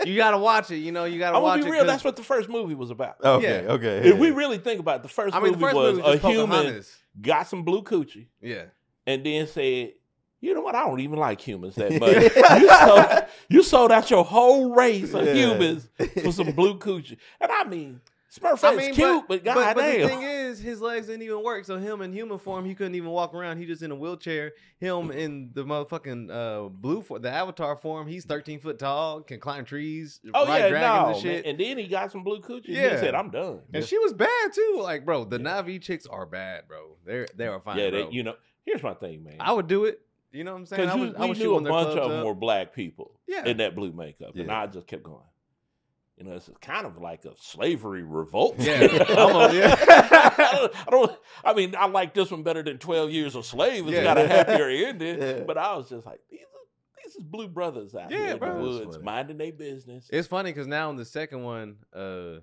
you 0.04 0.16
gotta 0.16 0.38
watch 0.38 0.70
it. 0.70 0.78
You 0.78 0.92
know, 0.92 1.04
you 1.04 1.18
gotta 1.18 1.36
I'm 1.36 1.42
watch 1.42 1.60
gonna 1.60 1.64
be 1.64 1.68
it. 1.70 1.72
real. 1.72 1.80
'cause- 1.82 1.86
That's 1.92 2.04
what 2.04 2.16
the 2.16 2.22
first 2.24 2.48
movie 2.48 2.74
was 2.74 2.90
about. 2.90 3.16
okay, 3.22 3.64
Yeah. 3.64 3.72
okay. 3.72 3.98
If 4.08 4.18
we 4.18 4.30
really 4.30 4.58
think 4.58 4.80
about 4.80 4.96
it, 4.96 5.02
the 5.02 5.08
first 5.08 5.34
I 5.34 5.40
mean, 5.40 5.52
the 5.52 5.58
movie 5.58 5.64
first 5.72 5.76
was 5.76 5.96
movie 5.98 6.02
was 6.10 6.24
a 6.24 6.28
human 6.28 6.48
Pocahontas. 6.48 6.96
got 7.20 7.46
some 7.48 7.62
blue 7.62 7.82
coochie 7.82 8.26
Yeah. 8.40 8.64
and 9.06 9.24
then 9.24 9.46
said, 9.46 9.92
"You 10.40 10.54
know 10.54 10.60
what? 10.60 10.74
I 10.74 10.84
don't 10.86 11.00
even 11.00 11.18
like 11.18 11.40
humans 11.40 11.74
that 11.76 11.92
much. 12.00 12.60
you, 12.60 12.68
sold, 12.68 13.24
you 13.48 13.62
sold 13.62 13.92
out 13.92 14.10
your 14.10 14.24
whole 14.24 14.74
race 14.74 15.14
of 15.14 15.24
Yeah. 15.26 15.34
humans 15.34 15.88
for 16.22 16.32
some 16.32 16.50
blue 16.52 16.78
coochie." 16.78 17.16
And 17.40 17.50
I 17.52 17.64
mean, 17.64 18.00
Smurfette's 18.30 18.64
I 18.64 18.76
mean, 18.76 18.92
cute, 18.94 19.24
but, 19.26 19.42
but, 19.42 19.54
but 19.54 19.76
the 19.76 20.06
thing 20.06 20.20
is, 20.22 20.58
his 20.60 20.82
legs 20.82 21.06
didn't 21.06 21.22
even 21.22 21.42
work. 21.42 21.64
So 21.64 21.78
him 21.78 22.02
in 22.02 22.12
human 22.12 22.38
form, 22.38 22.66
he 22.66 22.74
couldn't 22.74 22.94
even 22.94 23.08
walk 23.08 23.32
around. 23.34 23.56
He 23.56 23.64
just 23.64 23.82
in 23.82 23.90
a 23.90 23.94
wheelchair. 23.94 24.52
Him 24.78 25.10
in 25.10 25.50
the 25.54 25.64
motherfucking 25.64 26.30
uh, 26.30 26.68
blue 26.68 27.00
for 27.00 27.18
the 27.18 27.30
Avatar 27.30 27.74
form, 27.76 28.06
he's 28.06 28.26
13 28.26 28.60
foot 28.60 28.78
tall, 28.78 29.22
can 29.22 29.40
climb 29.40 29.64
trees, 29.64 30.20
oh 30.34 30.46
ride 30.46 30.58
yeah, 30.58 30.68
dragons 30.68 31.02
no, 31.02 31.08
and 31.14 31.22
shit. 31.22 31.44
man. 31.46 31.50
And 31.52 31.58
then 31.60 31.78
he 31.78 31.86
got 31.86 32.12
some 32.12 32.22
blue 32.22 32.40
coochie. 32.40 32.64
Yeah, 32.68 32.82
Yeah. 32.82 32.90
he 32.92 32.96
said, 32.98 33.14
"I'm 33.14 33.30
done." 33.30 33.60
And 33.72 33.82
she 33.82 33.96
was 33.98 34.12
bad 34.12 34.52
too. 34.54 34.78
Like, 34.82 35.06
bro, 35.06 35.24
the 35.24 35.38
Navi 35.38 35.80
chicks 35.80 36.06
are 36.06 36.26
bad, 36.26 36.68
bro. 36.68 36.96
They're 37.06 37.26
they 37.34 37.46
are 37.46 37.60
fine. 37.60 37.78
yeah, 37.78 37.88
bro. 37.90 38.04
they, 38.04 38.12
you 38.14 38.22
know. 38.24 38.34
Here's 38.66 38.82
my 38.82 38.92
thing, 38.92 39.24
man. 39.24 39.36
I 39.40 39.52
would 39.52 39.66
do 39.68 39.86
it. 39.86 40.00
You 40.32 40.44
know 40.44 40.52
what 40.52 40.58
I'm 40.58 40.66
saying? 40.66 40.82
Because 40.82 40.94
I 40.94 40.98
you, 40.98 41.04
would, 41.06 41.16
I 41.16 41.20
we 41.22 41.28
would 41.28 41.38
knew 41.38 41.44
shoot 41.44 41.56
a 41.56 41.60
bunch 41.70 41.88
of 41.98 42.10
them 42.10 42.20
up. 42.20 42.26
were 42.26 42.34
black 42.34 42.74
people 42.74 43.18
Yeah. 43.26 43.46
in 43.46 43.56
that 43.56 43.74
blue 43.74 43.92
makeup, 43.92 44.36
and 44.36 44.50
I 44.52 44.66
just 44.66 44.86
kept 44.86 45.02
going. 45.02 45.22
You 46.18 46.24
know, 46.24 46.32
it's 46.34 46.50
kind 46.60 46.84
of 46.86 46.98
like 46.98 47.24
a 47.24 47.32
slavery 47.38 48.02
revolt. 48.02 48.56
Yeah, 48.58 48.80
almost, 49.16 49.54
yeah. 49.54 49.74
I, 49.88 50.52
don't, 50.52 50.74
I 50.86 50.90
don't. 50.90 51.12
I 51.44 51.54
mean, 51.54 51.74
I 51.78 51.86
like 51.86 52.12
this 52.14 52.30
one 52.30 52.42
better 52.42 52.62
than 52.62 52.78
Twelve 52.78 53.10
Years 53.10 53.36
a 53.36 53.42
Slave. 53.42 53.84
It's 53.86 53.92
Yeah. 53.94 54.02
got 54.02 54.18
a 54.18 54.26
happier 54.26 54.68
ending. 54.88 55.20
Yeah. 55.20 55.40
But 55.46 55.58
I 55.58 55.76
was 55.76 55.88
just 55.88 56.04
like, 56.06 56.20
these 56.30 56.40
are 56.40 57.04
these 57.04 57.14
is 57.16 57.22
blue 57.22 57.48
brothers 57.48 57.94
out 57.94 58.10
Yeah, 58.10 58.18
here 58.18 58.28
in 58.32 58.38
bro. 58.38 58.54
the 58.54 58.60
woods 58.60 58.96
funny. 58.96 59.04
minding 59.04 59.38
their 59.38 59.52
business. 59.52 60.08
It's 60.12 60.26
funny 60.28 60.50
because 60.50 60.66
now 60.66 60.90
in 60.90 60.96
the 60.96 61.04
second 61.04 61.44
one, 61.44 61.76
uh, 61.94 62.40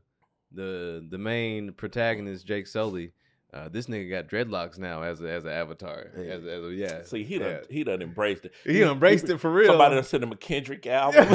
the 0.51 1.05
the 1.09 1.17
main 1.17 1.73
protagonist 1.73 2.47
Jake 2.47 2.67
Sully, 2.67 3.11
uh, 3.53 3.69
this 3.69 3.85
nigga 3.87 4.09
got 4.09 4.27
dreadlocks 4.27 4.77
now 4.77 5.01
as 5.01 5.21
a, 5.21 5.29
as 5.29 5.45
an 5.45 5.51
avatar. 5.51 6.07
Yeah. 6.17 6.23
As, 6.23 6.45
as 6.45 6.63
a, 6.65 6.73
yeah, 6.73 7.03
See, 7.03 7.23
he 7.23 7.37
done 7.39 7.49
yeah. 7.49 7.59
he 7.69 7.83
done 7.85 8.01
embraced 8.01 8.45
it. 8.45 8.53
He 8.65 8.81
embraced 8.81 9.29
it 9.29 9.37
for 9.37 9.51
real. 9.51 9.67
Somebody 9.67 9.95
done 9.95 10.03
sent 10.03 10.23
him 10.23 10.31
a 10.31 10.35
Kendrick 10.35 10.85
album. 10.87 11.27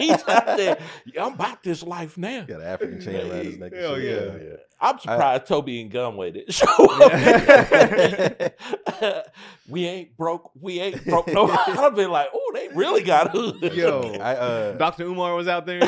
He's 0.00 0.26
out 0.28 0.56
there. 0.56 0.78
I'm 1.20 1.34
about 1.34 1.62
this 1.62 1.82
life 1.84 2.18
now. 2.18 2.42
Got 2.44 2.60
an 2.60 2.66
African 2.66 3.00
chain 3.00 3.30
around 3.30 3.44
his 3.44 3.58
neck. 3.58 3.72
and 3.72 3.80
Hell 3.80 3.94
shit. 3.96 4.42
yeah. 4.42 4.56
I'm 4.80 4.98
surprised 4.98 5.46
Tobe 5.46 5.68
Nwigwe 5.68 6.32
didn't 6.34 6.52
show 6.54 6.66
up. 9.12 9.24
we 9.68 9.86
ain't 9.86 10.16
broke. 10.16 10.50
We 10.60 10.80
ain't 10.80 11.04
broke. 11.04 11.28
No, 11.28 11.48
I've 11.66 11.94
been 11.94 12.10
like, 12.10 12.28
oh, 12.34 12.50
they 12.52 12.66
really 12.74 13.04
got 13.04 13.30
hood. 13.30 13.62
Yo. 13.74 14.16
I 14.20 14.34
uh, 14.34 14.72
Dr. 14.72 15.04
Umar 15.04 15.36
was 15.36 15.46
out 15.46 15.66
there. 15.66 15.78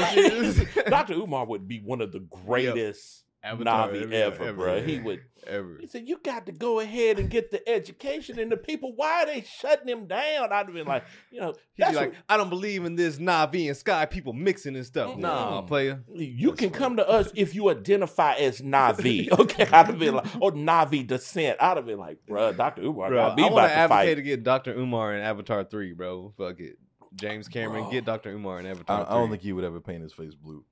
Dr. 0.88 1.14
Umar 1.14 1.44
would 1.46 1.66
be 1.66 1.80
one 1.80 2.00
of 2.00 2.12
the 2.12 2.20
greatest 2.46 3.23
Avatar 3.44 3.88
Navi 3.90 4.02
ever, 4.04 4.14
ever, 4.14 4.44
ever, 4.44 4.52
bro. 4.54 4.76
yeah. 4.76 4.82
He 4.82 4.98
would. 4.98 5.20
Ever. 5.46 5.76
He 5.78 5.86
said, 5.86 6.08
"You 6.08 6.18
got 6.24 6.46
to 6.46 6.52
go 6.52 6.80
ahead 6.80 7.18
and 7.18 7.28
get 7.28 7.50
the 7.50 7.68
education." 7.68 8.38
And 8.38 8.50
the 8.50 8.56
people, 8.56 8.94
why 8.96 9.22
are 9.22 9.26
they 9.26 9.42
shutting 9.42 9.86
him 9.86 10.06
down? 10.06 10.50
I'd 10.50 10.64
have 10.64 10.72
been 10.72 10.86
like, 10.86 11.04
you 11.30 11.38
know, 11.38 11.48
He'd 11.74 11.82
that's 11.82 11.90
be 11.90 11.96
like, 11.96 12.08
what- 12.12 12.18
I 12.30 12.38
don't 12.38 12.48
believe 12.48 12.86
in 12.86 12.94
this 12.96 13.18
Navi 13.18 13.66
and 13.68 13.76
Sky 13.76 14.06
people 14.06 14.32
mixing 14.32 14.74
and 14.74 14.86
stuff. 14.86 15.10
Mm-mm. 15.10 15.18
Nah, 15.18 15.58
mm-hmm. 15.58 15.66
player. 15.66 16.02
You 16.14 16.52
can 16.52 16.70
come 16.70 16.96
to 16.96 17.06
us 17.06 17.30
if 17.34 17.54
you 17.54 17.68
identify 17.68 18.36
as 18.36 18.62
Navi. 18.62 19.28
Okay, 19.38 19.64
I'd 19.64 19.86
have 19.88 19.98
been 19.98 20.14
like, 20.14 20.26
or 20.40 20.52
Navi 20.52 21.06
descent. 21.06 21.58
I'd 21.60 21.76
have 21.76 21.84
been 21.84 21.98
like, 21.98 22.20
bruh, 22.26 22.56
Dr. 22.56 22.80
Umar 22.80 23.10
Bro, 23.10 23.28
got 23.28 23.36
me 23.36 23.44
I 23.44 23.50
want 23.50 23.64
to 23.64 23.68
to 23.68 23.74
advocate 23.74 24.16
to 24.16 24.22
get 24.22 24.44
Dr. 24.44 24.72
Umar 24.72 25.14
in 25.14 25.20
Avatar 25.20 25.64
3, 25.64 25.92
bro. 25.92 26.32
Fuck 26.38 26.60
it. 26.60 26.78
James 27.16 27.48
Cameron, 27.48 27.82
Bro. 27.82 27.92
get 27.92 28.04
Dr. 28.06 28.30
Umar 28.30 28.60
in 28.60 28.66
I, 28.66 28.70
Avatar 28.70 29.02
I 29.02 29.04
3. 29.04 29.14
don't 29.14 29.30
think 29.30 29.42
he 29.42 29.52
would 29.52 29.64
ever 29.64 29.80
paint 29.80 30.02
his 30.02 30.14
face 30.14 30.34
blue. 30.34 30.64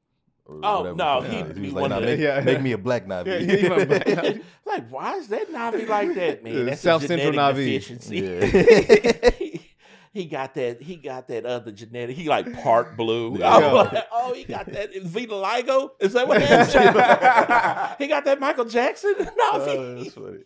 Or 0.44 0.60
Oh, 0.62 0.78
whatever 0.80 0.96
no, 0.96 1.20
the 1.22 1.28
fuck 1.28 1.36
he'd 1.36 1.40
it 1.46 1.50
is. 1.50 1.58
be 1.58 1.62
was 1.66 1.72
like, 1.74 1.90
nah, 1.90 2.00
make, 2.00 2.18
the- 2.18 2.22
Yeah. 2.24 2.40
make 2.40 2.60
me 2.62 2.72
a 2.72 2.78
black 2.78 3.06
Navi. 3.06 3.26
Yeah, 3.26 3.56
he 3.56 3.68
might 3.68 4.42
like, 4.66 4.88
why 4.90 5.14
is 5.16 5.28
that 5.28 5.50
Navi 5.52 5.88
like 5.88 6.14
that, 6.14 6.42
man? 6.42 6.56
Uh, 6.62 6.64
That's 6.64 6.80
South 6.80 7.04
a 7.04 7.06
Central 7.08 7.32
Navi. 7.32 7.54
deficiency. 7.64 9.30
he, 9.38 9.60
he 10.12 10.24
got 10.26 10.54
that. 10.54 10.82
He 10.82 10.96
got 10.96 11.28
that 11.28 11.46
other 11.46 11.70
genetic. 11.70 12.16
He 12.16 12.28
like 12.28 12.52
part 12.60 12.96
blue. 12.96 13.38
Yeah. 13.38 13.54
I'm 13.56 13.72
like, 13.72 14.04
oh, 14.10 14.34
he 14.34 14.42
got 14.44 14.66
that 14.66 14.92
vitiligo. 14.94 15.90
Is 16.00 16.12
that 16.14 16.26
what 16.26 16.42
happened? 16.42 17.96
he 17.98 18.08
got 18.08 18.24
that 18.24 18.40
Michael 18.40 18.64
Jackson 18.64 19.14
Navi. 19.14 19.28
Oh, 19.40 19.94
that's 20.02 20.14
funny. 20.14 20.38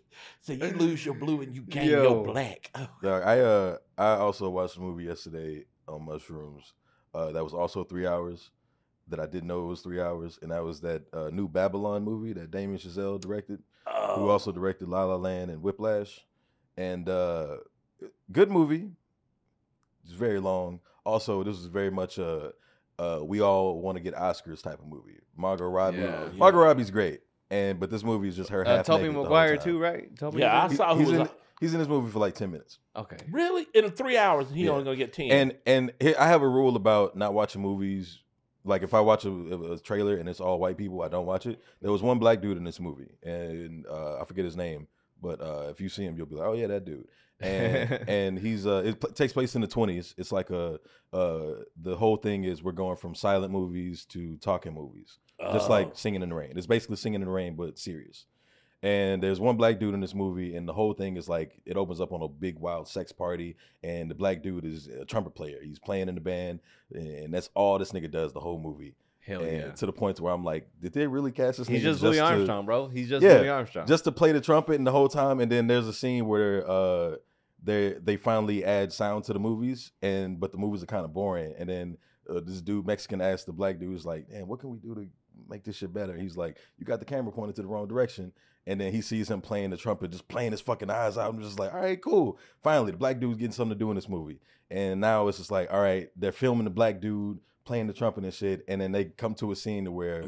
so 0.42 0.52
you 0.52 0.66
lose 0.76 1.04
your 1.06 1.14
blue 1.14 1.40
and 1.40 1.54
you 1.54 1.62
gain 1.62 1.88
Yo. 1.90 2.02
your 2.02 2.24
black. 2.24 2.70
Oh. 2.74 2.86
Dog, 3.02 3.22
I 3.24 3.40
uh 3.40 3.76
I 3.96 4.08
also 4.16 4.50
watched 4.50 4.76
a 4.76 4.80
movie 4.80 5.04
yesterday 5.04 5.64
on 5.88 6.04
mushrooms. 6.04 6.74
Uh, 7.14 7.32
that 7.32 7.42
was 7.42 7.54
also 7.54 7.82
three 7.82 8.06
hours. 8.06 8.50
That 9.08 9.20
I 9.20 9.26
didn't 9.26 9.46
know 9.46 9.64
it 9.64 9.68
was 9.68 9.82
three 9.82 10.00
hours, 10.00 10.38
and 10.42 10.50
that 10.50 10.64
was 10.64 10.80
that 10.80 11.02
uh, 11.12 11.30
new 11.32 11.46
Babylon 11.48 12.02
movie 12.02 12.32
that 12.32 12.50
Damien 12.50 12.78
Chazelle 12.78 13.20
directed, 13.20 13.62
who 13.86 13.92
Oh. 13.92 14.28
also 14.28 14.50
directed 14.50 14.88
La 14.88 15.04
La 15.04 15.14
Land 15.14 15.50
and 15.50 15.62
Whiplash. 15.62 16.24
And 16.76 17.08
uh, 17.08 17.58
good 18.32 18.50
movie. 18.50 18.90
It's 20.04 20.12
very 20.12 20.40
long. 20.40 20.80
Also, 21.04 21.44
this 21.44 21.56
is 21.56 21.66
very 21.66 21.90
much 21.90 22.18
a 22.18 22.52
uh, 22.98 23.20
we 23.22 23.40
all 23.40 23.80
want 23.80 23.96
to 23.96 24.02
get 24.02 24.14
Oscars 24.14 24.62
type 24.62 24.80
of 24.80 24.86
movie. 24.86 25.18
Margot 25.36 25.66
Robbie, 25.68 25.98
Yeah. 25.98 26.28
Margot 26.34 26.58
Robbie's 26.58 26.90
great, 26.90 27.20
and 27.50 27.78
but 27.78 27.90
this 27.90 28.02
movie 28.02 28.28
is 28.28 28.36
just 28.36 28.50
her 28.50 28.66
Uh, 28.66 28.76
half 28.78 28.86
Tobey 28.86 29.04
naked 29.04 29.16
Maguire, 29.22 29.56
too, 29.58 29.78
right? 29.78 30.16
Tobey 30.18 30.40
Yeah, 30.40 30.48
I 30.58 30.62
Maguire? 30.62 30.76
saw 30.76 30.94
who 30.94 31.00
He's 31.00 31.10
was 31.12 31.20
in, 31.20 31.28
he's 31.60 31.74
in 31.74 31.78
this 31.78 31.88
movie 31.88 32.10
for 32.10 32.18
like 32.18 32.34
ten 32.34 32.50
minutes. 32.50 32.78
Okay. 32.96 33.18
really 33.30 33.66
in 33.74 33.90
three 33.90 34.16
hours. 34.16 34.48
and 34.48 34.56
He 34.56 34.64
Yeah. 34.64 34.70
only 34.72 34.84
gonna 34.84 34.96
get 34.96 35.12
ten. 35.12 35.30
And 35.30 35.56
and 35.66 35.92
I 36.18 36.26
have 36.26 36.42
a 36.42 36.48
rule 36.48 36.74
about 36.74 37.16
not 37.16 37.34
watching 37.34 37.62
movies. 37.62 38.20
Like 38.66 38.82
if 38.82 38.92
I 38.94 39.00
watch 39.00 39.24
a, 39.24 39.72
a 39.72 39.78
trailer 39.78 40.16
and 40.16 40.28
it's 40.28 40.40
all 40.40 40.58
white 40.58 40.76
people, 40.76 41.00
I 41.02 41.08
don't 41.08 41.26
watch 41.26 41.46
it. 41.46 41.60
There 41.80 41.92
was 41.92 42.02
one 42.02 42.18
black 42.18 42.40
dude 42.42 42.56
in 42.58 42.64
this 42.64 42.80
movie, 42.80 43.12
and 43.22 43.86
uh, 43.86 44.20
I 44.20 44.24
forget 44.24 44.44
his 44.44 44.56
name, 44.56 44.88
but 45.22 45.40
uh, 45.40 45.68
if 45.70 45.80
you 45.80 45.88
see 45.88 46.04
him, 46.04 46.16
you'll 46.16 46.26
be 46.26 46.34
like, 46.36 46.46
"Oh 46.48 46.52
yeah, 46.54 46.66
that 46.66 46.84
dude." 46.84 47.06
And 47.40 47.92
and 48.08 48.38
he's 48.38 48.66
uh, 48.66 48.82
it 48.84 49.00
pl- 49.00 49.10
takes 49.12 49.32
place 49.32 49.54
in 49.54 49.60
the 49.60 49.66
twenties. 49.66 50.14
It's 50.18 50.32
like 50.32 50.50
a 50.50 50.80
uh, 51.12 51.50
the 51.80 51.96
whole 51.96 52.16
thing 52.16 52.44
is 52.44 52.62
we're 52.62 52.72
going 52.72 52.96
from 52.96 53.14
silent 53.14 53.52
movies 53.52 54.04
to 54.06 54.36
talking 54.38 54.74
movies, 54.74 55.18
just 55.52 55.68
Oh. 55.68 55.72
like 55.72 55.90
Singing 55.96 56.22
in 56.22 56.28
the 56.30 56.34
Rain. 56.34 56.52
It's 56.56 56.66
basically 56.66 56.96
Singing 56.96 57.20
in 57.22 57.26
the 57.26 57.32
Rain, 57.32 57.54
but 57.56 57.78
serious. 57.78 58.26
And 58.86 59.20
there's 59.20 59.40
one 59.40 59.56
black 59.56 59.80
dude 59.80 59.94
in 59.94 60.00
this 60.00 60.14
movie, 60.14 60.54
and 60.54 60.68
the 60.68 60.72
whole 60.72 60.92
thing 60.94 61.16
is 61.16 61.28
like 61.28 61.58
it 61.66 61.76
opens 61.76 62.00
up 62.00 62.12
on 62.12 62.22
a 62.22 62.28
big 62.28 62.56
wild 62.56 62.86
sex 62.86 63.10
party, 63.10 63.56
and 63.82 64.08
the 64.08 64.14
black 64.14 64.44
dude 64.44 64.64
is 64.64 64.86
a 64.86 65.04
trumpet 65.04 65.34
player. 65.34 65.58
He's 65.60 65.80
playing 65.80 66.08
in 66.08 66.14
the 66.14 66.20
band, 66.20 66.60
and 66.94 67.34
that's 67.34 67.50
all 67.54 67.80
this 67.80 67.90
nigga 67.90 68.08
does 68.08 68.32
the 68.32 68.38
whole 68.38 68.60
movie. 68.60 68.94
Hell 69.26 69.40
and 69.42 69.56
yeah. 69.56 69.70
to 69.72 69.86
the 69.86 69.92
point 69.92 70.20
where 70.20 70.32
I'm 70.32 70.44
like, 70.44 70.68
did 70.80 70.92
they 70.92 71.04
really 71.08 71.32
cast 71.32 71.58
this 71.58 71.66
He's 71.66 71.82
just 71.82 72.00
Louis 72.00 72.18
to- 72.18 72.22
Armstrong, 72.22 72.64
bro. 72.64 72.86
He's 72.86 73.08
just 73.08 73.24
Yeah, 73.24 73.38
Louis 73.38 73.48
Armstrong. 73.48 73.88
just 73.88 74.04
to 74.04 74.12
play 74.12 74.30
the 74.30 74.40
trumpet 74.40 74.76
and 74.76 74.86
the 74.86 74.92
whole 74.92 75.08
time? 75.08 75.40
And 75.40 75.50
then 75.50 75.66
there's 75.66 75.88
a 75.88 75.92
scene 75.92 76.28
where 76.28 76.64
uh 76.70 77.16
they 77.60 77.94
they 77.94 78.16
finally 78.16 78.64
add 78.64 78.92
sound 78.92 79.24
to 79.24 79.32
the 79.32 79.40
movies, 79.40 79.90
and 80.00 80.38
but 80.38 80.52
the 80.52 80.58
movies 80.58 80.84
are 80.84 80.86
kind 80.86 81.04
of 81.04 81.12
boring. 81.12 81.54
And 81.58 81.68
then 81.68 81.98
uh, 82.30 82.38
this 82.38 82.60
dude 82.60 82.86
Mexican 82.86 83.20
asked 83.20 83.46
the 83.46 83.52
black 83.52 83.80
dude, 83.80 83.96
"Is 83.96 84.06
like, 84.06 84.30
man, 84.30 84.46
what 84.46 84.60
can 84.60 84.70
we 84.70 84.78
do 84.78 84.94
to 84.94 85.08
make 85.48 85.64
this 85.64 85.74
shit 85.74 85.92
better?" 85.92 86.16
He's 86.16 86.36
like, 86.36 86.58
"You 86.78 86.86
got 86.86 87.00
the 87.00 87.04
camera 87.04 87.32
pointed 87.32 87.56
to 87.56 87.62
the 87.62 87.68
wrong 87.68 87.88
direction." 87.88 88.32
And 88.66 88.80
then 88.80 88.92
he 88.92 89.00
sees 89.00 89.30
him 89.30 89.40
playing 89.40 89.70
the 89.70 89.76
trumpet, 89.76 90.10
just 90.10 90.26
playing 90.28 90.50
his 90.50 90.60
fucking 90.60 90.90
eyes 90.90 91.16
out. 91.16 91.32
I'm 91.32 91.40
just 91.40 91.58
like, 91.58 91.72
all 91.72 91.80
right, 91.80 92.00
cool. 92.00 92.38
Finally, 92.62 92.92
the 92.92 92.96
black 92.96 93.20
dude's 93.20 93.38
getting 93.38 93.52
something 93.52 93.78
to 93.78 93.78
do 93.78 93.90
in 93.90 93.96
this 93.96 94.08
movie. 94.08 94.40
And 94.70 95.00
now 95.00 95.28
it's 95.28 95.38
just 95.38 95.52
like, 95.52 95.72
all 95.72 95.80
right, 95.80 96.08
they're 96.16 96.32
filming 96.32 96.64
the 96.64 96.70
black 96.70 97.00
dude 97.00 97.38
playing 97.64 97.86
the 97.86 97.92
trumpet 97.92 98.24
and 98.24 98.34
shit. 98.34 98.64
And 98.66 98.80
then 98.80 98.90
they 98.90 99.04
come 99.04 99.34
to 99.36 99.52
a 99.52 99.56
scene 99.56 99.92
where 99.94 100.24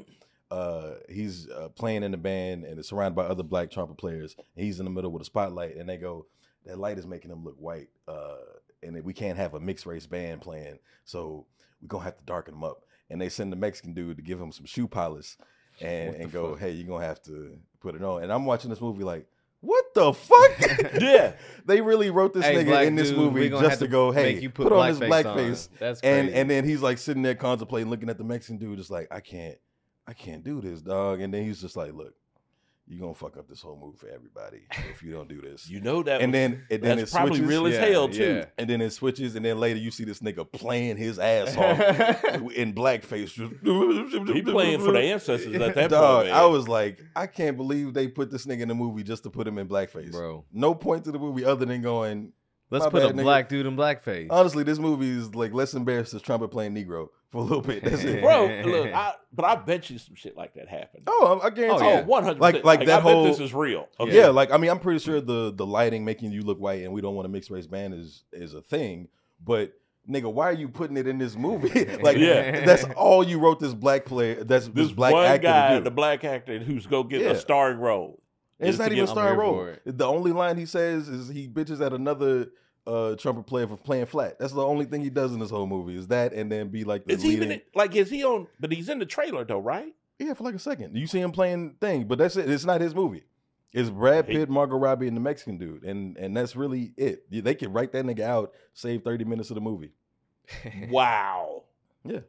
uh, 0.50 0.94
he's 1.08 1.48
uh, 1.50 1.68
playing 1.74 2.02
in 2.02 2.10
the 2.10 2.16
band 2.16 2.64
and 2.64 2.78
is 2.78 2.88
surrounded 2.88 3.16
by 3.16 3.24
other 3.24 3.42
black 3.42 3.70
trumpet 3.70 3.96
players. 3.96 4.36
He's 4.56 4.78
in 4.78 4.84
the 4.84 4.90
middle 4.90 5.10
with 5.10 5.22
a 5.22 5.26
spotlight, 5.26 5.76
and 5.76 5.88
they 5.88 5.96
go, 5.96 6.26
"That 6.64 6.78
light 6.78 6.98
is 6.98 7.06
making 7.06 7.30
him 7.30 7.44
look 7.44 7.56
white, 7.58 7.88
uh, 8.06 8.36
and 8.82 9.02
we 9.04 9.12
can't 9.12 9.36
have 9.36 9.54
a 9.54 9.60
mixed 9.60 9.86
race 9.86 10.06
band 10.06 10.40
playing, 10.40 10.78
so 11.04 11.46
we're 11.82 11.88
gonna 11.88 12.04
have 12.04 12.16
to 12.18 12.24
darken 12.24 12.54
him 12.54 12.64
up." 12.64 12.84
And 13.10 13.20
they 13.20 13.28
send 13.28 13.52
the 13.52 13.56
Mexican 13.56 13.94
dude 13.94 14.16
to 14.16 14.22
give 14.22 14.40
him 14.40 14.52
some 14.52 14.64
shoe 14.66 14.88
polish, 14.88 15.36
and 15.82 16.14
and 16.16 16.32
go, 16.32 16.50
fuck? 16.52 16.60
"Hey, 16.60 16.72
you're 16.72 16.86
gonna 16.86 17.04
have 17.04 17.22
to 17.24 17.56
put 17.80 17.94
it 17.94 18.02
on." 18.02 18.22
And 18.22 18.32
I'm 18.32 18.44
watching 18.44 18.70
this 18.70 18.80
movie 18.80 19.04
like. 19.04 19.26
What 19.60 19.92
the 19.92 20.12
fuck? 20.12 20.52
Yeah. 21.00 21.32
they 21.66 21.80
really 21.80 22.10
wrote 22.10 22.32
this 22.32 22.44
Hey, 22.44 22.64
nigga 22.64 22.86
in 22.86 22.94
this 22.94 23.08
dude, 23.08 23.18
movie 23.18 23.48
just 23.48 23.80
to 23.80 23.88
go, 23.88 24.12
hey, 24.12 24.38
you 24.38 24.50
put, 24.50 24.72
on 24.72 24.86
this 24.90 25.00
blackface 25.00 25.24
blackface, 25.24 25.68
That's 25.80 26.00
crazy. 26.00 26.16
and 26.16 26.28
and 26.30 26.48
then 26.48 26.64
he's 26.64 26.80
like 26.80 26.96
sitting 26.98 27.22
there 27.24 27.34
contemplating, 27.34 27.90
looking 27.90 28.08
at 28.08 28.18
the 28.18 28.22
Mexican 28.24 28.58
dude, 28.58 28.78
just 28.78 28.88
like 28.88 29.08
I 29.10 29.18
can't, 29.18 29.58
I 30.06 30.12
can't 30.12 30.44
do 30.44 30.60
this, 30.60 30.80
dog. 30.80 31.20
And 31.20 31.34
then 31.34 31.42
he's 31.44 31.60
just 31.60 31.74
like, 31.76 31.92
look, 31.92 32.14
you're 32.88 33.00
gonna 33.00 33.14
fuck 33.14 33.36
up 33.36 33.46
this 33.48 33.60
whole 33.60 33.78
movie 33.80 33.98
for 33.98 34.08
everybody 34.08 34.62
if 34.90 35.02
you 35.02 35.12
don't 35.12 35.28
do 35.28 35.40
this. 35.40 35.68
You 35.70 35.80
know 35.80 36.02
that. 36.02 36.20
and 36.22 36.32
then 36.32 36.64
and 36.70 36.82
then 36.82 36.96
that's 36.98 37.12
it 37.12 37.14
probably 37.14 37.36
switches, 37.36 37.48
real 37.48 37.66
as 37.66 37.74
Yeah, 37.74 37.86
hell 37.86 38.08
too. 38.08 38.24
yeah. 38.38 38.44
and 38.56 38.68
then 38.68 38.80
it 38.80 38.90
switches, 38.90 39.36
and 39.36 39.44
then 39.44 39.58
later 39.58 39.78
you 39.78 39.90
see 39.90 40.04
this 40.04 40.20
nigga 40.20 40.50
playing 40.50 40.96
his 40.96 41.18
ass 41.18 41.56
off 41.56 41.78
in 42.54 42.72
blackface. 42.74 43.30
He 44.34 44.42
playing 44.42 44.80
for 44.80 44.92
the 44.92 45.00
ancestors 45.00 45.54
at 45.60 45.74
that 45.74 45.90
Dog, 45.90 46.22
point. 46.24 46.34
I 46.34 46.46
was 46.46 46.68
like, 46.68 47.00
I 47.14 47.26
can't 47.26 47.56
believe 47.56 47.94
they 47.94 48.08
put 48.08 48.30
this 48.30 48.46
nigga 48.46 48.60
in 48.62 48.68
the 48.68 48.74
movie 48.74 49.02
just 49.02 49.22
to 49.24 49.30
put 49.30 49.46
him 49.46 49.58
in 49.58 49.68
blackface. 49.68 50.10
bro. 50.12 50.44
No 50.52 50.74
point 50.74 51.04
to 51.04 51.12
the 51.12 51.18
movie 51.18 51.44
other 51.44 51.64
than 51.66 51.82
going, 51.82 52.32
Let's 52.70 52.84
My 52.84 52.90
put 52.90 53.02
bad, 53.02 53.10
a 53.10 53.14
nigga. 53.14 53.22
black 53.22 53.48
dude 53.48 53.66
in 53.66 53.76
blackface. 53.76 54.26
Honestly, 54.30 54.62
this 54.62 54.78
movie 54.78 55.08
is 55.10 55.34
like 55.34 55.52
let's 55.54 55.72
embarrass 55.74 56.10
this 56.10 56.20
trumpet 56.22 56.48
playing 56.48 56.74
Negro 56.74 57.08
for 57.30 57.38
a 57.38 57.40
little 57.40 57.62
bit. 57.62 57.82
That's 57.82 58.04
it. 58.04 58.20
bro. 58.22 58.46
Look, 58.66 58.92
I, 58.92 59.14
but 59.32 59.44
I 59.46 59.54
bet 59.56 59.88
you 59.88 59.98
some 59.98 60.14
shit 60.14 60.36
like 60.36 60.54
that 60.54 60.68
happened. 60.68 61.04
Oh, 61.06 61.40
I 61.42 61.46
I 61.46 61.50
guarantee. 61.50 61.84
Oh, 61.84 61.88
Oh, 61.88 61.92
yeah. 61.94 62.00
one 62.04 62.24
hundred 62.24 62.40
Like- 62.40 62.54
percent. 62.56 62.64
like 62.66 62.80
that 62.86 62.98
I 62.98 63.00
whole- 63.00 63.24
bet 63.24 63.32
this 63.32 63.40
is 63.40 63.54
real. 63.54 63.88
Okay. 63.98 64.14
Yeah. 64.16 64.28
like 64.28 64.50
I 64.50 64.58
mean, 64.58 64.70
I'm 64.70 64.80
pretty 64.80 64.98
sure 65.00 65.20
the 65.20 65.50
the 65.54 65.64
lighting 65.66 66.04
making 66.04 66.32
you 66.32 66.42
look 66.42 66.58
white 66.60 66.82
and 66.84 66.92
we 66.92 67.00
don't 67.00 67.14
want 67.14 67.26
a 67.26 67.30
mixed 67.30 67.50
race 67.50 67.66
band 67.66 67.94
is 67.94 68.24
is 68.32 68.52
a 68.54 68.60
thing. 68.60 69.08
But 69.42 69.72
nigga, 70.08 70.30
why 70.32 70.48
are 70.48 70.52
you 70.54 70.68
putting 70.68 70.96
it 70.96 71.06
in 71.06 71.16
this 71.18 71.36
movie? 71.36 71.84
like, 72.02 72.16
Yeah. 72.16 72.64
that's 72.64 72.84
all 72.96 73.22
you 73.22 73.38
wrote 73.38 73.60
this 73.60 73.74
black 73.74 74.04
player. 74.04 74.42
That's 74.44 74.66
this, 74.66 74.88
This 74.88 74.92
black 74.92 75.12
one 75.12 75.24
actor 75.26 75.42
guy, 75.42 75.68
to 75.74 75.78
do. 75.78 75.84
the 75.84 75.90
black 75.90 76.24
actor 76.24 76.58
who's 76.58 76.86
go 76.86 77.02
get 77.02 77.20
Yeah. 77.22 77.30
a 77.30 77.36
starring 77.38 77.78
role. 77.78 78.20
And 78.60 78.68
it's 78.68 78.78
not 78.78 78.86
even 78.92 79.04
a 79.04 79.06
get- 79.06 79.10
star 79.12 79.36
role. 79.36 79.72
The 79.84 80.06
only 80.06 80.32
line 80.32 80.56
he 80.56 80.66
says 80.66 81.08
is 81.08 81.28
he 81.28 81.48
bitches 81.48 81.84
at 81.84 81.92
another 81.92 82.48
uh, 82.86 83.14
trumpet 83.16 83.46
player 83.46 83.66
for 83.68 83.76
playing 83.76 84.06
flat. 84.06 84.38
That's 84.38 84.52
the 84.52 84.64
only 84.64 84.86
thing 84.86 85.02
he 85.02 85.10
does 85.10 85.32
in 85.32 85.38
this 85.38 85.50
whole 85.50 85.66
movie 85.66 85.96
is 85.96 86.06
that, 86.08 86.32
and 86.32 86.50
then 86.50 86.68
be 86.68 86.84
like 86.84 87.04
the 87.04 87.12
Is 87.12 87.22
he 87.22 87.30
even 87.34 87.60
like 87.74 87.94
is 87.94 88.10
he 88.10 88.24
on? 88.24 88.46
But 88.58 88.72
he's 88.72 88.88
in 88.88 88.98
the 88.98 89.06
trailer 89.06 89.44
though, 89.44 89.58
right? 89.60 89.94
Yeah, 90.18 90.34
for 90.34 90.44
like 90.44 90.54
a 90.54 90.58
second. 90.58 90.96
You 90.96 91.06
see 91.06 91.20
him 91.20 91.30
playing 91.30 91.76
thing, 91.80 92.04
but 92.08 92.18
that's 92.18 92.36
it. 92.36 92.50
It's 92.50 92.64
not 92.64 92.80
his 92.80 92.94
movie. 92.94 93.22
It's 93.72 93.90
Brad 93.90 94.26
Pitt, 94.26 94.48
Margot 94.48 94.78
Robbie, 94.78 95.06
and 95.06 95.16
the 95.16 95.20
Mexican 95.20 95.58
dude, 95.58 95.84
and 95.84 96.16
and 96.16 96.34
that's 96.36 96.56
really 96.56 96.92
it. 96.96 97.30
They 97.30 97.54
could 97.54 97.72
write 97.74 97.92
that 97.92 98.04
nigga 98.06 98.20
out, 98.22 98.52
save 98.72 99.02
thirty 99.04 99.24
minutes 99.24 99.50
of 99.50 99.54
the 99.56 99.60
movie. 99.60 99.92
Wow. 100.88 101.64
Yeah. 102.04 102.20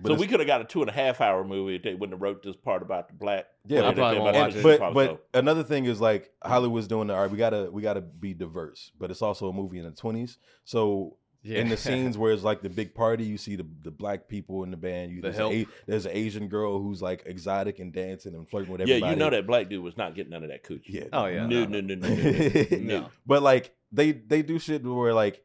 But 0.00 0.10
so 0.10 0.14
we 0.14 0.26
could 0.26 0.40
have 0.40 0.46
got 0.46 0.60
a 0.60 0.64
two 0.64 0.80
and 0.80 0.90
a 0.90 0.92
half 0.92 1.20
hour 1.20 1.42
movie 1.44 1.76
if 1.76 1.82
they 1.82 1.94
wouldn't 1.94 2.12
have 2.14 2.22
wrote 2.22 2.42
this 2.42 2.56
part 2.56 2.82
about 2.82 3.08
the 3.08 3.14
black. 3.14 3.46
Yeah, 3.66 3.86
I 3.88 3.94
probably 3.94 4.20
won't 4.20 4.36
watch 4.36 4.54
they 4.54 4.60
it. 4.60 4.80
but 4.80 4.94
but 4.94 5.06
so. 5.10 5.20
another 5.38 5.62
thing 5.64 5.84
is 5.86 6.00
like 6.00 6.30
Hollywood's 6.42 6.86
doing 6.88 7.08
the 7.08 7.14
all 7.14 7.22
right. 7.22 7.30
We 7.30 7.38
gotta 7.38 7.68
we 7.70 7.82
gotta 7.82 8.00
be 8.00 8.34
diverse, 8.34 8.92
but 8.98 9.10
it's 9.10 9.22
also 9.22 9.48
a 9.48 9.52
movie 9.52 9.78
in 9.78 9.84
the 9.84 9.90
twenties. 9.90 10.38
So 10.64 11.16
Yeah. 11.42 11.58
in 11.60 11.68
the 11.68 11.76
scenes 11.76 12.16
where 12.18 12.32
it's 12.32 12.42
like 12.42 12.62
the 12.62 12.68
big 12.70 12.94
party, 12.94 13.24
you 13.24 13.38
see 13.38 13.56
the, 13.56 13.66
the 13.82 13.90
black 13.90 14.28
people 14.28 14.64
in 14.64 14.70
the 14.70 14.76
band. 14.76 15.12
You 15.12 15.20
The 15.22 15.28
there's, 15.28 15.36
help. 15.36 15.52
a, 15.52 15.66
there's 15.86 16.06
an 16.06 16.12
Asian 16.14 16.48
girl 16.48 16.80
who's 16.82 17.00
like 17.00 17.22
exotic 17.26 17.78
and 17.78 17.92
dancing 17.92 18.34
and 18.34 18.48
flirting 18.48 18.72
with 18.72 18.80
everybody. 18.82 19.00
yeah, 19.04 19.10
you 19.10 19.16
know 19.16 19.30
that 19.30 19.46
black 19.46 19.68
dude 19.68 19.82
was 19.82 19.96
not 19.96 20.14
getting 20.14 20.30
none 20.30 20.42
of 20.42 20.50
that 20.50 20.64
coochie. 20.64 20.82
Yeah. 20.88 21.04
Oh, 21.12 21.26
yeah. 21.26 21.46
no, 21.46 21.64
no, 21.64 21.80
no, 21.80 21.94
no, 21.94 22.08
no, 22.14 22.16
no, 22.16 22.64
no. 22.70 23.00
No. 23.00 23.08
But 23.26 23.42
like 23.42 23.74
they 23.92 24.12
they 24.12 24.42
do 24.42 24.58
shit 24.58 24.84
where 24.84 25.14
like 25.14 25.42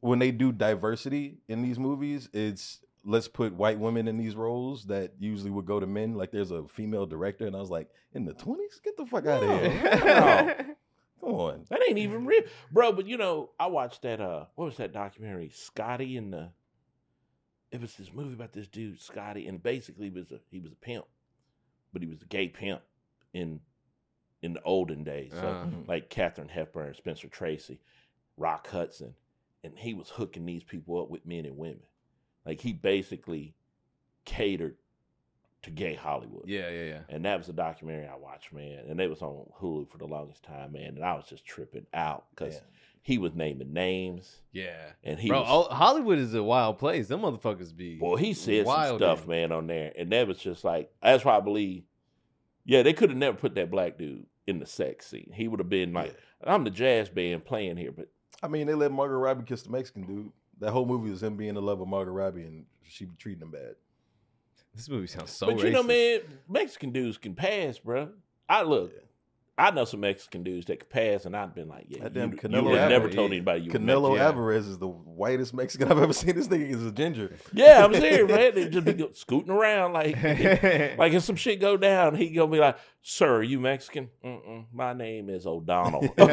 when 0.00 0.18
they 0.18 0.30
do 0.30 0.52
diversity 0.52 1.38
in 1.48 1.62
these 1.62 1.78
movies, 1.78 2.28
it's 2.32 2.80
let's 3.04 3.28
put 3.28 3.52
white 3.54 3.78
women 3.78 4.08
in 4.08 4.16
these 4.16 4.34
roles 4.34 4.86
that 4.86 5.12
usually 5.18 5.50
would 5.50 5.66
go 5.66 5.78
to 5.80 5.86
men. 5.86 6.14
Like 6.14 6.30
there's 6.30 6.50
a 6.50 6.66
female 6.68 7.06
director, 7.06 7.46
and 7.46 7.54
I 7.56 7.60
was 7.60 7.70
like, 7.70 7.88
in 8.12 8.24
the 8.24 8.34
twenties, 8.34 8.80
get 8.82 8.96
the 8.96 9.06
fuck 9.06 9.26
out 9.26 9.42
of 9.42 9.50
here. 9.60 10.76
Come 11.20 11.34
on. 11.34 11.64
That 11.70 11.80
ain't 11.88 11.98
even 11.98 12.26
real, 12.26 12.42
bro. 12.70 12.92
But 12.92 13.06
you 13.06 13.16
know, 13.16 13.50
I 13.58 13.66
watched 13.68 14.02
that. 14.02 14.20
Uh, 14.20 14.44
what 14.54 14.66
was 14.66 14.76
that 14.76 14.92
documentary? 14.92 15.50
Scotty 15.54 16.16
and 16.16 16.32
the. 16.32 16.50
It 17.70 17.80
was 17.80 17.94
this 17.96 18.12
movie 18.12 18.34
about 18.34 18.52
this 18.52 18.68
dude 18.68 19.00
Scotty, 19.00 19.48
and 19.48 19.62
basically 19.62 20.04
he 20.10 20.10
was 20.10 20.30
a 20.30 20.38
he 20.50 20.60
was 20.60 20.72
a 20.72 20.76
pimp, 20.76 21.06
but 21.92 22.02
he 22.02 22.08
was 22.08 22.22
a 22.22 22.26
gay 22.26 22.48
pimp 22.48 22.82
in 23.32 23.60
in 24.42 24.52
the 24.52 24.62
olden 24.62 25.02
days. 25.02 25.32
So 25.32 25.46
Uh. 25.46 25.66
like 25.88 26.08
Katharine 26.10 26.48
Hepburn, 26.48 26.94
Spencer 26.94 27.28
Tracy, 27.28 27.80
Rock 28.36 28.68
Hudson, 28.68 29.14
and 29.64 29.72
he 29.76 29.94
was 29.94 30.10
hooking 30.10 30.44
these 30.46 30.62
people 30.62 31.00
up 31.02 31.10
with 31.10 31.26
men 31.26 31.46
and 31.46 31.56
women. 31.56 31.82
Like 32.46 32.60
he 32.60 32.72
basically 32.72 33.54
catered 34.24 34.76
to 35.62 35.70
gay 35.70 35.94
Hollywood. 35.94 36.46
yeah, 36.46 36.68
yeah, 36.68 36.84
yeah. 36.84 36.98
And 37.08 37.24
that 37.24 37.38
was 37.38 37.48
a 37.48 37.52
documentary 37.54 38.06
I 38.06 38.16
watched, 38.16 38.52
man. 38.52 38.84
And 38.88 39.00
it 39.00 39.08
was 39.08 39.22
on 39.22 39.46
Hulu 39.60 39.88
for 39.90 39.96
the 39.98 40.06
longest 40.06 40.42
time, 40.42 40.72
man. 40.72 40.88
And 40.96 41.04
I 41.04 41.14
was 41.14 41.24
just 41.26 41.46
tripping 41.46 41.86
out 41.94 42.26
because 42.34 42.54
Man. 42.54 42.62
he 43.00 43.16
was 43.16 43.34
naming 43.34 43.72
names. 43.72 44.42
Yeah. 44.52 44.76
And 45.02 45.18
he 45.18 45.28
Bro, 45.30 45.40
was, 45.40 45.48
all- 45.48 45.68
Hollywood 45.74 46.18
is 46.18 46.34
a 46.34 46.42
wild 46.42 46.78
place. 46.78 47.08
Them 47.08 47.20
motherfuckers 47.20 47.74
be. 47.74 47.98
Well, 47.98 48.16
he 48.16 48.34
said 48.34 48.66
some 48.66 48.98
stuff, 48.98 49.24
in- 49.24 49.30
man, 49.30 49.52
on 49.52 49.66
there. 49.66 49.90
And 49.96 50.12
that 50.12 50.28
was 50.28 50.36
just 50.36 50.64
like, 50.64 50.92
that's 51.02 51.24
why 51.24 51.38
I 51.38 51.40
believe, 51.40 51.84
yeah, 52.66 52.82
they 52.82 52.92
could 52.92 53.08
have 53.08 53.18
never 53.18 53.36
put 53.38 53.54
that 53.54 53.70
black 53.70 53.96
dude 53.96 54.26
in 54.46 54.58
the 54.58 54.66
sex 54.66 55.06
scene. 55.06 55.30
He 55.34 55.48
would 55.48 55.60
have 55.60 55.70
been 55.70 55.94
like, 55.94 56.14
I'm 56.46 56.64
the 56.64 56.70
jazz 56.70 57.08
band 57.08 57.46
playing 57.46 57.78
here, 57.78 57.90
but 57.92 58.08
I 58.42 58.48
mean, 58.48 58.66
they 58.66 58.74
let 58.74 58.92
Margot 58.92 59.16
Robbie 59.16 59.44
kiss 59.44 59.62
the 59.62 59.70
Mexican 59.70 60.04
dude. 60.04 60.30
That 60.60 60.70
whole 60.72 60.86
movie 60.86 61.10
was 61.10 61.22
him 61.22 61.36
being 61.36 61.56
in 61.56 61.64
love 61.64 61.78
with 61.78 61.88
Margot 61.88 62.12
Robbie 62.12 62.42
and 62.42 62.64
she 62.82 63.04
be 63.04 63.16
treating 63.16 63.42
him 63.42 63.50
bad. 63.50 63.74
This 64.74 64.88
movie 64.88 65.06
sounds 65.06 65.30
so 65.30 65.46
but 65.46 65.62
you 65.62 65.70
know, 65.70 65.82
racist. 65.82 65.86
man, 65.86 66.20
Mexican 66.48 66.90
dudes 66.90 67.18
can 67.18 67.34
pass, 67.34 67.78
bro. 67.78 68.10
I 68.48 68.62
look, 68.62 68.92
I 69.56 69.70
know 69.70 69.84
some 69.84 70.00
Mexican 70.00 70.42
dudes 70.42 70.66
that 70.66 70.80
could 70.80 70.90
pass, 70.90 71.26
and 71.26 71.36
I've 71.36 71.54
been 71.54 71.68
like, 71.68 71.86
yeah, 71.88 72.02
That 72.02 72.14
you, 72.14 72.20
damn 72.20 72.32
you 72.32 72.38
Canelo 72.38 72.64
would 72.64 72.78
have 72.78 72.90
never 72.90 73.04
Alvarez, 73.04 73.14
told 73.14 73.30
yeah. 73.30 73.36
anybody 73.36 73.60
you 73.62 73.70
were 73.70 73.78
Canelo 73.78 74.08
Mexican. 74.10 74.26
Alvarez 74.26 74.66
is 74.66 74.78
the 74.78 74.88
whitest 74.88 75.54
Mexican 75.54 75.92
I've 75.92 75.98
ever 75.98 76.12
seen. 76.12 76.34
This 76.34 76.48
nigga 76.48 76.68
is 76.68 76.84
a 76.84 76.90
ginger. 76.90 77.36
Yeah, 77.52 77.84
I'm 77.84 77.94
serious, 77.94 78.28
man. 78.28 78.54
They 78.54 78.68
just 78.68 78.84
be 78.84 79.08
scooting 79.14 79.52
around 79.52 79.92
like, 79.92 80.16
like 80.98 81.12
if 81.12 81.22
some 81.22 81.36
shit 81.36 81.60
go 81.60 81.76
down, 81.76 82.16
he 82.16 82.30
gonna 82.30 82.50
be 82.50 82.58
like, 82.58 82.78
"Sir, 83.06 83.42
you 83.42 83.60
Mexican? 83.60 84.08
Mm-mm, 84.24 84.64
my 84.72 84.94
name 84.94 85.28
is 85.28 85.46
O'Donnell. 85.46 86.02
I'm 86.18 86.26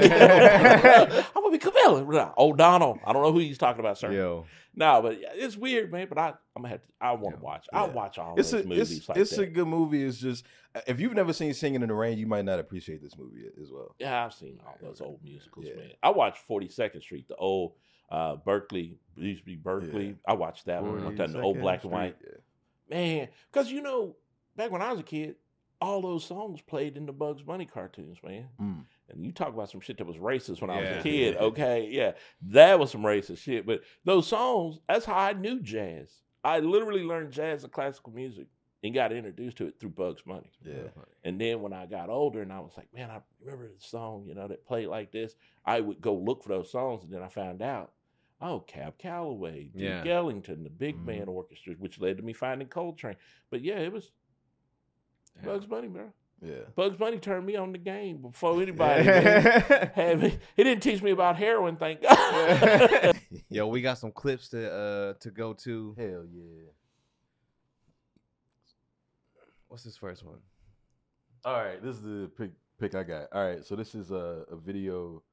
gonna 1.35 1.51
be 1.51 1.57
Camilla 1.57 2.33
O'Donnell. 2.37 2.97
I 3.05 3.11
don't 3.11 3.21
know 3.23 3.33
who 3.33 3.39
he's 3.39 3.57
talking 3.57 3.81
about, 3.81 3.97
sir. 3.97 4.11
Yo. 4.13 4.45
No, 4.73 5.01
but 5.01 5.17
it's 5.35 5.57
weird, 5.57 5.91
man. 5.91 6.07
But 6.07 6.17
I, 6.17 6.27
I'm 6.55 6.61
gonna 6.61 6.69
have 6.69 6.81
to. 6.81 6.87
I 7.01 7.11
want 7.11 7.35
to 7.35 7.41
Yeah. 7.41 7.45
watch. 7.45 7.67
I'll 7.73 7.91
watch 7.91 8.17
all 8.17 8.35
It's 8.39 8.51
those 8.51 8.63
a 8.63 8.67
movies 8.67 8.91
it's, 8.99 9.09
like 9.09 9.17
it's 9.17 9.37
a 9.37 9.45
good 9.45 9.67
movie. 9.67 10.01
It's 10.03 10.17
just 10.17 10.45
if 10.87 11.01
you've 11.01 11.13
never 11.13 11.33
seen 11.33 11.53
Singing 11.53 11.81
in 11.81 11.89
the 11.89 11.93
Rain, 11.93 12.17
you 12.17 12.25
might 12.25 12.45
not 12.45 12.59
appreciate 12.59 13.01
this 13.03 13.17
movie 13.17 13.43
as 13.61 13.69
well. 13.69 13.93
yeah, 13.99 14.23
I've 14.25 14.33
seen 14.33 14.59
all 14.65 14.77
those 14.81 15.01
old 15.01 15.21
musicals, 15.21 15.65
Yeah. 15.67 15.75
man. 15.75 15.89
I 16.01 16.11
watched 16.11 16.47
42nd 16.47 17.01
Street, 17.01 17.27
the 17.27 17.35
old 17.35 17.73
uh, 18.09 18.37
Berkeley. 18.37 18.97
Used 19.17 19.41
to 19.41 19.45
be 19.45 19.55
Berkeley. 19.57 20.07
Yeah. 20.07 20.13
I 20.25 20.33
watched 20.35 20.67
that 20.67 20.81
one. 20.83 21.05
I 21.19 21.27
the 21.27 21.41
old 21.41 21.59
black 21.59 21.83
and 21.83 21.91
white. 21.91 22.15
yeah. 22.23 22.37
Man, 22.89 23.27
because 23.51 23.69
you 23.69 23.81
know, 23.81 24.15
back 24.55 24.71
when 24.71 24.81
I 24.81 24.91
was 24.91 25.01
a 25.01 25.03
kid, 25.03 25.35
all 25.81 26.01
those 26.01 26.23
songs 26.23 26.61
played 26.61 26.95
in 26.95 27.05
the 27.05 27.11
Bugs 27.11 27.41
Bunny 27.41 27.65
cartoons, 27.65 28.19
man. 28.23 28.47
Mm. 28.61 28.85
And 29.09 29.25
you 29.25 29.31
talk 29.31 29.49
about 29.53 29.69
some 29.69 29.81
shit 29.81 29.97
that 29.97 30.05
was 30.07 30.17
racist 30.17 30.61
when 30.61 30.69
I 30.69 30.79
was 30.79 30.97
a 30.99 31.01
kid, 31.01 31.35
okay? 31.37 31.87
Yeah, 31.91 32.11
that 32.49 32.79
was 32.79 32.91
some 32.91 33.01
racist 33.01 33.39
shit. 33.39 33.65
But 33.65 33.81
those 34.05 34.27
songs, 34.27 34.79
that's 34.87 35.05
how 35.05 35.15
I 35.17 35.33
knew 35.33 35.59
jazz. 35.59 36.09
I 36.43 36.59
literally 36.59 37.03
learned 37.03 37.31
jazz 37.33 37.63
and 37.63 37.73
classical 37.73 38.13
music 38.13 38.47
and 38.83 38.93
got 38.93 39.11
introduced 39.11 39.57
to 39.57 39.67
it 39.67 39.79
through 39.79 39.89
Bugs 39.89 40.21
Bunny. 40.21 40.51
Yeah. 40.63 40.87
And 41.23 41.39
then 41.41 41.61
when 41.61 41.73
I 41.73 41.85
got 41.87 42.09
older 42.09 42.41
and 42.41 42.53
I 42.53 42.59
was 42.59 42.71
like, 42.77 42.87
man, 42.93 43.09
I 43.11 43.19
remember 43.43 43.67
the 43.67 43.83
song, 43.85 44.25
you 44.27 44.33
know, 44.33 44.47
that 44.47 44.65
played 44.65 44.87
like 44.87 45.11
this, 45.11 45.35
I 45.65 45.81
would 45.81 45.99
go 45.99 46.15
look 46.15 46.43
for 46.43 46.49
those 46.49 46.71
songs. 46.71 47.03
And 47.03 47.11
then 47.13 47.21
I 47.21 47.27
found 47.27 47.61
out, 47.61 47.91
oh, 48.41 48.59
Cab 48.61 48.97
Calloway, 48.97 49.65
Duke 49.65 49.83
Yeah. 49.83 50.03
Ellington, 50.05 50.63
the 50.63 50.69
big 50.71 50.95
Mhm. 50.97 51.05
band 51.05 51.29
orchestra, 51.29 51.73
which 51.77 51.99
led 51.99 52.17
to 52.17 52.23
me 52.23 52.33
finding 52.33 52.67
Coltrane. 52.69 53.17
But 53.51 53.61
yeah, 53.61 53.77
it 53.79 53.91
was 53.91 54.11
Bugs 55.43 55.65
Bunny, 55.65 55.87
bro. 55.87 56.11
Yeah. 56.43 56.53
Bugs 56.75 56.97
Bunny 56.97 57.19
turned 57.19 57.45
me 57.45 57.55
on 57.55 57.71
the 57.71 57.77
game 57.77 58.17
before 58.17 58.59
anybody 58.61 59.03
man, 59.05 59.91
had 59.95 60.21
me. 60.21 60.39
He 60.55 60.63
didn't 60.63 60.81
teach 60.81 61.01
me 61.01 61.11
about 61.11 61.37
heroin, 61.37 61.75
thank 61.77 62.01
God. 62.01 63.15
Yo, 63.49 63.67
we 63.67 63.81
got 63.81 63.97
some 63.99 64.11
clips 64.11 64.49
to 64.49 64.71
uh 64.71 65.13
to 65.19 65.29
go 65.31 65.53
to. 65.53 65.95
Hell 65.97 66.25
yeah. 66.31 66.69
What's 69.67 69.83
this 69.83 69.97
first 69.97 70.25
one? 70.25 70.39
All 71.45 71.53
right, 71.53 71.81
this 71.81 71.95
is 71.95 72.01
the 72.01 72.29
pick 72.37 72.51
pick 72.79 72.95
I 72.95 73.03
got. 73.03 73.27
All 73.33 73.43
right, 73.47 73.63
so 73.65 73.75
this 73.75 73.95
is 73.95 74.11
a, 74.11 74.43
a 74.51 74.55
video. 74.57 75.23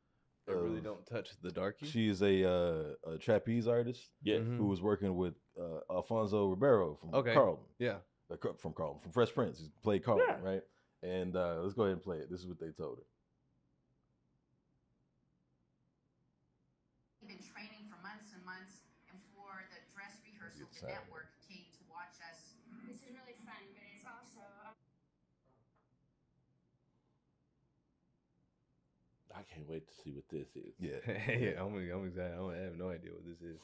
That 0.46 0.56
really 0.56 0.80
don't 0.80 1.04
touch 1.06 1.28
the 1.42 1.50
darky. 1.50 1.86
She 1.86 2.08
is 2.08 2.22
a 2.22 2.48
uh, 2.48 3.10
a 3.12 3.18
trapeze 3.18 3.66
artist 3.68 4.08
yeah. 4.22 4.36
Mhm. 4.36 4.56
who 4.56 4.66
was 4.66 4.80
working 4.80 5.14
with 5.14 5.34
uh, 5.60 5.80
Alfonso 5.92 6.46
Ribeiro 6.46 6.96
from 7.00 7.14
Okay. 7.14 7.34
Carlton. 7.34 7.64
Yeah. 7.78 7.96
Uh, 8.32 8.36
Car- 8.36 8.54
from 8.58 8.72
Carlton, 8.72 9.00
from 9.02 9.12
Fresh 9.12 9.34
Prince. 9.34 9.58
He 9.60 9.70
played 9.82 10.04
Carlton, 10.04 10.26
Yeah. 10.28 10.40
right? 10.42 10.64
And 11.02 11.36
uh, 11.36 11.60
let's 11.62 11.74
go 11.74 11.82
ahead 11.84 11.94
and 11.94 12.02
play 12.02 12.18
it. 12.18 12.30
This 12.30 12.40
is 12.40 12.46
what 12.46 12.58
they 12.58 12.70
told 12.70 12.98
her. 12.98 13.06
We've 17.22 17.30
been 17.36 17.44
training 17.46 17.86
for 17.90 17.98
months 18.02 18.34
and 18.34 18.42
months, 18.44 18.82
and 19.10 19.18
for 19.34 19.62
the 19.70 19.78
dress 19.94 20.18
rehearsal, 20.26 20.66
Get 20.66 20.74
the 20.74 20.80
tired. 20.90 21.06
network 21.06 21.30
came 21.46 21.66
to 21.70 21.82
watch 21.90 22.16
us. 22.26 22.56
This 22.86 22.98
is 23.04 23.10
really 23.14 23.36
fun, 23.46 23.62
but 23.74 23.84
it's 23.94 24.06
also 24.08 24.42
I 29.34 29.42
can't 29.54 29.68
wait 29.68 29.86
to 29.86 29.94
see 30.02 30.10
what 30.10 30.24
this 30.30 30.48
is. 30.56 30.74
Yeah. 30.80 30.98
yeah, 31.28 31.62
I'm, 31.62 31.74
I'm 31.76 32.06
excited. 32.08 32.34
I 32.34 32.64
have 32.64 32.76
no 32.76 32.90
idea 32.90 33.12
what 33.12 33.24
this 33.26 33.38
is. 33.42 33.60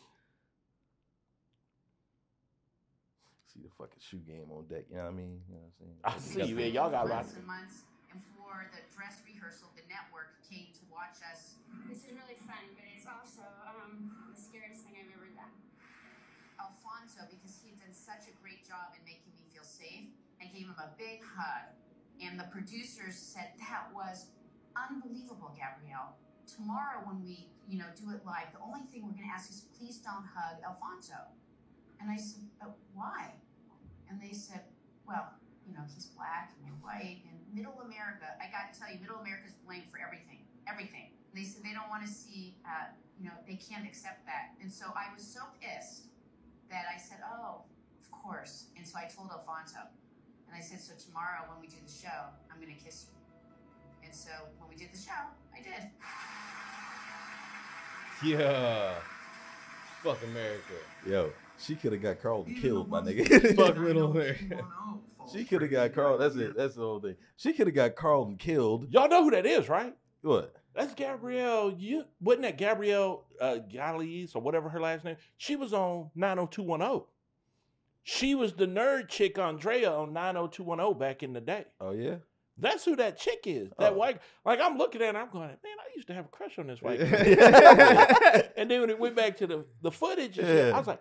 See 3.54 3.62
the 3.62 3.70
fucking 3.78 4.02
shoe 4.02 4.18
game 4.26 4.50
on 4.50 4.66
deck. 4.66 4.90
You 4.90 4.98
know 4.98 5.06
what 5.06 5.14
I 5.14 5.22
mean? 5.22 5.38
You 5.46 5.54
know 5.54 5.62
what 5.62 5.70
I'm 5.70 5.78
saying? 5.78 5.98
I 6.02 6.14
see 6.18 6.42
you. 6.42 6.58
man. 6.58 6.74
Y'all 6.74 6.90
got 6.90 7.06
right. 7.06 7.22
months 7.22 7.38
and 7.38 7.46
months, 7.46 7.86
and 8.10 8.18
for 8.34 8.66
the 8.74 8.82
dress 8.90 9.22
rehearsal, 9.22 9.70
the 9.78 9.86
network 9.86 10.34
came 10.42 10.74
to 10.74 10.82
watch 10.90 11.22
us. 11.22 11.62
this 11.86 12.02
is 12.02 12.18
really 12.18 12.34
fun, 12.50 12.66
but 12.74 12.82
it's 12.90 13.06
also 13.06 13.46
um, 13.62 14.10
the 14.26 14.34
scariest 14.34 14.82
thing 14.82 14.98
I've 14.98 15.14
ever 15.14 15.30
done. 15.38 15.54
Alfonso, 16.58 17.30
because 17.30 17.54
he 17.62 17.70
had 17.70 17.78
done 17.78 17.94
such 17.94 18.26
a 18.26 18.34
great 18.42 18.66
job 18.66 18.90
in 18.98 19.06
making 19.06 19.30
me 19.38 19.46
feel 19.54 19.62
safe, 19.62 20.10
I 20.42 20.50
gave 20.50 20.66
him 20.66 20.78
a 20.82 20.90
big 20.98 21.22
hug. 21.22 21.70
And 22.18 22.34
the 22.34 22.50
producers 22.50 23.14
said, 23.14 23.54
That 23.62 23.86
was 23.94 24.34
unbelievable, 24.74 25.54
Gabrielle. 25.54 26.18
Tomorrow, 26.50 27.06
when 27.06 27.22
we, 27.22 27.54
you 27.70 27.78
know, 27.78 27.86
do 27.94 28.10
it 28.10 28.26
live, 28.26 28.50
the 28.50 28.62
only 28.66 28.82
thing 28.90 29.06
we're 29.06 29.14
going 29.14 29.30
to 29.30 29.34
ask 29.34 29.46
is 29.46 29.70
please 29.78 30.02
don't 30.02 30.26
hug 30.26 30.58
Alfonso. 30.66 31.22
And 32.04 32.12
I 32.12 32.20
said, 32.20 32.44
But 32.60 32.76
why? 32.92 33.32
And 34.10 34.20
they 34.20 34.36
said, 34.36 34.60
Well, 35.08 35.32
you 35.66 35.72
know, 35.72 35.80
he's 35.88 36.04
black 36.12 36.52
and 36.52 36.60
you're 36.68 36.76
white. 36.84 37.24
And 37.24 37.40
middle 37.56 37.80
America, 37.80 38.28
I 38.36 38.52
got 38.52 38.68
to 38.68 38.76
tell 38.76 38.92
you, 38.92 39.00
middle 39.00 39.24
America's 39.24 39.56
blamed 39.64 39.88
for 39.88 39.96
everything. 39.96 40.44
Everything. 40.68 41.08
They 41.32 41.48
said 41.48 41.64
they 41.64 41.72
don't 41.72 41.88
want 41.88 42.04
to 42.04 42.12
see, 42.12 42.60
uh, 42.68 42.92
you 43.18 43.24
know, 43.24 43.32
they 43.48 43.56
can't 43.56 43.88
accept 43.88 44.28
that. 44.28 44.52
And 44.60 44.70
so 44.70 44.92
I 44.92 45.08
was 45.16 45.24
so 45.24 45.40
pissed 45.56 46.12
that 46.68 46.84
I 46.92 47.00
said, 47.00 47.24
Oh, 47.24 47.64
of 48.04 48.08
course. 48.12 48.68
And 48.76 48.86
so 48.86 49.00
I 49.00 49.08
told 49.08 49.32
Alfonso. 49.32 49.80
And 50.44 50.52
I 50.52 50.60
said, 50.60 50.84
So 50.84 50.92
tomorrow 51.00 51.48
when 51.48 51.56
we 51.56 51.72
do 51.72 51.80
the 51.80 51.90
show, 51.90 52.28
I'm 52.52 52.60
going 52.60 52.76
to 52.76 52.84
kiss 52.84 53.08
you. 53.08 53.16
And 54.04 54.14
so 54.14 54.28
when 54.60 54.68
we 54.68 54.76
did 54.76 54.92
the 54.92 55.00
show, 55.00 55.24
I 55.56 55.64
did. 55.64 55.88
Yeah. 58.22 58.92
Fuck 60.02 60.22
America. 60.22 60.76
Yo, 61.08 61.32
she 61.58 61.74
could 61.76 61.92
have 61.92 62.02
got 62.02 62.20
Carlton 62.20 62.54
killed, 62.60 62.88
my 62.88 63.00
nigga. 63.00 63.56
Fuck 63.56 63.76
Middle 63.78 64.10
America. 64.10 64.64
she 65.32 65.44
could 65.44 65.62
have 65.62 65.70
got 65.70 65.92
Carl. 65.94 66.18
That's 66.18 66.36
it. 66.36 66.56
That's 66.56 66.74
the 66.74 66.82
whole 66.82 67.00
thing. 67.00 67.16
She 67.36 67.52
could 67.52 67.66
have 67.66 67.74
got 67.76 67.94
Carlton 67.96 68.36
killed. 68.36 68.92
Y'all 68.92 69.08
know 69.08 69.24
who 69.24 69.30
that 69.30 69.46
is, 69.46 69.68
right? 69.68 69.94
What? 70.22 70.54
That's 70.74 70.94
Gabrielle. 70.94 71.72
You 71.78 72.04
wasn't 72.20 72.42
that 72.42 72.58
Gabrielle 72.58 73.24
uh, 73.40 73.58
Gallese 73.72 74.34
or 74.34 74.40
whatever 74.42 74.68
her 74.68 74.80
last 74.80 75.04
name? 75.04 75.16
She 75.36 75.54
was 75.56 75.72
on 75.72 76.10
90210. 76.16 77.06
She 78.02 78.34
was 78.34 78.52
the 78.54 78.66
nerd 78.66 79.08
chick 79.08 79.38
Andrea 79.38 79.90
on 79.92 80.12
90210 80.12 80.98
back 80.98 81.22
in 81.22 81.32
the 81.32 81.40
day. 81.40 81.64
Oh 81.80 81.92
yeah. 81.92 82.16
That's 82.58 82.84
who 82.84 82.94
that 82.96 83.18
chick 83.18 83.44
is. 83.46 83.70
That 83.78 83.92
Oh. 83.92 83.96
white. 83.96 84.20
Like 84.44 84.60
I'm 84.60 84.76
looking 84.76 85.00
at, 85.02 85.14
it, 85.14 85.18
I'm 85.18 85.30
going, 85.30 85.48
man, 85.48 85.56
I 85.64 85.90
used 85.96 86.08
to 86.08 86.14
have 86.14 86.24
a 86.26 86.28
crush 86.28 86.58
on 86.58 86.66
this 86.66 86.82
white. 86.82 86.98
girl. 87.36 88.42
And 88.56 88.70
then 88.70 88.80
when 88.82 88.90
it 88.90 88.98
went 88.98 89.16
back 89.16 89.36
to 89.38 89.46
the 89.46 89.64
the 89.82 89.90
footage, 89.90 90.38
and 90.38 90.46
shit, 90.46 90.74
I 90.74 90.78
was 90.78 90.86
like, 90.86 91.00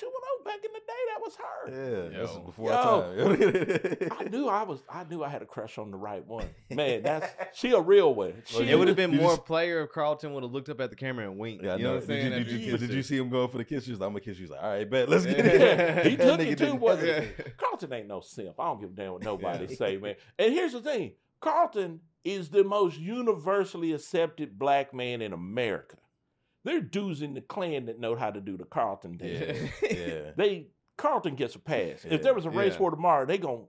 90210 0.00 0.44
back 0.44 0.64
in 0.64 0.72
the 0.72 0.80
day, 0.80 1.02
that 1.08 1.20
was 1.20 1.36
her. 1.36 2.10
Yeah. 2.12 2.20
This 2.22 2.30
is 2.30 2.38
before 2.38 2.70
Yo. 2.70 2.76
our 2.76 4.12
I 4.12 4.24
time. 4.24 4.30
knew 4.32 4.48
I 4.48 4.62
was. 4.62 4.80
I 4.88 5.04
knew 5.04 5.22
I 5.24 5.28
had 5.28 5.42
a 5.42 5.46
crush 5.46 5.78
on 5.78 5.90
the 5.90 5.96
right 5.96 6.26
one. 6.26 6.48
Man, 6.70 7.02
that's 7.02 7.28
she 7.58 7.72
a 7.72 7.80
real 7.80 8.14
one. 8.14 8.34
She, 8.46 8.68
It 8.68 8.78
would 8.78 8.88
have 8.88 8.96
been 8.96 9.10
Did 9.10 9.20
you 9.20 9.26
more 9.26 9.36
player 9.38 9.82
if 9.82 9.90
Carlton 9.92 10.32
would 10.34 10.42
have 10.42 10.52
looked 10.52 10.68
up 10.68 10.80
at 10.80 10.90
the 10.90 10.96
camera 10.96 11.24
and 11.28 11.38
winked. 11.38 11.64
Yeah, 11.64 11.74
I 11.74 11.76
you 11.76 11.82
know 11.84 11.88
know. 11.90 11.94
what 11.96 12.02
I'm 12.04 12.08
saying? 12.08 12.30
Did 12.30 12.38
you, 12.50 12.58
did 12.58 12.60
you, 12.66 12.70
but 12.72 12.80
did 12.80 12.90
you 12.90 13.02
see 13.02 13.16
him 13.16 13.28
going 13.28 13.48
for 13.48 13.58
the 13.58 13.64
kiss? 13.64 13.84
She 13.84 13.90
was 13.90 14.00
like, 14.00 14.06
I'm 14.06 14.12
gonna 14.12 14.20
kiss 14.24 14.36
you. 14.38 14.42
He's 14.44 14.50
like, 14.50 14.62
all 14.62 14.70
right, 14.70 14.88
bet, 14.88 15.08
let's 15.08 15.24
get 15.26 15.38
Yeah. 15.38 15.42
it. 15.44 16.06
he 16.06 16.16
took 16.16 16.40
it 16.40 16.58
too. 16.58 16.78
didn't- 16.78 17.06
Yeah. 17.06 17.44
Carlton 17.56 17.92
ain't 17.92 18.08
no 18.08 18.20
simp. 18.20 18.58
I 18.58 18.64
don't 18.66 18.80
give 18.80 18.90
a 18.90 18.94
damn 18.94 19.12
what 19.12 19.22
nobody 19.22 19.66
Yeah. 19.70 19.76
say, 19.76 19.96
man. 19.96 20.14
And 20.38 20.52
here's 20.52 20.72
the 20.72 20.80
thing: 20.80 21.12
Carlton 21.40 22.00
is 22.24 22.48
the 22.50 22.64
most 22.64 22.98
universally 22.98 23.92
accepted 23.92 24.58
black 24.58 24.92
man 24.92 25.22
in 25.22 25.32
America. 25.32 25.96
There 26.64 26.76
are 26.76 26.80
dudes 26.80 27.22
in 27.22 27.34
the 27.34 27.40
Klan 27.40 27.86
that 27.86 27.98
know 28.00 28.14
how 28.16 28.30
to 28.30 28.40
do 28.40 28.56
the 28.56 28.64
Carlton 28.64 29.16
dance. 29.16 29.70
Yeah, 29.82 29.88
yeah. 29.96 30.30
They 30.36 30.66
Carlton 30.96 31.34
gets 31.36 31.54
a 31.54 31.58
pass. 31.58 32.04
Yeah. 32.04 32.14
If 32.14 32.22
there 32.22 32.34
was 32.34 32.44
a 32.44 32.50
race 32.50 32.74
Yeah. 32.74 32.78
war 32.80 32.90
tomorrow, 32.90 33.24
they 33.26 33.38
gonna 33.38 33.62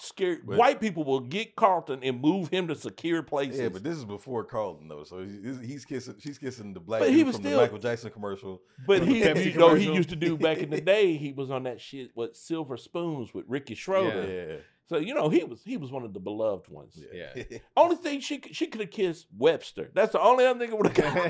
scare 0.00 0.38
But- 0.44 0.58
white 0.58 0.80
people 0.80 1.04
will 1.04 1.20
get 1.20 1.56
Carlton 1.56 2.00
and 2.04 2.20
move 2.20 2.48
him 2.48 2.68
to 2.68 2.74
secure 2.74 3.22
places. 3.22 3.60
Yeah, 3.60 3.68
but 3.68 3.82
this 3.82 3.96
is 3.96 4.04
before 4.04 4.44
Carlton 4.44 4.88
though, 4.88 5.04
so 5.04 5.24
he's, 5.24 5.58
he's 5.60 5.84
kissing. 5.84 6.14
She's 6.18 6.38
kissing 6.38 6.72
the 6.74 6.80
black 6.80 7.00
But 7.00 7.10
he 7.10 7.24
was 7.24 7.36
from 7.36 7.44
still- 7.44 7.58
the 7.58 7.64
Michael 7.64 7.78
Jackson 7.78 8.10
commercial. 8.10 8.60
But 8.86 9.02
he, 9.06 9.18
you 9.24 9.54
know, 9.58 9.74
he 9.74 9.92
used 9.92 10.10
to 10.10 10.16
do 10.16 10.36
back 10.36 10.58
in 10.58 10.70
the 10.70 10.80
day. 10.94 11.16
He 11.16 11.32
was 11.32 11.50
on 11.50 11.64
that 11.64 11.80
shit 11.80 12.10
with 12.14 12.36
Silver 12.36 12.76
Spoons 12.76 13.32
with 13.34 13.44
Ricky 13.48 13.74
Schroder. 13.74 14.26
Yeah, 14.26 14.56
So 14.88 14.96
you 14.96 15.14
know 15.14 15.28
he 15.28 15.44
was 15.44 15.62
he 15.64 15.76
was 15.76 15.90
one 15.92 16.02
of 16.04 16.14
the 16.14 16.20
beloved 16.20 16.68
ones. 16.68 16.98
Yeah. 17.12 17.42
Only 17.76 17.96
thing 17.96 18.20
she 18.20 18.38
could- 18.38 18.56
she 18.56 18.66
could 18.68 18.80
have 18.80 18.90
kissed 18.90 19.26
Webster. 19.36 19.90
That's 19.94 20.12
the 20.12 20.20
only 20.20 20.46
other 20.46 20.58
thing 20.58 20.74
would 20.76 20.86
have 20.86 20.96
got 20.96 21.14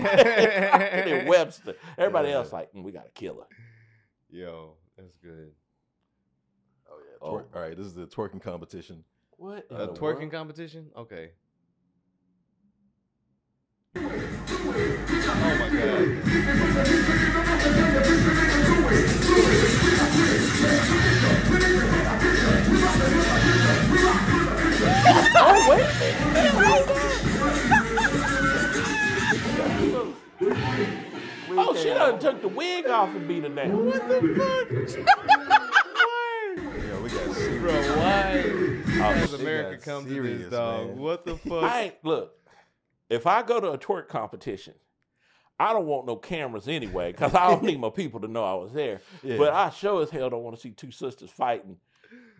Webster. 1.26 1.74
Everybody 1.98 2.28
Yeah. 2.28 2.36
else 2.36 2.52
like 2.52 2.72
"Mm, 2.72 2.84
we 2.84 2.92
gotta 2.92 3.10
kill 3.10 3.40
her. 3.40 3.46
Yo, 4.30 4.76
that's 4.96 5.16
good. 5.22 5.50
Oh 6.90 6.98
yeah. 7.00 7.16
Oh. 7.20 7.32
Twerk, 7.32 7.44
All 7.56 7.62
right, 7.62 7.76
this 7.76 7.86
is 7.86 7.94
the 7.94 8.06
twerking 8.06 8.40
competition. 8.40 9.02
What 9.36 9.66
A 9.70 9.86
the 9.86 9.88
twerking 9.88 10.00
world? 10.18 10.30
competition? 10.32 10.90
Okay. 10.96 11.30
Oh 13.96 14.00
my 15.58 15.68
god. 15.70 16.08
She 31.78 31.88
done 31.90 32.18
took 32.18 32.40
the 32.42 32.48
wig 32.48 32.86
off 32.88 33.08
and 33.14 33.26
beat 33.28 33.42
her 33.44 33.48
down. 33.48 33.86
What 33.86 34.08
the 34.08 34.96
fuck? 34.96 35.08
Yeah, 36.56 37.00
we 37.00 37.08
got 37.10 37.34
serious. 37.34 37.60
Bro, 37.62 37.72
why 37.98 38.42
Oh, 39.00 39.12
has 39.14 39.32
America 39.34 39.76
got 39.76 39.84
come 39.84 40.06
to 40.06 40.22
this, 40.22 40.50
dog? 40.50 40.86
man. 40.88 40.98
What 40.98 41.24
the 41.24 41.36
fuck? 41.48 41.62
I 41.64 41.82
ain't 41.82 41.94
look. 42.04 42.34
If 43.08 43.26
I 43.26 43.42
go 43.42 43.60
to 43.60 43.70
a 43.72 43.78
twerk 43.78 44.08
competition, 44.08 44.74
I 45.58 45.72
don't 45.72 45.86
want 45.86 46.06
no 46.06 46.16
cameras 46.16 46.68
anyway, 46.68 47.12
because 47.12 47.34
I 47.34 47.48
don't 47.48 47.62
need 47.64 47.80
my 47.80 47.90
people 47.90 48.20
to 48.20 48.28
know 48.28 48.44
I 48.44 48.54
was 48.54 48.72
there. 48.72 49.00
Yeah. 49.22 49.36
But 49.38 49.52
I 49.52 49.70
sure 49.70 50.02
as 50.02 50.10
hell 50.10 50.30
don't 50.30 50.42
want 50.42 50.56
to 50.56 50.60
see 50.62 50.70
two 50.70 50.90
sisters 50.90 51.30
fighting. 51.30 51.76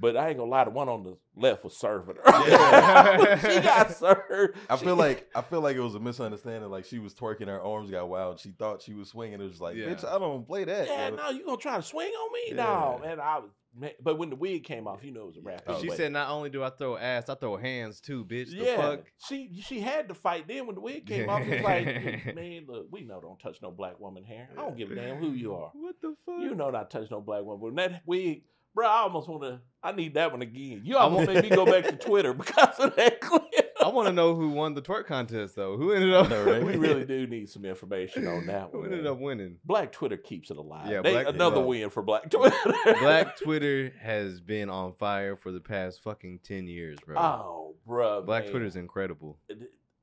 But 0.01 0.17
I 0.17 0.29
ain't 0.29 0.39
gonna 0.39 0.51
lie, 0.51 0.65
the 0.65 0.71
one 0.71 0.89
on 0.89 1.03
the 1.03 1.17
left 1.37 1.65
was 1.65 1.77
serving 1.77 2.17
her. 2.17 2.49
Yeah. 2.49 3.39
she 3.55 3.61
got 3.61 3.91
served. 3.97 4.57
I 4.71 4.77
She- 4.77 4.85
feel 4.85 4.97
like 4.97 5.29
I 5.35 5.43
feel 5.43 5.61
like 5.61 5.77
it 5.77 5.81
was 5.81 5.95
a 5.95 6.01
misunderstanding. 6.01 6.71
Like 6.71 6.85
she 6.85 6.99
was 6.99 7.15
twerking, 7.15 7.47
her 7.49 7.61
arms 7.61 7.91
got 7.91 8.09
wild. 8.09 8.39
She 8.41 8.51
thought 8.51 8.83
she 8.83 8.95
was 8.95 9.09
swinging. 9.09 9.41
It 9.41 9.45
was 9.45 9.61
like, 9.61 9.77
Yeah. 9.77 9.87
bitch, 9.87 10.05
I 10.05 10.19
don't 10.19 10.47
play 10.47 10.65
that. 10.65 10.87
yeah, 10.87 11.09
yo." 11.09 11.17
no, 11.17 11.31
you 11.31 11.45
gonna 11.45 11.57
try 11.59 11.77
to 11.77 11.83
swing 11.83 12.11
on 12.11 12.33
me? 12.33 12.41
Yeah. 12.49 12.55
No, 12.65 13.01
man. 13.03 13.21
I 13.21 13.39
was, 13.39 13.51
man, 13.77 13.91
but 14.03 14.19
when 14.19 14.31
the 14.31 14.37
wig 14.37 14.65
came 14.65 14.87
off, 14.87 15.03
you 15.03 15.11
know 15.13 15.23
it 15.23 15.27
was 15.27 15.37
a 15.39 15.41
wrap. 15.43 15.63
Oh, 15.67 15.75
she 15.75 15.81
anyway. 15.83 15.97
said, 15.97 16.13
"Not 16.13 16.31
only 16.31 16.51
do 16.51 16.63
I 16.63 16.71
throw 16.71 16.97
ass, 16.97 17.29
I 17.29 17.35
throw 17.35 17.57
hands 17.57 18.01
too, 18.01 18.25
bitch." 18.25 18.51
The 18.51 18.57
yeah, 18.57 18.77
fuck? 18.77 19.01
she 19.29 19.61
she 19.63 19.81
had 19.81 20.09
to 20.09 20.15
fight. 20.15 20.47
Then 20.49 20.67
when 20.67 20.75
the 20.77 20.81
wig 20.81 21.07
came 21.07 21.29
off, 21.29 21.43
it's 21.45 21.65
like, 21.65 22.35
man, 22.37 22.65
look, 22.69 22.87
we 22.91 23.03
know 23.03 23.21
don't 23.21 23.39
touch 23.41 23.59
no 23.63 23.71
black 23.71 23.99
woman 24.01 24.25
hair. 24.25 24.49
I 24.57 24.61
don't 24.61 24.77
give 24.77 24.91
a 24.91 24.95
damn 24.95 25.17
who 25.17 25.31
you 25.33 25.55
are. 25.55 25.71
What 25.75 25.97
the 26.01 26.15
fuck? 26.25 26.41
You 26.41 26.55
know 26.55 26.71
not 26.71 26.91
touch 26.91 27.11
no 27.11 27.21
black 27.21 27.43
woman. 27.43 27.61
When 27.61 27.75
that 27.77 28.03
wig, 28.07 28.43
bro, 28.75 28.87
I 28.87 28.99
almost 29.01 29.29
want 29.29 29.43
to. 29.43 29.61
I 29.83 29.93
need 29.93 30.15
that 30.15 30.33
one 30.33 30.43
again. 30.43 30.83
You 30.85 30.97
almost 30.97 31.29
made 31.29 31.45
me 31.45 31.51
go 31.51 31.65
back 31.65 31.85
to 31.85 31.93
Twitter 32.07 32.33
because 32.35 32.79
of 32.81 32.97
that 32.97 33.21
clip. 33.21 33.45
I 33.81 33.89
want 33.89 34.09
to 34.09 34.13
know 34.13 34.35
who 34.35 34.51
won 34.51 34.75
the 34.75 34.83
twerk 34.83 35.07
contest 35.07 35.55
though. 35.55 35.77
Who 35.77 35.93
ended 35.93 36.13
up? 36.13 36.29
Know, 36.29 36.45
right? 36.45 36.63
we 36.65 36.77
really 36.77 37.05
do 37.05 37.29
need 37.29 37.49
some 37.49 37.65
information 37.65 38.27
on 38.27 38.47
that 38.47 38.75
one. 38.75 38.85
who 38.85 38.91
ended 38.91 39.07
up 39.07 39.19
winning? 39.21 39.57
Black 39.65 39.93
Twitter 39.93 40.17
keeps 40.17 40.51
it 40.51 40.57
alive. 40.57 40.91
Yeah, 40.91 41.01
They- 41.03 41.13
Black- 41.13 41.29
another 41.29 41.59
Yeah. 41.61 41.67
win 41.67 41.91
for 41.91 42.03
Black 42.03 42.29
Twitter. 42.29 42.57
Black 43.01 43.37
Twitter 43.43 43.93
has 44.03 44.41
been 44.41 44.69
on 44.69 44.95
fire 44.95 45.37
for 45.37 45.53
the 45.53 45.61
past 45.61 46.03
fucking 46.03 46.41
ten 46.43 46.67
years, 46.67 46.99
bro. 47.07 47.17
Oh, 47.17 47.75
bro. 47.87 48.23
Black 48.23 48.45
man. 48.45 48.51
Twitter's 48.51 48.75
incredible. 48.77 49.39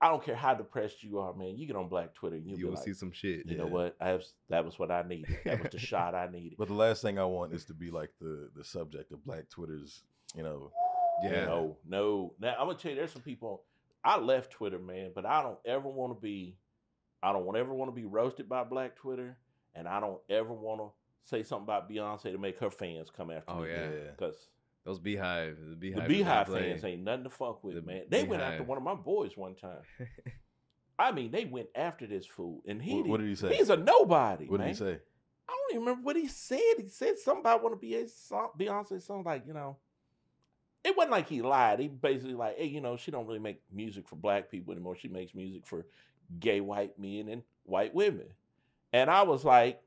I 0.06 0.10
don't 0.10 0.24
care 0.24 0.36
how 0.36 0.54
depressed 0.54 1.04
you 1.04 1.20
are, 1.20 1.34
man. 1.34 1.58
You 1.58 1.66
get 1.68 1.76
on 1.76 1.88
Black 1.90 2.14
Twitter 2.14 2.36
and 2.36 2.46
you'll 2.46 2.58
You 2.60 2.66
be 2.66 2.70
will 2.70 2.76
like, 2.76 2.86
see 2.86 2.94
some 2.94 3.12
shit. 3.12 3.46
you 3.48 3.58
know 3.58 3.66
what? 3.66 3.96
I 4.00 4.10
have, 4.10 4.24
that 4.50 4.64
was 4.64 4.78
what 4.78 4.92
I 4.92 5.02
needed. 5.02 5.38
That 5.46 5.62
was 5.64 5.72
the 5.72 5.80
shot 5.92 6.14
I 6.16 6.28
needed. 6.28 6.56
But 6.58 6.68
the 6.68 6.74
last 6.76 7.02
thing 7.02 7.18
I 7.20 7.26
want 7.26 7.54
is 7.54 7.66
to 7.66 7.74
be 7.74 7.90
like 7.92 8.12
the 8.22 8.50
the 8.56 8.64
subject 8.64 9.12
of 9.12 9.24
Black 9.26 9.50
Twitter's. 9.50 10.04
You 10.36 10.44
know, 10.44 10.72
Yeah. 11.24 11.46
No, 11.46 11.78
no. 11.88 12.34
Now 12.40 12.56
I'm 12.60 12.68
gonna 12.68 12.78
tell 12.78 12.92
you, 12.92 12.98
there's 12.98 13.12
some 13.12 13.22
people. 13.22 13.64
I 14.04 14.20
left 14.20 14.52
Twitter, 14.52 14.78
man, 14.80 15.12
but 15.16 15.26
I 15.26 15.42
don't 15.42 15.58
ever 15.66 15.88
want 15.90 16.16
to 16.16 16.22
be. 16.22 16.58
I 17.24 17.32
don't 17.34 17.56
ever 17.58 17.74
want 17.74 17.90
to 17.90 17.96
be 17.96 18.06
roasted 18.06 18.48
by 18.48 18.64
Black 18.64 18.96
Twitter, 18.96 19.38
and 19.74 19.88
I 19.88 20.00
don't 20.00 20.20
ever 20.30 20.54
want 20.54 20.82
to 20.82 20.90
say 21.30 21.42
something 21.42 21.64
about 21.64 21.90
Beyonce 21.90 22.32
to 22.32 22.38
make 22.38 22.60
her 22.60 22.70
fans 22.70 23.10
come 23.10 23.32
after 23.32 23.52
Oh, 23.52 23.62
me. 23.62 23.70
yeah. 23.72 24.12
because 24.16 24.50
Those 24.86 25.00
BeyHive, 25.00 25.80
the 25.80 25.94
the 25.94 26.02
BeyHive, 26.02 26.10
is 26.10 26.26
BeyHive 26.26 26.48
fans 26.48 26.86
ain't 26.86 27.04
nothing 27.04 27.24
to 27.24 27.30
fuck 27.32 27.64
with, 27.64 27.76
The 27.76 27.82
man. 27.82 28.04
They 28.08 28.24
went 28.24 28.44
after 28.44 28.64
one 28.64 28.78
of 28.78 28.84
my 28.84 28.94
boys 28.94 29.36
one 29.36 29.56
time. 29.56 29.80
I 31.00 31.12
mean, 31.12 31.32
they 31.32 31.46
went 31.46 31.68
after 31.76 32.06
this 32.08 32.26
fool, 32.26 32.62
and 32.68 32.82
he 32.82 32.96
what, 32.96 33.08
what 33.08 33.20
did 33.20 33.28
he 33.28 33.36
say? 33.36 33.56
he's 33.56 33.70
a 33.70 33.78
nobody. 33.78 34.46
what 34.46 34.62
did 34.62 34.68
he 34.68 34.74
say? 34.76 35.00
I 35.48 35.52
don't 35.52 35.72
even 35.72 35.82
remember 35.82 36.06
what 36.06 36.16
he 36.16 36.28
said. 36.28 36.60
He 36.78 36.88
said 36.88 37.18
something 37.18 37.42
about 37.42 37.64
one 37.64 37.74
of 37.74 37.82
Beyonce's 37.82 38.16
song, 38.16 38.50
Beyonce 38.58 39.02
song, 39.02 39.24
like 39.26 39.46
you 39.48 39.54
know. 39.54 39.78
It 40.84 40.96
wasn't 40.96 41.14
like 41.14 41.28
he 41.28 41.42
lied. 41.42 41.80
He 41.80 41.88
basically 41.88 42.36
like, 42.36 42.58
hey, 42.58 42.68
you 42.68 42.80
know, 42.80 42.96
she 42.96 43.10
don't 43.10 43.26
really 43.26 43.40
make 43.40 43.60
music 43.74 44.08
for 44.08 44.16
black 44.16 44.52
people 44.52 44.72
anymore. 44.72 44.96
She 44.96 45.08
makes 45.08 45.34
music 45.34 45.66
for 45.66 45.88
gay 46.40 46.62
white 46.62 46.98
men 47.00 47.28
and 47.28 47.42
white 47.64 47.96
women. 47.96 48.28
And 48.94 49.10
I 49.10 49.24
was 49.24 49.44
like, 49.44 49.82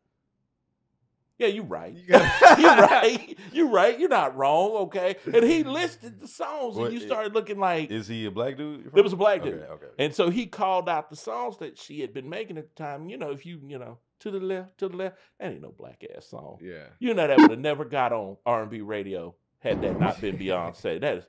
yeah, 1.39 1.47
you're 1.49 1.65
right. 1.65 1.95
You're 1.95 2.19
right. 2.61 3.39
You're 3.53 3.69
right. 3.71 3.99
You're 3.99 4.09
not 4.09 4.37
wrong. 4.37 4.73
Okay. 4.87 5.17
And 5.33 5.45
he 5.45 5.63
listed 5.65 6.21
the 6.21 6.29
songs, 6.29 6.77
What 6.77 6.91
and 6.91 6.95
you 7.01 7.07
started 7.07 7.33
looking 7.35 7.59
like 7.59 7.91
Is 7.91 8.09
he 8.09 8.27
a 8.27 8.31
black 8.31 8.57
dude? 8.57 8.91
it 8.95 9.03
was 9.03 9.13
a 9.13 9.17
black 9.17 9.43
dude. 9.43 9.55
Okay, 9.55 9.65
okay. 9.73 9.87
And 9.99 10.15
so 10.15 10.31
he 10.31 10.47
called 10.47 10.89
out 10.89 11.11
the 11.11 11.17
songs 11.17 11.59
that 11.59 11.79
she 11.79 12.01
had 12.01 12.13
been 12.13 12.29
making 12.29 12.59
at 12.59 12.69
the 12.75 12.83
time. 12.83 13.09
You 13.09 13.17
know, 13.17 13.31
if 13.31 13.47
you, 13.47 13.61
you 13.67 13.79
know, 13.79 13.99
to 14.21 14.31
the 14.31 14.41
left, 14.41 14.79
to 14.79 14.89
the 14.89 14.97
left, 14.97 15.17
that 15.39 15.53
ain't 15.53 15.63
no 15.63 15.71
black 15.77 16.05
ass 16.17 16.27
song. 16.27 16.59
yeah. 16.61 16.85
You 16.99 17.15
know 17.15 17.27
that 17.27 17.39
would 17.39 17.51
have 17.51 17.59
never 17.61 17.85
got 17.85 18.13
on 18.13 18.37
R 18.45 18.63
and 18.63 18.71
B 18.71 18.81
radio 18.81 19.35
had 19.61 19.81
that 19.83 19.99
not 19.99 20.21
been 20.21 20.37
Beyonce. 20.39 21.01
That 21.01 21.19
is 21.19 21.25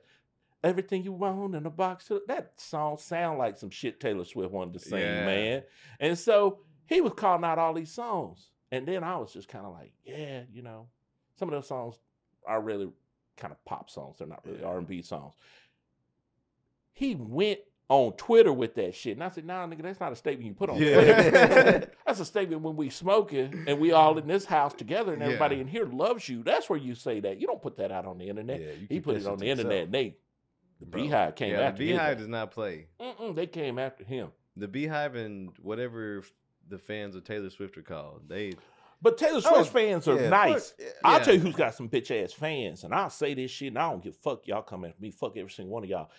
everything 0.62 1.02
you 1.04 1.12
want 1.12 1.54
in 1.54 1.64
a 1.66 1.70
box. 1.70 2.10
That 2.26 2.52
song 2.58 2.98
sound 2.98 3.38
like 3.38 3.56
some 3.58 3.70
shit 3.70 3.98
Taylor 4.00 4.24
Swift 4.24 4.52
wanted 4.52 4.74
to 4.74 4.80
sing, 4.80 4.98
Yeah. 5.00 5.24
man. 5.26 5.62
And 5.98 6.18
so 6.18 6.60
he 6.86 7.00
was 7.00 7.12
calling 7.16 7.44
out 7.44 7.58
all 7.58 7.72
these 7.74 7.92
songs, 7.92 8.50
and 8.72 8.86
then 8.86 9.02
I 9.04 9.16
was 9.16 9.32
just 9.32 9.48
kind 9.48 9.66
of 9.66 9.72
like, 9.72 9.92
yeah, 10.04 10.42
you 10.52 10.62
know, 10.62 10.86
some 11.38 11.48
of 11.48 11.52
those 11.52 11.66
songs 11.68 11.96
are 12.46 12.60
really 12.60 12.88
kind 13.36 13.52
of 13.52 13.64
pop 13.64 13.90
songs. 13.90 14.18
They're 14.18 14.28
not 14.28 14.44
really 14.46 14.60
Yeah. 14.60 14.66
R 14.66 14.78
and 14.78 14.86
B 14.86 15.02
songs. 15.02 15.34
He 16.92 17.14
went 17.14 17.60
on 17.88 18.12
Twitter 18.12 18.52
with 18.52 18.74
that 18.76 18.94
shit, 18.94 19.14
and 19.16 19.24
I 19.24 19.30
said, 19.30 19.44
"Nah, 19.44 19.66
nigga, 19.66 19.82
that's 19.82 19.98
not 19.98 20.12
a 20.12 20.16
statement 20.16 20.46
you 20.46 20.54
put 20.54 20.70
on 20.70 20.76
Yeah. 20.80 20.94
Twitter. 20.94 21.90
that's 22.06 22.20
a 22.20 22.24
statement 22.24 22.62
when 22.62 22.76
we 22.76 22.88
smoking 22.90 23.64
and 23.66 23.80
we 23.80 23.90
all 23.92 24.16
in 24.18 24.28
this 24.28 24.44
house 24.44 24.74
together, 24.74 25.12
and 25.12 25.22
everybody 25.22 25.56
Yeah. 25.56 25.62
in 25.62 25.68
here 25.68 25.86
loves 25.86 26.28
you. 26.28 26.42
That's 26.44 26.70
where 26.70 26.78
you 26.78 26.94
say 26.94 27.18
that. 27.20 27.40
You 27.40 27.46
don't 27.48 27.60
put 27.62 27.76
that 27.78 27.90
out 27.90 28.06
on 28.06 28.18
the 28.18 28.28
internet. 28.28 28.60
Yeah, 28.60 28.72
he 28.88 29.00
put 29.00 29.16
it 29.16 29.26
on 29.26 29.38
the 29.38 29.46
internet. 29.46 29.84
And 29.84 29.92
they, 29.94 30.16
the 30.78 30.86
Bro. 30.86 31.02
BeyHive 31.02 31.36
came 31.36 31.50
yeah, 31.50 31.56
the 31.58 31.62
after 31.64 31.82
his 31.82 31.92
BeyHive 31.98 32.12
ass. 32.12 32.18
does 32.18 32.28
not 32.28 32.50
play. 32.52 32.86
Mm-mm, 33.00 33.34
they 33.34 33.46
came 33.48 33.78
after 33.78 34.04
him. 34.04 34.28
The 34.56 34.68
BeyHive 34.68 35.16
and 35.16 35.50
whatever 35.60 36.22
the 36.70 36.78
fans 36.78 37.14
of 37.16 37.24
Taylor 37.24 37.50
Swift 37.50 37.76
are 37.76 37.82
called, 37.82 38.22
they 38.28 38.54
But 39.02 39.18
Taylor 39.18 39.40
Oh, 39.44 39.54
Swift 39.62 39.72
fans 39.72 40.08
are 40.08 40.20
yeah, 40.20 40.28
nice. 40.30 40.70
fuck, 40.70 40.78
yeah. 40.80 40.92
I'll 41.04 41.20
tell 41.20 41.34
you 41.34 41.40
who's 41.40 41.54
got 41.54 41.74
some 41.74 41.88
bitch 41.88 42.10
ass 42.24 42.32
fans, 42.32 42.84
and 42.84 42.94
I'll 42.94 43.10
say 43.10 43.34
this 43.34 43.50
shit, 43.50 43.68
and 43.68 43.78
I 43.78 43.90
don't 43.90 44.02
give 44.02 44.14
a 44.14 44.16
fuck. 44.16 44.46
Y'all 44.46 44.62
come 44.62 44.84
at 44.84 45.00
me. 45.00 45.10
Fuck 45.10 45.36
every 45.36 45.50
single 45.50 45.74
one 45.74 45.84
of 45.84 45.90
y'all. 45.90 46.10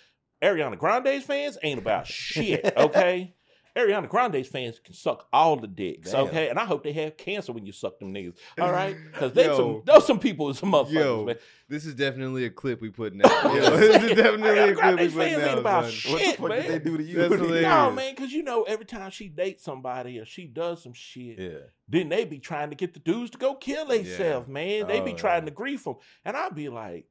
Ariana 0.42 0.78
Grande's 0.78 1.24
fans 1.24 1.58
ain't 1.64 1.80
about 1.80 2.06
shit, 2.08 2.74
okay? 2.78 3.34
Ariana 3.76 4.10
Grande's 4.10 4.48
fans 4.48 4.80
can 4.84 4.94
suck 4.94 5.28
all 5.32 5.56
the 5.56 5.68
dicks, 5.68 6.12
Damn. 6.12 6.26
okay? 6.28 6.50
And 6.50 6.60
I 6.60 6.66
hope 6.66 6.84
they 6.84 6.92
have 6.94 7.16
cancer 7.16 7.54
when 7.54 7.66
you 7.66 7.72
suck 7.72 8.00
them 8.00 8.14
niggas, 8.14 8.36
all 8.60 8.72
right? 8.72 8.98
Because 9.12 9.34
they 9.34 9.46
Yo. 9.46 9.56
some 9.58 9.82
those 9.86 10.06
some 10.08 10.20
people 10.20 10.50
is 10.50 10.60
some 10.60 10.72
motherfuckers, 10.74 10.92
Yo, 10.92 11.26
man. 11.26 11.36
this 11.70 11.86
is 11.86 11.96
definitely 11.96 12.46
a 12.46 12.50
clip 12.50 12.82
we 12.82 12.90
putting 12.90 13.22
out. 13.24 13.32
Yo, 13.56 13.78
this 13.78 14.04
is 14.04 14.16
definitely 14.18 14.50
a 14.50 14.54
Ariana 14.54 14.76
clip 14.76 15.00
we 15.00 15.08
Grande's 15.08 15.14
putting 15.14 15.30
fans 15.34 15.44
ain't 15.44 15.52
out. 15.52 15.58
about 15.60 15.84
son. 15.86 15.92
shit. 15.92 16.12
What 16.12 16.20
the 16.20 16.36
fuck 16.38 16.50
man. 16.50 16.62
did 16.62 16.72
they 16.86 16.90
do 16.92 16.98
to 16.98 17.04
you? 17.04 17.16
That's 17.18 17.34
hilarious. 17.36 17.62
No, 17.64 17.92
man, 17.92 18.16
because 18.16 18.32
you 18.34 18.44
know 18.44 18.64
every 18.64 18.86
time 18.86 19.12
she 19.12 19.30
dates 19.30 19.64
somebody 19.64 20.20
or 20.20 20.26
she 20.26 20.48
does 20.48 20.84
some 20.84 20.94
shit, 20.94 21.40
Yeah. 21.40 21.50
then 21.88 22.10
they 22.10 22.26
be 22.26 22.40
trying 22.40 22.70
to 22.72 22.76
get 22.76 22.94
the 22.94 23.00
dudes 23.00 23.32
to 23.32 23.38
go 23.38 23.56
kill 23.56 23.86
themselves, 23.86 24.48
man. 24.50 24.88
They 24.88 25.00
be 25.02 25.14
Oh, 25.14 25.16
trying 25.16 25.44
yeah. 25.44 25.50
to 25.50 25.56
grief 25.56 25.86
them, 25.86 25.96
and 26.26 26.36
I'd 26.36 26.56
be 26.56 26.68
like, 26.70 27.06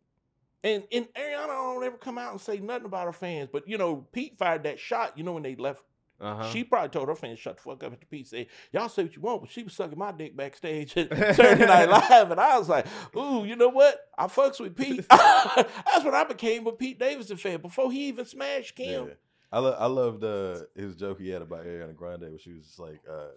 and 0.62 0.84
and 0.92 1.06
Ariana 1.14 1.46
don't 1.46 1.84
ever 1.84 1.96
come 1.96 2.18
out 2.18 2.32
and 2.32 2.40
say 2.40 2.58
nothing 2.58 2.84
about 2.84 3.06
her 3.06 3.12
fans, 3.14 3.48
but 3.50 3.66
you 3.66 3.78
know 3.78 4.06
Pete 4.12 4.36
fired 4.36 4.64
that 4.64 4.78
shot. 4.78 5.16
You 5.16 5.24
know 5.24 5.32
when 5.32 5.42
they 5.42 5.54
left, 5.56 5.82
Uh-huh. 6.20 6.50
she 6.50 6.64
probably 6.64 6.90
told 6.90 7.08
her 7.08 7.14
fans 7.14 7.38
shut 7.38 7.56
the 7.56 7.62
fuck 7.62 7.82
up 7.82 7.92
at 7.94 8.00
the 8.00 8.06
Pete. 8.06 8.28
Said 8.28 8.46
y'all 8.72 8.88
say 8.90 9.04
what 9.04 9.16
you 9.16 9.22
want, 9.22 9.40
but 9.40 9.50
she 9.50 9.62
was 9.62 9.72
sucking 9.72 9.98
my 9.98 10.12
dick 10.12 10.36
backstage 10.36 10.96
at 10.96 11.08
Saturday 11.36 11.64
Night 11.66 11.88
Live, 11.88 12.30
and 12.30 12.38
I 12.40 12.58
was 12.58 12.68
like, 12.68 12.86
ooh, 13.16 13.44
you 13.44 13.56
know 13.56 13.68
what? 13.70 13.98
I 14.18 14.26
fucks 14.26 14.60
with 14.60 14.76
Pete. 14.76 15.06
That's 15.10 16.04
when 16.04 16.14
I 16.14 16.24
became 16.24 16.66
a 16.66 16.72
Pete 16.72 16.98
Davidson 16.98 17.36
fan 17.38 17.60
before 17.60 17.90
he 17.90 18.08
even 18.08 18.26
smashed 18.26 18.76
Kim. 18.76 19.06
Yeah. 19.08 19.14
I 19.52 19.58
lo- 19.58 19.76
I 19.78 19.86
loved 19.86 20.22
uh, 20.22 20.60
his 20.76 20.94
joke 20.94 21.18
he 21.20 21.30
had 21.30 21.42
about 21.42 21.64
Ariana 21.64 21.96
Grande, 21.96 22.22
where 22.30 22.38
she 22.38 22.52
was 22.52 22.64
just 22.66 22.78
like, 22.78 23.00
uh, 23.10 23.28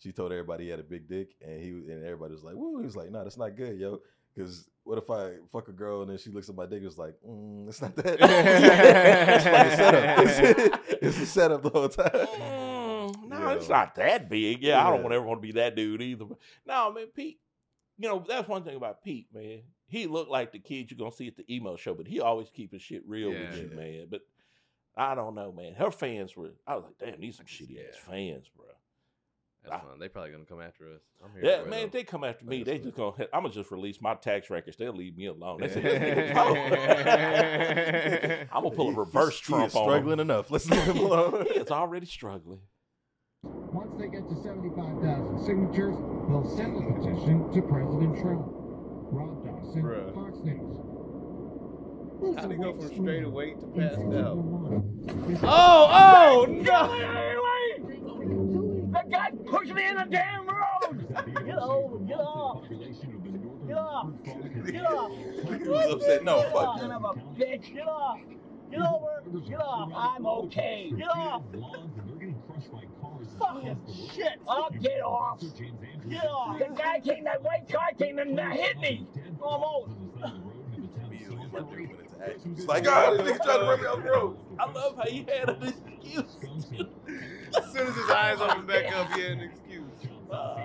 she 0.00 0.12
told 0.12 0.32
everybody 0.32 0.64
he 0.64 0.70
had 0.70 0.80
a 0.80 0.84
big 0.84 1.08
dick, 1.08 1.28
and 1.40 1.62
he 1.62 1.72
was- 1.72 1.84
and 1.88 2.04
everybody 2.04 2.34
was 2.34 2.42
like, 2.44 2.56
"Woo!" 2.56 2.78
He 2.80 2.84
was 2.84 2.96
like, 2.96 3.10
"No, 3.10 3.22
that's 3.22 3.38
not 3.38 3.56
good, 3.56 3.78
yo." 3.78 4.00
Because 4.34 4.68
what 4.84 4.98
if 4.98 5.10
I 5.10 5.34
fuck 5.52 5.68
a 5.68 5.72
girl 5.72 6.02
and 6.02 6.10
then 6.10 6.18
she 6.18 6.30
looks 6.30 6.48
at 6.48 6.54
my 6.56 6.64
dick 6.66 6.78
and 6.78 6.86
is 6.86 6.98
like, 6.98 7.14
mm, 7.26 7.68
"It's 7.68 7.80
not 7.82 7.94
that." 7.96 8.16
it's 8.20 9.44
like 9.46 9.66
a 9.66 9.76
setup. 9.76 10.80
It's, 11.02 11.02
it's 11.02 11.18
a 11.22 11.26
setup 11.26 11.62
the 11.62 11.70
whole 11.70 11.88
time. 11.88 12.10
Mm, 12.10 13.28
no, 13.28 13.48
it's 13.50 13.68
not 13.68 13.94
that 13.96 14.28
big. 14.28 14.62
Yeah, 14.62 14.86
I 14.86 14.90
don't 14.90 15.02
want 15.02 15.14
ever 15.14 15.24
want 15.26 15.38
to 15.42 15.46
be 15.46 15.52
that 15.52 15.76
dude 15.76 16.00
either. 16.02 16.24
But 16.24 16.38
no, 16.66 16.92
man, 16.92 17.06
Pete. 17.14 17.40
You 17.98 18.08
know 18.08 18.24
that's 18.26 18.48
one 18.48 18.64
thing 18.64 18.76
about 18.76 19.02
Pete, 19.04 19.26
man. 19.34 19.60
He 19.86 20.06
looked 20.06 20.30
like 20.30 20.52
the 20.52 20.58
kid 20.58 20.90
you're 20.90 20.98
gonna 20.98 21.12
see 21.12 21.28
at 21.28 21.36
the 21.36 21.54
emo 21.54 21.76
show, 21.76 21.94
but 21.94 22.06
he 22.06 22.20
always 22.20 22.48
keeping 22.50 22.78
shit 22.78 23.02
real 23.06 23.30
with 23.30 23.38
Yeah. 23.54 23.54
you, 23.62 23.70
man. 23.76 24.06
But 24.10 24.22
I 24.96 25.14
don't 25.14 25.34
know, 25.34 25.52
man. 25.52 25.74
Her 25.74 25.90
fans 25.90 26.36
were. 26.36 26.50
I 26.66 26.76
was 26.76 26.84
like, 26.84 26.98
damn, 26.98 27.20
these 27.20 27.36
some 27.36 27.46
shitty 27.46 27.78
ass 27.88 27.94
Yeah. 27.96 28.10
fans, 28.10 28.50
bro. 28.56 28.66
That's 29.64 29.76
ah. 29.76 29.88
fine. 29.88 29.98
They 30.00 30.08
probably 30.08 30.32
gonna 30.32 30.44
come 30.44 30.60
after 30.60 30.86
us. 30.92 31.00
I'm 31.24 31.30
here 31.32 31.44
Yeah, 31.44 31.62
for 31.62 31.68
man. 31.68 31.78
though. 31.80 31.86
If 31.86 31.92
they 31.92 32.02
come 32.04 32.24
after 32.24 32.44
me, 32.44 32.62
they 32.64 32.78
just 32.78 32.96
gonna. 32.96 33.12
I'm 33.32 33.42
gonna 33.42 33.54
just 33.54 33.70
release 33.70 34.00
my 34.00 34.14
tax 34.14 34.50
records. 34.50 34.76
They'll 34.76 34.92
leave 34.92 35.16
me 35.16 35.26
alone. 35.26 35.60
They 35.60 35.68
say, 35.68 36.32
I'm 38.52 38.62
gonna 38.62 38.74
pull 38.74 38.88
a 38.88 38.92
He- 38.92 38.98
reverse 38.98 39.38
he 39.38 39.44
Trump 39.44 39.68
is 39.68 39.74
on 39.76 39.84
struggling 39.84 40.14
him. 40.14 40.30
enough. 40.30 40.50
Let's 40.50 40.68
leave 40.68 40.82
him 40.82 40.98
alone. 40.98 41.46
he 41.52 41.58
is 41.60 41.70
already 41.70 42.06
struggling. 42.06 42.60
Once 43.44 43.94
they 43.98 44.08
get 44.08 44.28
to 44.28 44.34
75,000 44.42 45.38
signatures, 45.44 45.96
they'll 46.28 46.48
send 46.56 46.76
the 46.76 46.82
petition 46.94 47.52
to 47.52 47.62
President 47.62 48.18
Trump. 48.20 48.42
Rob 49.14 49.44
Dawson, 49.44 49.82
Bruh. 49.82 50.14
Fox 50.14 50.38
News. 50.44 50.78
How'd 52.38 52.50
he 52.52 52.56
go 52.56 52.72
from 52.78 52.88
straight 52.88 53.24
away 53.24 53.54
to 53.54 53.66
passed 53.76 53.98
Inside 53.98 54.20
out? 54.20 54.36
Oh, 55.42 55.88
oh 55.90 56.46
no! 56.48 57.42
That 59.52 59.58
guy 59.58 59.64
pushed 59.64 59.74
me 59.74 59.88
in 59.88 59.96
the 59.96 60.04
damn 60.10 60.46
road! 60.46 61.44
Get 61.44 61.58
over, 61.58 61.98
get 61.98 62.20
off! 62.20 62.64
Get 63.66 63.76
off! 63.76 64.10
Get 64.66 64.86
off! 64.86 65.12
He 65.12 65.68
was 65.68 65.92
upset. 65.92 66.24
No, 66.24 66.42
fuck 66.52 66.78
Son 66.78 66.88
that. 66.88 66.96
of 66.96 67.04
a 67.04 67.20
bitch! 67.38 67.74
Get 67.74 67.86
off! 67.86 68.18
Get 68.70 68.80
over! 68.80 69.22
Get 69.46 69.60
off! 69.60 69.92
I'm 69.94 70.26
okay! 70.26 70.92
Get 70.96 71.08
off! 71.08 71.42
Fucking 73.38 73.78
shit! 74.14 74.40
I'll 74.48 74.70
get 74.70 75.02
off! 75.02 75.42
Get 76.08 76.26
off! 76.26 76.58
The 76.58 76.66
guy 76.76 77.00
came, 77.00 77.24
that 77.24 77.42
white 77.42 77.68
car 77.68 77.90
came 77.98 78.18
and 78.18 78.38
hit 78.38 78.78
me! 78.78 79.06
Almost! 79.40 79.92
It's 82.56 82.66
like, 82.66 82.86
oh, 82.86 83.16
this 83.16 83.32
nigga 83.32 83.44
trying 83.44 83.60
to 83.60 83.66
run 83.66 83.80
me 83.80 83.86
off 83.86 84.02
the 84.02 84.10
road. 84.10 84.36
I 84.58 84.70
love 84.70 84.96
how 84.96 85.04
he 85.04 85.18
had 85.28 85.50
an 85.50 85.62
excuse. 85.62 86.36
As 87.56 87.72
soon 87.72 87.86
as 87.86 87.94
his 87.94 88.10
eyes 88.10 88.40
open 88.40 88.66
back 88.66 88.92
up, 88.94 89.12
he 89.12 89.22
had 89.22 89.32
an 89.32 89.40
excuse. 89.40 89.84
Uh, 90.30 90.56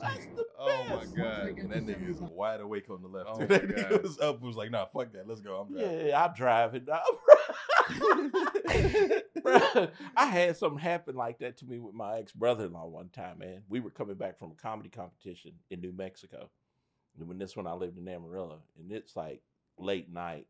that's 0.00 0.24
the 0.26 0.44
Oh 0.58 0.84
my 0.88 1.04
god. 1.16 1.58
And 1.58 1.70
that 1.70 1.84
nigga 1.84 2.08
is 2.08 2.20
wide 2.20 2.60
awake 2.60 2.88
on 2.88 3.02
the 3.02 3.08
left. 3.08 3.28
Oh 3.32 3.38
that 3.46 3.68
nigga 3.68 3.90
God. 3.90 4.02
was 4.02 4.18
up. 4.20 4.40
Was 4.40 4.56
like, 4.56 4.70
nah, 4.70 4.86
fuck 4.86 5.12
that. 5.12 5.28
Let's 5.28 5.40
go. 5.40 5.56
I'm 5.60 5.72
driving. 5.72 6.06
Yeah, 6.06 6.24
I'm 6.24 6.34
driving. 6.34 6.86
Bruh, 9.42 9.90
I 10.16 10.26
had 10.26 10.56
something 10.56 10.78
happen 10.78 11.16
like 11.16 11.38
that 11.40 11.56
to 11.58 11.66
me 11.66 11.78
with 11.78 11.94
my 11.94 12.18
ex 12.18 12.32
brother 12.32 12.66
in 12.66 12.72
law 12.72 12.86
one 12.86 13.08
time, 13.08 13.38
man. 13.38 13.62
We 13.68 13.80
were 13.80 13.90
coming 13.90 14.14
back 14.14 14.38
from 14.38 14.52
a 14.52 14.54
comedy 14.54 14.88
competition 14.88 15.52
in 15.70 15.80
New 15.80 15.92
Mexico. 15.92 16.48
And 17.18 17.28
when 17.28 17.38
this 17.38 17.56
one, 17.56 17.66
I 17.66 17.74
lived 17.74 17.98
in 17.98 18.08
Amarillo, 18.08 18.60
and 18.78 18.90
it's 18.90 19.16
like 19.16 19.42
late 19.78 20.10
night. 20.12 20.46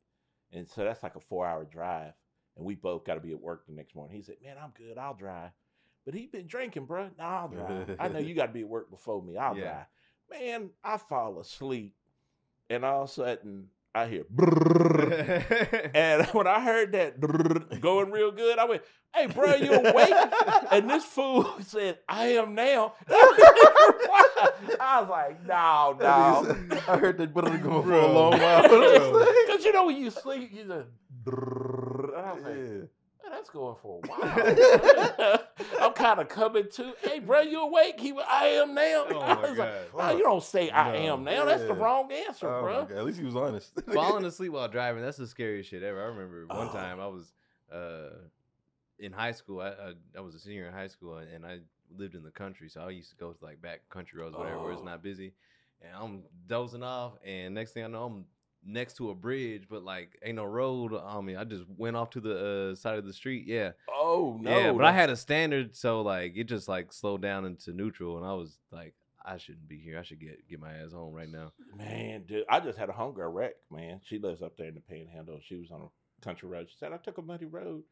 And 0.53 0.69
so 0.69 0.85
that's 0.85 1.03
like 1.03 1.17
a 1.17 1.21
four 1.21 1.47
hour 1.47 1.65
drive. 1.65 2.13
And 2.57 2.67
we 2.67 2.75
both 2.75 3.05
got 3.07 3.15
to 3.15 3.21
be 3.21 3.33
at 3.33 3.41
work 3.41 3.67
the 3.67 3.73
next 3.73 3.95
morning. 3.95 4.15
He 4.15 4.23
said, 4.23 4.37
Man, 4.45 4.57
I'm 4.63 4.73
good. 4.77 4.99
I'll 4.99 5.15
drive. 5.15 5.51
But 6.05 6.15
he 6.15 6.27
been 6.27 6.47
drinking, 6.47 6.87
bro. 6.87 7.11
Nah, 7.19 7.43
I'll 7.43 7.49
drive. 7.55 7.97
I 8.01 8.09
know 8.09 8.19
you 8.19 8.35
got 8.35 8.47
to 8.47 8.53
be 8.53 8.61
at 8.63 8.69
work 8.69 8.91
before 8.91 9.23
me. 9.23 9.37
I'll 9.37 9.57
Yeah. 9.57 9.85
drive. 10.31 10.41
Man, 10.41 10.71
I 10.83 10.97
fall 10.97 11.39
asleep. 11.41 11.95
And 12.71 12.85
all 12.85 13.03
of 13.03 13.11
a 13.11 13.13
sudden, 13.13 13.69
I 13.95 14.07
hear. 14.07 14.25
And 15.95 16.27
when 16.33 16.47
I 16.47 16.61
heard 16.61 16.93
that 16.93 17.21
going 17.81 18.11
real 18.11 18.31
good, 18.33 18.59
I 18.59 18.65
went, 18.65 18.83
"Hey, 19.15 19.27
bro, 19.27 19.55
you 19.55 19.73
awake?" 19.73 20.15
and 20.71 20.89
this 20.89 21.05
fool 21.05 21.45
said, 21.61 21.99
"I 22.09 22.29
am 22.35 22.55
now." 22.55 22.95
I 23.11 25.01
was 25.01 25.09
like, 25.11 25.47
"No, 25.47 25.97
no," 26.01 26.57
I 26.89 26.97
heard 26.97 27.19
that 27.19 27.35
brother 27.35 27.59
going 27.59 27.83
for 27.85 27.93
a 27.93 28.07
long 28.13 28.33
while. 28.41 28.63
because 28.63 29.65
you 29.65 29.73
know 29.73 29.87
when 29.87 29.97
you 29.97 30.11
sleep, 30.11 30.51
you 30.53 30.65
just. 30.65 30.89
brrrr. 31.25 32.17
I 32.17 32.33
was 32.33 32.43
like, 32.43 32.55
Yeah. 32.55 32.63
"Man, 32.63 32.89
that's 33.31 33.51
going 33.51 33.77
for 33.83 33.99
a 33.99 34.07
while. 34.07 35.43
I'm 35.81 35.93
kind 35.93 36.21
of 36.21 36.29
coming 36.29 36.65
to. 36.73 36.95
Hey, 37.03 37.19
bro, 37.21 37.41
you 37.41 37.61
awake? 37.63 37.99
He 38.01 38.13
went, 38.13 38.29
I 38.29 38.47
am 38.47 38.75
now. 38.75 39.05
Oh 39.11 39.21
I 39.21 39.35
my 39.35 39.41
was 39.49 39.59
like, 39.59 39.93
God. 39.93 40.09
"No, 40.13 40.17
you 40.17 40.23
don't 40.25 40.43
say 40.43 40.71
I 40.71 40.93
No. 40.93 41.15
am 41.15 41.25
now. 41.25 41.45
That's 41.45 41.63
the 41.63 41.75
wrong 41.75 42.11
answer, 42.13 42.49
Oh 42.49 42.61
bro. 42.63 42.97
At 42.97 43.05
least 43.05 43.19
he 43.19 43.25
was 43.25 43.37
honest. 43.37 43.73
Falling 43.93 44.25
asleep 44.25 44.53
while 44.53 44.69
driving, 44.69 45.03
that's 45.03 45.17
the 45.17 45.27
scariest 45.27 45.71
shit 45.71 45.83
ever. 45.83 46.03
I 46.03 46.07
remember 46.07 46.47
one 46.47 46.69
Oh. 46.69 46.73
time 46.73 47.01
I 47.01 47.07
was 47.07 47.33
uh, 47.73 48.11
in 48.99 49.13
high 49.13 49.33
school. 49.33 49.61
I, 49.61 49.69
I 49.71 49.93
I 50.19 50.21
was 50.21 50.35
a 50.35 50.39
senior 50.39 50.67
in 50.67 50.73
high 50.73 50.89
school 50.89 51.19
and 51.19 51.45
I 51.47 51.59
lived 51.97 52.15
in 52.15 52.23
the 52.23 52.31
country, 52.31 52.69
so 52.69 52.81
I 52.83 52.91
used 52.91 53.11
to 53.11 53.17
go 53.17 53.33
to 53.33 53.45
like 53.45 53.61
back 53.61 53.89
country 53.91 54.21
roads, 54.21 54.37
whatever, 54.37 54.61
where 54.63 54.73
it's 54.73 54.83
Oh. 54.83 54.87
not 54.87 55.03
busy. 55.03 55.35
And 55.83 55.91
I'm 55.95 56.23
dozing 56.47 56.83
off, 56.85 57.15
and 57.25 57.55
next 57.55 57.73
thing 57.73 57.85
I 57.85 57.89
know, 57.89 58.05
I'm 58.05 58.25
next 58.65 58.97
to 58.99 59.11
a 59.11 59.15
bridge, 59.15 59.65
but 59.69 59.83
like 59.85 60.19
ain't 60.25 60.37
no 60.37 60.45
road 60.45 60.93
on 60.95 61.25
me. 61.25 61.37
I 61.37 61.45
just 61.45 61.65
went 61.77 61.97
off 61.97 62.11
to 62.11 62.21
the 62.21 62.71
uh, 62.73 62.75
side 62.75 62.99
of 62.99 63.05
the 63.07 63.13
street. 63.13 63.47
Yeah, 63.47 63.73
Oh 63.89 64.39
no! 64.41 64.51
yeah. 64.59 64.73
But 64.73 64.85
I 64.85 64.93
had 64.93 65.11
a 65.11 65.17
standard, 65.17 65.77
so 65.77 66.03
like 66.03 66.33
it 66.37 66.45
just 66.45 66.69
like 66.69 66.93
slowed 66.93 67.23
down 67.23 67.45
into 67.45 67.73
neutral, 67.73 68.17
and 68.19 68.27
I 68.27 68.33
was 68.35 68.59
like, 68.71 68.95
I 69.25 69.37
shouldn't 69.39 69.69
be 69.69 69.79
here. 69.79 69.99
I 69.99 70.03
should 70.03 70.21
get 70.21 70.49
get 70.49 70.61
my 70.61 70.73
ass 70.73 70.93
home 70.93 71.13
right 71.15 71.31
now. 71.31 71.53
Man, 71.77 72.23
dude, 72.27 72.45
I 72.49 72.61
just 72.61 72.79
had 72.79 72.89
a 72.89 72.93
hunger 72.93 73.31
wreck, 73.31 73.55
man. 73.71 74.01
She 74.05 74.19
lives 74.19 74.43
up 74.43 74.57
there 74.57 74.69
in 74.69 74.75
the 74.75 74.81
panhandle. 74.81 75.41
She 75.43 75.57
was 75.57 75.71
on 75.71 75.81
a 75.83 76.25
country 76.25 76.49
road. 76.49 76.69
She 76.71 76.77
said, 76.79 76.93
I 76.93 76.97
took 76.99 77.19
a 77.19 77.23
muddy 77.23 77.47
road 77.47 77.83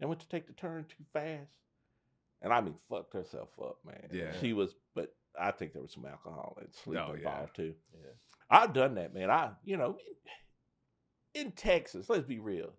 and 0.00 0.08
went 0.08 0.20
to 0.20 0.28
take 0.28 0.46
the 0.46 0.52
turn 0.54 0.84
too 0.88 1.04
fast. 1.12 1.50
And 2.42 2.52
I 2.52 2.60
mean, 2.60 2.74
fucked 2.90 3.14
herself 3.14 3.48
up, 3.60 3.78
man. 3.84 4.08
Yeah. 4.12 4.32
She 4.40 4.52
was, 4.52 4.74
but 4.94 5.14
I 5.40 5.50
think 5.52 5.72
there 5.72 5.82
was 5.82 5.92
some 5.92 6.04
alcohol 6.04 6.56
and 6.60 6.68
sleep 6.72 6.98
Oh, 7.00 7.12
yeah. 7.12 7.16
involved 7.18 7.56
too. 7.56 7.74
Yeah. 7.94 8.10
I've 8.50 8.72
done 8.72 8.94
that, 8.94 9.14
man. 9.14 9.30
I, 9.30 9.50
you 9.64 9.76
know, 9.76 9.96
in, 11.34 11.46
in 11.46 11.52
Texas, 11.52 12.08
let's 12.08 12.24
be 12.26 12.38
real. 12.38 12.72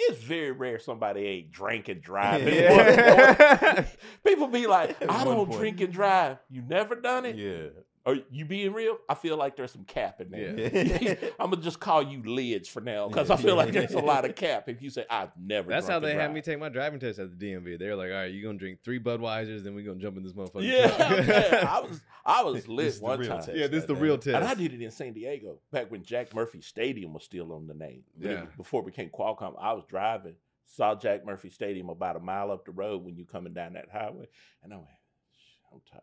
It's 0.00 0.22
very 0.22 0.52
rare 0.52 0.78
somebody 0.78 1.26
ain't 1.26 1.50
drink 1.50 1.88
and 1.88 2.00
driving. 2.00 2.54
Yeah. 2.54 3.84
People 4.26 4.46
be 4.46 4.68
like, 4.68 4.90
At 5.02 5.10
I 5.10 5.24
don't 5.24 5.48
point. 5.48 5.58
drink 5.58 5.80
and 5.80 5.92
drive. 5.92 6.38
You 6.48 6.62
never 6.62 6.94
done 6.94 7.26
it? 7.26 7.34
Yeah. 7.34 7.70
Are 8.08 8.16
you 8.30 8.44
being 8.44 8.72
real? 8.72 8.96
I 9.08 9.14
feel 9.14 9.36
like 9.36 9.54
there's 9.56 9.70
some 9.72 9.84
cap 9.84 10.20
in 10.20 10.30
there. 10.30 10.58
Yeah. 10.58 11.14
I'm 11.38 11.50
gonna 11.50 11.62
just 11.62 11.78
call 11.78 12.02
you 12.02 12.22
lids 12.22 12.68
for 12.68 12.80
now 12.80 13.06
because 13.08 13.28
Yeah. 13.28 13.34
I 13.34 13.38
feel 13.38 13.54
like 13.56 13.72
there's 13.72 13.92
a 13.92 13.98
lot 14.12 14.24
of 14.24 14.34
cap 14.34 14.68
if 14.68 14.80
you 14.80 14.88
say 14.90 15.04
I've 15.10 15.30
never. 15.38 15.68
That's 15.68 15.86
how 15.88 15.98
they 16.00 16.14
had 16.14 16.32
me 16.32 16.40
take 16.40 16.58
my 16.58 16.68
driving 16.70 17.00
test 17.00 17.18
at 17.18 17.38
the 17.38 17.52
DMV. 17.52 17.78
They're 17.78 17.94
like, 17.96 18.10
all 18.10 18.16
right, 18.16 18.32
you're 18.32 18.42
gonna 18.48 18.58
drink 18.58 18.78
three 18.82 18.98
Budweisers, 18.98 19.62
then 19.62 19.74
we're 19.74 19.84
gonna 19.84 20.00
jump 20.00 20.16
in 20.16 20.22
this 20.22 20.32
motherfucker. 20.32 20.62
Yeah, 20.62 20.86
man, 20.98 21.66
I 21.68 21.80
was 21.80 22.00
I 22.24 22.42
was 22.42 22.54
This 22.56 22.68
lit 22.68 22.86
is 22.86 23.00
one 23.00 23.18
time, 23.20 23.38
test. 23.42 23.50
yeah, 23.54 23.66
this 23.66 23.82
is 23.82 23.86
the 23.86 23.94
goddamn 23.94 24.02
real 24.02 24.18
test. 24.18 24.36
and 24.36 24.44
I 24.44 24.54
did 24.54 24.72
it 24.72 24.82
in 24.82 24.90
San 24.90 25.12
Diego 25.12 25.58
back 25.70 25.90
when 25.90 26.02
Jack 26.02 26.34
Murphy 26.34 26.60
Stadium 26.62 27.12
was 27.12 27.24
still 27.24 27.52
on 27.52 27.66
the 27.66 27.74
name. 27.74 28.04
But 28.16 28.30
it 28.30 28.34
Yeah. 28.34 28.44
before 28.56 28.82
it 28.82 28.86
became 28.86 29.10
Qualcomm, 29.10 29.54
I 29.60 29.72
was 29.74 29.84
driving, 29.86 30.34
saw 30.66 30.94
Jack 30.94 31.26
Murphy 31.26 31.50
Stadium 31.50 31.88
about 31.90 32.16
a 32.16 32.20
mile 32.20 32.50
up 32.52 32.64
the 32.64 32.72
road 32.72 33.04
when 33.04 33.16
you 33.16 33.24
coming 33.26 33.52
down 33.52 33.74
that 33.74 33.88
highway, 33.92 34.26
and 34.62 34.72
I 34.72 34.76
went, 34.76 34.88
"Sh- 35.36 35.72
I'm 35.72 35.80
tired. 35.90 36.02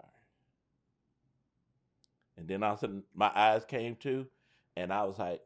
And 2.38 2.48
then 2.48 2.64
all 2.64 2.74
of 2.74 2.78
a 2.78 2.82
sudden, 2.82 3.04
my 3.14 3.32
eyes 3.34 3.64
came 3.66 3.96
to, 3.98 4.26
and 4.76 4.92
I 4.92 5.04
was 5.04 5.18
like, 5.18 5.42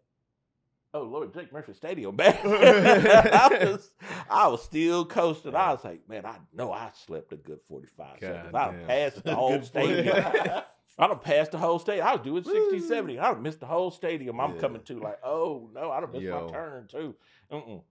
oh 0.93 1.03
Lord, 1.03 1.33
Jack 1.33 1.51
Murphy 1.53 1.73
Stadium 1.73 2.15
man!" 2.17 2.35
I 2.43 3.59
was 3.71 3.91
I 4.29 4.47
was 4.47 4.63
still 4.63 5.05
coasting. 5.05 5.55
I 5.55 5.71
was 5.73 5.83
like, 5.83 6.07
man, 6.09 6.25
I 6.25 6.37
know 6.53 6.71
I 6.71 6.91
slept 7.05 7.31
a 7.33 7.35
good 7.37 7.59
45 7.67 8.07
seconds. 8.19 8.55
I 8.55 8.71
damn. 8.71 8.85
passed 8.87 9.23
the 9.23 9.35
whole 9.41 9.61
stadium. 9.61 10.05
45. 10.15 10.63
I 11.01 11.07
done 11.07 11.19
passed 11.19 11.51
the 11.51 11.57
whole 11.57 11.79
stadium. 11.79 12.07
I 12.07 12.15
was 12.15 12.21
doing 12.23 12.43
60, 12.43 12.79
70. 12.81 13.19
I 13.19 13.31
done 13.33 13.41
missed 13.43 13.59
the 13.61 13.65
whole 13.67 13.89
stadium. 13.91 14.41
I'm 14.41 14.55
Yeah. 14.55 14.61
coming 14.61 14.81
to 14.81 14.99
like, 14.99 15.19
oh 15.23 15.69
no, 15.73 15.91
I 15.91 16.01
done 16.01 16.11
missed 16.11 16.23
Yo. 16.23 16.45
my 16.47 16.51
turn 16.51 16.87
too. 16.87 17.15
Mm-mm. 17.51 17.81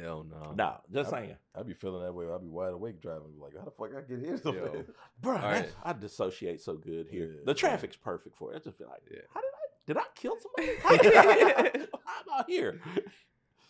Hell 0.00 0.24
no. 0.28 0.52
No, 0.56 0.76
just 0.92 1.12
I'm- 1.12 1.24
saying. 1.24 1.36
I'd 1.56 1.66
be 1.66 1.74
feeling 1.74 2.02
that 2.02 2.12
way. 2.12 2.26
I'd 2.26 2.40
be 2.40 2.48
wide 2.48 2.72
awake 2.72 3.00
driving. 3.00 3.32
Like, 3.40 3.52
how 3.56 3.64
the 3.64 3.70
fuck 3.70 3.90
I 3.96 4.00
get 4.00 4.18
here? 4.20 4.40
Yo. 4.44 4.84
Bro, 5.20 5.34
right. 5.36 5.68
I 5.84 5.92
dissociate 5.92 6.60
so 6.60 6.74
good 6.74 7.06
here. 7.10 7.30
Yeah. 7.34 7.40
the 7.46 7.54
traffic's 7.54 7.96
perfect 7.96 8.36
for 8.36 8.52
it. 8.52 8.56
I 8.56 8.58
just 8.60 8.76
feel 8.78 8.88
like, 8.88 9.02
Yeah. 9.10 9.20
how 9.32 9.40
did 9.40 9.46
I 9.48 9.60
did 9.86 9.96
I 9.98 10.02
kill 10.14 10.36
somebody? 10.40 10.78
How 10.82 10.96
did 10.96 11.14
I- 11.14 11.86
How 12.04 12.20
am 12.20 12.40
I 12.40 12.44
here? 12.48 12.80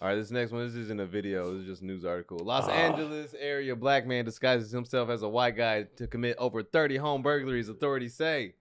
All 0.01 0.09
right, 0.09 0.15
this 0.17 0.31
next 0.31 0.53
one. 0.53 0.65
This 0.67 0.75
isn't 0.77 1.01
a 1.01 1.07
video. 1.07 1.53
This 1.53 1.63
is 1.63 1.67
just 1.67 1.83
a 1.83 1.87
news 1.87 2.05
article. 2.05 2.39
Los 2.39 2.69
Ah. 2.69 2.73
Angeles 2.73 3.35
area 3.39 3.75
black 3.75 4.07
man 4.07 4.25
disguises 4.25 4.71
himself 4.71 5.09
as 5.09 5.23
a 5.23 5.29
white 5.29 5.57
guy 5.57 5.85
to 5.97 6.07
commit 6.07 6.37
over 6.39 6.63
30 6.63 6.97
home 6.97 7.23
burglaries. 7.23 7.69
Authorities 7.69 8.15
say. 8.15 8.55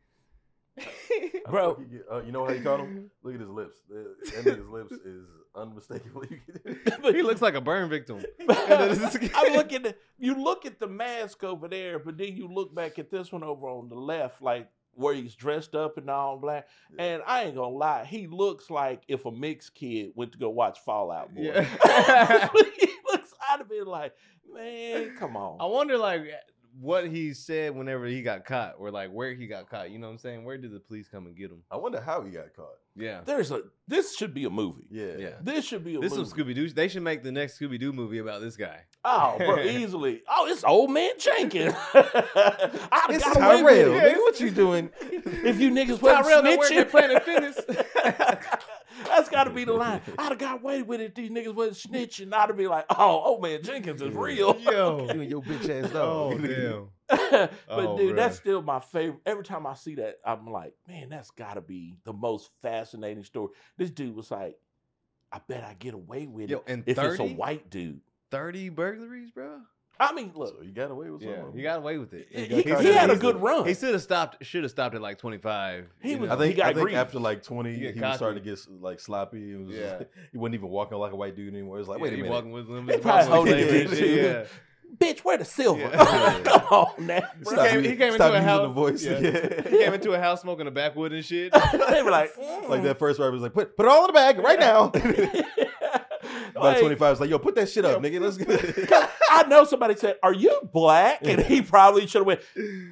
Bro. 1.50 1.84
you 1.92 2.04
uh, 2.12 2.22
you 2.24 2.32
know 2.32 2.46
how 2.46 2.52
you 2.52 2.62
caught 2.64 2.80
him? 2.80 3.12
Look 3.24 3.36
at 3.36 3.40
his 3.42 3.50
lips. 3.50 3.78
That 3.90 4.16
that 4.44 4.46
nigga's 4.46 4.70
lips 4.70 4.92
is 4.94 5.26
unmistakable. 5.56 6.24
You 6.30 6.40
can- 6.86 7.16
he 7.16 7.22
looks 7.22 7.42
like 7.42 7.56
a 7.56 7.62
burn 7.62 7.90
victim. 7.90 8.24
I'm 8.50 9.54
looking 9.54 9.86
at 9.86 9.98
you 10.18 10.36
look 10.36 10.66
at 10.66 10.80
the 10.80 10.88
mask 10.88 11.44
over 11.44 11.68
there, 11.68 12.00
but 12.00 12.18
then 12.18 12.36
you 12.36 12.48
look 12.48 12.74
back 12.74 13.00
at 13.00 13.10
this 13.10 13.32
one 13.32 13.44
over 13.44 13.68
on 13.68 13.90
the 13.90 13.96
left, 13.96 14.42
like 14.42 14.70
where 14.96 15.14
he's 15.16 15.36
dressed 15.36 15.74
up 15.74 15.98
in 15.98 16.08
all 16.10 16.38
black. 16.38 16.68
And 17.00 17.22
I 17.26 17.44
ain't 17.44 17.56
gonna 17.56 17.76
lie, 17.76 18.06
he 18.06 18.28
looks 18.28 18.70
like 18.70 19.04
if 19.08 19.26
a 19.26 19.32
mixed 19.32 19.74
kid 19.76 20.12
went 20.16 20.32
to 20.34 20.38
go 20.38 20.50
watch 20.50 20.80
Fall 20.80 21.12
Out 21.12 21.34
Boy. 21.34 21.42
Yeah. 21.44 22.50
he 22.80 22.88
looks 23.12 23.34
I'd 23.50 23.60
have 23.60 23.70
been 23.70 23.86
like, 23.86 24.14
man, 24.52 25.16
come 25.18 25.36
on. 25.38 25.58
I 25.60 25.66
wonder, 25.66 25.98
like, 25.98 26.24
what 26.80 27.08
he 27.08 27.34
said 27.34 27.76
whenever 27.76 28.06
he 28.06 28.22
got 28.24 28.46
caught, 28.46 28.76
or 28.80 28.90
like 28.92 29.12
where 29.12 29.34
he 29.34 29.48
got 29.48 29.70
caught. 29.70 29.92
You 29.92 30.00
know 30.00 30.08
what 30.08 30.14
I'm 30.14 30.20
saying? 30.20 30.44
Where 30.44 30.58
did 30.58 30.74
the 30.74 30.80
police 30.80 31.08
come 31.08 31.28
and 31.28 31.36
get 31.36 31.52
him? 31.52 31.62
I 31.70 31.78
wonder 31.78 32.02
how 32.02 32.22
he 32.22 32.32
got 32.32 32.54
caught. 32.56 32.78
Yeah, 32.96 33.22
There's 33.26 33.50
a 33.52 33.62
this 33.88 34.16
should 34.16 34.34
be 34.34 34.46
a 34.46 34.50
movie. 34.50 34.86
Yeah. 34.90 35.18
yeah. 35.18 35.30
This 35.42 35.66
should 35.66 35.84
be 35.84 35.96
a. 35.96 36.00
This 36.00 36.12
is 36.12 36.18
movie. 36.20 36.30
some 36.30 36.40
Scooby 36.40 36.56
Doo. 36.56 36.70
They 36.70 36.88
should 36.88 37.02
make 37.02 37.24
the 37.24 37.32
next 37.32 37.60
Scooby 37.60 37.80
Doo 37.80 37.92
movie 37.92 38.20
about 38.20 38.42
this 38.42 38.56
guy. 38.56 38.82
Oh, 39.04 39.36
bro, 39.40 39.60
easily. 39.62 40.22
Oh, 40.30 40.48
it's 40.48 40.64
old 40.64 40.92
man 40.92 41.12
Jenkins. 41.20 41.74
I 41.94 43.08
It's 43.10 43.24
got 43.24 43.36
away 43.38 43.64
with 43.64 43.74
Tyrell. 43.76 43.94
it. 43.94 44.14
Nigga, 44.14 44.18
what 44.18 44.40
you 44.40 44.52
doing? 44.52 44.90
If 45.02 45.60
you 45.60 45.72
niggas 45.72 46.02
wasn't 46.02 46.26
Tyrell 46.26 46.44
snitching, 46.44 46.78
at 46.78 46.90
Planet 46.92 47.24
Fitness. 47.24 47.60
That's 49.08 49.28
got 49.30 49.46
to 49.46 49.50
be 49.50 49.66
the 49.66 49.74
line. 49.74 50.02
I'd 50.18 50.30
have 50.30 50.38
got 50.38 50.62
away 50.62 50.84
with 50.84 51.02
it. 51.02 51.16
These 51.16 51.32
niggas 51.32 51.54
wasn't 51.56 51.94
snitching. 51.94 52.34
I'd 52.34 52.48
have 52.50 52.58
been 52.58 52.70
like, 52.70 52.86
oh, 52.92 53.22
oh 53.26 53.40
man, 53.40 53.64
Jenkins 53.64 54.02
is 54.02 54.14
real. 54.14 54.58
Yo. 54.60 55.08
You 55.14 55.22
and 55.22 55.30
your 55.30 55.42
bitch 55.42 55.68
ass 55.84 55.92
though. 55.92 56.32
Oh 56.34 56.38
damn. 56.38 56.90
but 57.32 57.52
Oh, 57.70 57.98
dude, 57.98 58.18
that's 58.18 58.38
still 58.38 58.62
my 58.62 58.80
favorite. 58.80 59.20
Every 59.26 59.44
time 59.44 59.66
I 59.68 59.74
see 59.76 59.96
that, 59.96 60.20
I'm 60.26 60.48
like, 60.50 60.74
man, 60.88 61.10
that's 61.10 61.32
got 61.32 61.56
to 61.56 61.62
be 61.62 61.96
the 62.04 62.14
most 62.14 62.50
fascinating 62.62 63.24
story. 63.24 63.50
This 63.78 63.90
dude 63.90 64.16
was 64.16 64.32
like, 64.32 64.58
I 65.32 65.40
bet 65.48 65.64
I 65.64 65.74
get 65.74 65.94
away 65.94 66.28
with 66.28 66.50
Yo, 66.50 66.58
it 66.58 66.64
and 66.68 66.84
if 66.86 66.98
it's 66.98 67.20
a 67.20 67.24
white 67.26 67.70
dude. 67.70 68.02
Thirty 68.32 68.70
burglaries, 68.70 69.32
bro. 69.32 69.60
I 70.00 70.12
mean, 70.12 70.32
look, 70.34 70.56
So 70.58 70.64
you 70.64 70.72
got 70.72 70.90
away 70.90 71.12
with 71.12 71.22
Yeah, 71.22 71.36
something. 71.38 71.56
he 71.56 71.62
got 71.62 71.78
away 71.78 72.00
with 72.00 72.14
it. 72.14 72.28
he, 72.32 72.48
got 72.48 72.58
he 72.58 72.64
caught 72.64 72.84
had 72.84 73.10
a 73.12 73.16
good 73.16 73.40
run. 73.40 73.66
He 73.68 73.76
should 73.76 73.94
have 73.94 74.02
stopped. 74.02 74.44
Should 74.44 74.64
have 74.64 74.72
stopped 74.72 74.96
at 74.96 75.02
like 75.02 75.20
twenty 75.20 75.38
five. 75.38 75.88
He 76.02 76.16
was- 76.16 76.32
I 76.32 76.36
think 76.36 76.56
He 76.56 76.58
got 76.58 76.66
I 76.66 76.74
think 76.74 76.84
greased. 76.86 76.98
after 76.98 77.20
like 77.20 77.44
twenty, 77.44 77.76
He 77.76 77.92
he, 77.92 78.00
was 78.00 78.16
starting 78.16 78.44
to 78.44 78.50
get 78.50 78.60
like 78.82 79.00
sloppy. 79.00 79.54
It 79.54 79.60
was 79.60 79.76
Yeah. 79.76 80.04
he 80.32 80.38
wasn't 80.40 80.56
even 80.56 80.70
walking 80.70 80.98
like 80.98 81.12
a 81.14 81.16
white 81.16 81.36
dude 81.36 81.54
anymore. 81.54 81.78
He 81.78 81.80
was 81.82 81.88
like, 81.88 82.00
wait 82.02 82.14
a 82.14 82.18
minute. 82.18 82.32
walking 82.32 82.52
with 82.52 82.68
him. 82.68 82.88
He 82.88 82.98
probably 82.98 83.32
holding 83.32 83.54
it 83.60 83.90
too. 83.92 84.06
yeah. 84.08 84.46
Bitch, 84.98 85.20
where 85.20 85.38
the 85.38 85.46
silver? 85.46 85.82
Yeah. 85.82 86.40
Come 86.44 86.62
on 86.72 87.08
now. 87.08 87.22
He 87.40 87.56
came, 87.56 87.84
u- 87.84 87.90
he 87.90 87.96
came 87.96 88.14
stop 88.14 88.34
into 88.34 88.38
a 88.38 88.42
using 88.42 88.44
house. 88.44 88.62
the 88.62 88.68
voice. 88.68 89.04
yeah. 89.04 89.20
Yeah. 89.20 89.62
he 89.70 89.78
came 89.78 89.94
into 89.94 90.12
a 90.12 90.20
house 90.20 90.42
smoking 90.42 90.68
a 90.68 90.72
backwood 90.72 91.14
and 91.14 91.26
shit. 91.26 91.54
they 91.90 92.04
were 92.04 92.12
like, 92.12 92.36
mm. 92.36 92.70
like 92.70 92.84
that 92.84 93.00
first 93.00 93.20
rapper 93.20 93.32
was 93.32 93.42
like, 93.42 93.54
put 93.54 93.76
put 93.76 93.86
it 93.86 93.90
all 93.90 94.02
in 94.06 94.08
the 94.08 94.14
bag 94.14 94.38
right 94.40 94.60
now. 94.60 94.92
About 96.52 96.64
Like, 96.64 96.80
twenty 96.80 96.96
five 96.96 97.14
is 97.14 97.20
like, 97.20 97.30
yo, 97.30 97.40
put 97.40 97.56
that 97.56 97.70
shit 97.70 97.86
up, 97.86 98.02
nigga. 98.02 98.20
Let's 98.22 98.38
get 98.38 99.10
I 99.34 99.44
know 99.48 99.66
somebody 99.66 99.96
said, 99.96 100.18
"Are 100.22 100.34
you 100.34 100.60
black?" 100.72 101.26
And 101.26 101.42
he 101.42 101.62
probably 101.62 102.06
should 102.06 102.20
have 102.20 102.28
went, 102.28 102.42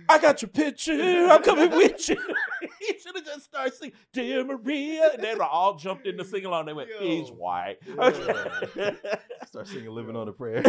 "I 0.10 0.18
got 0.18 0.42
your 0.42 0.50
picture. 0.50 1.28
I'm 1.30 1.44
coming 1.44 1.70
with 1.70 2.10
you." 2.10 2.18
he 2.80 3.00
should 3.00 3.16
have 3.16 3.26
just 3.26 3.46
started 3.46 3.74
singing, 3.74 3.96
"Dear 4.12 4.44
Maria," 4.44 5.12
and 5.14 5.24
they 5.24 5.34
would 5.34 5.42
all 5.42 5.76
jumped 5.76 6.08
in 6.08 6.18
to 6.18 6.26
sing 6.26 6.46
along. 6.46 6.66
They 6.66 6.74
went, 6.74 6.90
"He's 7.00 7.30
Yo. 7.30 7.36
white." 7.36 7.78
start 9.46 9.68
singing 9.68 9.92
"Living 9.92 10.16
on 10.16 10.28
a 10.28 10.32
Prayer." 10.32 10.64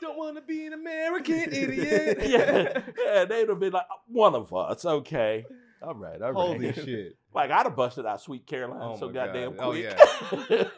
Don't 0.00 0.16
want 0.16 0.36
to 0.36 0.42
be 0.42 0.66
an 0.66 0.72
American 0.72 1.34
idiot. 1.52 2.18
yeah, 2.26 2.82
yeah, 3.04 3.24
they'd 3.24 3.48
have 3.48 3.58
been 3.58 3.72
like, 3.72 3.86
"One 4.06 4.34
of 4.34 4.52
us, 4.54 4.84
okay." 4.84 5.44
all 5.82 5.94
right, 5.94 6.20
all 6.20 6.32
right. 6.32 6.34
Holy 6.34 6.72
shit. 6.72 7.14
Like 7.34 7.50
I'd 7.50 7.66
have 7.66 7.76
busted 7.76 8.06
out 8.06 8.20
"Sweet 8.22 8.46
Caroline" 8.46 8.80
Oh 8.82 8.96
so 8.98 9.10
goddamn 9.10 9.54
God. 9.56 9.64
Oh, 9.64 10.36
quick. 10.46 10.68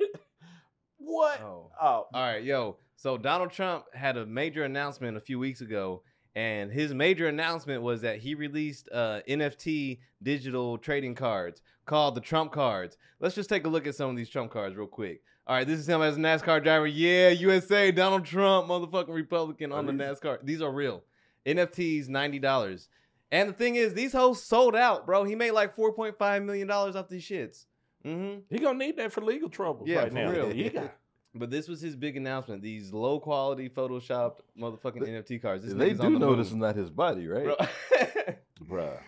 what? 0.98 1.40
Oh. 1.40 1.70
Oh, 1.80 2.06
All 2.12 2.22
right, 2.22 2.42
yo. 2.42 2.76
So 2.96 3.16
Donald 3.16 3.50
Trump 3.52 3.84
had 3.94 4.16
a 4.16 4.26
major 4.26 4.64
announcement 4.64 5.16
a 5.16 5.20
few 5.20 5.38
weeks 5.38 5.60
ago, 5.62 6.02
and 6.34 6.70
his 6.70 6.92
major 6.92 7.28
announcement 7.28 7.82
was 7.82 8.02
that 8.02 8.18
he 8.18 8.34
released 8.34 8.88
uh, 8.92 9.20
NFT 9.28 10.00
digital 10.22 10.76
trading 10.76 11.14
cards 11.14 11.62
called 11.86 12.14
the 12.14 12.20
Trump 12.20 12.52
cards. 12.52 12.98
Let's 13.20 13.34
just 13.34 13.48
take 13.48 13.64
a 13.64 13.68
look 13.68 13.86
at 13.86 13.94
some 13.94 14.10
of 14.10 14.16
these 14.16 14.28
Trump 14.28 14.50
cards 14.52 14.76
real 14.76 14.86
quick. 14.86 15.22
All 15.50 15.56
right, 15.56 15.66
this 15.66 15.80
is 15.80 15.88
him 15.88 16.00
as 16.00 16.16
a 16.16 16.20
NASCAR 16.20 16.62
driver. 16.62 16.86
Yeah, 16.86 17.30
USA, 17.30 17.90
Donald 17.90 18.24
Trump, 18.24 18.68
motherfucking 18.68 19.12
Republican 19.12 19.72
on 19.72 19.84
the 19.84 19.92
NASCAR. 19.92 20.38
These 20.44 20.62
are 20.62 20.70
real. 20.70 21.02
NFTs, 21.44 22.08
ninety 22.08 22.38
dollars. 22.38 22.88
And 23.32 23.48
the 23.48 23.52
thing 23.52 23.74
is, 23.74 23.92
these 23.92 24.12
hoes 24.12 24.40
sold 24.40 24.76
out, 24.76 25.06
bro. 25.06 25.24
He 25.24 25.34
made 25.34 25.50
like 25.50 25.74
four 25.74 25.92
point 25.92 26.16
five 26.16 26.44
million 26.44 26.68
dollars 26.68 26.94
off 26.94 27.08
these 27.08 27.24
shits. 27.28 27.64
Mm-hmm. 28.06 28.42
he 28.48 28.60
gonna 28.60 28.78
need 28.78 28.96
that 28.98 29.10
for 29.12 29.22
legal 29.22 29.48
trouble 29.48 29.88
Yeah, 29.88 30.02
right 30.02 30.08
for 30.10 30.14
now. 30.14 30.30
real. 30.30 30.54
You 30.54 30.70
got 30.70 30.94
But 31.34 31.50
this 31.50 31.66
was 31.66 31.80
his 31.80 31.96
big 31.96 32.16
announcement. 32.16 32.62
These 32.62 32.92
low 32.92 33.18
quality 33.18 33.68
photoshopped 33.68 34.42
motherfucking 34.56 35.02
NFT 35.02 35.42
cards. 35.42 35.64
This 35.64 35.74
they 35.74 35.90
do 35.90 35.96
the 35.96 36.10
know 36.10 36.28
moon. 36.28 36.38
this 36.38 36.46
is 36.46 36.54
not 36.54 36.76
his 36.76 36.90
body, 36.90 37.26
right? 37.26 37.44
Bro. 37.46 37.56
bruh. 38.68 38.98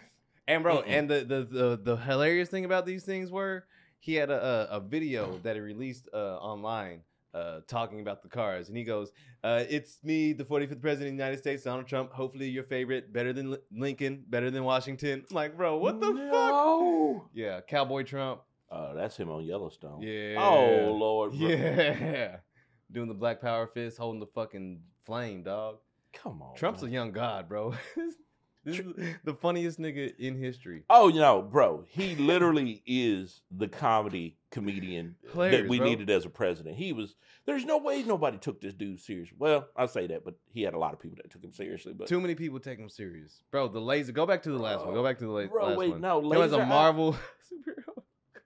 and 0.48 0.64
bro, 0.64 0.78
Mm-mm. 0.78 0.88
and 0.88 1.08
the, 1.08 1.20
the 1.20 1.44
the 1.44 1.80
the 1.80 1.96
hilarious 1.98 2.48
thing 2.48 2.64
about 2.64 2.84
these 2.84 3.04
things 3.04 3.30
were 3.30 3.64
he 4.02 4.14
had 4.14 4.30
a 4.30 4.68
a, 4.72 4.76
a 4.76 4.80
video 4.80 5.38
that 5.44 5.54
he 5.54 5.60
released 5.60 6.08
uh, 6.12 6.36
online 6.38 7.02
uh, 7.34 7.60
talking 7.68 8.00
about 8.00 8.22
the 8.22 8.28
cars, 8.28 8.68
and 8.68 8.76
he 8.76 8.82
goes, 8.84 9.12
uh, 9.44 9.62
"It's 9.70 10.02
me, 10.02 10.32
the 10.32 10.44
45th 10.44 10.80
president 10.80 10.90
of 11.12 11.16
the 11.18 11.22
United 11.24 11.38
States, 11.38 11.62
Donald 11.62 11.86
Trump. 11.86 12.12
Hopefully, 12.12 12.48
your 12.48 12.64
favorite, 12.64 13.12
better 13.12 13.32
than 13.32 13.52
Li- 13.52 13.58
Lincoln, 13.70 14.24
better 14.28 14.50
than 14.50 14.64
Washington." 14.64 15.24
I'm 15.30 15.34
like, 15.34 15.56
bro, 15.56 15.76
what 15.76 16.00
the 16.00 16.12
fuck? 16.30 17.30
Yeah, 17.32 17.60
Cowboy 17.60 18.02
Trump. 18.02 18.42
Oh, 18.70 18.92
that's 18.94 19.16
him 19.16 19.30
on 19.30 19.44
Yellowstone. 19.44 20.02
Yeah. 20.02 20.36
Oh 20.38 20.92
Lord. 20.92 21.30
bro. 21.38 21.48
Yeah. 21.48 22.36
Doing 22.90 23.08
the 23.08 23.14
Black 23.14 23.40
Power 23.40 23.66
fist, 23.68 23.98
holding 23.98 24.20
the 24.20 24.26
fucking 24.26 24.80
flame, 25.06 25.42
dog. 25.44 25.76
Come 26.12 26.42
on. 26.42 26.56
Trump's 26.56 26.82
a 26.82 26.88
young 26.90 27.12
god, 27.12 27.48
bro. 27.48 27.74
this 28.64 28.78
is 28.78 28.86
the 29.24 29.34
funniest 29.34 29.78
nigga 29.80 30.12
in 30.18 30.36
history. 30.40 30.84
Oh, 30.88 31.08
you 31.08 31.20
know, 31.20 31.42
bro, 31.42 31.84
he 31.88 32.14
literally 32.16 32.82
is 32.86 33.40
the 33.50 33.68
comedy 33.68 34.36
comedian 34.50 35.16
Hilarious, 35.32 35.62
that 35.62 35.68
we 35.68 35.78
bro. 35.78 35.86
needed 35.88 36.10
as 36.10 36.24
a 36.24 36.30
president. 36.30 36.76
He 36.76 36.92
was. 36.92 37.14
There's 37.44 37.64
no 37.64 37.78
way 37.78 38.02
nobody 38.04 38.38
took 38.38 38.60
this 38.60 38.72
dude 38.74 39.00
serious. 39.00 39.28
Well, 39.36 39.66
I 39.76 39.86
say 39.86 40.06
that, 40.06 40.24
but 40.24 40.34
he 40.52 40.62
had 40.62 40.74
a 40.74 40.78
lot 40.78 40.92
of 40.92 41.00
people 41.00 41.16
that 41.22 41.30
took 41.30 41.42
him 41.42 41.52
seriously. 41.52 41.92
But 41.92 42.06
Too 42.06 42.20
many 42.20 42.34
people 42.36 42.60
take 42.60 42.78
him 42.78 42.88
serious, 42.88 43.42
bro. 43.50 43.66
The 43.68 43.80
laser. 43.80 44.12
Go 44.12 44.26
back 44.26 44.42
to 44.44 44.50
the 44.50 44.58
last 44.58 44.84
one. 44.84 44.94
Go 44.94 45.02
back 45.02 45.18
to 45.18 45.24
the 45.24 45.30
la- 45.30 45.46
Bro, 45.46 45.66
last 45.66 45.78
wait, 45.78 45.90
one. 45.90 46.00
no, 46.00 46.20
There 46.30 46.38
was 46.38 46.52
a 46.52 46.56
laser 46.58 46.62
eye- 46.64 46.68
Marvel 46.68 47.16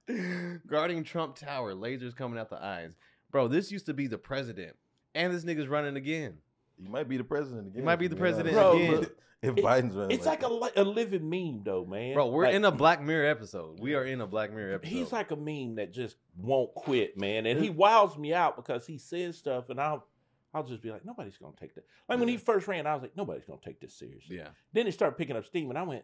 superhero 0.08 0.60
guarding 0.66 1.04
Trump 1.04 1.36
Tower. 1.36 1.74
Lasers 1.74 2.14
coming 2.16 2.38
out 2.38 2.50
the 2.50 2.62
eyes, 2.62 2.92
bro. 3.30 3.48
This 3.48 3.70
used 3.70 3.86
to 3.86 3.94
be 3.94 4.06
the 4.06 4.18
president, 4.18 4.76
and 5.14 5.34
this 5.34 5.44
nigga's 5.44 5.68
running 5.68 5.96
again. 5.96 6.34
He 6.78 6.88
might 6.88 7.08
be 7.08 7.16
the 7.16 7.24
president 7.24 7.68
again. 7.68 7.84
might 7.84 7.96
be 7.96 8.06
the 8.08 8.16
president 8.16 8.56
honest. 8.56 8.82
again. 8.88 9.02
If- 9.04 9.10
If 9.46 9.58
It- 9.58 9.64
Biden's 9.64 9.94
running, 9.94 10.10
it's 10.16 10.26
like 10.26 10.42
a, 10.42 10.70
a 10.76 10.84
living 10.84 11.28
meme, 11.28 11.62
though, 11.64 11.84
man. 11.84 12.14
Bro, 12.14 12.28
we're 12.28 12.44
Like, 12.46 12.54
in 12.54 12.64
a 12.64 12.72
Black 12.72 13.02
Mirror 13.02 13.26
episode. 13.28 13.78
We 13.80 13.94
are 13.94 14.04
in 14.04 14.20
a 14.20 14.26
Black 14.26 14.52
Mirror 14.52 14.74
episode. 14.74 14.92
He's 14.94 15.12
like 15.12 15.30
a 15.30 15.36
meme 15.36 15.76
that 15.76 15.92
just 15.92 16.16
won't 16.36 16.74
quit, 16.74 17.18
man, 17.18 17.46
and 17.46 17.62
he 17.62 17.70
wows 17.70 18.16
me 18.18 18.34
out 18.34 18.56
because 18.56 18.86
he 18.86 18.98
says 18.98 19.36
stuff, 19.38 19.70
and 19.70 19.80
I'll. 19.80 20.06
I'll 20.54 20.62
just 20.64 20.80
be 20.80 20.90
like, 20.90 21.04
nobody's 21.04 21.36
gonna 21.36 21.52
take 21.60 21.74
that. 21.74 21.84
Like 22.08 22.18
when 22.18 22.28
he 22.28 22.38
first 22.38 22.66
ran, 22.66 22.86
I 22.86 22.94
was 22.94 23.02
like, 23.02 23.14
nobody's 23.14 23.44
gonna 23.44 23.60
take 23.62 23.78
this 23.78 23.92
seriously. 23.94 24.38
yeah. 24.38 24.48
Then 24.72 24.86
it 24.86 24.92
started 24.92 25.18
picking 25.18 25.36
up 25.36 25.44
steam, 25.44 25.68
and 25.68 25.78
I 25.78 25.82
went, 25.82 26.02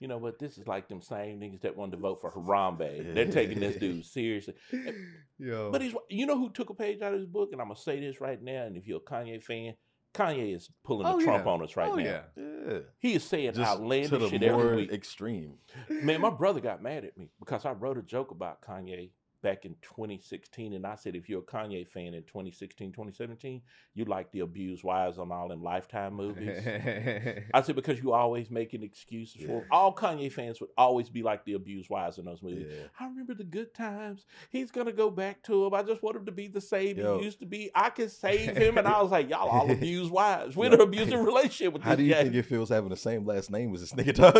you 0.00 0.08
know 0.08 0.16
what? 0.16 0.38
This 0.38 0.56
is 0.56 0.66
like 0.66 0.88
them 0.88 1.02
same 1.02 1.38
niggas 1.38 1.60
that 1.60 1.76
wanted 1.76 1.92
to 1.92 1.96
vote 1.98 2.22
for 2.22 2.30
Harambe. 2.32 3.14
They're 3.14 3.26
taking 3.30 3.60
this 3.60 3.76
dude 3.80 4.06
seriously. 4.06 4.54
Yo. 5.38 5.70
But 5.70 5.82
he's, 5.82 5.94
you 6.08 6.24
know 6.24 6.38
who 6.38 6.50
took 6.50 6.70
a 6.70 6.74
page 6.74 7.02
out 7.02 7.12
of 7.12 7.18
his 7.20 7.28
book? 7.28 7.50
And 7.52 7.60
I'm 7.60 7.68
gonna 7.68 7.78
say 7.78 8.00
this 8.00 8.20
right 8.20 8.42
now. 8.42 8.64
And 8.64 8.76
if 8.78 8.86
you're 8.88 8.98
a 8.98 9.00
Kanye 9.00 9.42
fan, 9.42 9.74
Kanye 10.14 10.54
is 10.54 10.68
pulling 10.84 11.06
Oh, 11.06 11.18
the 11.18 11.24
Trump 11.24 11.46
yeah. 11.46 11.52
on 11.52 11.62
us 11.62 11.76
right 11.76 11.90
oh 11.90 11.94
now. 11.96 12.02
yeah. 12.04 12.20
Yeah. 12.36 12.78
He 12.98 13.14
is 13.14 13.24
saying 13.24 13.54
Just 13.54 13.70
outlandish 13.70 14.10
to 14.10 14.18
the 14.18 14.28
shit 14.28 14.40
more 14.42 14.60
every 14.60 14.76
week. 14.76 14.92
extreme. 14.92 15.54
Man, 15.88 16.20
my 16.20 16.30
brother 16.30 16.60
got 16.60 16.82
mad 16.82 17.04
at 17.04 17.16
me 17.16 17.30
because 17.38 17.64
I 17.64 17.72
wrote 17.72 17.98
a 17.98 18.02
joke 18.02 18.30
about 18.30 18.60
Kanye 18.62 19.10
back 19.42 19.64
in 19.64 19.74
2016. 19.82 20.72
And 20.72 20.86
I 20.86 20.94
said, 20.94 21.14
if 21.16 21.28
you're 21.28 21.40
a 21.40 21.42
Kanye 21.42 21.86
fan 21.86 22.14
in 22.14 22.22
2016, 22.22 22.92
2017, 22.92 23.60
you 23.94 24.04
like 24.04 24.30
the 24.32 24.40
abused 24.40 24.84
wives 24.84 25.18
on 25.18 25.30
all 25.32 25.48
them 25.48 25.62
Lifetime 25.62 26.14
movies. 26.14 26.62
I 27.54 27.60
said, 27.62 27.74
because 27.76 27.98
you 28.00 28.12
always 28.12 28.50
making 28.50 28.82
excuses 28.82 29.42
for 29.42 29.48
Yeah. 29.48 29.58
him. 29.58 29.64
All 29.70 29.94
Kanye 29.94 30.30
fans 30.32 30.60
would 30.60 30.70
always 30.78 31.08
be 31.10 31.22
like 31.22 31.44
the 31.44 31.54
abused 31.54 31.90
wives 31.90 32.18
in 32.18 32.24
those 32.24 32.42
movies. 32.42 32.66
Yeah. 32.70 32.84
I 33.00 33.06
remember 33.08 33.34
the 33.34 33.44
good 33.44 33.74
times. 33.74 34.24
He's 34.50 34.70
going 34.70 34.86
to 34.86 34.92
go 34.92 35.10
back 35.10 35.42
to 35.44 35.66
him. 35.66 35.74
I 35.74 35.82
just 35.82 36.02
want 36.02 36.16
him 36.16 36.26
to 36.26 36.32
be 36.32 36.46
the 36.48 36.60
same 36.60 36.96
Yo. 36.96 37.18
he 37.18 37.24
used 37.24 37.40
to 37.40 37.46
be. 37.46 37.70
I 37.74 37.90
can 37.90 38.08
save 38.08 38.56
him. 38.56 38.78
And 38.78 38.86
I 38.88 39.02
was 39.02 39.10
like, 39.10 39.28
y'all 39.28 39.48
all 39.48 39.70
abused 39.72 40.10
wives. 40.10 40.56
We're 40.56 40.66
in 40.66 40.74
an 40.74 40.80
abusive 40.80 41.20
relationship 41.24 41.72
with 41.72 41.82
How 41.82 41.90
this 41.90 41.98
do 41.98 42.04
you 42.04 42.14
guy. 42.14 42.22
think 42.22 42.34
it 42.36 42.42
feels 42.46 42.68
having 42.68 42.90
the 42.90 42.96
same 42.96 43.26
last 43.26 43.50
name 43.50 43.74
as 43.74 43.80
this 43.80 43.92
nigga 43.92 44.14
dog? 44.14 44.36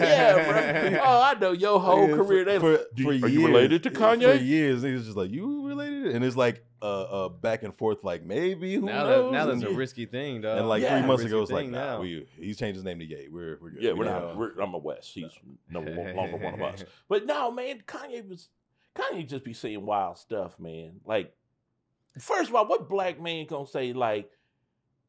yeah, 0.00 0.90
bro. 0.90 1.00
Oh, 1.02 1.22
I 1.22 1.34
know 1.38 1.52
your 1.52 1.80
whole 1.80 2.08
Yeah, 2.08 2.16
career. 2.16 2.44
They, 2.44 2.58
for, 2.58 2.80
Do- 3.20 3.26
for 3.26 3.26
are 3.26 3.30
you 3.30 3.46
related 3.46 3.82
to 3.84 3.90
For 3.90 3.96
Kanye? 3.98 4.44
years, 4.46 4.82
niggas 4.82 5.04
just 5.04 5.16
like 5.16 5.30
you 5.30 5.66
related, 5.68 6.14
and 6.14 6.24
it's 6.24 6.36
like 6.36 6.64
uh, 6.82 7.02
uh 7.02 7.28
back 7.28 7.62
and 7.62 7.74
forth, 7.76 8.02
like 8.04 8.24
maybe 8.24 8.74
who 8.74 8.82
now 8.86 9.04
knows? 9.04 9.32
that 9.32 9.32
now 9.38 9.46
that's 9.46 9.62
and, 9.62 9.72
a 9.74 9.76
risky 9.76 10.06
thing, 10.06 10.40
dog. 10.40 10.58
and 10.58 10.68
like 10.68 10.82
Yeah. 10.82 10.98
three 10.98 11.06
months 11.06 11.22
Risky 11.24 11.34
ago, 11.34 11.42
it's 11.42 11.50
like 11.52 11.68
nah, 11.68 11.94
now. 11.96 12.00
we, 12.00 12.26
he's 12.38 12.58
changed 12.58 12.76
his 12.76 12.84
name 12.84 12.98
to 13.00 13.04
Ye. 13.04 13.28
We're 13.30 13.58
we're 13.60 13.70
good. 13.70 13.82
Yeah, 13.82 13.92
We 13.92 13.98
we're 14.00 14.04
know. 14.06 14.20
not. 14.28 14.36
We're, 14.36 14.58
I'm 14.60 14.74
a 14.74 14.78
West. 14.78 15.10
He's 15.12 15.30
no 15.68 15.80
longer 15.80 16.36
one 16.38 16.54
of 16.54 16.62
us. 16.62 16.84
But 17.08 17.26
no, 17.26 17.50
man, 17.50 17.82
Kanye 17.86 18.26
was 18.28 18.48
Kanye 18.96 19.26
just 19.28 19.44
be 19.44 19.52
saying 19.52 19.84
wild 19.84 20.18
stuff, 20.18 20.58
man. 20.58 21.00
Like, 21.04 21.32
first 22.18 22.48
of 22.50 22.54
all, 22.56 22.66
what 22.66 22.88
black 22.88 23.20
man 23.20 23.46
gonna 23.46 23.66
say? 23.66 23.92
Like, 23.92 24.30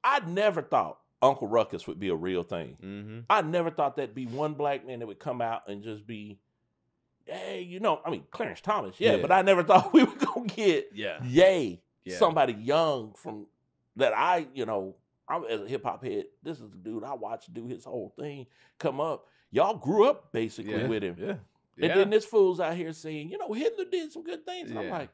I 0.04 0.20
never 0.28 0.62
thought 0.62 0.98
Uncle 1.22 1.48
Ruckus 1.48 1.88
would 1.88 2.00
be 2.00 2.10
a 2.10 2.16
real 2.16 2.44
thing. 2.44 2.78
hmm 2.82 3.20
I 3.30 3.42
never 3.44 3.70
thought 3.70 3.96
that'd 3.96 4.16
be 4.16 4.26
one 4.26 4.54
black 4.56 4.86
man 4.86 5.00
that 5.00 5.08
would 5.08 5.20
come 5.20 5.42
out 5.42 5.70
and 5.70 5.84
just 5.84 6.06
be, 6.08 6.40
hey, 7.26 7.62
you 7.62 7.80
know, 7.80 8.02
I 8.06 8.10
mean, 8.10 8.24
Clarence 8.32 8.62
Thomas, 8.62 8.96
yeah, 9.00 9.16
Yeah. 9.16 9.22
but 9.22 9.32
I 9.32 9.42
never 9.42 9.64
thought 9.70 9.94
we 9.94 10.04
were 10.04 10.16
gonna 10.16 10.48
get 10.48 10.90
Yeah. 10.94 11.24
yay 11.24 11.82
Yeah. 12.06 12.18
somebody 12.18 12.54
young 12.54 13.14
from 13.14 13.48
that 13.98 14.14
I, 14.14 14.48
you 14.54 14.66
know, 14.66 14.96
I'm 15.28 15.46
as 15.46 15.62
a 15.62 15.68
hip 15.68 15.84
hop 15.84 16.04
head. 16.04 16.26
This 16.44 16.60
is 16.60 16.70
the 16.70 16.78
dude 16.78 17.04
I 17.04 17.14
watched 17.14 17.54
do 17.54 17.68
his 17.68 17.86
whole 17.86 18.14
thing 18.20 18.48
come 18.80 19.00
up. 19.00 19.28
Y'all 19.52 19.78
grew 19.78 20.08
up 20.10 20.32
basically 20.32 20.74
Yeah. 20.74 20.88
with 20.88 21.04
him, 21.04 21.16
Yeah, 21.20 21.28
and 21.30 21.40
Yeah. 21.78 21.96
then 21.96 22.10
this 22.10 22.26
fool's 22.26 22.60
out 22.60 22.76
here 22.76 22.94
saying, 22.94 23.30
you 23.30 23.38
know, 23.38 23.52
Hitler 23.54 23.86
did 23.86 24.12
some 24.12 24.24
good 24.24 24.46
things. 24.46 24.70
And 24.70 24.80
I'm 24.80 24.90
like, 24.90 25.10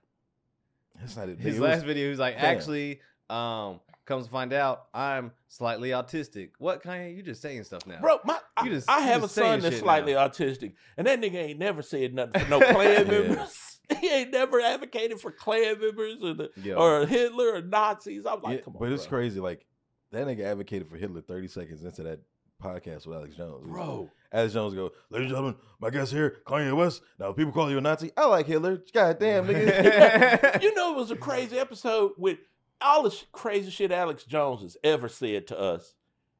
that's 0.99 1.15
not 1.15 1.29
it. 1.29 1.39
His 1.39 1.57
It 1.57 1.61
last 1.61 1.75
was- 1.77 1.83
video, 1.83 2.05
he 2.05 2.09
was 2.09 2.19
like, 2.19 2.35
Fam. 2.35 2.45
actually, 2.45 3.01
um, 3.29 3.79
comes 4.07 4.25
to 4.25 4.31
find 4.31 4.53
out, 4.53 4.85
I'm 4.93 5.31
slightly 5.47 5.89
autistic. 5.89 6.49
What 6.57 6.81
Kanye? 6.81 7.15
You 7.15 7.21
just 7.21 7.41
saying 7.41 7.63
stuff 7.65 7.85
now, 7.85 7.99
bro, 8.01 8.19
my 8.25 8.39
I, 8.55 8.63
You 8.65 8.71
just- 8.71 8.89
I 8.89 8.99
you 8.99 9.05
have 9.05 9.17
a 9.19 9.25
just 9.25 9.35
saying 9.35 9.61
son 9.61 9.69
that's 9.69 9.77
slightly 9.79 10.13
now. 10.13 10.27
autistic, 10.27 10.73
and 10.97 11.05
that 11.05 11.21
nigga 11.21 11.35
ain't 11.35 11.59
never 11.59 11.81
said 11.83 12.13
nothing 12.15 12.41
for 12.41 12.49
no 12.49 12.59
Klan 12.71 13.05
Yeah. 13.05 13.11
members. 13.11 13.73
He 14.01 14.09
ain't 14.09 14.31
never 14.31 14.59
advocated 14.59 15.21
for 15.21 15.31
Klan 15.31 15.79
members 15.79 16.17
or 16.21 16.33
the, 16.33 16.49
Yo. 16.61 16.75
or 16.75 17.05
Hitler 17.05 17.53
or 17.55 17.61
Nazis. 17.61 18.25
I'm 18.25 18.41
like, 18.41 18.57
Yeah, 18.57 18.61
come 18.65 18.75
on, 18.75 18.79
but 18.81 18.91
it's 18.91 19.07
bro. 19.07 19.19
crazy. 19.19 19.39
Like 19.39 19.65
that 20.11 20.27
nigga 20.27 20.41
advocated 20.43 20.89
for 20.89 20.97
Hitler 20.97 21.21
30 21.21 21.47
seconds 21.47 21.83
into 21.85 22.03
that 22.03 22.19
podcast 22.61 23.07
with 23.07 23.15
Alex 23.17 23.35
Jones. 23.37 23.63
He 23.65 23.69
was 23.71 23.77
like- 23.79 23.87
bro. 23.87 24.09
Alex 24.33 24.53
Jones 24.53 24.73
go, 24.73 24.91
ladies 25.09 25.27
and 25.27 25.29
gentlemen, 25.29 25.55
my 25.79 25.89
guest 25.89 26.11
here, 26.11 26.39
Kanye 26.45 26.75
West. 26.75 27.01
Now 27.17 27.31
people 27.31 27.53
call 27.53 27.71
you 27.71 27.77
a 27.77 27.81
Nazi. 27.81 28.11
I 28.17 28.25
like 28.25 28.45
Hitler. 28.45 28.83
God 28.93 29.19
damn, 29.19 29.47
nigga. 29.47 30.61
you 30.61 30.75
know, 30.75 30.91
it 30.91 30.97
was 30.97 31.11
a 31.11 31.15
crazy 31.15 31.57
episode 31.57 32.11
with 32.17 32.39
all 32.81 33.03
the 33.03 33.23
crazy 33.31 33.69
shit 33.71 33.91
Alex 33.91 34.23
Jones 34.23 34.61
has 34.61 34.77
ever 34.83 35.07
said 35.09 35.47
to 35.47 35.59
us. 35.59 35.93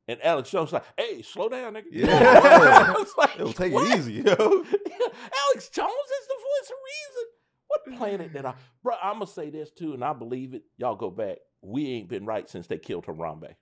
And 0.09 0.23
Alex 0.23 0.49
Jones 0.49 0.71
was 0.71 0.81
like, 0.81 0.85
hey, 0.97 1.21
slow 1.21 1.49
down, 1.49 1.73
nigga. 1.73 1.83
Yeah. 1.91 2.07
I 2.87 2.91
was 2.93 3.13
like, 3.17 3.37
Yo, 3.37 3.51
take 3.51 3.73
what? 3.73 3.91
it 3.91 3.97
easy, 3.99 4.13
yo. 4.13 4.23
Alex 4.23 5.69
Jones 5.69 5.91
is 5.91 6.27
the 6.27 6.37
voice 6.37 6.69
of 6.69 6.77
reason. 6.85 7.27
What 7.67 7.97
planet 7.97 8.33
did 8.33 8.45
I, 8.45 8.53
bro? 8.83 8.95
I'm 9.03 9.15
gonna 9.15 9.27
say 9.27 9.49
this 9.49 9.69
too, 9.71 9.93
and 9.93 10.03
I 10.03 10.13
believe 10.13 10.53
it. 10.53 10.63
Y'all 10.77 10.95
go 10.95 11.11
back. 11.11 11.39
We 11.61 11.87
ain't 11.91 12.07
been 12.07 12.25
right 12.25 12.49
since 12.49 12.67
they 12.67 12.77
killed 12.77 13.05
Harambe. 13.05 13.55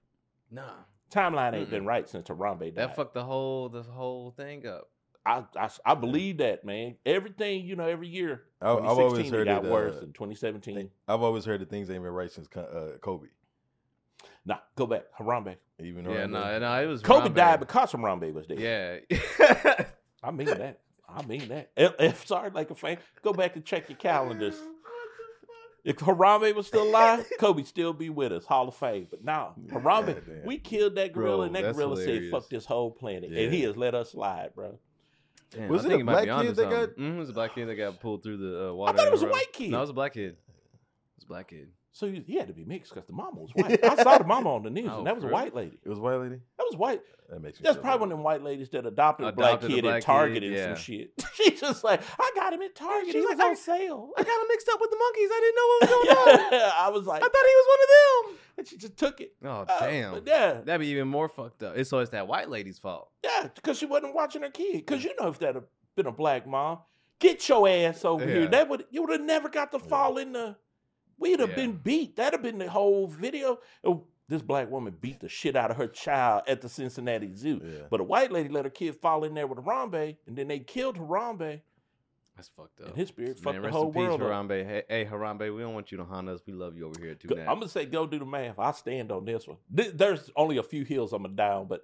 nah, 0.52 0.70
Timeline 1.12 1.54
ain't 1.56 1.70
been 1.72 1.86
right 1.86 2.08
since 2.08 2.28
Harambe 2.28 2.60
died. 2.60 2.76
that 2.76 2.96
fucked 2.96 3.16
the 3.16 3.24
whole 3.24 3.70
the 3.70 3.82
whole 3.82 4.30
thing 4.32 4.68
up. 4.68 4.88
I, 5.26 5.44
I, 5.58 5.70
I 5.86 5.94
believe 5.96 6.38
that, 6.38 6.64
man. 6.66 6.96
Everything, 7.06 7.66
you 7.66 7.76
know, 7.76 7.88
every 7.88 8.08
year. 8.08 8.44
I- 8.62 8.72
I've 8.74 8.78
2016 8.78 9.04
always 9.06 9.28
it 9.28 9.34
heard 9.36 9.48
got 9.48 9.66
it, 9.66 9.72
worse 9.72 9.96
uh, 9.98 10.00
than 10.02 10.14
2017. 10.14 10.90
I've 11.08 11.22
always 11.22 11.46
heard 11.46 11.62
that 11.62 11.70
things 11.70 11.90
ain't 11.90 12.04
been 12.04 12.12
right 12.12 12.32
since 12.32 12.48
uh, 12.56 12.98
Kobe. 13.02 13.28
Nah, 14.46 14.58
go 14.76 14.86
back. 14.86 15.06
Harambe. 15.20 15.56
Even 15.80 16.06
Yeah, 16.06 16.28
no, 16.28 16.44
then. 16.44 16.62
no, 16.62 16.82
it 16.84 16.86
was 16.86 17.02
Kobe 17.02 17.30
Harambe. 17.30 17.34
died 17.36 17.60
because 17.60 17.92
Harambe 17.92 18.32
was 18.34 18.46
dead. 18.48 18.60
Yeah. 18.60 19.80
I 20.24 20.32
mean 20.32 20.48
that. 20.48 20.80
I 21.10 21.24
mean 21.26 21.48
that. 21.50 21.72
If, 21.76 21.94
if 22.00 22.28
sorry, 22.28 22.52
like 22.52 22.70
a 22.72 22.76
fan, 22.76 22.98
go 23.24 23.34
back 23.34 23.56
and 23.56 23.66
check 23.66 23.90
your 23.90 23.98
calendars. 23.98 24.56
If 25.84 25.98
Harambe 25.98 26.54
was 26.56 26.66
still 26.68 26.84
alive, 26.84 27.26
Kobe 27.40 27.64
still 27.64 27.94
be 27.94 28.10
with 28.10 28.32
us, 28.32 28.46
Hall 28.46 28.68
of 28.68 28.76
Fame. 28.76 29.08
But 29.10 29.24
now, 29.24 29.54
Harambe, 29.68 30.16
Goddamn. 30.16 30.42
we 30.46 30.58
killed 30.58 30.96
that 30.96 31.14
gorilla, 31.14 31.38
Bro, 31.38 31.42
and 31.44 31.56
that 31.56 31.62
that's 31.64 31.78
gorilla 31.78 31.98
said, 31.98 32.24
"Fuck 32.32 32.50
this 32.50 32.66
whole 32.66 32.90
planet," 32.90 33.30
Yeah. 33.32 33.42
and 33.44 33.54
he 33.54 33.62
has 33.64 33.78
let 33.78 33.94
us 33.94 34.12
slide, 34.14 34.50
bro. 34.56 34.80
Damn, 35.56 35.70
Was 35.70 35.86
I 35.86 35.90
it 35.94 36.02
a 36.02 36.04
black 36.04 36.24
kid 36.26 36.56
that 36.56 36.70
got-. 36.70 36.90
Mhm, 36.98 37.16
it 37.16 37.20
was 37.20 37.30
a 37.30 37.34
black 37.34 37.56
kid 37.56 37.66
that 37.68 37.76
got 37.76 38.00
pulled 38.00 38.24
through 38.24 38.38
the 38.38 38.70
uh, 38.70 38.74
water. 38.74 38.98
thought 38.98 39.08
it 39.08 39.12
was 39.12 39.22
a 39.22 39.26
road. 39.28 39.34
white 39.34 39.54
kid. 39.54 39.72
No, 39.72 39.78
it 39.78 39.82
was 39.82 39.90
a 39.90 39.94
black 39.94 40.14
kid. 40.14 40.32
It 40.34 40.38
was 41.18 41.24
a 41.24 41.28
black 41.28 41.48
kid. 41.50 41.70
So 41.96 42.12
he, 42.12 42.22
he 42.28 42.36
had 42.36 42.48
to 42.48 42.54
be 42.54 42.66
mixed 42.66 42.94
because 42.94 43.08
the 43.08 43.14
mama 43.14 43.40
was 43.40 43.52
white. 43.54 43.82
I 43.82 43.96
saw 44.04 44.18
the 44.18 44.26
mama 44.26 44.54
on 44.54 44.64
the 44.64 44.70
news, 44.70 44.90
Oh, 44.92 44.98
and 44.98 45.08
that 45.08 45.16
was 45.16 45.24
a 45.24 45.28
white 45.28 45.56
lady. 45.56 45.80
It 45.82 45.88
was 45.88 45.98
white 45.98 46.18
lady. 46.20 46.36
That 46.58 46.64
was 46.70 46.76
white. 46.76 47.02
That 47.30 47.42
makes 47.42 47.58
me. 47.58 47.64
That's 47.64 47.78
feel 47.78 47.84
probably 47.84 48.00
one 48.02 48.12
of 48.12 48.18
them 48.18 48.24
white 48.26 48.44
ladies 48.44 48.68
that 48.72 48.86
adopted 48.86 49.28
a 49.28 49.32
black 49.32 49.64
Adopted 49.64 49.72
a 49.72 49.74
kid 49.76 49.82
black 49.84 49.94
and 49.96 50.04
kid, 50.04 50.06
targeted 50.06 50.54
yeah. 50.54 50.66
some 50.66 50.76
shit. 50.76 51.14
She's 51.36 51.62
just 51.62 51.86
like, 51.86 52.02
I 52.20 52.32
got 52.36 52.52
him 52.52 52.62
at 52.64 52.76
Target. 52.76 53.06
She's 53.14 53.14
he 53.14 53.20
was 53.22 53.38
like, 53.38 53.48
on 53.48 53.56
sale. 53.56 54.10
I 54.18 54.24
got 54.24 54.42
him 54.42 54.48
mixed 54.50 54.68
up 54.74 54.82
with 54.82 54.92
the 54.92 54.98
monkeys. 54.98 55.30
I 55.32 55.40
didn't 55.40 55.56
know 55.56 55.68
what 55.68 55.80
was 55.82 55.90
going 56.52 56.62
on. 56.62 56.72
I 56.86 56.90
was 56.90 57.06
like, 57.08 57.24
I 57.24 57.28
thought 57.28 57.32
he 57.34 57.56
was 57.56 57.68
one 57.70 57.80
of 57.80 57.90
them. 58.36 58.38
and 58.58 58.68
she 58.68 58.78
just 58.78 58.98
took 58.98 59.22
it. 59.22 59.34
Oh 59.46 59.48
Uh, 59.48 59.80
damn. 59.80 60.14
but 60.16 60.24
yeah, 60.28 60.54
That'd 60.66 60.82
be 60.82 60.88
even 60.88 61.08
more 61.08 61.30
fucked 61.30 61.64
up. 61.64 61.78
It's 61.78 61.90
so 61.90 62.00
it's 62.00 62.12
that 62.12 62.28
white 62.28 62.50
lady's 62.50 62.78
fault. 62.78 63.10
yeah, 63.24 63.48
because 63.56 63.78
she 63.78 63.86
wasn't 63.86 64.14
watching 64.14 64.42
her 64.42 64.50
kid. 64.50 64.86
Because 64.86 65.06
you 65.06 65.12
know, 65.18 65.30
if 65.30 65.40
that 65.40 65.56
had 65.56 65.64
been 65.96 66.08
a 66.08 66.12
black 66.12 66.46
mom, 66.46 66.80
get 67.20 67.48
your 67.48 67.70
ass 67.70 68.04
over 68.04 68.26
here. 68.28 68.48
That 68.48 68.68
would 68.68 68.84
you 68.92 69.02
would 69.04 69.12
have 69.12 69.22
never 69.22 69.48
got 69.48 69.72
to 69.72 69.80
fall 69.80 70.18
in 70.18 70.34
the. 70.34 70.58
We'd 71.18 71.40
have 71.40 71.50
Yeah. 71.52 71.56
been 71.56 71.72
beat. 71.78 72.16
That'd 72.16 72.34
have 72.34 72.44
been 72.44 72.58
the 72.60 72.70
whole 72.70 73.08
video. 73.08 73.60
Oh, 73.84 74.06
this 74.28 74.42
black 74.42 74.70
woman 74.72 74.96
beat 75.00 75.20
the 75.20 75.30
shit 75.30 75.56
out 75.56 75.72
of 75.72 75.78
her 75.78 75.88
child 75.88 76.44
at 76.48 76.62
the 76.62 76.68
Cincinnati 76.70 77.34
Zoo. 77.36 77.62
Yeah. 77.64 77.88
But 77.90 78.00
a 78.02 78.04
white 78.04 78.32
lady 78.32 78.50
let 78.50 78.66
her 78.66 78.72
kid 78.72 78.96
fall 78.96 79.24
in 79.24 79.34
there 79.36 79.48
with 79.48 79.60
Harambe, 79.60 80.18
and 80.28 80.36
then 80.36 80.48
they 80.48 80.60
killed 80.60 80.98
Harambe, 80.98 81.62
That's 82.36 82.50
fucked 82.50 82.82
up. 82.82 82.88
and 82.88 82.96
his 82.98 83.10
spirit 83.10 83.38
fucked 83.40 83.56
Man, 83.56 83.62
the 83.62 83.72
whole 83.72 83.88
in 83.88 83.94
peace, 83.94 84.00
world 84.00 84.22
up. 84.24 84.28
Harambe. 84.30 84.66
Hey, 84.66 84.84
hey, 84.90 85.06
Harambe, 85.06 85.56
we 85.56 85.62
don't 85.62 85.74
want 85.76 85.92
you 85.92 85.98
to 86.00 86.04
haunt 86.06 86.28
us. 86.28 86.42
We 86.46 86.54
love 86.54 86.76
you 86.76 86.88
over 86.88 87.00
here 87.00 87.16
too. 87.16 87.30
I'm 87.40 87.46
gonna 87.60 87.70
say 87.70 87.86
go 87.86 88.06
do 88.08 88.20
the 88.20 88.26
math. 88.26 88.58
I 88.60 88.72
stand 88.72 89.12
on 89.12 89.26
this 89.26 89.48
one. 89.48 89.58
Th- 89.76 89.94
There's 89.94 90.30
only 90.36 90.58
a 90.58 90.64
few 90.64 90.84
hills 90.84 91.14
I'm 91.14 91.22
gonna 91.24 91.36
down, 91.36 91.68
but 91.68 91.82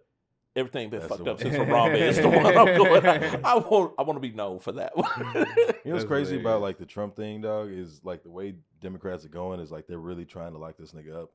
everything 0.55 0.89
been 0.89 0.99
That's 0.99 1.11
fucked 1.11 1.27
up 1.27 1.39
since 1.39 1.55
Harambe. 1.55 1.95
It's 1.95 2.19
the 2.19 2.29
one 2.29 2.45
I'm 2.45 2.53
going. 2.77 3.05
I, 3.05 3.39
I 3.43 3.55
want. 3.57 3.93
I 3.97 4.03
want 4.03 4.17
to 4.17 4.27
be 4.27 4.35
known 4.35 4.59
for 4.59 4.71
that 4.73 4.95
one. 4.95 5.09
Mm-hmm. 5.09 5.37
You 5.37 5.43
know 5.45 5.63
what's 5.65 6.03
That's 6.03 6.05
crazy 6.05 6.39
about 6.39 6.61
like 6.61 6.77
the 6.77 6.85
Trump 6.85 7.15
thing, 7.15 7.41
dog, 7.41 7.69
is 7.71 8.01
like 8.03 8.23
the 8.23 8.31
way 8.31 8.55
Democrats 8.81 9.25
are 9.25 9.29
going 9.29 9.59
is 9.59 9.71
like 9.71 9.87
they're 9.87 9.99
really 9.99 10.25
trying 10.25 10.53
to 10.53 10.57
lock 10.57 10.77
this 10.77 10.91
nigga 10.91 11.23
up. 11.23 11.31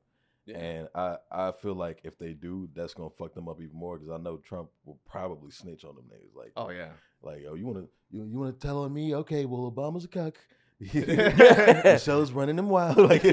Yeah. 0.47 0.59
And 0.59 0.88
I, 0.94 1.16
I 1.32 1.52
feel 1.52 1.74
like 1.74 2.01
if 2.05 2.18
they 2.18 2.32
do, 2.32 2.68
that's 2.74 2.94
gonna 2.94 3.10
fuck 3.10 3.34
them 3.34 3.48
up 3.48 3.60
even 3.60 3.76
more 3.76 3.98
because 3.98 4.12
I 4.12 4.22
know 4.22 4.36
Trump 4.36 4.68
will 4.84 4.98
probably 5.09 5.51
snitch 5.51 5.84
on 5.84 5.97
them 5.97 6.05
niggas. 6.05 6.36
Like, 6.36 6.52
oh 6.56 6.70
yeah. 6.70 6.90
like, 7.20 7.43
oh, 7.48 7.55
you 7.55 7.66
wanna 7.66 7.86
you, 8.10 8.24
you 8.24 8.38
wanna 8.38 8.52
tell 8.52 8.82
on 8.84 8.93
me? 8.93 9.14
Okay, 9.14 9.44
well, 9.44 9.70
Obama's 9.70 10.05
a 10.05 10.09
cuck. 10.09 10.34
Yeah. 10.78 11.80
Michelle's 11.84 12.32
running 12.32 12.56
them 12.56 12.68
wild. 12.68 12.98
Like, 12.98 13.24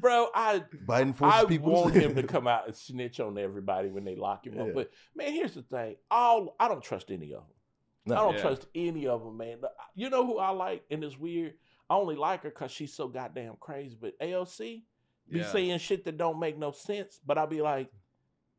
Bro, 0.00 0.28
I 0.34 0.64
Biden 0.86 1.14
forces 1.14 1.42
I 1.42 1.44
people. 1.46 1.72
want 1.72 1.94
him 1.94 2.14
to 2.16 2.22
come 2.34 2.46
out 2.46 2.66
and 2.66 2.74
snitch 2.76 3.20
on 3.20 3.36
everybody 3.38 3.88
when 3.90 4.04
they 4.04 4.16
lock 4.16 4.46
him 4.46 4.54
Yeah. 4.54 4.62
up. 4.64 4.74
But 4.74 4.90
man, 5.14 5.32
here's 5.32 5.54
the 5.54 5.62
thing: 5.62 5.96
all 6.10 6.56
I 6.58 6.68
don't 6.68 6.82
trust 6.82 7.10
any 7.10 7.32
of 7.32 7.40
them. 7.42 7.56
No. 8.06 8.14
I 8.16 8.18
don't 8.22 8.34
Yeah. 8.36 8.40
trust 8.42 8.66
any 8.74 9.06
of 9.06 9.22
them, 9.22 9.36
man. 9.36 9.58
You 9.94 10.10
know 10.10 10.26
who 10.26 10.38
I 10.38 10.50
like, 10.50 10.84
and 10.90 11.04
it's 11.04 11.18
weird. 11.18 11.54
I 11.88 11.94
only 11.96 12.16
like 12.16 12.42
her 12.44 12.50
because 12.50 12.70
she's 12.70 12.92
so 12.94 13.08
goddamn 13.08 13.54
crazy. 13.60 13.96
But 14.00 14.18
AOC 14.20 14.84
be 15.28 15.38
Yeah. 15.40 15.52
saying 15.52 15.78
shit 15.78 16.04
that 16.04 16.16
don't 16.16 16.38
make 16.38 16.56
no 16.56 16.70
sense. 16.72 17.20
But 17.24 17.36
I'll 17.36 17.46
be 17.46 17.60
like, 17.62 17.90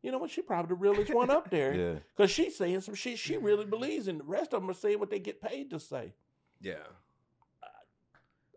you 0.03 0.11
know 0.11 0.17
what? 0.19 0.29
She 0.31 0.41
probably 0.41 0.69
the 0.69 0.75
realest 0.75 1.13
one 1.13 1.29
up 1.31 1.49
there. 1.49 1.73
Yeah. 1.79 1.99
Because 2.15 2.29
she's 2.31 2.55
saying 2.57 2.81
some 2.81 2.95
shit 2.95 3.17
she 3.19 3.37
really 3.37 3.65
believes 3.65 4.07
and 4.07 4.19
The 4.19 4.23
rest 4.25 4.53
of 4.53 4.61
them 4.61 4.69
are 4.69 4.73
saying 4.73 4.99
what 4.99 5.09
they 5.09 5.19
get 5.19 5.41
paid 5.41 5.69
to 5.71 5.79
say. 5.79 6.13
Yeah. 6.59 6.83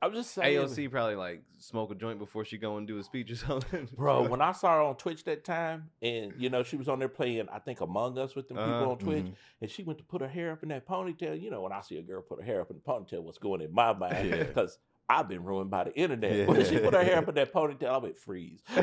I'm 0.05 0.12
just 0.12 0.32
saying. 0.32 0.59
AOC 0.59 0.90
probably 0.90 1.16
like 1.16 1.43
smoke 1.59 1.90
a 1.90 1.94
joint 1.94 2.18
before 2.18 2.44
she 2.44 2.59
go 2.59 2.76
and 2.76 2.86
do 2.86 2.98
a 2.98 3.02
speech 3.02 3.31
or 3.31 3.36
something. 3.36 3.89
Bro, 3.97 4.28
when 4.28 4.40
I 4.40 4.52
saw 4.52 4.74
her 4.74 4.81
on 4.82 4.97
Twitch 4.97 5.24
that 5.24 5.44
time, 5.44 5.90
and 6.02 6.32
you 6.39 6.51
know, 6.51 6.62
she 6.62 6.76
was 6.76 6.89
on 6.89 6.98
there 6.98 7.09
playing, 7.09 7.48
I 7.52 7.59
think, 7.59 7.81
Among 7.81 8.18
Us 8.18 8.35
with 8.35 8.48
them 8.48 8.56
people 8.59 8.72
Uh-huh. 8.72 8.90
on 8.90 8.98
Twitch, 8.98 9.24
Mhm. 9.24 9.35
and 9.62 9.70
she 9.70 9.82
went 9.82 9.98
to 9.98 10.05
put 10.05 10.20
her 10.20 10.28
hair 10.28 10.52
up 10.52 10.62
in 10.62 10.68
that 10.70 10.86
ponytail. 10.86 11.40
You 11.40 11.51
know, 11.51 11.62
when 11.62 11.72
I 11.72 11.81
see 11.81 11.98
a 11.98 12.02
girl 12.02 12.22
put 12.22 12.39
her 12.40 12.44
hair 12.44 12.60
up 12.60 12.70
in 12.70 12.76
a 12.76 12.81
ponytail, 12.81 13.22
what's 13.22 13.39
going 13.39 13.60
in 13.62 13.72
my 13.72 13.93
mind? 13.93 14.28
Yeah. 14.31 14.43
Because 14.44 14.78
I've 15.09 15.28
been 15.28 15.44
ruined 15.44 15.70
by 15.70 15.85
the 15.85 15.94
internet. 15.94 16.35
Yeah. 16.35 16.47
When 16.47 16.64
she 16.64 16.78
put 16.78 16.94
her 16.94 17.05
hair 17.05 17.18
up 17.18 17.28
in 17.28 17.35
that 17.35 17.52
ponytail, 17.52 17.89
I 17.89 17.98
went 17.98 18.16
freeze. 18.16 18.62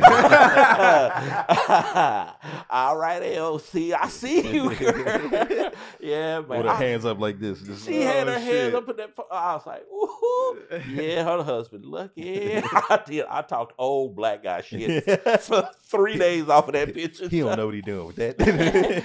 All 2.70 2.96
right, 2.98 3.22
AOC, 3.24 3.94
I 4.00 4.08
see 4.08 4.54
you. 4.54 4.76
girl. 4.76 5.71
Yeah, 6.02 6.40
man. 6.40 6.48
With 6.48 6.62
her 6.66 6.70
I- 6.70 6.76
hands 6.76 7.06
up 7.06 7.20
like 7.20 7.40
this. 7.40 7.62
Just, 7.62 7.86
she 7.86 8.02
had 8.02 8.28
Oh, 8.28 8.32
her 8.34 8.40
shit. 8.40 8.64
hands 8.64 8.76
up 8.76 8.90
in 8.90 8.96
that. 8.98 9.16
pho- 9.16 9.28
I 9.32 9.54
was 9.56 9.66
like, 9.66 9.86
"Ooh, 9.92 10.60
yeah." 11.02 11.24
Her 11.24 11.44
husband, 11.44 11.86
lucky. 11.86 12.58
I 12.64 13.00
did. 13.06 13.26
I 13.30 13.42
talked 13.42 13.74
old 13.78 14.16
black 14.16 14.44
guy 14.44 14.62
shit 14.62 15.04
for 15.42 15.70
three 15.84 16.18
days 16.18 16.50
off 16.50 16.68
of 16.68 16.74
that 16.74 16.94
picture. 16.94 17.28
he 17.30 17.40
don't 17.40 17.58
know 17.58 17.66
what 17.68 17.76
he 17.76 17.82
doing 17.82 18.08
with 18.08 18.16
that. 18.18 18.40
he 18.40 18.52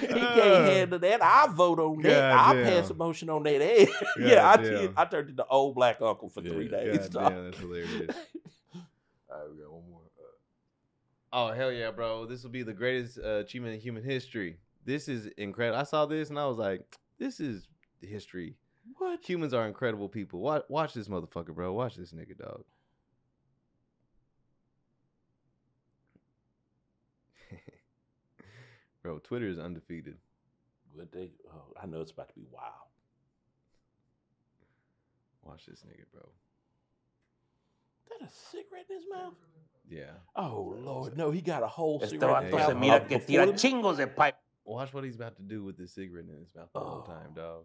can't 0.07 0.69
handle 0.71 0.99
that. 0.99 1.21
I 1.23 1.47
vote 1.47 1.79
on 1.79 2.01
that. 2.01 2.31
I 2.33 2.53
pass 2.63 2.89
a 2.89 2.93
motion 2.93 3.29
on 3.29 3.43
that. 3.43 3.61
Hey, 3.61 3.87
yeah, 4.19 4.47
I 4.49 4.55
Goddamn. 4.57 4.71
did. 4.73 4.93
I 4.97 5.05
turned 5.05 5.29
into 5.29 5.45
old 5.47 5.75
black 5.75 6.01
uncle 6.01 6.29
for 6.29 6.41
Yeah. 6.41 6.51
three 6.51 6.67
days. 6.67 6.97
God 7.09 7.11
dog. 7.11 7.31
damn, 7.33 7.45
that's 7.45 7.57
hilarious. 7.59 8.15
All 9.29 9.39
right, 9.39 9.49
we 9.51 9.61
got 9.61 9.71
one 9.71 9.83
more. 9.89 10.01
Oh 11.33 11.51
hell 11.51 11.71
yeah, 11.71 11.91
bro! 11.91 12.25
This 12.25 12.41
will 12.43 12.49
be 12.51 12.63
the 12.63 12.73
greatest 12.73 13.19
uh, 13.19 13.39
achievement 13.39 13.75
in 13.75 13.81
human 13.81 14.01
history. 14.03 14.57
This 14.87 15.07
is 15.09 15.27
incredible. 15.37 15.77
I 15.77 15.83
saw 15.83 16.05
this 16.05 16.29
and 16.29 16.39
I 16.39 16.45
was 16.45 16.57
like, 16.57 16.97
"This 17.19 17.41
is 17.41 17.67
history." 18.01 18.55
What? 18.97 19.19
Humans 19.27 19.53
are 19.53 19.67
incredible 19.67 20.07
people. 20.07 20.39
Watch, 20.39 20.63
watch 20.69 20.93
this 20.93 21.09
motherfucker, 21.09 21.53
bro. 21.53 21.73
Watch 21.73 21.97
this 21.97 22.13
nigga, 22.13 22.37
dog. 22.37 22.63
bro, 29.03 29.19
Twitter 29.19 29.49
is 29.49 29.59
undefeated. 29.59 30.15
But 30.95 31.11
they, 31.11 31.31
oh, 31.53 31.73
I 31.83 31.85
know 31.85 31.99
it's 31.99 32.11
about 32.11 32.29
to 32.29 32.35
be 32.35 32.45
wild. 32.49 32.71
Watch 35.43 35.65
this 35.65 35.81
nigga, 35.81 36.05
bro. 36.13 36.29
Is 38.05 38.11
that 38.21 38.25
a 38.25 38.31
cigarette 38.31 38.85
in 38.89 38.95
his 38.95 39.05
mouth? 39.11 39.33
Yeah. 39.89 40.13
Oh 40.33 40.77
Lord, 40.79 41.17
no! 41.17 41.29
He 41.31 41.41
got 41.41 41.61
a 41.61 41.67
whole 41.67 41.99
cigarette. 41.99 42.51
vato 42.53 42.57
Yeah, 42.57 42.67
se 42.67 42.73
mouth 42.73 42.81
mira 42.81 42.95
up 42.95 43.09
que 43.09 43.17
before 43.17 43.45
tira 43.45 43.53
chingos 43.53 43.97
de 43.97 44.07
pipe. 44.07 44.37
Watch 44.67 44.93
what 44.93 45.05
he's 45.05 45.15
about 45.15 45.37
to 45.37 45.41
do 45.43 45.63
with 45.63 45.77
this 45.77 45.93
cigarette 45.93 46.25
in 46.29 46.39
his 46.41 46.53
mouth 46.53 46.67
the 46.73 46.79
whole 46.79 47.01
Oh. 47.07 47.09
time, 47.09 47.33
dog. 47.33 47.63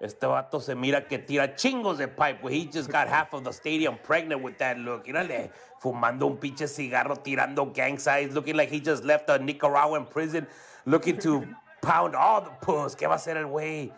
Este 0.00 0.26
vato 0.26 0.60
se 0.60 0.74
mira 0.74 1.06
que 1.08 1.18
tira 1.18 1.54
chingos 1.56 1.96
de 1.96 2.08
pipe, 2.08 2.42
güey. 2.42 2.52
He 2.52 2.66
just 2.66 2.90
got 2.90 3.08
half 3.08 3.32
of 3.32 3.44
the 3.44 3.52
stadium 3.52 3.96
pregnant 4.02 4.42
with 4.42 4.58
that 4.58 4.76
look. 4.78 5.06
Mírale, 5.06 5.50
fumando 5.80 6.26
un 6.26 6.36
pinche 6.36 6.66
cigarro, 6.68 7.16
tirando 7.22 7.64
gang 7.72 7.96
signs, 7.98 8.34
looking 8.34 8.56
like 8.56 8.68
he 8.68 8.80
just 8.80 9.02
left 9.04 9.30
a 9.30 9.38
Nicaraguan 9.38 10.04
prison, 10.04 10.46
looking 10.84 11.16
to 11.18 11.46
pound 11.80 12.14
all 12.14 12.42
the 12.42 12.50
puss. 12.60 12.94
¿Qué 12.94 13.06
va 13.06 13.14
a 13.14 13.16
hacer 13.16 13.36
el 13.38 13.46
güey? 13.46 13.92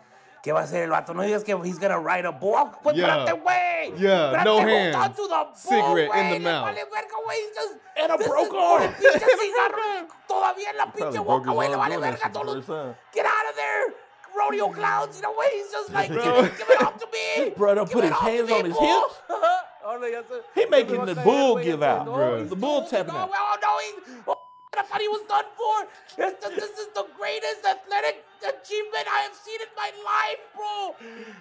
¿Qué 0.45 0.51
va 0.53 0.59
a 0.59 0.63
hacer 0.65 0.83
el 0.83 0.91
vato? 0.91 1.11
No 1.15 1.23
digas 1.23 1.43
que 1.43 1.53
he's 1.63 1.79
gonna 1.79 1.97
ride 1.97 2.27
a 2.27 2.29
bull. 2.31 2.69
Pues 2.83 2.95
Yeah. 2.95 3.07
espérate, 3.25 3.41
güey. 3.41 3.97
Yeah, 3.97 4.31
Espérate, 4.31 4.45
no 4.45 4.59
hands. 4.59 4.95
on 4.95 5.13
to 5.15 5.27
the 5.27 5.43
bull, 5.43 5.55
Cigarette 5.55 6.05
in 6.05 6.11
güey. 6.11 6.29
the 6.29 6.39
Le 6.39 6.39
mouth. 6.51 6.65
Vale 6.65 6.85
verga, 6.85 7.15
güey. 7.25 7.35
He's 7.41 7.55
just- 7.55 7.75
And 7.97 8.11
a 8.11 8.17
this 8.17 8.27
broke 8.27 8.43
is 8.45 8.49
por 8.49 8.81
el 8.81 8.87
arm. 8.87 8.93
pinche 8.93 9.25
cigarro. 9.41 10.07
Todavía 10.27 10.69
en 10.69 10.77
la 10.77 10.85
pinche 10.91 11.19
boca, 11.25 11.49
güey. 11.51 11.69
Le 11.69 11.75
vale 11.77 11.97
verga 11.97 12.17
shit 12.17 12.31
the 12.33 12.39
todo. 12.39 12.95
Get 13.11 13.25
out 13.25 13.49
of 13.49 13.55
there, 13.55 13.93
rodeo 14.37 14.69
clowns. 14.71 15.15
You 15.15 15.23
know 15.23 15.31
what? 15.31 15.51
He's 15.51 15.71
just 15.71 15.89
like, 15.91 16.09
give 16.13 16.21
Bro. 16.23 16.43
it, 16.45 16.57
give 16.59 16.69
it 16.69 16.81
off 16.83 16.97
to 16.99 17.07
me. 17.07 17.45
This 17.49 17.57
brother 17.57 17.81
Give 17.85 17.93
put 17.93 18.03
his 18.03 18.13
hands 18.13 18.51
on 18.51 18.65
his 18.65 18.77
hips. 18.77 19.21
Oh, 19.87 19.97
no, 19.99 20.07
ya 20.07 20.21
sé. 20.23 20.41
He 20.55 20.65
making 20.65 21.05
the 21.05 21.13
bull 21.13 21.57
give 21.57 21.83
out, 21.83 22.05
bro. 22.05 22.43
The 22.43 22.55
bull 22.55 22.79
doing- 22.81 22.89
tapping 22.89 23.13
oh, 23.13 23.17
no, 23.17 23.23
out. 23.25 23.29
well, 23.29 23.57
no, 23.61 23.77
he, 23.77 24.21
oh, 24.27 24.35
I 24.75 24.81
thought 24.81 24.99
he 24.99 25.07
was 25.07 25.21
done 25.29 25.45
for. 25.55 25.87
This, 26.17 26.33
this 26.41 26.79
is 26.79 26.87
the 26.95 27.04
greatest 27.04 27.04
athletic 27.04 27.04
achievement 29.25 29.31
I 29.31 29.31
have 29.31 29.35
seen 29.35 29.59
in 29.61 29.67
my 29.75 29.91
life, 30.05 30.41
bro. 30.55 30.95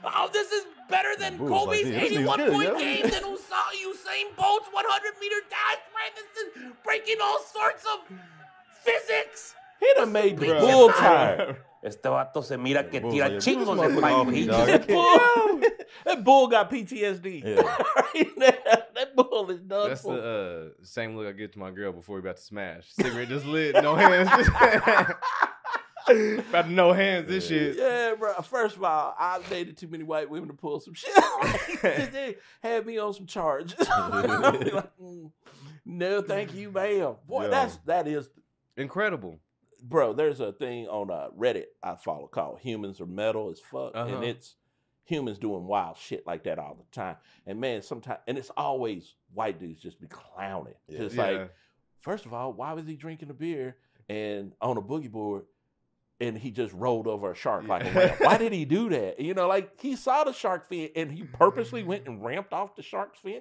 Oh, 0.05 0.31
this 0.33 0.53
is 0.53 0.65
better 0.89 1.15
than 1.19 1.37
Bull's 1.37 1.51
like, 1.51 1.83
Kobe's 1.83 1.89
"Yeah, 1.91 2.01
81 2.01 2.39
good, 2.39 2.53
point 2.53 2.69
yo." 2.69 2.79
game, 2.79 3.03
than 3.03 3.23
Usain 3.23 3.75
Usain 3.85 4.37
Bolt's 4.37 4.69
100 4.73 5.21
meter 5.21 5.41
dash, 5.51 5.83
man. 5.93 6.11
This 6.15 6.31
is 6.45 6.73
breaking 6.85 7.17
all 7.23 7.41
sorts 7.41 7.85
of 7.85 8.17
physics. 8.83 9.55
He 9.81 9.93
done 9.97 10.13
made 10.13 10.39
the 10.39 10.47
Bro. 10.47 10.61
bull 10.61 10.89
time. 10.91 11.57
Este 11.83 12.05
vato 12.09 12.43
se 12.43 12.57
mira 12.57 12.85
que 12.89 12.99
Bull's 12.99 13.13
tira 13.15 13.29
like, 13.29 13.39
chingos 13.41 13.77
de 13.77 13.89
this 13.89 14.01
pipe. 14.01 14.13
motherfucker 14.15 14.33
He 14.33 14.49
off 14.49 14.67
me, 14.67 14.67
just 14.67 14.67
That 14.67 14.89
bull, 14.89 15.61
that 16.07 16.25
bull 16.25 16.47
got 16.49 16.71
PTSD. 16.71 17.45
Yeah. 17.45 17.63
that 18.95 19.15
bull 19.15 19.51
is 19.51 19.61
done 19.61 19.89
That's 19.91 20.01
for. 20.01 20.17
the 20.17 20.73
uh, 20.81 20.85
same 20.85 21.15
look 21.15 21.27
I 21.27 21.33
get 21.33 21.53
to 21.53 21.59
my 21.59 21.71
girl 21.71 21.93
before 21.93 22.15
we 22.17 22.21
about 22.21 22.37
to 22.39 22.43
smash. 22.43 22.87
Cigarette 22.93 23.29
just 23.29 23.45
lit, 23.45 23.75
no 23.83 23.95
hands. 23.97 24.31
about 26.49 26.63
to 26.67 26.71
no 26.73 26.93
hands, 26.93 27.29
this 27.29 27.49
shit. 27.49 27.77
Yeah, 27.77 28.15
bro. 28.19 28.35
First 28.43 28.77
of 28.77 28.85
all, 28.85 29.15
I've 29.19 29.49
dated 29.49 29.77
too 29.77 29.89
many 29.89 30.05
white 30.05 30.29
women 30.29 30.49
to 30.49 30.55
pull 30.55 30.81
some 30.81 30.95
shit. 30.95 31.13
they 31.83 32.37
had 32.63 32.87
me 32.87 32.99
on 32.99 33.15
some 33.15 33.27
charges. 33.27 33.79
Like, 33.79 33.89
"Mm, 35.01 35.31
no, 35.87 36.23
thank 36.23 36.55
you, 36.55 36.71
ma'am. 36.71 37.15
Boy, 37.27 37.45
Yo. 37.45 37.51
that's 37.51 37.77
that 37.87 38.07
is, 38.09 38.29
Incredible. 38.77 39.39
bro. 39.83 40.13
There's 40.13 40.41
a 40.41 40.53
thing 40.53 40.89
on 40.89 41.11
uh, 41.11 41.29
Reddit 41.39 41.67
I 41.83 41.95
follow 41.97 42.27
called 42.27 42.61
"Humans 42.61 43.01
Are 43.01 43.07
Metal 43.07 43.51
as 43.51 43.61
Fuck," 43.61 43.93
Uh-huh. 43.95 44.15
and 44.17 44.25
it's 44.25 44.57
humans 45.07 45.39
doing 45.39 45.67
wild 45.67 45.99
shit 45.99 46.27
like 46.27 46.45
that 46.45 46.59
all 46.59 46.75
the 46.75 46.99
time. 46.99 47.17
And 47.47 47.61
man, 47.61 47.83
sometimes, 47.83 48.21
and 48.27 48.39
it's 48.39 48.51
always 48.57 49.15
white 49.35 49.61
dudes 49.61 49.81
just 49.83 50.01
be 50.01 50.07
clowning. 50.07 50.75
Yeah. 50.89 51.03
It's 51.03 51.15
Yeah. 51.15 51.23
like, 51.27 51.51
first 52.01 52.25
of 52.25 52.33
all, 52.33 52.53
why 52.55 52.73
was 52.73 52.87
he 52.87 52.97
drinking 52.97 53.29
a 53.29 53.35
beer 53.35 53.77
and 54.09 54.53
on 54.63 54.79
a 54.79 54.83
boogie 54.83 55.11
board? 55.11 55.45
And 56.29 56.39
he 56.39 56.51
just 56.51 56.73
rolled 56.73 57.07
over 57.07 57.33
a 57.33 57.35
shark 57.35 57.67
like 57.69 57.83
a 57.83 57.87
Yeah. 57.87 57.99
ramp. 57.99 58.17
Why 58.21 58.39
did 58.39 58.53
he 58.53 58.65
do 58.65 58.89
that? 58.91 59.21
You 59.21 59.35
know, 59.35 59.47
like 59.49 59.81
he 59.81 59.97
saw 59.97 60.25
the 60.25 60.33
shark 60.33 60.69
fin 60.69 60.91
and 60.97 61.11
he 61.13 61.25
purposely 61.25 61.83
went 61.83 62.07
and 62.07 62.25
ramped 62.25 62.53
off 62.53 62.75
the 62.77 62.83
shark's 62.83 63.19
fin. 63.21 63.41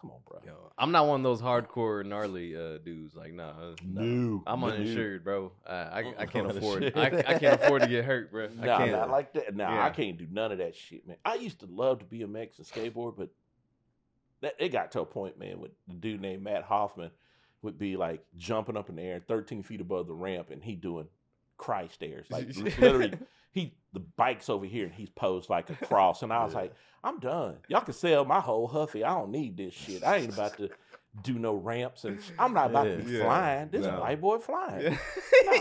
Come 0.00 0.10
on, 0.10 0.18
bro. 0.26 0.40
Yo, 0.44 0.72
I'm 0.76 0.92
not 0.92 1.06
one 1.06 1.20
of 1.20 1.24
those 1.24 1.40
hardcore 1.40 2.04
gnarly 2.04 2.54
uh, 2.54 2.76
dudes. 2.78 3.14
Like, 3.14 3.32
nah, 3.32 3.48
uh, 3.50 3.74
No. 3.82 4.42
I'm 4.46 4.60
No. 4.60 4.66
uninsured, 4.66 5.24
bro. 5.24 5.52
Uh, 5.66 5.70
I 5.70 6.14
I 6.18 6.26
can't 6.26 6.50
afford. 6.50 6.92
I, 6.94 7.06
I 7.26 7.38
can't 7.38 7.62
afford 7.62 7.80
to 7.82 7.88
get 7.88 8.04
hurt, 8.04 8.30
bro. 8.30 8.48
No, 8.48 8.76
can't. 8.76 9.10
like 9.10 9.32
that. 9.32 9.56
No, 9.56 9.64
Yeah. 9.68 9.84
I 9.84 9.90
can't 9.90 10.18
do 10.18 10.26
none 10.30 10.52
of 10.52 10.58
that 10.58 10.74
shit, 10.76 11.06
man. 11.08 11.16
I 11.24 11.36
used 11.36 11.60
to 11.60 11.66
love 11.66 12.00
to 12.00 12.04
BMX 12.04 12.58
and 12.58 12.66
skateboard, 12.66 13.14
but 13.16 13.30
that 14.42 14.54
it 14.58 14.68
got 14.68 14.92
to 14.92 15.00
a 15.00 15.06
point, 15.06 15.38
man, 15.38 15.60
with 15.60 15.70
the 15.88 15.94
dude 15.94 16.20
named 16.20 16.42
Mat 16.42 16.62
Hoffman 16.64 17.10
would 17.62 17.78
be 17.78 17.96
like 17.96 18.22
jumping 18.36 18.76
up 18.76 18.90
in 18.90 18.96
the 18.96 19.02
air 19.02 19.18
13 19.26 19.62
feet 19.62 19.80
above 19.80 20.06
the 20.06 20.14
ramp 20.14 20.50
and 20.50 20.62
he 20.62 20.74
doing 20.76 21.08
Christ 21.58 22.02
airs. 22.02 22.26
Like 22.30 22.48
literally 22.78 23.14
he 23.52 23.74
the 23.92 24.00
bike's 24.00 24.48
over 24.50 24.66
here 24.66 24.84
and 24.84 24.94
he's 24.94 25.10
posed 25.10 25.48
like 25.50 25.70
a 25.70 25.74
cross. 25.86 26.22
And 26.22 26.32
I 26.32 26.44
was 26.44 26.52
Yeah. 26.52 26.60
like, 26.60 26.74
I'm 27.04 27.18
done. 27.20 27.56
Y'all 27.68 27.80
can 27.80 27.94
sell 27.94 28.24
my 28.24 28.40
whole 28.40 28.66
Huffy. 28.66 29.04
I 29.04 29.14
don't 29.14 29.30
need 29.30 29.56
this 29.56 29.72
shit. 29.74 30.04
I 30.04 30.16
ain't 30.16 30.32
about 30.32 30.56
to 30.58 30.70
do 31.22 31.38
no 31.38 31.54
ramps 31.54 32.04
and 32.04 32.20
sh- 32.20 32.30
I'm 32.38 32.52
not 32.52 32.68
about 32.68 32.84
to 32.84 32.98
be 32.98 33.12
Yeah. 33.12 33.22
flying. 33.24 33.68
This 33.70 33.86
No. 33.86 34.00
white 34.00 34.20
boy 34.20 34.36
flying 34.38 34.82
Yeah. 34.82 34.98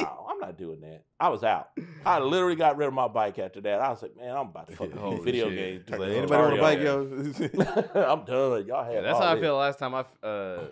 no, 0.01 0.27
I'm 0.29 0.39
not 0.39 0.57
doing 0.57 0.81
that. 0.81 1.03
I 1.17 1.29
was 1.29 1.45
out. 1.45 1.69
I 2.05 2.19
literally 2.19 2.57
got 2.57 2.75
rid 2.75 2.89
of 2.89 2.93
my 2.93 3.07
bike 3.07 3.39
after 3.39 3.61
that. 3.61 3.79
I 3.79 3.89
was 3.89 4.01
like, 4.01 4.17
man, 4.17 4.35
I'm 4.35 4.47
about 4.47 4.67
to 4.67 4.75
fucking 4.75 4.97
Holy 4.97 5.21
video 5.23 5.47
shit. 5.49 5.55
games. 5.57 5.83
He's 5.87 5.97
like, 5.97 6.11
anybody 6.11 6.43
on 6.43 6.59
a 6.59 6.61
bike, 6.61 6.79
yo? 6.79 6.99
I'm 7.95 8.25
done. 8.25 8.65
Y'all 8.67 8.83
have 8.83 8.93
Yeah, 8.93 9.01
that's 9.01 9.19
how 9.19 9.31
I 9.33 9.39
feel. 9.39 9.55
last 9.55 9.79
time 9.79 9.95
I 9.95 9.99
uh 10.27 10.67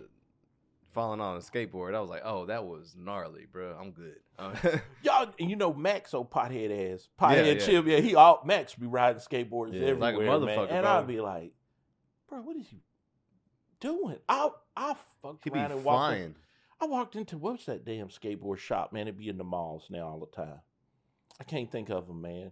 falling 0.94 1.20
on 1.22 1.36
a 1.38 1.40
skateboard. 1.40 1.96
I 1.96 2.00
was 2.02 2.10
like, 2.10 2.22
oh, 2.24 2.46
that 2.46 2.66
was 2.66 2.96
gnarly, 2.98 3.46
bro. 3.52 3.76
I'm 3.80 3.92
good. 3.92 4.16
Uh, 4.38 4.56
Y'all, 5.04 5.30
and 5.40 5.50
you 5.50 5.56
know 5.56 5.74
Max, 5.74 6.12
so 6.12 6.24
pothead 6.24 6.94
ass, 6.94 7.08
pothead 7.20 7.60
yeah. 7.60 7.66
chip. 7.66 7.86
Yeah, 7.86 8.00
he 8.00 8.16
all 8.16 8.42
Max 8.46 8.76
be 8.76 8.88
riding 8.88 9.22
skateboards 9.22 9.74
Yeah. 9.74 9.88
everywhere, 9.88 10.38
Like 10.38 10.46
man. 10.46 10.60
And 10.70 10.84
bro. 10.84 10.92
I'd 10.92 11.08
be 11.08 11.22
like, 11.22 11.54
bro, 12.30 12.42
what 12.42 12.56
is 12.58 12.72
you 12.72 12.80
doing? 13.80 14.18
I 14.30 14.50
I 14.76 14.96
fucked 15.22 15.44
he 15.44 15.50
be 15.50 15.60
around 15.60 15.72
and 15.72 15.84
walked. 15.84 16.14
in- 16.14 16.18
flying. 16.20 16.36
I 16.82 16.86
walked 16.86 17.16
into 17.16 17.38
what's 17.38 17.66
that 17.66 17.86
damn 17.86 18.10
skateboard 18.10 18.58
shop, 18.58 18.92
man? 18.92 19.08
It 19.08 19.18
be 19.18 19.30
in 19.30 19.38
the 19.38 19.44
malls 19.46 19.88
now 19.90 20.08
all 20.08 20.20
the 20.20 20.36
time. 20.36 20.60
I 21.40 21.44
can't 21.46 21.72
think 21.72 21.90
of 21.90 22.08
them, 22.08 22.22
man. 22.22 22.52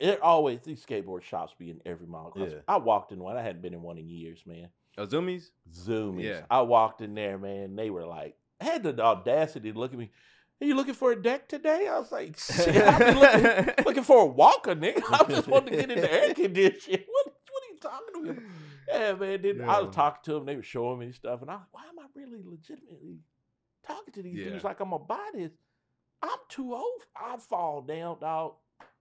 It 0.00 0.20
always 0.20 0.60
these 0.62 0.84
skateboard 0.84 1.22
shops 1.22 1.52
be 1.58 1.70
in 1.70 1.80
every 1.84 2.06
mall. 2.06 2.32
Yeah. 2.36 2.58
I 2.68 2.76
walked 2.76 3.10
in 3.12 3.18
one. 3.18 3.36
I 3.36 3.42
hadn't 3.42 3.62
been 3.62 3.74
in 3.74 3.82
one 3.82 3.98
in 3.98 4.08
years, 4.08 4.40
man. 4.46 4.68
Azumi's? 4.98 5.50
Zumiez. 5.72 6.22
Yeah. 6.22 6.40
I 6.50 6.62
walked 6.62 7.00
in 7.00 7.14
there, 7.14 7.38
man. 7.38 7.76
They 7.76 7.90
were 7.90 8.06
like, 8.06 8.36
had 8.60 8.82
the 8.82 8.98
audacity 9.02 9.72
to 9.72 9.78
look 9.78 9.92
at 9.92 9.98
me. 9.98 10.10
Are 10.62 10.66
you 10.66 10.76
looking 10.76 10.94
for 10.94 11.12
a 11.12 11.20
deck 11.20 11.48
today? 11.48 11.88
I 11.88 11.98
was 11.98 12.12
like, 12.12 12.38
shit, 12.38 12.76
I've 12.76 12.98
been 12.98 13.18
looking, 13.18 13.74
looking 13.84 14.02
for 14.04 14.22
a 14.22 14.26
walker, 14.26 14.74
nigga. 14.74 15.02
I 15.10 15.24
just 15.28 15.48
wanted 15.48 15.72
to 15.72 15.76
get 15.78 15.90
in 15.90 16.00
the 16.00 16.12
air 16.12 16.32
conditioning. 16.34 17.00
What, 17.08 17.26
what 17.50 17.62
are 17.62 17.72
you 17.72 17.78
talking 17.80 18.14
to 18.14 18.20
me 18.22 18.30
about? 18.30 18.42
Yeah, 18.88 19.12
man. 19.14 19.42
Then 19.42 19.60
I 19.68 19.80
was 19.80 19.86
Yeah. 19.86 19.90
talking 19.92 20.20
to 20.24 20.32
them. 20.34 20.46
They 20.46 20.56
were 20.56 20.62
showing 20.62 21.00
me 21.00 21.12
stuff. 21.12 21.42
And 21.42 21.50
I 21.50 21.54
was 21.54 21.66
why 21.72 21.82
am 21.88 21.98
I 21.98 22.06
really 22.14 22.40
legitimately 22.44 23.18
talking 23.86 24.14
to 24.14 24.22
these 24.22 24.38
Yeah. 24.38 24.50
dudes 24.50 24.64
like 24.64 24.80
I'm 24.80 24.90
buy 25.08 25.30
this? 25.34 25.50
I'm 26.22 26.38
too 26.48 26.72
old. 26.72 27.02
I 27.16 27.36
fall 27.36 27.82
down, 27.82 28.18
dog. 28.20 28.54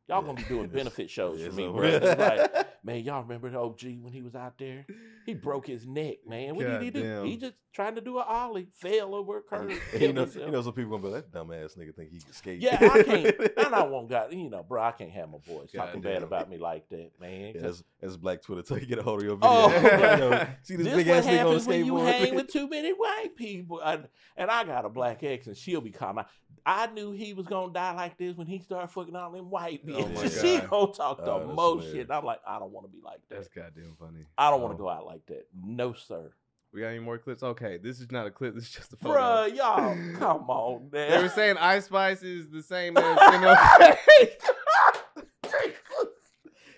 Y'all 0.09 0.21
gonna 0.21 0.33
be 0.33 0.43
doing 0.43 0.67
benefit 0.73 1.09
shows 1.09 1.41
for 1.41 1.51
me, 1.53 1.67
bro. 1.67 1.83
It's 1.83 2.19
like, 2.19 2.67
man, 2.83 2.99
y'all 3.03 3.21
remember 3.21 3.49
the 3.49 3.59
OG 3.59 3.81
when 4.01 4.11
he 4.11 4.21
was 4.21 4.35
out 4.35 4.57
there? 4.57 4.85
He 5.25 5.33
broke 5.33 5.65
his 5.65 5.87
neck, 5.87 6.17
man. 6.27 6.55
What 6.55 6.65
did 6.65 6.81
he 6.81 6.89
do? 6.89 7.23
He 7.23 7.37
just 7.37 7.53
trying 7.73 7.95
to 7.95 8.01
do 8.01 8.19
an 8.19 8.25
ollie, 8.27 8.67
fell 8.73 9.15
over 9.15 9.37
a 9.37 9.41
curve. 9.41 9.71
you 9.93 10.13
know, 10.13 10.21
himself. 10.21 10.45
you 10.45 10.51
know, 10.51 10.61
some 10.61 10.73
people 10.73 10.91
gonna 10.91 11.03
be 11.03 11.09
like, 11.09 11.31
that 11.31 11.39
dumbass 11.39 11.77
nigga 11.77 11.95
think 11.95 12.11
he 12.11 12.19
can 12.19 12.33
skate. 12.33 12.59
Yeah, 12.59 12.77
I 12.81 13.03
can't. 13.03 13.35
And 13.63 13.73
I 13.73 13.83
won't 13.83 14.09
got 14.09 14.33
you 14.33 14.49
know, 14.49 14.61
bro. 14.61 14.83
I 14.83 14.91
can't 14.91 15.11
have 15.11 15.29
my 15.29 15.37
boys 15.47 15.71
talking 15.71 16.01
bad 16.01 16.21
about 16.21 16.49
me 16.49 16.57
like 16.57 16.89
that, 16.89 17.11
man. 17.19 17.53
Yeah, 17.55 17.61
that's, 17.61 17.83
that's 18.01 18.17
Black 18.17 18.41
Twitter 18.41 18.61
till 18.61 18.79
you 18.79 18.85
get 18.85 18.99
a 18.99 19.03
hold 19.03 19.21
of 19.21 19.25
your 19.25 19.37
oh, 19.41 19.69
video. 19.69 19.89
Oh. 19.89 20.13
You 20.13 20.19
know, 20.19 20.47
see 20.63 20.75
this, 20.75 20.85
this 20.87 20.95
big 20.95 21.07
ass 21.07 21.25
nigga 21.25 21.27
on 21.27 21.33
a 21.33 21.37
happens 21.37 21.67
when 21.67 21.85
you 21.85 21.97
hang 21.97 22.35
with 22.35 22.51
too 22.51 22.67
many 22.67 22.91
white 22.91 23.35
people. 23.35 23.79
And, 23.79 24.07
and 24.35 24.51
I 24.51 24.65
got 24.65 24.85
a 24.85 24.89
black 24.89 25.23
ex, 25.23 25.47
and 25.47 25.55
she'll 25.55 25.81
be 25.81 25.91
calm. 25.91 26.19
I 26.65 26.87
knew 26.87 27.11
he 27.11 27.33
was 27.33 27.45
gonna 27.45 27.73
die 27.73 27.93
like 27.93 28.17
this 28.17 28.35
when 28.37 28.47
he 28.47 28.59
started 28.59 28.87
fucking 28.87 29.15
all 29.15 29.31
them 29.31 29.49
white 29.49 29.81
Oh 29.85 29.89
bitches. 29.91 30.15
my 30.15 30.29
she 30.29 30.59
gonna 30.65 30.93
talk 30.93 31.23
the 31.23 31.31
Oh, 31.31 31.51
most 31.53 31.91
shit. 31.91 32.09
I'm 32.09 32.23
like, 32.23 32.39
I 32.47 32.57
don't 32.59 32.71
want 32.71 32.87
to 32.87 32.91
be 32.91 33.01
like 33.03 33.19
that. 33.29 33.35
That's 33.35 33.47
goddamn 33.49 33.95
funny. 33.99 34.25
I 34.37 34.49
don't 34.49 34.61
want 34.61 34.73
Oh. 34.73 34.77
to 34.77 34.83
go 34.83 34.89
out 34.89 35.05
like 35.05 35.25
that. 35.27 35.45
No, 35.65 35.93
sir. 35.93 36.31
We 36.73 36.81
got 36.81 36.87
any 36.87 36.99
more 36.99 37.19
clips? 37.19 37.43
Okay, 37.43 37.77
this 37.77 37.99
is 37.99 38.11
not 38.11 38.25
a 38.25 38.31
clip. 38.31 38.55
This 38.55 38.63
is 38.63 38.71
just 38.71 38.93
a 38.93 38.95
photo. 38.95 39.19
Bruh, 39.19 39.55
y'all, 39.55 39.95
come 40.17 40.41
on, 40.49 40.89
man. 40.91 41.11
They 41.11 41.21
were 41.21 41.29
saying 41.29 41.57
Ice 41.57 41.85
Spice 41.85 42.23
is 42.23 42.49
the 42.49 42.63
same 42.63 42.97
as 42.97 43.03
MLK. 43.19 43.97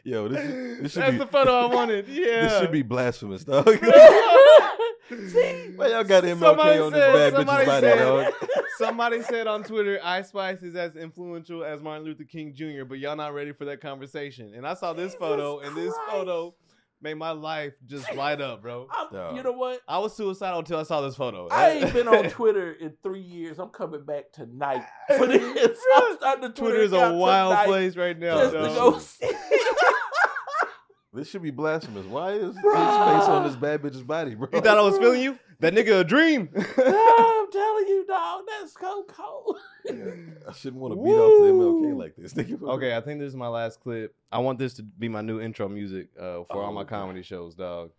Yo, 0.03 0.27
this, 0.27 0.81
this 0.81 0.91
should 0.91 1.01
That's 1.01 1.11
be 1.13 1.17
the 1.19 1.25
photo 1.27 1.51
I 1.53 1.65
wanted. 1.73 2.07
Yeah. 2.07 2.41
this 2.47 2.59
should 2.59 2.71
be 2.71 2.83
blasphemous, 2.83 3.43
dog. 3.43 3.67
See? 3.69 3.79
Why 5.75 5.87
y'all 5.87 6.03
got 6.03 6.23
MLK 6.23 6.39
Somebody 6.39 6.79
on 6.79 6.91
said- 6.91 7.13
this 7.13 7.31
bad 7.31 7.33
bitch's 7.33 7.45
body, 7.45 7.65
said- 7.65 7.97
dog? 7.97 8.33
Somebody 8.77 9.21
said 9.21 9.47
on 9.47 9.63
Twitter, 9.63 9.99
Ice 10.03 10.29
Spice 10.29 10.61
is 10.61 10.75
as 10.75 10.95
influential 10.95 11.63
as 11.63 11.81
Martin 11.81 12.05
Luther 12.05 12.23
King 12.25 12.53
Jr., 12.53 12.83
but 12.87 12.99
y'all 12.99 13.15
not 13.15 13.33
ready 13.33 13.53
for 13.53 13.65
that 13.65 13.79
conversation. 13.81 14.53
And 14.55 14.67
I 14.67 14.73
saw 14.73 14.93
this 14.93 15.13
Jesus 15.13 15.19
photo, 15.19 15.59
and 15.59 15.75
this 15.75 15.93
Christ. 15.93 16.11
photo 16.11 16.55
made 17.01 17.13
my 17.15 17.31
life 17.31 17.73
just 17.85 18.13
light 18.15 18.41
up, 18.41 18.61
bro. 18.61 18.87
I'm- 19.13 19.35
You 19.35 19.43
know 19.43 19.51
what? 19.53 19.81
I 19.87 19.99
was 19.99 20.15
suicidal 20.15 20.59
until 20.59 20.79
I 20.79 20.83
saw 20.83 21.01
this 21.01 21.15
photo. 21.15 21.47
I 21.49 21.69
ain't 21.71 21.93
been 21.93 22.07
on 22.07 22.29
Twitter 22.29 22.73
in 22.73 22.93
three 23.03 23.21
years. 23.21 23.59
I'm 23.59 23.69
coming 23.69 24.03
back 24.03 24.31
tonight 24.33 24.83
for 25.17 25.27
this. 25.27 25.79
I'm 25.95 26.15
starting 26.17 26.41
the 26.41 26.49
Twitter 26.49 26.75
Twitter 26.77 26.81
is 26.81 26.91
a 26.93 27.13
wild 27.13 27.65
place 27.65 27.95
right 27.95 28.17
now. 28.17 28.37
Just 28.37 28.53
to 28.53 28.59
go 28.59 28.99
see. 28.99 29.31
This 31.13 31.29
should 31.29 31.43
be 31.43 31.51
blasphemous. 31.51 32.05
Why 32.07 32.33
is 32.33 32.47
his 32.47 32.55
face 32.55 32.65
on 32.65 33.47
this 33.47 33.55
bad 33.55 33.81
bitch's 33.81 34.01
body, 34.03 34.35
bro? 34.35 34.49
You 34.51 34.59
thought 34.59 34.77
I 34.77 34.81
was 34.81 34.97
feeling 34.97 35.21
you? 35.21 35.39
That 35.59 35.73
nigga 35.73 36.01
a 36.01 36.03
dream. 36.03 36.49
I'm 36.55 37.51
telling 37.51 37.87
you, 37.87 38.05
dog, 38.07 38.43
that's 38.47 38.73
so 38.79 39.03
cold. 39.07 39.57
I 39.89 40.51
shouldn't 40.53 40.81
want 40.81 40.93
to 40.93 41.01
beat 41.03 41.11
off 41.11 41.41
the 41.41 41.51
MLK 41.53 41.97
like 41.97 42.15
this. 42.17 42.35
Okay, 42.63 42.95
I 42.95 43.01
think 43.01 43.19
this 43.19 43.29
is 43.29 43.35
my 43.35 43.47
last 43.47 43.79
clip. 43.79 44.13
I 44.31 44.39
want 44.39 44.59
this 44.59 44.73
to 44.75 44.83
be 44.83 45.07
my 45.07 45.21
new 45.21 45.39
intro 45.39 45.67
music 45.69 46.09
uh, 46.17 46.43
for 46.49 46.61
all 46.63 46.69
Oh, 46.69 46.73
my 46.73 46.81
God. 46.81 46.89
comedy 46.89 47.21
shows, 47.21 47.55
dog. 47.55 47.91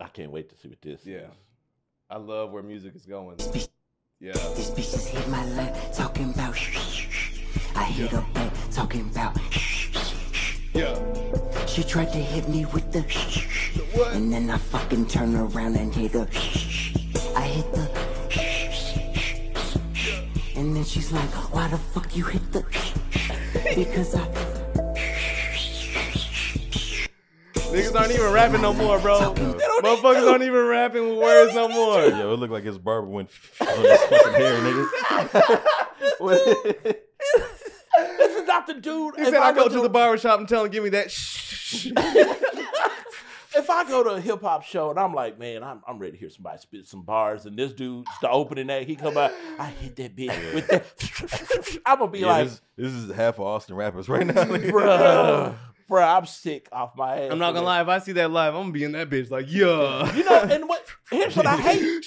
I 0.00 0.08
can't 0.08 0.30
wait 0.30 0.48
to 0.50 0.56
see 0.56 0.68
what 0.68 0.80
this 0.82 1.00
is. 1.00 1.06
Yeah. 1.06 1.16
is. 1.18 1.24
I 2.10 2.16
love 2.18 2.50
where 2.52 2.62
music 2.62 2.94
is 2.94 3.04
going. 3.06 3.36
Yeah. 4.20 4.32
These 4.56 4.70
bitches 4.70 5.06
hit 5.08 5.28
my 5.28 5.44
line 5.52 5.72
talking 5.92 6.30
about. 6.30 6.54
I 7.74 7.84
hit 7.84 8.10
her 8.10 8.24
back 8.34 8.52
talking 8.70 9.02
about. 9.10 9.36
Yeah. 10.74 10.96
She 11.66 11.82
tried 11.82 12.12
to 12.12 12.18
hit 12.18 12.48
me 12.48 12.64
with 12.66 12.92
the 12.92 13.02
shh, 13.90 13.96
shh, 13.96 14.14
and 14.14 14.32
then 14.32 14.50
I 14.50 14.58
fucking 14.58 15.06
turn 15.06 15.34
around 15.36 15.76
and 15.76 15.94
hit 15.94 16.12
her. 16.12 16.26
shh, 16.30 16.58
shh. 16.58 16.96
I 17.36 17.42
hit 17.42 17.72
the 17.72 17.88
shh, 18.28 18.70
shh, 18.70 19.76
shh, 19.94 20.22
and 20.56 20.74
then 20.74 20.84
she's 20.84 21.12
like, 21.12 21.30
"Why 21.52 21.68
the 21.68 21.78
fuck 21.78 22.16
you 22.16 22.24
hit 22.24 22.52
the?" 22.52 22.64
shh, 22.70 22.92
shh?" 23.10 23.32
Because 23.74 24.14
I 24.14 24.26
Niggas 27.68 27.94
aren't 27.94 28.12
even 28.12 28.32
rapping 28.32 28.62
no 28.62 28.72
more, 28.72 28.98
bro. 28.98 29.34
Motherfuckers 29.34 30.26
aren't 30.30 30.42
even 30.42 30.66
rapping 30.66 31.10
with 31.10 31.18
words 31.18 31.54
no 31.54 31.68
more. 31.68 32.02
Yo, 32.02 32.32
it 32.32 32.38
looked 32.38 32.52
like 32.52 32.64
his 32.64 32.78
barber 32.78 33.06
went 33.06 33.28
on 33.60 33.66
his 33.68 34.00
fucking 34.04 34.32
hair, 34.32 34.54
nigga. 34.62 34.86
This 38.18 38.36
is 38.36 38.46
not 38.46 38.66
the 38.66 38.74
dude. 38.74 39.16
He 39.16 39.24
said 39.24 39.34
I 39.34 39.52
go 39.52 39.62
went 39.62 39.72
to 39.72 39.82
the 39.82 39.88
barbershop 39.90 40.38
and 40.40 40.48
tell 40.48 40.64
him 40.64 40.70
give 40.70 40.82
me 40.82 40.90
that 40.90 41.10
shh. 41.10 41.88
if 43.56 43.70
I 43.70 43.84
go 43.88 44.02
to 44.04 44.10
a 44.10 44.20
hip 44.20 44.40
hop 44.42 44.62
show 44.62 44.90
and 44.90 44.98
I'm 44.98 45.14
like, 45.14 45.38
man, 45.38 45.62
I'm, 45.62 45.82
I'm 45.86 45.98
ready 45.98 46.12
to 46.12 46.18
hear 46.18 46.30
somebody 46.30 46.58
spit 46.58 46.86
some 46.86 47.02
bars, 47.02 47.46
and 47.46 47.58
this 47.58 47.72
dude, 47.72 48.06
the 48.20 48.28
opening 48.30 48.70
act, 48.70 48.86
he 48.86 48.96
come 48.96 49.16
out, 49.16 49.32
I 49.58 49.66
hit 49.66 49.96
that 49.96 50.16
bitch 50.16 50.54
with 50.54 50.66
that. 50.68 51.78
I'm 51.86 51.98
gonna 51.98 52.10
be 52.10 52.20
Yeah, 52.20 52.26
like, 52.26 52.48
this, 52.48 52.60
this 52.76 52.92
is 52.92 53.10
half 53.14 53.34
of 53.36 53.40
Austin 53.46 53.74
rappers 53.76 54.08
right 54.08 54.26
now. 54.26 54.34
bruh, 54.44 55.54
bruh, 55.90 56.18
I'm 56.18 56.26
sick 56.26 56.68
off 56.72 56.96
my 56.96 57.22
ass. 57.22 57.32
I'm 57.32 57.38
not 57.38 57.52
gonna 57.54 57.66
lie, 57.66 57.80
if 57.82 57.88
I 57.88 57.98
see 57.98 58.12
that 58.12 58.30
live, 58.30 58.54
I'm 58.54 58.62
gonna 58.62 58.72
be 58.72 58.84
in 58.84 58.92
that 58.92 59.08
bitch 59.10 59.30
like, 59.30 59.46
yeah. 59.48 60.14
You 60.14 60.24
know, 60.24 60.40
and 60.42 60.68
what? 60.68 60.84
Here's 61.10 61.34
what 61.36 61.46
I 61.46 61.56
hate. 61.60 62.04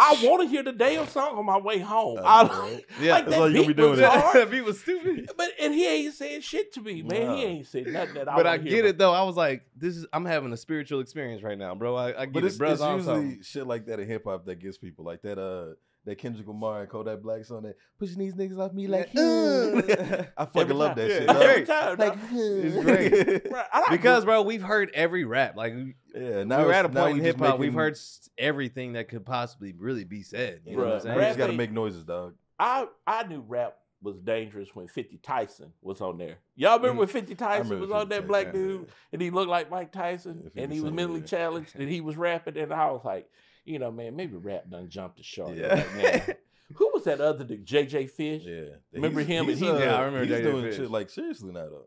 I 0.00 0.20
want 0.24 0.42
to 0.42 0.48
hear 0.48 0.62
the 0.62 0.72
damn 0.72 1.08
song 1.08 1.36
on 1.36 1.44
my 1.44 1.58
way 1.58 1.78
home. 1.80 2.20
I, 2.24 2.42
right. 2.44 2.84
Yeah, 3.00 3.12
like 3.14 3.24
that's 3.24 3.36
that 3.36 3.40
all 3.40 3.48
you 3.48 3.54
gonna 3.56 3.66
beat 3.66 3.76
be 3.76 3.82
doing 3.82 3.90
was 3.90 3.98
it. 4.00 4.04
hard, 4.08 4.36
that 4.36 4.50
beat 4.50 4.64
was 4.64 4.80
stupid. 4.80 5.30
but 5.36 5.50
and 5.60 5.74
he 5.74 5.86
ain't 5.88 6.14
saying 6.14 6.42
shit 6.42 6.72
to 6.74 6.80
me, 6.80 7.02
man. 7.02 7.36
He 7.36 7.44
ain't 7.44 7.66
said 7.66 7.86
nothing 7.88 8.14
that 8.14 8.28
I. 8.28 8.36
But 8.36 8.46
I 8.46 8.50
wanna 8.56 8.62
hear 8.62 8.70
get 8.70 8.78
about. 8.80 8.88
it 8.90 8.98
though. 8.98 9.12
I 9.12 9.22
was 9.22 9.36
like, 9.36 9.64
this 9.76 9.96
is 9.96 10.06
I'm 10.12 10.24
having 10.24 10.52
a 10.52 10.56
spiritual 10.56 11.00
experience 11.00 11.42
right 11.42 11.58
now, 11.58 11.74
bro. 11.74 11.96
I, 11.96 12.22
I 12.22 12.24
get 12.26 12.32
But 12.34 12.44
it's, 12.44 12.54
it, 12.54 12.58
bro. 12.58 12.70
it's 12.72 12.80
usually 12.82 13.42
shit 13.42 13.66
like 13.66 13.86
that 13.86 13.98
in 13.98 14.06
hip 14.06 14.24
hop 14.24 14.44
that 14.46 14.60
gets 14.60 14.78
people 14.78 15.04
like 15.04 15.22
that. 15.22 15.38
Uh, 15.38 15.74
that 16.04 16.16
Kendrick 16.16 16.46
Lamar 16.46 16.80
and 16.80 16.88
Kodak 16.88 17.22
Black 17.22 17.44
song 17.44 17.62
that 17.62 17.76
pushing 17.98 18.18
these 18.18 18.34
niggas 18.34 18.58
off 18.58 18.72
me 18.72 18.86
like. 18.86 19.10
Yeah. 19.12 20.24
I 20.36 20.44
fucking 20.44 20.62
Every 20.62 20.74
love 20.74 20.96
time. 20.96 21.08
that 21.08 21.10
Yeah, 21.10 21.18
shit. 21.18 21.22
it's 21.22 21.32
dog. 21.32 21.42
great. 21.42 21.50
Every 21.50 21.66
time, 21.66 21.98
Like. 21.98 22.18
It's 22.32 22.84
great. 22.84 23.44
Bruh, 23.44 23.64
like 23.74 23.90
because, 23.90 24.24
bro, 24.24 24.42
we've 24.42 24.62
heard 24.62 24.90
every 24.94 25.24
rap. 25.24 25.56
Like 25.56 25.74
we- 25.74 25.94
yeah, 26.14 26.44
now 26.44 26.64
we're 26.64 26.72
at 26.72 26.84
a 26.84 26.88
point 26.88 27.18
in 27.18 27.24
hip 27.24 27.38
hop. 27.38 27.58
We've 27.58 27.74
heard 27.74 27.98
everything 28.36 28.94
that 28.94 29.08
could 29.08 29.26
possibly 29.26 29.74
really 29.76 30.04
be 30.04 30.22
said. 30.22 30.62
You 30.64 30.76
know 30.76 30.84
what 30.84 30.92
I'm 30.94 31.00
saying? 31.00 31.14
Now 31.14 31.20
we 31.20 31.26
just 31.26 31.38
gotta 31.38 31.52
make 31.52 31.72
noises, 31.72 32.04
dog. 32.04 32.34
I 32.58 32.86
I 33.06 33.24
knew 33.24 33.44
rap 33.46 33.76
was 34.02 34.18
dangerous 34.20 34.74
when 34.74 34.86
50 34.86 35.18
Tyson 35.18 35.72
was 35.82 36.00
on 36.00 36.18
there. 36.18 36.36
Y'all 36.54 36.76
remember 36.76 36.96
mm. 36.96 36.98
when 37.00 37.08
50 37.08 37.34
Tyson 37.34 37.64
remember 37.64 37.86
was 37.86 38.02
on 38.02 38.08
that 38.10 38.26
black 38.26 38.46
yeah, 38.46 38.52
dude 38.52 38.88
and 39.12 39.20
he 39.20 39.30
looked 39.30 39.50
like 39.50 39.70
Mike 39.70 39.90
Tyson 39.90 40.50
Yeah, 40.54 40.62
and 40.62 40.72
he 40.72 40.80
was 40.80 40.92
mentally 40.92 41.20
yeah. 41.20 41.26
challenged 41.26 41.74
and 41.74 41.88
he 41.88 42.00
was 42.00 42.16
rapping 42.16 42.56
and 42.56 42.72
I 42.72 42.90
was 42.90 43.04
like, 43.04 43.28
you 43.68 43.78
know, 43.78 43.90
man, 43.90 44.16
maybe 44.16 44.36
rap 44.36 44.68
done 44.70 44.88
jumped 44.88 45.18
the 45.18 45.22
shark. 45.22 45.52
Yeah. 45.56 45.74
Like, 45.74 45.94
man, 45.96 46.22
Who 46.74 46.90
was 46.92 47.04
that 47.04 47.20
other 47.20 47.44
dude? 47.44 47.64
JJ 47.66 48.10
Fish? 48.10 48.42
Yeah, 48.44 48.76
Remember 48.92 49.20
He's- 49.20 49.30
him 49.30 49.40
and 49.48 49.50
he's, 49.50 49.60
he- 49.60 49.68
uh, 49.70 49.78
Yeah, 49.78 49.94
I 49.96 50.00
remember 50.04 50.26
He's 50.26 50.36
J.J. 50.36 50.50
doing 50.50 50.64
Fish. 50.64 50.76
shit 50.76 50.90
like 50.90 51.08
seriously 51.10 51.50
now 51.52 51.66
though. 51.68 51.86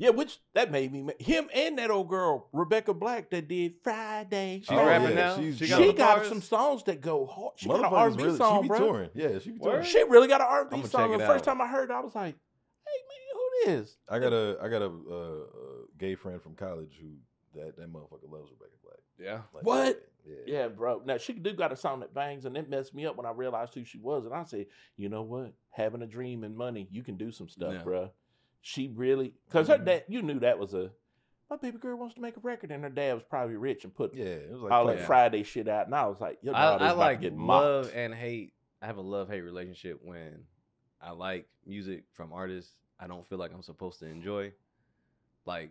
Yeah, 0.00 0.10
which 0.10 0.38
that 0.54 0.70
made 0.70 0.92
me 0.92 1.08
him 1.18 1.48
and 1.54 1.78
that 1.78 1.90
old 1.90 2.08
girl, 2.08 2.48
Rebecca 2.52 2.94
Black, 2.94 3.30
that 3.30 3.48
did 3.48 3.74
Friday. 3.82 4.60
She's 4.60 4.70
Oh, 4.70 4.84
rapping 4.86 5.10
yeah, 5.10 5.14
now. 5.14 5.36
she's- 5.36 5.56
she 5.56 5.66
She 5.66 5.70
got, 5.70 5.78
got, 5.80 5.86
the 6.14 6.18
bars? 6.20 6.28
some 6.28 6.42
songs 6.42 6.82
that 6.84 7.00
go 7.00 7.26
hard. 7.26 7.52
She 7.56 7.68
got 7.68 7.76
an 7.78 7.82
Motherfuckers 7.84 7.92
R&B 7.92 8.22
really, 8.24 8.36
song, 8.38 8.56
she 8.58 8.62
be 8.62 8.68
bro. 8.68 8.78
touring. 8.78 9.10
Yeah, 9.14 9.38
she 9.38 9.50
be 9.50 9.58
touring. 9.60 9.84
She 9.84 10.02
really 10.04 10.28
got 10.28 10.40
an 10.40 10.46
R&B 10.48 10.82
song. 10.86 11.10
check 11.10 11.18
The 11.18 11.24
it 11.24 11.26
first 11.28 11.46
out. 11.48 11.52
time 11.52 11.60
I 11.60 11.66
heard 11.68 11.90
it, 11.90 11.92
I 11.92 12.00
was 12.00 12.14
like, 12.14 12.34
"Hey 12.86 12.98
man, 13.08 13.34
who 13.34 13.72
this?" 13.82 13.96
I 14.08 14.18
got 14.18 14.32
a 14.32 14.58
I 14.62 14.68
got 14.68 14.82
a, 14.82 14.86
uh, 14.86 15.14
uh 15.14 15.86
gay 15.98 16.14
friend 16.16 16.40
from 16.42 16.54
college 16.54 16.98
who 17.00 17.08
that 17.60 17.76
that 17.76 17.92
motherfucker 17.92 18.30
loves 18.30 18.50
Rebecca 18.50 18.76
Black. 18.82 18.98
Yeah. 19.18 19.40
Like, 19.54 19.64
What? 19.64 20.08
Yeah. 20.26 20.34
Yeah, 20.46 20.68
bro. 20.68 21.02
Now 21.04 21.16
she 21.16 21.32
do 21.32 21.52
got 21.52 21.72
a 21.72 21.76
song 21.76 22.00
that 22.00 22.14
bangs, 22.14 22.44
and 22.44 22.56
it 22.56 22.68
messed 22.68 22.94
me 22.94 23.06
up 23.06 23.16
when 23.16 23.26
I 23.26 23.32
realized 23.32 23.74
who 23.74 23.84
she 23.84 23.98
was. 23.98 24.24
And 24.24 24.34
I 24.34 24.44
said, 24.44 24.66
you 24.96 25.08
know 25.08 25.22
what? 25.22 25.52
Having 25.70 26.02
a 26.02 26.06
dream 26.06 26.44
and 26.44 26.56
money, 26.56 26.88
you 26.90 27.02
can 27.02 27.16
do 27.16 27.30
some 27.30 27.48
stuff, 27.48 27.74
Yeah. 27.74 27.82
bro. 27.82 28.10
She 28.60 28.88
really, 28.88 29.34
because 29.46 29.68
her 29.68 29.76
mm-hmm. 29.76 29.84
dad, 29.84 30.04
you 30.08 30.22
knew 30.22 30.40
that 30.40 30.58
was 30.58 30.74
a 30.74 30.90
my 31.48 31.56
baby 31.56 31.78
girl 31.78 31.96
wants 31.96 32.14
to 32.16 32.20
make 32.20 32.36
a 32.36 32.40
record, 32.40 32.70
and 32.70 32.82
her 32.84 32.90
dad 32.90 33.14
was 33.14 33.22
probably 33.22 33.56
rich 33.56 33.84
and 33.84 33.94
put 33.94 34.14
Yeah, 34.14 34.24
it 34.24 34.52
was 34.52 34.62
like 34.62 34.72
all 34.72 34.86
fuck 34.86 34.96
that 34.96 35.02
it. 35.02 35.06
Friday 35.06 35.42
shit 35.44 35.68
out. 35.68 35.86
And 35.86 35.94
I 35.94 36.06
was 36.06 36.20
like, 36.20 36.38
your 36.42 36.54
I, 36.54 36.62
daughter's 36.62 36.82
I 36.82 36.86
about 36.90 36.98
like 36.98 37.18
to 37.18 37.22
get 37.22 37.36
mocked. 37.36 37.64
love 37.64 37.92
and 37.94 38.14
hate. 38.14 38.52
I 38.82 38.86
have 38.86 38.98
a 38.98 39.02
love 39.02 39.28
hate 39.30 39.40
relationship 39.40 39.98
when 40.02 40.44
I 41.00 41.12
like 41.12 41.48
music 41.66 42.04
from 42.12 42.32
artists 42.32 42.72
I 43.00 43.06
don't 43.06 43.26
feel 43.28 43.38
like 43.38 43.52
I'm 43.54 43.62
supposed 43.62 44.00
to 44.00 44.06
enjoy. 44.06 44.52
Like 45.44 45.70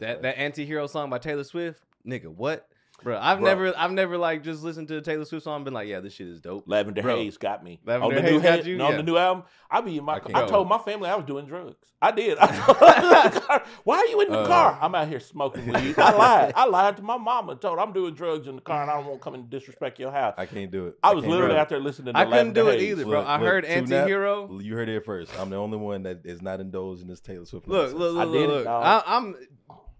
that 0.00 0.22
that 0.22 0.38
anti-hero 0.38 0.86
song 0.86 1.10
by 1.10 1.18
Taylor 1.18 1.44
Swift, 1.44 1.82
nigga, 2.06 2.26
what? 2.26 2.68
Bro, 3.02 3.18
I've 3.20 3.38
Bro. 3.40 3.48
never 3.48 3.76
I've 3.76 3.90
never 3.92 4.16
like 4.16 4.42
just 4.44 4.62
listened 4.62 4.88
to 4.88 4.96
a 4.96 5.00
Taylor 5.02 5.24
Swift 5.24 5.44
song 5.44 5.56
and 5.56 5.64
been 5.64 5.74
like, 5.74 5.88
yeah, 5.88 6.00
this 6.00 6.14
shit 6.14 6.28
is 6.28 6.40
dope. 6.40 6.64
Lavender 6.66 7.02
Bro. 7.02 7.16
Haze 7.16 7.36
got 7.36 7.62
me. 7.64 7.80
Lavender 7.84 8.16
on 8.18 8.22
the 8.24 8.30
Haze 8.30 8.32
new 8.32 8.40
got 8.40 8.64
you? 8.66 8.80
On 8.80 8.90
Yeah. 8.92 8.96
the 8.98 9.02
new 9.02 9.16
album, 9.18 9.44
I 9.70 9.80
be 9.80 9.98
in 9.98 10.04
my. 10.04 10.20
I 10.32 10.44
I, 10.44 10.46
told 10.46 10.68
my 10.68 10.78
family 10.78 11.10
I 11.10 11.16
was 11.16 11.24
doing 11.26 11.44
drugs. 11.44 11.74
I 12.00 12.12
did. 12.12 12.38
Why 12.38 13.96
are 13.98 14.06
you 14.06 14.20
in 14.20 14.30
the 14.30 14.40
Uh. 14.40 14.46
car? 14.46 14.78
I'm 14.80 14.94
out 14.94 15.08
here 15.08 15.20
smoking 15.20 15.66
weed. 15.66 15.98
I 15.98 16.12
lied. 16.16 16.52
I 16.56 16.66
lied 16.66 16.96
to 16.98 17.02
my 17.02 17.16
mama 17.16 17.52
and 17.52 17.60
told 17.60 17.78
her 17.78 17.82
I'm 17.84 17.92
doing 17.92 18.14
drugs 18.14 18.46
in 18.46 18.54
the 18.56 18.60
car 18.62 18.82
and 18.82 18.90
I 18.90 18.94
don't 18.94 19.06
want 19.06 19.20
to 19.20 19.24
come 19.24 19.34
and 19.34 19.50
disrespect 19.50 19.98
your 19.98 20.10
house. 20.12 20.34
I 20.38 20.46
can't 20.46 20.70
do 20.70 20.86
it. 20.86 20.94
I 21.02 21.12
was 21.14 21.22
can't 21.24 21.32
literally 21.32 21.56
out 21.56 21.68
there 21.68 21.80
listening 21.80 22.14
to 22.14 22.18
I 22.20 22.24
couldn't 22.24 22.54
Lavender 22.54 22.62
do 22.62 22.68
it 22.68 22.80
Haze. 22.80 22.90
either, 22.92 23.04
bro. 23.04 23.18
Look, 23.20 23.28
I 23.28 23.36
look, 23.38 23.46
heard 23.46 23.64
Tune 23.64 23.72
anti-hero. 23.72 24.60
You 24.60 24.74
heard 24.74 24.88
it 24.88 25.04
first. 25.04 25.32
I'm 25.38 25.50
the 25.50 25.56
only 25.56 25.78
one 25.78 26.04
that 26.04 26.20
is 26.24 26.40
not 26.42 26.60
indulged 26.60 27.02
in 27.02 27.08
this 27.08 27.20
Taylor 27.20 27.44
Swift. 27.46 27.66
Look, 27.68 27.92
nonsense. 27.92 27.98
look, 28.00 28.16
I 28.16 28.24
look, 28.24 28.32
did 28.32 28.40
look. 28.48 28.54
look. 28.56 28.64
dog. 28.64 28.84
I, 29.06 29.16
I'm 29.16 29.36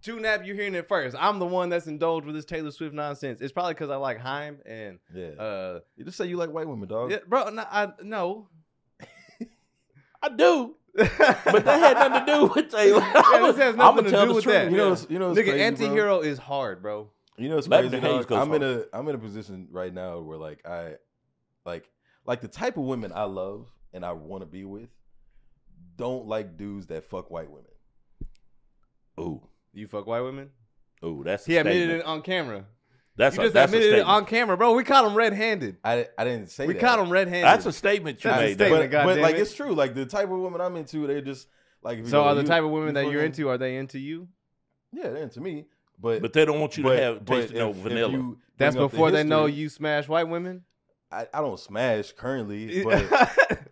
Two 0.05 0.20
Nap, 0.20 0.43
you're 0.44 0.55
hearing 0.55 0.74
it 0.74 0.86
first. 0.86 1.16
I'm 1.18 1.39
the 1.39 1.47
one 1.47 1.70
that's 1.70 1.86
indulged 1.86 2.26
with 2.26 2.35
this 2.36 2.44
Taylor 2.44 2.70
Swift 2.70 2.94
nonsense. 2.94 3.40
It's 3.40 3.52
probably 3.52 3.72
because 3.74 3.89
I 3.90 3.97
like 3.97 4.18
Haim 4.20 4.59
and 4.66 4.98
Yeah, 5.14 5.28
uh, 5.43 5.81
you 5.97 6.05
just 6.05 6.18
say 6.18 6.26
you 6.26 6.36
like 6.36 6.51
white 6.51 6.68
women, 6.68 6.86
dog. 6.89 7.10
yeah, 7.10 7.18
bro. 7.26 7.48
No, 7.48 7.64
I 7.70 7.89
no. 8.02 8.48
I 10.22 10.28
do. 10.28 10.76
but 10.94 11.64
that 11.64 11.81
had 11.81 11.94
nothing 11.98 12.26
to 12.26 12.32
do 12.32 12.55
with 12.55 12.70
Taylor. 12.76 13.01
Yeah, 13.01 13.22
this 13.47 13.56
has 13.56 13.74
I'ma 13.78 13.90
nothing 13.93 14.05
to 14.05 14.10
tell 14.10 14.22
do 14.24 14.28
the 14.28 14.35
with 14.35 14.44
truth. 14.44 14.55
that. 14.55 14.70
You 14.70 14.76
know, 14.76 14.90
what's- 14.90 15.06
you 15.10 15.18
know, 15.18 15.32
Nigga, 15.32 15.44
crazy, 15.44 15.60
anti-hero 15.62 16.20
is 16.20 16.39
hard, 16.39 16.82
bro. 16.82 17.10
You 17.36 17.48
know, 17.48 17.59
it's 17.59 17.66
Lavender 17.66 17.98
crazy. 18.01 18.24
Dog? 18.28 18.32
I'm 18.32 18.52
in 18.55 18.62
a 18.62 18.85
I'm 18.93 19.09
in 19.09 19.14
a 19.16 19.18
position 19.18 19.68
right 19.72 19.93
now 19.93 20.20
where 20.20 20.39
like 20.39 20.64
I 20.66 20.93
like 21.66 21.89
like 22.26 22.43
the 22.43 22.48
type 22.48 22.76
of 22.76 22.85
women 22.85 23.10
I 23.14 23.24
love 23.24 23.66
and 23.93 24.05
I 24.05 24.12
want 24.12 24.43
to 24.43 24.47
be 24.47 24.64
with 24.64 24.89
don't 25.97 26.26
like 26.26 26.56
dudes 26.56 26.86
that 26.89 27.05
fuck 27.10 27.31
white 27.31 27.51
women. 27.51 27.70
Ooh, 29.18 29.43
You 29.74 29.86
fuck 29.86 30.06
white 30.06 30.20
women? 30.22 30.51
Oh, 31.02 31.22
that's 31.22 31.46
a 31.46 31.51
He 31.51 31.56
admitted 31.59 31.78
statement. 31.82 32.01
it 32.01 32.06
on 32.06 32.22
camera. 32.22 32.64
That's 33.16 33.36
you 33.36 33.42
a, 33.42 33.44
just 33.46 33.55
that's 33.55 33.72
a 33.72 33.76
admitted 33.76 33.98
it 34.01 34.05
on 34.06 34.24
camera, 34.26 34.56
bro. 34.56 34.72
We 34.74 34.82
caught 34.84 35.05
him 35.05 35.14
red-handed. 35.14 35.76
I 35.84 36.06
I 36.18 36.24
didn't 36.24 36.51
say 36.51 36.64
that. 36.64 36.68
We 36.68 36.74
that. 36.74 36.80
caught 36.80 36.98
him 36.98 37.10
red-handed. 37.10 37.44
That's 37.44 37.66
a 37.66 37.72
statement 37.72 38.22
you 38.24 38.30
That's 38.30 38.40
a 38.40 38.44
made. 38.44 38.59
though. 38.59 38.64
statement. 38.66 38.90
but, 38.90 38.96
but 38.96 39.05
goddamn 39.06 39.22
like 39.22 39.34
it. 39.36 39.40
it's 39.40 39.55
true. 39.55 39.74
Like 39.74 39.94
the 39.94 40.06
type 40.06 40.30
of 40.30 40.38
women 40.38 40.60
I'm 40.60 40.76
into, 40.76 41.06
they're 41.06 41.20
just 41.20 41.46
like. 41.82 42.05
So 42.06 42.22
go, 42.22 42.24
are 42.28 42.34
the 42.34 42.40
you- 42.42 42.46
type 42.46 42.64
of 42.64 42.70
women 42.70 42.88
you 42.88 42.94
that 42.94 43.10
you're 43.10 43.24
into, 43.24 43.48
are 43.48 43.59
they 43.59 43.76
into 43.76 43.98
you? 43.98 44.28
Yeah, 44.92 45.10
they're 45.10 45.22
into 45.22 45.40
me. 45.40 45.66
But 46.01 46.22
But 46.22 46.32
they 46.32 46.44
don't 46.44 46.60
want 46.60 46.76
you 46.76 46.82
but- 46.84 46.96
to 46.96 47.02
have 47.02 47.24
taste 47.24 47.51
of 47.51 47.56
no 47.56 47.70
if- 47.70 47.76
if 47.76 47.82
vanilla. 47.82 48.10
you 48.12 48.38
That's 48.59 48.74
bring 48.74 48.84
up 48.84 48.90
the 48.90 48.96
before 48.96 49.10
they 49.12 49.22
know 49.24 49.46
you 49.46 49.68
smash 49.68 50.09
white 50.09 50.28
women? 50.28 50.62
I, 51.12 51.28
I 51.32 51.40
don't 51.40 51.60
smash 51.60 52.10
currently, 52.12 52.82
but 52.84 53.05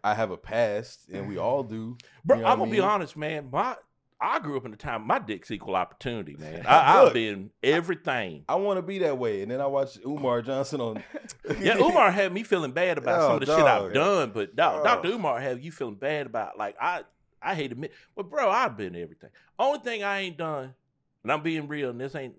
I 0.05 0.15
have 0.15 0.31
a 0.31 0.37
past, 0.37 1.09
and 1.12 1.29
we 1.29 1.39
all 1.39 1.65
do. 1.65 1.97
Bro, 2.24 2.37
You 2.37 2.43
know 2.43 2.49
I'm 2.49 2.59
gonna 2.61 2.70
be 2.70 2.79
honest, 2.79 3.16
man. 3.16 3.49
My 3.51 3.74
I 4.23 4.39
grew 4.39 4.57
up 4.57 4.65
in 4.65 4.73
a 4.73 4.77
time 4.77 5.07
my 5.07 5.19
dick's 5.19 5.51
equal 5.51 5.74
opportunity, 5.77 6.36
man. 6.39 6.65
I, 6.69 7.03
I've 7.03 7.12
been 7.12 7.51
everything. 7.62 8.44
I 8.49 8.55
want 8.55 8.78
to 8.78 8.82
be 8.82 8.99
that 8.99 9.19
way, 9.19 9.43
and 9.43 9.51
then 9.51 9.61
I 9.61 9.66
watch 9.66 9.99
Umar 10.07 10.43
Johnson 10.43 10.81
on. 10.81 11.03
Yeah, 11.61 11.77
Umar 11.78 12.11
had 12.12 12.32
me 12.32 12.43
feeling 12.44 12.70
bad 12.73 12.99
about 12.99 13.20
some 13.23 13.31
Oh, 13.32 13.35
of 13.35 13.40
the 13.40 13.47
shit 13.47 13.65
I've 13.65 13.93
done, 13.93 14.31
but 14.32 14.55
dog, 14.57 14.81
Oh. 14.81 14.85
Dr. 14.85 15.09
Umar 15.09 15.40
have 15.40 15.61
you 15.61 15.73
feeling 15.73 15.97
bad 15.97 16.27
about 16.27 16.57
like 16.57 16.77
I 16.81 17.03
I 17.43 17.55
hate 17.57 17.69
to 17.69 17.73
admit, 17.73 17.93
but 18.15 18.31
bro, 18.31 18.49
I've 18.49 18.77
been 18.77 18.94
everything. 18.94 19.31
Only 19.59 19.81
thing 19.81 20.03
I 20.05 20.20
ain't 20.20 20.36
done, 20.39 20.74
and 21.24 21.32
I'm 21.32 21.43
being 21.43 21.66
real, 21.66 21.90
and 21.90 22.01
this 22.01 22.15
ain't 22.15 22.35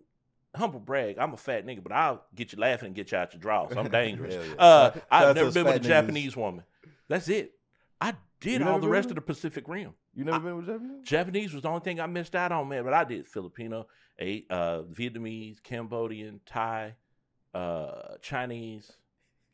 humble 0.55 0.79
brag. 0.79 1.17
I'm 1.19 1.33
a 1.33 1.37
fat 1.37 1.65
nigga, 1.65 1.83
but 1.83 1.91
I'll 1.91 2.23
get 2.33 2.53
you 2.53 2.59
laughing 2.59 2.87
and 2.87 2.95
get 2.95 3.11
you 3.11 3.17
out 3.17 3.33
your 3.33 3.41
drawers. 3.41 3.75
I'm 3.75 3.89
dangerous. 3.89 4.33
Yeah. 4.35 4.53
uh, 4.57 4.91
I've 5.11 5.35
never 5.35 5.51
been 5.51 5.65
with 5.65 5.75
a. 5.75 5.79
Japanese 5.79 6.37
woman. 6.37 6.63
That's 7.09 7.27
it. 7.27 7.53
I 7.99 8.13
did 8.39 8.61
You 8.61 8.67
all 8.69 8.79
the 8.79 8.87
rest 8.87 9.09
of 9.09 9.15
the 9.15 9.21
Pacific 9.21 9.67
Rim. 9.67 9.93
You 10.15 10.25
never 10.25 10.39
been 10.39 10.57
with 10.57 10.67
Japanese? 10.67 11.03
Japanese 11.07 11.53
was 11.53 11.63
the 11.63 11.69
only 11.69 11.81
thing 11.81 11.99
I 11.99 12.05
missed 12.05 12.35
out 12.35 12.51
on, 12.51 12.67
man. 12.69 12.83
But 12.83 12.93
I 12.93 13.03
did 13.03 13.25
Filipino, 13.27 13.87
a 14.19 14.45
uh, 14.49 14.81
Vietnamese, 14.83 15.61
Cambodian, 15.63 16.39
Thai, 16.45 16.93
uh, 17.53 18.15
Chinese, 18.21 18.91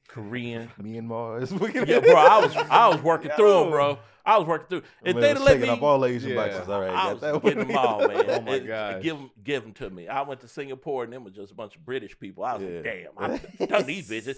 Korean. 0.10 0.70
Myanmar. 0.82 1.88
Yeah, 1.88 2.00
bro, 2.02 2.16
I 2.16 2.40
was 2.46 2.56
I 2.56 2.88
was 2.90 3.02
working 3.02 3.32
through 3.38 3.60
them, 3.60 3.70
bro. 3.70 4.00
I 4.26 4.38
was 4.38 4.48
working 4.48 4.68
through. 4.68 4.84
If 5.04 5.16
Man 5.16 5.22
they'd 5.22 5.30
was 5.30 5.38
have 5.40 5.42
let 5.46 5.52
checking 5.54 5.62
me, 5.62 5.70
off 5.70 5.82
all 5.82 6.06
Asian 6.06 6.30
Yeah. 6.32 6.36
boxes. 6.36 6.70
All 6.70 6.82
right, 6.82 6.90
I 6.92 7.14
was 7.14 7.22
that 7.22 7.42
getting 7.42 7.68
them 7.68 7.78
all, 7.78 8.08
man. 8.08 8.26
Oh 8.30 8.42
my 8.42 8.56
And- 8.58 8.68
gosh. 8.68 9.02
give 9.02 9.18
them, 9.18 9.32
give 9.44 9.64
them 9.64 9.72
to 9.74 9.90
me. 9.90 10.08
I 10.08 10.22
went 10.22 10.42
to 10.42 10.48
Singapore 10.48 11.04
and 11.06 11.14
them 11.14 11.24
was 11.24 11.34
just 11.34 11.52
a 11.52 11.56
bunch 11.56 11.76
of 11.78 11.86
British 11.86 12.20
people. 12.20 12.44
I 12.44 12.58
was 12.58 12.64
like, 12.64 12.84
damn, 12.84 13.08
I 13.18 13.66
done 13.66 13.86
these 13.88 14.10
bitches. 14.10 14.38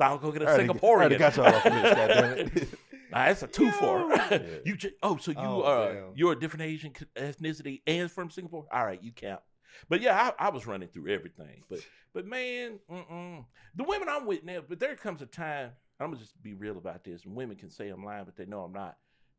I'll 0.00 0.18
go 0.18 0.32
get 0.32 0.42
a 0.42 0.46
I 0.46 0.48
already- 0.52 0.68
I 0.68 0.72
Singaporean. 0.72 0.82
already 0.82 1.16
got 1.16 1.36
y'all 1.36 1.46
off 1.46 1.62
the 1.64 1.70
list, 1.70 1.94
goddammit. 1.96 2.68
Nah, 3.10 3.26
that's 3.26 3.42
a 3.42 3.46
two 3.46 3.70
for. 3.72 4.10
you 4.64 4.76
just, 4.76 4.94
oh, 5.02 5.16
so 5.16 5.30
you 5.30 5.38
Oh, 5.38 5.60
uh 5.62 5.92
damn. 5.92 6.12
you're 6.14 6.32
a 6.32 6.38
different 6.38 6.62
Asian 6.64 6.92
ethnicity 7.16 7.82
and 7.86 8.10
from 8.10 8.30
Singapore. 8.30 8.66
All 8.72 8.84
right, 8.84 9.02
you 9.02 9.12
count. 9.12 9.40
But 9.88 10.00
yeah, 10.00 10.32
I, 10.38 10.46
I 10.46 10.50
was 10.50 10.66
running 10.66 10.88
through 10.88 11.12
everything. 11.12 11.62
But 11.68 11.80
but 12.12 12.26
man, 12.26 12.78
mm-mm. 12.90 13.44
the 13.76 13.84
women 13.84 14.08
I'm 14.08 14.26
with 14.26 14.44
now. 14.44 14.60
But 14.66 14.80
there 14.80 14.96
comes 14.96 15.22
a 15.22 15.26
time. 15.26 15.70
I'm 16.00 16.08
gonna 16.08 16.20
just 16.20 16.40
be 16.42 16.54
real 16.54 16.78
about 16.78 17.04
this. 17.04 17.24
And 17.24 17.34
women 17.34 17.56
can 17.56 17.70
say 17.70 17.88
I'm 17.88 18.04
lying, 18.04 18.24
but 18.24 18.36
they 18.36 18.46
know 18.46 18.62
I'm 18.62 18.72
not. 18.72 18.96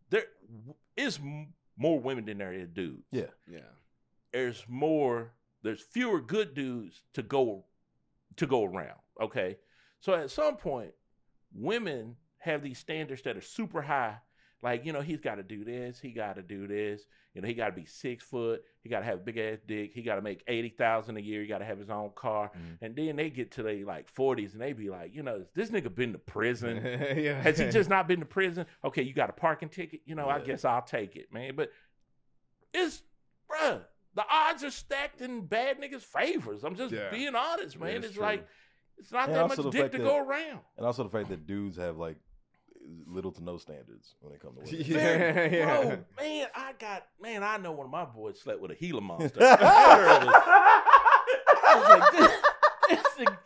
There 0.10 0.24
is 0.98 1.20
more 1.78 2.00
women 2.00 2.26
than 2.26 2.38
there 2.38 2.54
is 2.54 2.70
dudes. 2.70 3.04
Yeah. 3.12 3.28
Yeah. 3.50 3.60
There's 4.34 4.64
more. 4.68 5.34
There's 5.62 5.82
fewer 5.82 6.22
good 6.22 6.54
dudes 6.54 7.04
to 7.14 7.22
go 7.24 7.66
to 8.38 8.48
go 8.48 8.64
around. 8.66 8.98
Okay, 9.22 9.58
so 10.00 10.14
at 10.14 10.32
some 10.32 10.56
point, 10.56 10.92
women 11.54 12.16
have 12.40 12.64
these 12.64 12.80
standards 12.80 13.22
that 13.24 13.38
are 13.38 13.42
super 13.42 13.82
high. 13.82 14.18
Like 14.62 14.86
you 14.86 14.92
know, 14.92 15.02
he's 15.02 15.22
got 15.22 15.36
to 15.36 15.44
do 15.44 15.64
this. 15.64 16.00
He 16.00 16.12
got 16.12 16.36
to 16.36 16.42
do 16.42 16.68
this. 16.68 17.04
You 17.34 17.42
know, 17.42 17.48
he 17.48 17.54
got 17.54 17.68
to 17.68 17.72
be 17.72 17.86
six 17.86 18.24
foot. 18.26 18.62
He 18.82 18.90
got 18.90 19.00
to 19.00 19.06
have 19.06 19.20
a 19.20 19.22
big 19.22 19.38
ass 19.38 19.60
dick. 19.66 19.92
He 19.94 20.02
got 20.02 20.16
to 20.16 20.22
make 20.22 20.44
eighty 20.50 20.68
thousand 20.68 21.16
a 21.16 21.22
year. 21.22 21.42
He 21.42 21.48
got 21.48 21.60
to 21.60 21.66
have 21.66 21.80
his 21.80 21.90
own 21.90 22.12
car. 22.14 22.52
Mm-hmm. 22.58 22.84
And 22.86 22.96
then 22.96 23.16
they 23.16 23.30
get 23.30 23.52
to 23.52 23.64
their 23.64 23.86
like 23.86 24.10
forties, 24.10 24.52
and 24.54 24.62
they 24.62 24.74
be 24.74 24.90
like, 24.90 25.16
you 25.16 25.24
know, 25.24 25.46
this 25.54 25.70
nigga 25.70 25.94
been 25.94 26.12
to 26.12 26.18
prison. 26.18 26.82
yeah. 27.18 27.42
Has 27.42 27.58
he 27.60 27.70
just 27.70 27.90
not 27.90 28.08
been 28.10 28.20
to 28.20 28.26
prison? 28.26 28.66
Okay, 28.84 29.04
you 29.04 29.14
got 29.14 29.30
a 29.30 29.34
parking 29.34 29.70
ticket. 29.70 30.02
You 30.06 30.16
know, 30.16 30.28
I 30.28 30.40
guess 30.40 30.66
I'll 30.66 30.82
take 30.82 31.16
it, 31.16 31.32
man. 31.32 31.54
But 31.56 31.72
it's, 32.74 33.02
bruh, 33.50 33.82
the 34.16 34.24
odds 34.30 34.64
are 34.66 34.72
stacked 34.72 35.22
in 35.22 35.46
bad 35.46 35.80
niggas' 35.80 36.02
favors. 36.02 36.64
I'm 36.66 36.76
just 36.76 36.94
Yeah. 36.94 37.10
being 37.12 37.36
honest, 37.36 37.76
Yeah, 37.76 37.82
man. 37.86 37.98
it's 37.98 38.08
it's 38.08 38.18
like 38.18 38.46
it's 38.98 39.12
not 39.14 39.30
And 39.30 39.38
that 39.38 39.48
much 39.48 39.72
dick 39.72 39.92
to 39.94 39.98
that- 39.98 40.04
go 40.04 40.18
around. 40.18 40.60
And 40.78 40.86
also 40.86 41.04
the 41.04 41.10
fact 41.10 41.30
that 41.30 41.48
dudes 41.48 41.78
have 41.78 41.98
like 41.98 42.18
little 43.08 43.32
to 43.34 43.44
no 43.44 43.58
standards 43.58 44.16
when 44.22 44.34
it 44.34 44.40
comes 44.42 44.70
to 44.70 44.76
women. 44.76 44.86
Yeah, 44.92 45.34
Very- 45.34 45.58
yeah. 45.60 45.84
Bro, 45.84 45.98
man, 46.20 46.48
I 46.56 46.74
got 46.80 47.08
man. 47.22 47.44
I 47.44 47.58
know 47.58 47.72
one 47.72 47.86
of 47.86 47.92
my 47.92 48.06
boys 48.06 48.40
slept 48.40 48.60
with 48.62 48.72
a 48.72 48.76
Gila 48.76 49.02
monster. 49.02 49.40
that, 49.40 49.60
girl 49.60 50.28
was, 50.28 50.36
I 51.64 51.76
was 51.80 51.90
like, 52.00 52.12
this, 52.12 53.04
this 53.04 53.26
nigga- 53.28 53.38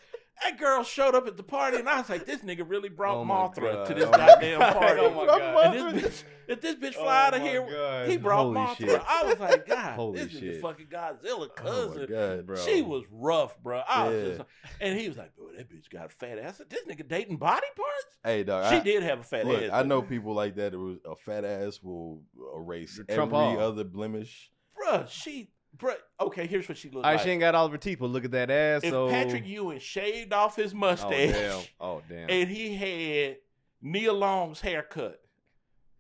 that 0.44 0.60
girl 0.60 0.84
showed 0.84 1.16
up 1.16 1.28
at 1.28 1.38
the 1.38 1.44
party, 1.44 1.78
and 1.78 1.88
I 1.90 1.98
was 2.00 2.10
like, 2.10 2.26
this 2.26 2.42
nigga 2.42 2.64
really 2.68 2.90
brought 2.90 3.18
Oh 3.18 3.26
Mothra 3.26 3.74
God. 3.74 3.88
to 3.88 3.94
this 3.94 4.06
Oh 4.06 4.12
goddamn 4.12 4.60
party. 4.74 5.00
Oh 5.02 5.12
my 5.12 5.26
God. 5.26 5.42
Oh 5.56 5.60
and 5.90 5.98
this 6.00 6.24
bitch, 6.24 6.24
if 6.48 6.62
this 6.62 6.76
bitch 6.76 6.96
Oh 6.98 7.04
fly 7.04 7.28
out 7.28 7.34
of 7.36 7.42
here, 7.42 7.66
God. 7.70 8.10
he 8.10 8.18
brought 8.18 8.44
Holy 8.44 8.60
Mothra. 8.60 8.78
shit. 8.78 9.02
I 9.08 9.24
was 9.26 9.40
like, 9.40 9.66
God, 9.68 9.94
Holy 9.96 10.20
this 10.24 10.34
is 10.34 10.40
the 10.42 10.60
fucking 10.60 10.88
Godzilla 10.88 11.48
Oh 11.50 11.50
cousin. 11.56 12.02
my 12.02 12.06
god, 12.08 12.46
Bro. 12.48 12.56
She 12.58 12.82
was 12.82 13.04
rough, 13.12 13.58
bro. 13.62 13.82
I 13.88 14.08
was 14.10 14.38
just, 14.38 14.42
and 14.82 15.00
he 15.00 15.08
was 15.08 15.18
like, 15.18 15.36
"Boy, 15.36 15.52
that 15.58 15.70
bitch 15.70 15.90
got 15.90 16.06
a 16.08 16.10
fat 16.10 16.38
ass." 16.40 16.56
I 16.56 16.58
said, 16.58 16.70
"This 16.70 16.84
nigga 16.86 17.08
dating 17.08 17.38
body 17.38 17.68
parts?" 17.76 18.18
Hey, 18.24 18.44
dog. 18.44 18.72
She 18.74 18.80
I, 18.80 18.84
did 18.84 19.04
have 19.04 19.20
a 19.20 19.24
fat 19.24 19.46
Look, 19.46 19.64
ass. 19.64 19.70
I 19.74 19.84
know 19.84 20.02
people 20.02 20.34
like 20.34 20.56
that. 20.56 20.74
It 20.74 20.78
was 20.78 20.98
a 21.10 21.16
fat 21.16 21.46
ass 21.46 21.80
will 21.84 22.22
erase 22.56 23.00
Trump 23.10 23.34
every 23.34 23.38
all. 23.38 23.60
other 23.60 23.84
blemish. 23.84 24.52
bruh. 24.78 25.08
She, 25.10 25.50
bruh. 25.78 25.96
Okay, 26.20 26.48
here's 26.48 26.68
what 26.68 26.78
she 26.78 26.90
looked 26.90 27.06
All 27.06 27.12
right, 27.12 27.18
like. 27.18 27.24
she 27.24 27.32
ain't 27.32 27.40
got 27.40 27.56
all 27.56 27.66
of 27.66 27.72
her 27.72 27.78
teeth, 27.78 28.00
but 28.00 28.10
look 28.10 28.26
at 28.26 28.32
that 28.32 28.50
ass. 28.50 28.82
if 28.84 28.92
so... 28.92 29.10
Patrick 29.10 29.46
Ewing 29.46 29.80
shaved 29.80 30.34
off 30.34 30.56
his 30.56 30.74
oh 30.74 30.78
mustache 30.78 31.32
damn, 31.32 31.62
oh 31.80 32.02
damn. 32.08 32.30
and 32.30 32.50
he 32.50 32.76
had 32.76 33.38
Nia 33.82 34.14
Long's 34.14 34.62
haircut, 34.62 35.20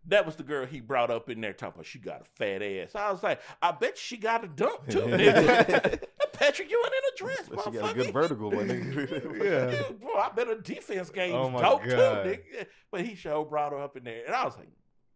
that 0.07 0.25
was 0.25 0.35
the 0.35 0.43
girl 0.43 0.65
he 0.65 0.79
brought 0.79 1.11
up 1.11 1.29
in 1.29 1.41
there 1.41 1.53
talking 1.53 1.75
about 1.75 1.85
she 1.85 1.99
got 1.99 2.21
a 2.21 2.25
fat 2.35 2.61
ass. 2.61 2.95
I 2.95 3.11
was 3.11 3.23
like, 3.23 3.41
I 3.61 3.71
bet 3.71 3.97
she 3.97 4.17
got 4.17 4.43
a 4.43 4.47
dump 4.47 4.87
too. 4.87 4.99
nigga. 5.01 6.03
Patrick 6.33 6.69
Ewing 6.69 6.83
in 6.85 6.91
a 7.13 7.17
dress, 7.17 7.49
But 7.49 7.63
she 7.63 7.71
got 7.71 7.91
a 7.91 7.93
good 7.93 8.11
vertical, 8.11 8.51
my 8.51 8.63
nigga. 8.63 9.43
Yeah. 9.43 9.71
Yeah, 9.71 9.91
bro, 9.99 10.15
I 10.15 10.29
bet 10.35 10.47
her 10.47 10.55
defense 10.55 11.09
game 11.09 11.33
Oh 11.35 11.43
was 11.47 11.53
my 11.53 11.61
dope 11.61 11.83
too, 11.83 11.89
God. 11.91 12.25
nigga. 12.25 12.65
But 12.91 13.01
he 13.01 13.15
sure 13.15 13.45
brought 13.45 13.71
her 13.71 13.79
up 13.79 13.95
in 13.95 14.03
there, 14.03 14.25
and 14.25 14.35
I 14.35 14.43
was 14.45 14.57
like, 14.57 14.67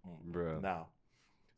mm, 0.07 0.31
Bro. 0.31 0.59
no. 0.61 0.87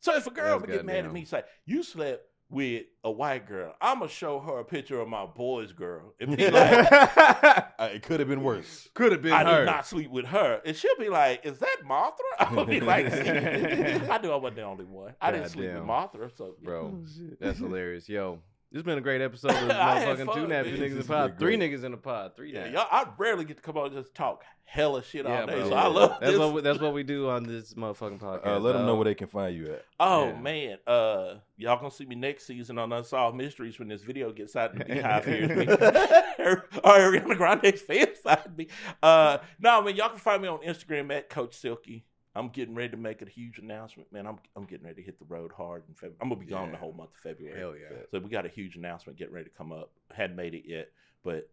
So 0.00 0.16
if 0.16 0.26
a 0.26 0.30
girl 0.30 0.58
That's 0.58 0.62
would 0.62 0.70
get 0.70 0.84
mad 0.86 0.96
at 0.96 1.02
goddamn- 1.02 1.12
me, 1.14 1.24
say 1.24 1.42
you 1.66 1.82
slept 1.82 2.24
with 2.50 2.82
a 3.04 3.10
white 3.10 3.46
girl, 3.46 3.74
I'ma 3.80 4.08
show 4.08 4.40
her 4.40 4.58
a 4.58 4.64
picture 4.64 5.00
of 5.00 5.08
my 5.08 5.24
boy's 5.24 5.72
girl 5.72 6.14
and 6.20 6.36
be 6.36 6.50
like, 6.50 6.92
Uh, 6.92 7.88
it 7.94 8.02
could 8.02 8.18
have 8.20 8.28
been 8.28 8.42
worse. 8.42 8.88
Could 8.94 9.12
have 9.12 9.22
been 9.22 9.32
I 9.32 9.44
her. 9.44 9.58
did 9.60 9.66
not 9.66 9.86
sleep 9.86 10.10
with 10.10 10.26
her, 10.26 10.60
and 10.66 10.76
she'll 10.76 10.98
be 10.98 11.08
like, 11.08 11.46
"Is 11.46 11.58
that 11.60 11.76
Mothra?" 11.88 12.12
I'll 12.40 12.64
be 12.66 12.80
like, 12.80 13.06
I 13.12 14.18
knew 14.18 14.30
I 14.32 14.36
wasn't 14.36 14.56
the 14.56 14.62
only 14.62 14.84
one. 14.84 15.14
I 15.20 15.30
didn't 15.32 15.48
sleep 15.50 15.72
with 15.72 15.86
Goddamn. 15.86 16.20
Mothra, 16.20 16.36
so 16.36 16.56
Bro, 16.62 17.04
that's 17.40 17.58
hilarious. 17.58 18.08
Yo, 18.08 18.40
this 18.70 18.78
has 18.78 18.82
been 18.84 18.98
a 18.98 19.00
great 19.00 19.20
episode 19.22 19.50
of 19.50 19.56
motherfucking 19.68 20.34
two 20.34 20.40
nappy 20.46 20.48
man. 20.48 20.64
niggas 20.64 20.90
in 20.90 20.96
This 20.96 21.06
the 21.06 21.12
pod. 21.12 21.38
Three 21.38 21.56
niggas 21.56 21.84
in 21.84 21.90
the 21.92 21.96
pod. 21.98 22.36
Three 22.36 22.52
Yeah, 22.52 22.70
naps. 22.70 22.72
y'all, 22.74 22.86
I 22.90 23.06
rarely 23.18 23.44
get 23.44 23.56
to 23.56 23.62
come 23.62 23.76
on 23.76 23.86
and 23.86 23.94
just 23.94 24.14
talk 24.14 24.42
hella 24.64 25.02
shit 25.02 25.26
all 25.26 25.32
Yeah, 25.32 25.46
day. 25.46 25.60
bro. 25.60 25.68
So 25.70 25.74
I 25.74 25.86
love 25.88 26.10
that's 26.20 26.30
this. 26.32 26.38
what 26.38 26.52
we, 26.54 26.60
that's 26.60 26.78
what 26.78 26.94
we 26.94 27.02
do 27.02 27.28
on 27.28 27.42
this 27.42 27.74
motherfucking 27.74 28.20
podcast. 28.20 28.46
Uh, 28.46 28.58
let 28.60 28.74
them 28.74 28.86
know 28.86 28.94
where 28.94 29.04
they 29.06 29.16
can 29.16 29.26
find 29.26 29.56
you 29.56 29.72
at. 29.72 29.84
Oh 29.98 30.28
Yeah. 30.28 30.40
man, 30.40 30.78
uh, 30.86 31.34
y'all 31.56 31.76
gonna 31.78 31.90
see 31.90 32.04
me 32.06 32.14
next 32.14 32.46
season 32.46 32.78
on 32.78 32.92
Unsolved 32.92 33.36
Mysteries 33.36 33.78
when 33.80 33.88
this 33.88 34.02
video 34.02 34.30
gets 34.32 34.54
out 34.54 34.72
and 34.72 34.80
the 34.80 34.84
BeyHive 34.84 35.24
hears 35.24 35.48
me. 35.48 35.66
or 36.44 36.66
Ariana 36.84 37.36
Grande's 37.36 37.82
fans 37.86 38.18
find 38.22 38.56
me. 38.56 38.68
Uh, 39.02 39.38
no, 39.58 39.82
man, 39.82 39.96
y'all 39.96 40.08
can 40.10 40.18
find 40.18 40.40
me 40.42 40.46
on 40.48 40.58
Instagram 40.60 41.12
at 41.16 41.28
Coach 41.28 41.54
Silky. 41.54 42.04
I'm 42.34 42.48
getting 42.48 42.74
ready 42.76 42.90
to 42.90 42.96
make 42.96 43.22
a 43.22 43.26
huge 43.28 43.58
announcement, 43.58 44.12
man. 44.12 44.26
I'm 44.26 44.38
I'm 44.56 44.64
getting 44.64 44.86
ready 44.86 45.02
to 45.02 45.06
hit 45.06 45.18
the 45.18 45.24
road 45.24 45.50
hard 45.56 45.82
in 45.88 45.94
February. 45.94 46.16
I'm 46.20 46.28
gonna 46.28 46.40
be 46.40 46.46
gone 46.46 46.70
the 46.70 46.78
whole 46.78 46.92
month 46.92 47.10
of 47.10 47.20
February. 47.22 47.58
Hell 47.58 47.74
yeah. 47.76 47.96
So 48.10 48.20
we 48.20 48.30
got 48.30 48.46
a 48.46 48.48
huge 48.48 48.76
announcement 48.76 49.18
getting 49.18 49.34
ready 49.34 49.48
to 49.50 49.56
come 49.56 49.72
up. 49.72 49.90
Hadn't 50.12 50.36
made 50.36 50.54
it 50.54 50.62
yet, 50.66 50.90
but 51.24 51.50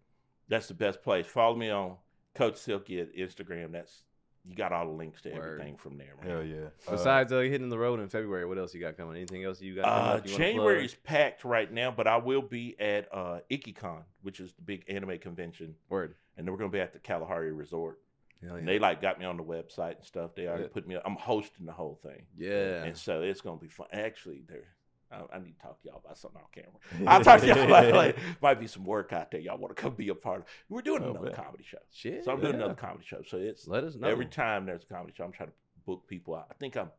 that's 0.50 0.68
the 0.68 0.74
best 0.76 1.02
place. 1.02 1.26
Follow 1.26 1.56
me 1.56 1.70
on 1.72 1.96
Coach 2.36 2.58
Silky 2.58 3.00
at 3.02 3.16
Instagram. 3.16 3.72
That's 3.72 4.04
you 4.46 4.56
got 4.56 4.72
all 4.72 4.86
the 4.86 4.92
links 4.94 5.22
to 5.24 5.32
Word. 5.32 5.44
everything 5.60 5.76
from 5.78 5.98
there, 5.98 6.14
man. 6.22 6.30
Hell 6.30 6.44
yeah. 6.44 6.68
Uh, 6.88 6.92
Besides 6.92 7.34
uh, 7.34 7.40
hitting 7.40 7.68
the 7.70 7.78
road 7.78 8.00
in 8.00 8.08
February, 8.08 8.46
what 8.46 8.58
else 8.58 8.74
you 8.74 8.80
got 8.80 8.96
coming? 8.96 9.18
Anything 9.18 9.44
else 9.44 9.60
you 9.60 9.76
got? 9.76 9.84
coming 9.86 10.00
Uh, 10.10 10.14
up 10.14 10.28
you 10.28 10.38
January 10.38 10.76
plug? 10.76 10.86
is 10.86 10.94
packed 11.04 11.44
right 11.44 11.70
now, 11.74 11.92
but 11.92 12.08
I 12.08 12.16
will 12.18 12.42
be 12.44 12.80
at 12.80 13.10
uh, 13.14 13.40
Ikkicon, 13.52 14.04
which 14.22 14.40
is 14.40 14.54
the 14.54 14.62
big 14.62 14.86
anime 14.88 15.18
convention, 15.18 15.76
word. 15.90 16.16
and 16.38 16.46
then 16.48 16.54
we're 16.54 16.60
going 16.60 16.72
to 16.72 16.76
be 16.78 16.80
at 16.80 16.94
the 16.94 17.00
Kalahari 17.00 17.52
Resort. 17.52 18.00
Hell 18.46 18.56
And 18.56 18.68
they 18.68 18.80
like 18.80 19.02
got 19.02 19.20
me 19.20 19.26
on 19.26 19.38
the 19.38 19.44
website 19.44 19.96
and 19.98 20.06
stuff. 20.06 20.36
They 20.36 20.48
already 20.48 20.64
Yeah. 20.64 20.70
put 20.74 20.88
me. 20.88 20.98
I'm 21.04 21.16
hosting 21.16 21.66
the 21.66 21.72
whole 21.72 22.00
thing. 22.04 22.26
Yeah. 22.38 22.84
And 22.84 22.96
so 22.98 23.22
it's 23.22 23.42
gonna 23.42 23.58
be 23.60 23.68
fun. 23.68 23.88
Actually, 23.92 24.44
there. 24.48 24.76
I, 25.10 25.22
I 25.36 25.40
need 25.40 25.54
to 25.56 25.62
talk 25.62 25.82
to 25.82 25.88
y'all 25.88 26.02
about 26.04 26.18
something 26.18 26.42
on 26.42 26.48
camera. 26.54 27.12
I'll 27.12 27.24
talk 27.24 27.40
to 27.40 27.48
y'all 27.48 27.64
about 27.64 27.94
like 27.94 28.18
might 28.42 28.60
be 28.60 28.68
some 28.68 28.84
work 28.84 29.14
out 29.14 29.32
there. 29.32 29.40
Y'all 29.40 29.58
want 29.58 29.76
to 29.76 29.82
come 29.82 29.94
be 29.96 30.10
a 30.10 30.16
part 30.16 30.42
of. 30.42 30.46
We're 30.70 30.82
doing 30.82 31.02
Oh, 31.04 31.12
another 31.12 31.28
man. 31.28 31.36
comedy 31.36 31.64
show. 31.66 31.78
Shit. 31.92 32.26
So 32.26 32.32
I'm 32.32 32.40
doing 32.42 32.54
yeah. 32.54 32.60
another 32.60 32.74
comedy 32.76 33.06
show. 33.06 33.22
So 33.26 33.38
it's 33.38 33.68
Let 33.68 33.84
us 33.86 33.96
know. 33.96 34.08
every 34.08 34.26
time 34.26 34.66
there's 34.66 34.84
a 34.84 34.94
comedy 34.94 35.14
show, 35.16 35.24
I'm 35.24 35.32
trying 35.32 35.50
to 35.50 35.56
book 35.86 36.08
people 36.08 36.36
out. 36.36 36.48
I 36.52 36.54
think 36.56 36.76
I'm 36.76 36.92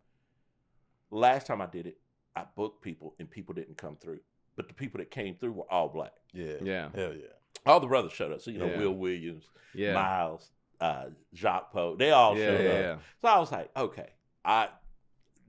last 1.10 1.47
time 1.47 1.60
I 1.60 1.66
did 1.66 1.86
it, 1.86 1.98
I 2.36 2.44
booked 2.56 2.82
people 2.82 3.15
and 3.19 3.31
people 3.31 3.55
didn't 3.55 3.77
come 3.77 3.97
through. 3.97 4.20
But 4.56 4.69
the 4.69 4.74
people 4.74 4.98
that 4.98 5.10
came 5.10 5.36
through 5.36 5.52
were 5.52 5.70
all 5.70 5.89
black. 5.89 6.12
Yeah. 6.32 6.55
Yeah. 6.62 6.89
Hell 6.94 7.12
yeah. 7.15 7.27
All 7.66 7.78
the 7.81 7.86
brothers 7.86 8.12
showed 8.12 8.32
up. 8.32 8.40
So 8.40 8.51
you 8.51 8.59
know, 8.59 8.66
Yeah. 8.66 8.78
Will 8.78 8.94
Williams, 8.94 9.51
Yeah. 9.74 9.94
Miles, 9.94 10.51
uh, 10.80 11.06
Jacques 11.34 11.72
Poe, 11.72 11.96
they 11.96 12.10
all 12.10 12.36
yeah, 12.36 12.44
showed 12.46 12.64
yeah, 12.64 12.70
up. 12.70 12.80
yeah. 12.80 12.96
So 13.22 13.28
I 13.28 13.38
was 13.38 13.52
like, 13.52 13.70
okay, 13.76 14.09
I 14.44 14.68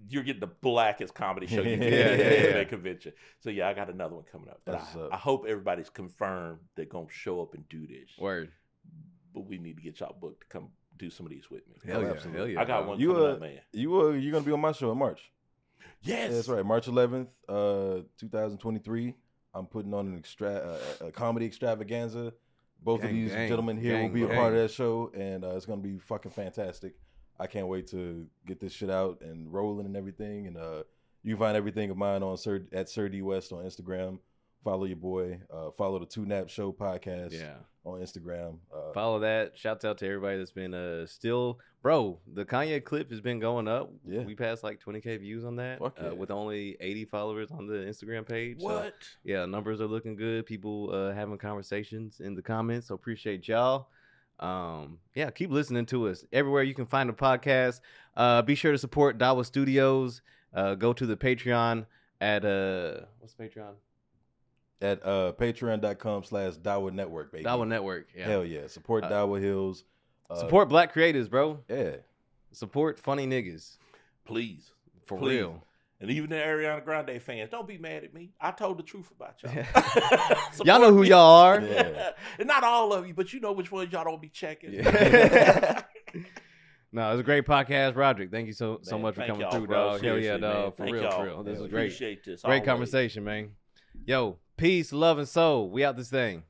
you're 0.07 0.23
getting 0.23 0.39
the 0.39 0.47
blackest 0.47 1.13
comedy 1.13 1.45
show 1.45 1.61
you 1.61 1.63
can 1.77 1.81
Yeah, 1.83 1.89
get 1.89 2.19
yeah, 2.19 2.25
at 2.25 2.55
yeah. 2.55 2.61
a 2.61 2.65
convention. 2.65 3.13
So 3.39 3.49
yeah, 3.49 3.67
I 3.67 3.73
got 3.73 3.89
another 3.89 4.15
one 4.15 4.23
coming 4.31 4.49
up. 4.49 4.61
But 4.65 4.73
That's 4.73 4.95
I, 4.95 4.99
up. 5.01 5.09
I 5.13 5.17
hope 5.17 5.45
everybody's 5.47 5.89
confirmed 5.89 6.59
they're 6.75 6.85
gonna 6.85 7.07
show 7.09 7.41
up 7.41 7.53
and 7.53 7.67
do 7.69 7.85
this. 7.85 8.09
Word. 8.19 8.51
But 9.33 9.41
we 9.41 9.57
need 9.57 9.75
to 9.77 9.83
get 9.83 9.99
y'all 9.99 10.15
booked 10.19 10.41
to 10.41 10.47
come 10.47 10.69
do 10.97 11.09
some 11.09 11.25
of 11.25 11.31
these 11.31 11.49
with 11.49 11.67
me. 11.67 11.75
Hell 11.85 12.01
yeah. 12.01 12.09
absolutely. 12.09 12.39
Hell 12.39 12.49
yeah. 12.49 12.61
I 12.61 12.65
got 12.65 12.87
one 12.87 12.99
You, 12.99 13.13
coming 13.13 13.23
uh, 13.23 13.31
up, 13.33 13.39
man. 13.41 13.59
You 13.73 14.01
uh, 14.01 14.09
you're 14.11 14.31
gonna 14.31 14.45
be 14.45 14.51
on 14.51 14.61
my 14.61 14.71
show 14.71 14.91
in 14.91 14.97
March. 14.97 15.31
Yes, 16.01 16.29
Yeah, 16.29 16.35
that's 16.35 16.47
right. 16.47 16.65
March 16.65 16.87
11th, 16.87 17.27
uh, 17.49 18.01
2023. 18.19 19.13
I'm 19.53 19.65
putting 19.65 19.93
on 19.93 20.07
an 20.07 20.17
extra 20.17 20.49
uh, 21.01 21.07
a 21.07 21.11
comedy 21.11 21.45
extravaganza. 21.45 22.33
Both 22.81 23.03
of 23.03 23.09
these 23.09 23.31
gang, 23.31 23.49
gentlemen 23.49 23.77
here 23.77 24.01
will 24.01 24.09
be 24.09 24.23
a 24.23 24.27
part 24.27 24.53
of 24.53 24.59
that 24.59 24.71
show, 24.71 25.11
and 25.13 25.43
uh, 25.43 25.55
it's 25.55 25.65
gonna 25.65 25.81
be 25.81 25.97
fucking 25.97 26.31
fantastic. 26.31 26.93
I 27.39 27.47
can't 27.47 27.67
wait 27.67 27.87
to 27.87 28.27
get 28.45 28.59
this 28.59 28.73
shit 28.73 28.89
out 28.89 29.21
and 29.21 29.51
rolling 29.51 29.85
and 29.85 29.95
everything. 29.95 30.47
And 30.47 30.57
uh, 30.57 30.83
you 31.23 31.35
can 31.35 31.39
find 31.39 31.57
everything 31.57 31.89
of 31.89 31.97
mine 31.97 32.21
on 32.23 32.37
Sir 32.37 32.65
at 32.73 32.89
Sir 32.89 33.09
D 33.09 33.21
West 33.21 33.51
on 33.51 33.63
Instagram. 33.63 34.19
Follow 34.63 34.85
your 34.85 34.97
boy. 34.97 35.39
Uh, 35.53 35.71
follow 35.71 35.99
the 35.99 36.05
Two 36.05 36.25
Nap 36.25 36.49
Show 36.49 36.71
podcast 36.73 37.31
Yeah. 37.31 37.55
on 37.85 38.01
Instagram. 38.01 38.57
Uh, 38.73 38.91
Follow 38.93 39.19
that. 39.19 39.57
Shouts 39.57 39.85
out 39.85 39.97
to 39.99 40.05
everybody 40.05 40.37
that's 40.37 40.51
been 40.51 40.73
uh 40.73 41.05
still 41.05 41.59
bro, 41.81 42.19
the 42.33 42.43
Kanye 42.43 42.83
clip 42.83 43.09
has 43.09 43.21
been 43.21 43.39
going 43.39 43.69
up. 43.69 43.89
Yeah. 44.05 44.23
We 44.23 44.35
passed 44.35 44.63
like 44.63 44.81
20k 44.83 45.21
views 45.21 45.45
on 45.45 45.55
that. 45.55 45.79
Fuck 45.79 45.97
yeah. 46.01 46.09
uh, 46.09 46.15
with 46.15 46.29
only 46.29 46.75
80 46.81 47.05
followers 47.05 47.51
on 47.51 47.67
the 47.67 47.75
Instagram 47.75 48.27
page. 48.27 48.59
So, 48.59 48.67
what? 48.67 48.95
yeah, 49.23 49.45
numbers 49.45 49.79
are 49.79 49.87
looking 49.87 50.17
good. 50.17 50.45
People 50.45 50.89
uh 50.93 51.13
having 51.13 51.37
conversations 51.37 52.19
in 52.19 52.35
the 52.35 52.41
comments. 52.41 52.87
So 52.87 52.95
appreciate 52.95 53.47
y'all. 53.47 53.87
Um, 54.41 54.99
yeah, 55.15 55.31
keep 55.31 55.51
listening 55.51 55.85
to 55.87 56.07
us 56.09 56.25
everywhere 56.31 56.63
you 56.63 56.73
can 56.73 56.85
find 56.85 57.09
a 57.09 57.13
podcast. 57.13 57.79
Uh, 58.15 58.41
be 58.41 58.55
sure 58.55 58.71
to 58.71 58.77
support 58.77 59.17
Dawa 59.17 59.45
Studios. 59.45 60.21
Uh, 60.53 60.75
go 60.75 60.93
to 60.93 61.05
the 61.05 61.15
Patreon 61.17 61.85
at 62.21 62.43
uh, 62.45 63.01
what's 63.19 63.35
Patreon? 63.35 63.73
At 64.81 65.05
uh, 65.05 65.33
patreon.com 65.37 66.23
slash 66.23 66.53
Dawa 66.53 66.91
Network, 66.93 67.31
baby. 67.31 67.43
Dawa 67.43 67.67
Network. 67.67 68.07
Yeah. 68.15 68.25
Hell 68.27 68.45
yeah. 68.45 68.67
Support 68.67 69.03
Uh, 69.05 69.09
Dawa 69.09 69.39
Hills. 69.41 69.83
Uh, 70.29 70.35
Support 70.35 70.69
black 70.69 70.93
creators, 70.93 71.27
bro. 71.27 71.59
Yeah. 71.69 71.95
Support 72.51 72.99
funny 72.99 73.27
niggas 73.27 73.77
Please, 74.25 74.71
for 75.05 75.17
Please. 75.17 75.37
real. 75.37 75.63
and 75.99 76.09
even 76.11 76.29
the 76.29 76.35
Ariana 76.37 76.83
Grande 76.85 77.21
fans, 77.21 77.49
don't 77.49 77.67
be 77.67 77.77
mad 77.77 78.03
at 78.03 78.13
me. 78.13 78.31
I 78.39 78.51
told 78.51 78.77
the 78.79 78.83
truth 78.83 79.11
about 79.11 79.41
y'all. 79.43 79.53
Y'all 80.65 80.79
know 80.79 80.93
who 80.93 81.01
me. 81.01 81.09
y'all 81.09 81.19
are. 81.41 81.59
Yeah. 81.61 82.11
and 82.37 82.47
not 82.47 82.63
all 82.63 82.93
of 82.93 83.07
you, 83.07 83.13
but 83.13 83.33
you 83.33 83.39
know 83.39 83.51
which 83.51 83.71
ones 83.71 83.91
y'all 83.91 84.03
don't 84.05 84.21
be 84.21 84.29
checking. 84.29 84.73
Yeah. 84.73 85.81
No, 86.91 87.07
it 87.09 87.11
was 87.11 87.19
a 87.19 87.23
great 87.23 87.45
podcast, 87.45 87.95
Roderick. 87.95 88.31
Thank 88.31 88.47
you 88.47 88.53
so 88.53 88.79
so 88.81 88.95
Man, 88.95 89.03
much 89.03 89.15
for 89.15 89.21
coming 89.25 89.41
y'all, 89.41 89.51
through, 89.51 89.67
bro. 89.67 89.77
dog. 89.91 90.01
Hell 90.03 90.15
yeah, 90.17 90.21
Seriously, 90.21 90.41
man. 90.41 90.51
dog. 90.51 90.75
For 90.77 90.83
Thank 90.83 90.93
real, 90.95 91.03
y'all. 91.03 91.17
for 91.19 91.25
real. 91.25 91.43
This 91.43 91.55
Yeah, 91.57 91.61
was 91.61 91.71
great. 91.71 91.81
Appreciate 91.85 92.23
this. 92.23 92.41
Great 92.41 92.53
always. 92.55 92.65
conversation, 92.67 93.23
man. 93.23 93.49
Yo, 94.07 94.37
peace, 94.59 94.91
love, 94.91 95.17
and 95.17 95.27
soul. 95.27 95.69
We 95.69 95.85
out 95.85 95.95
this 95.95 96.09
thing. 96.09 96.43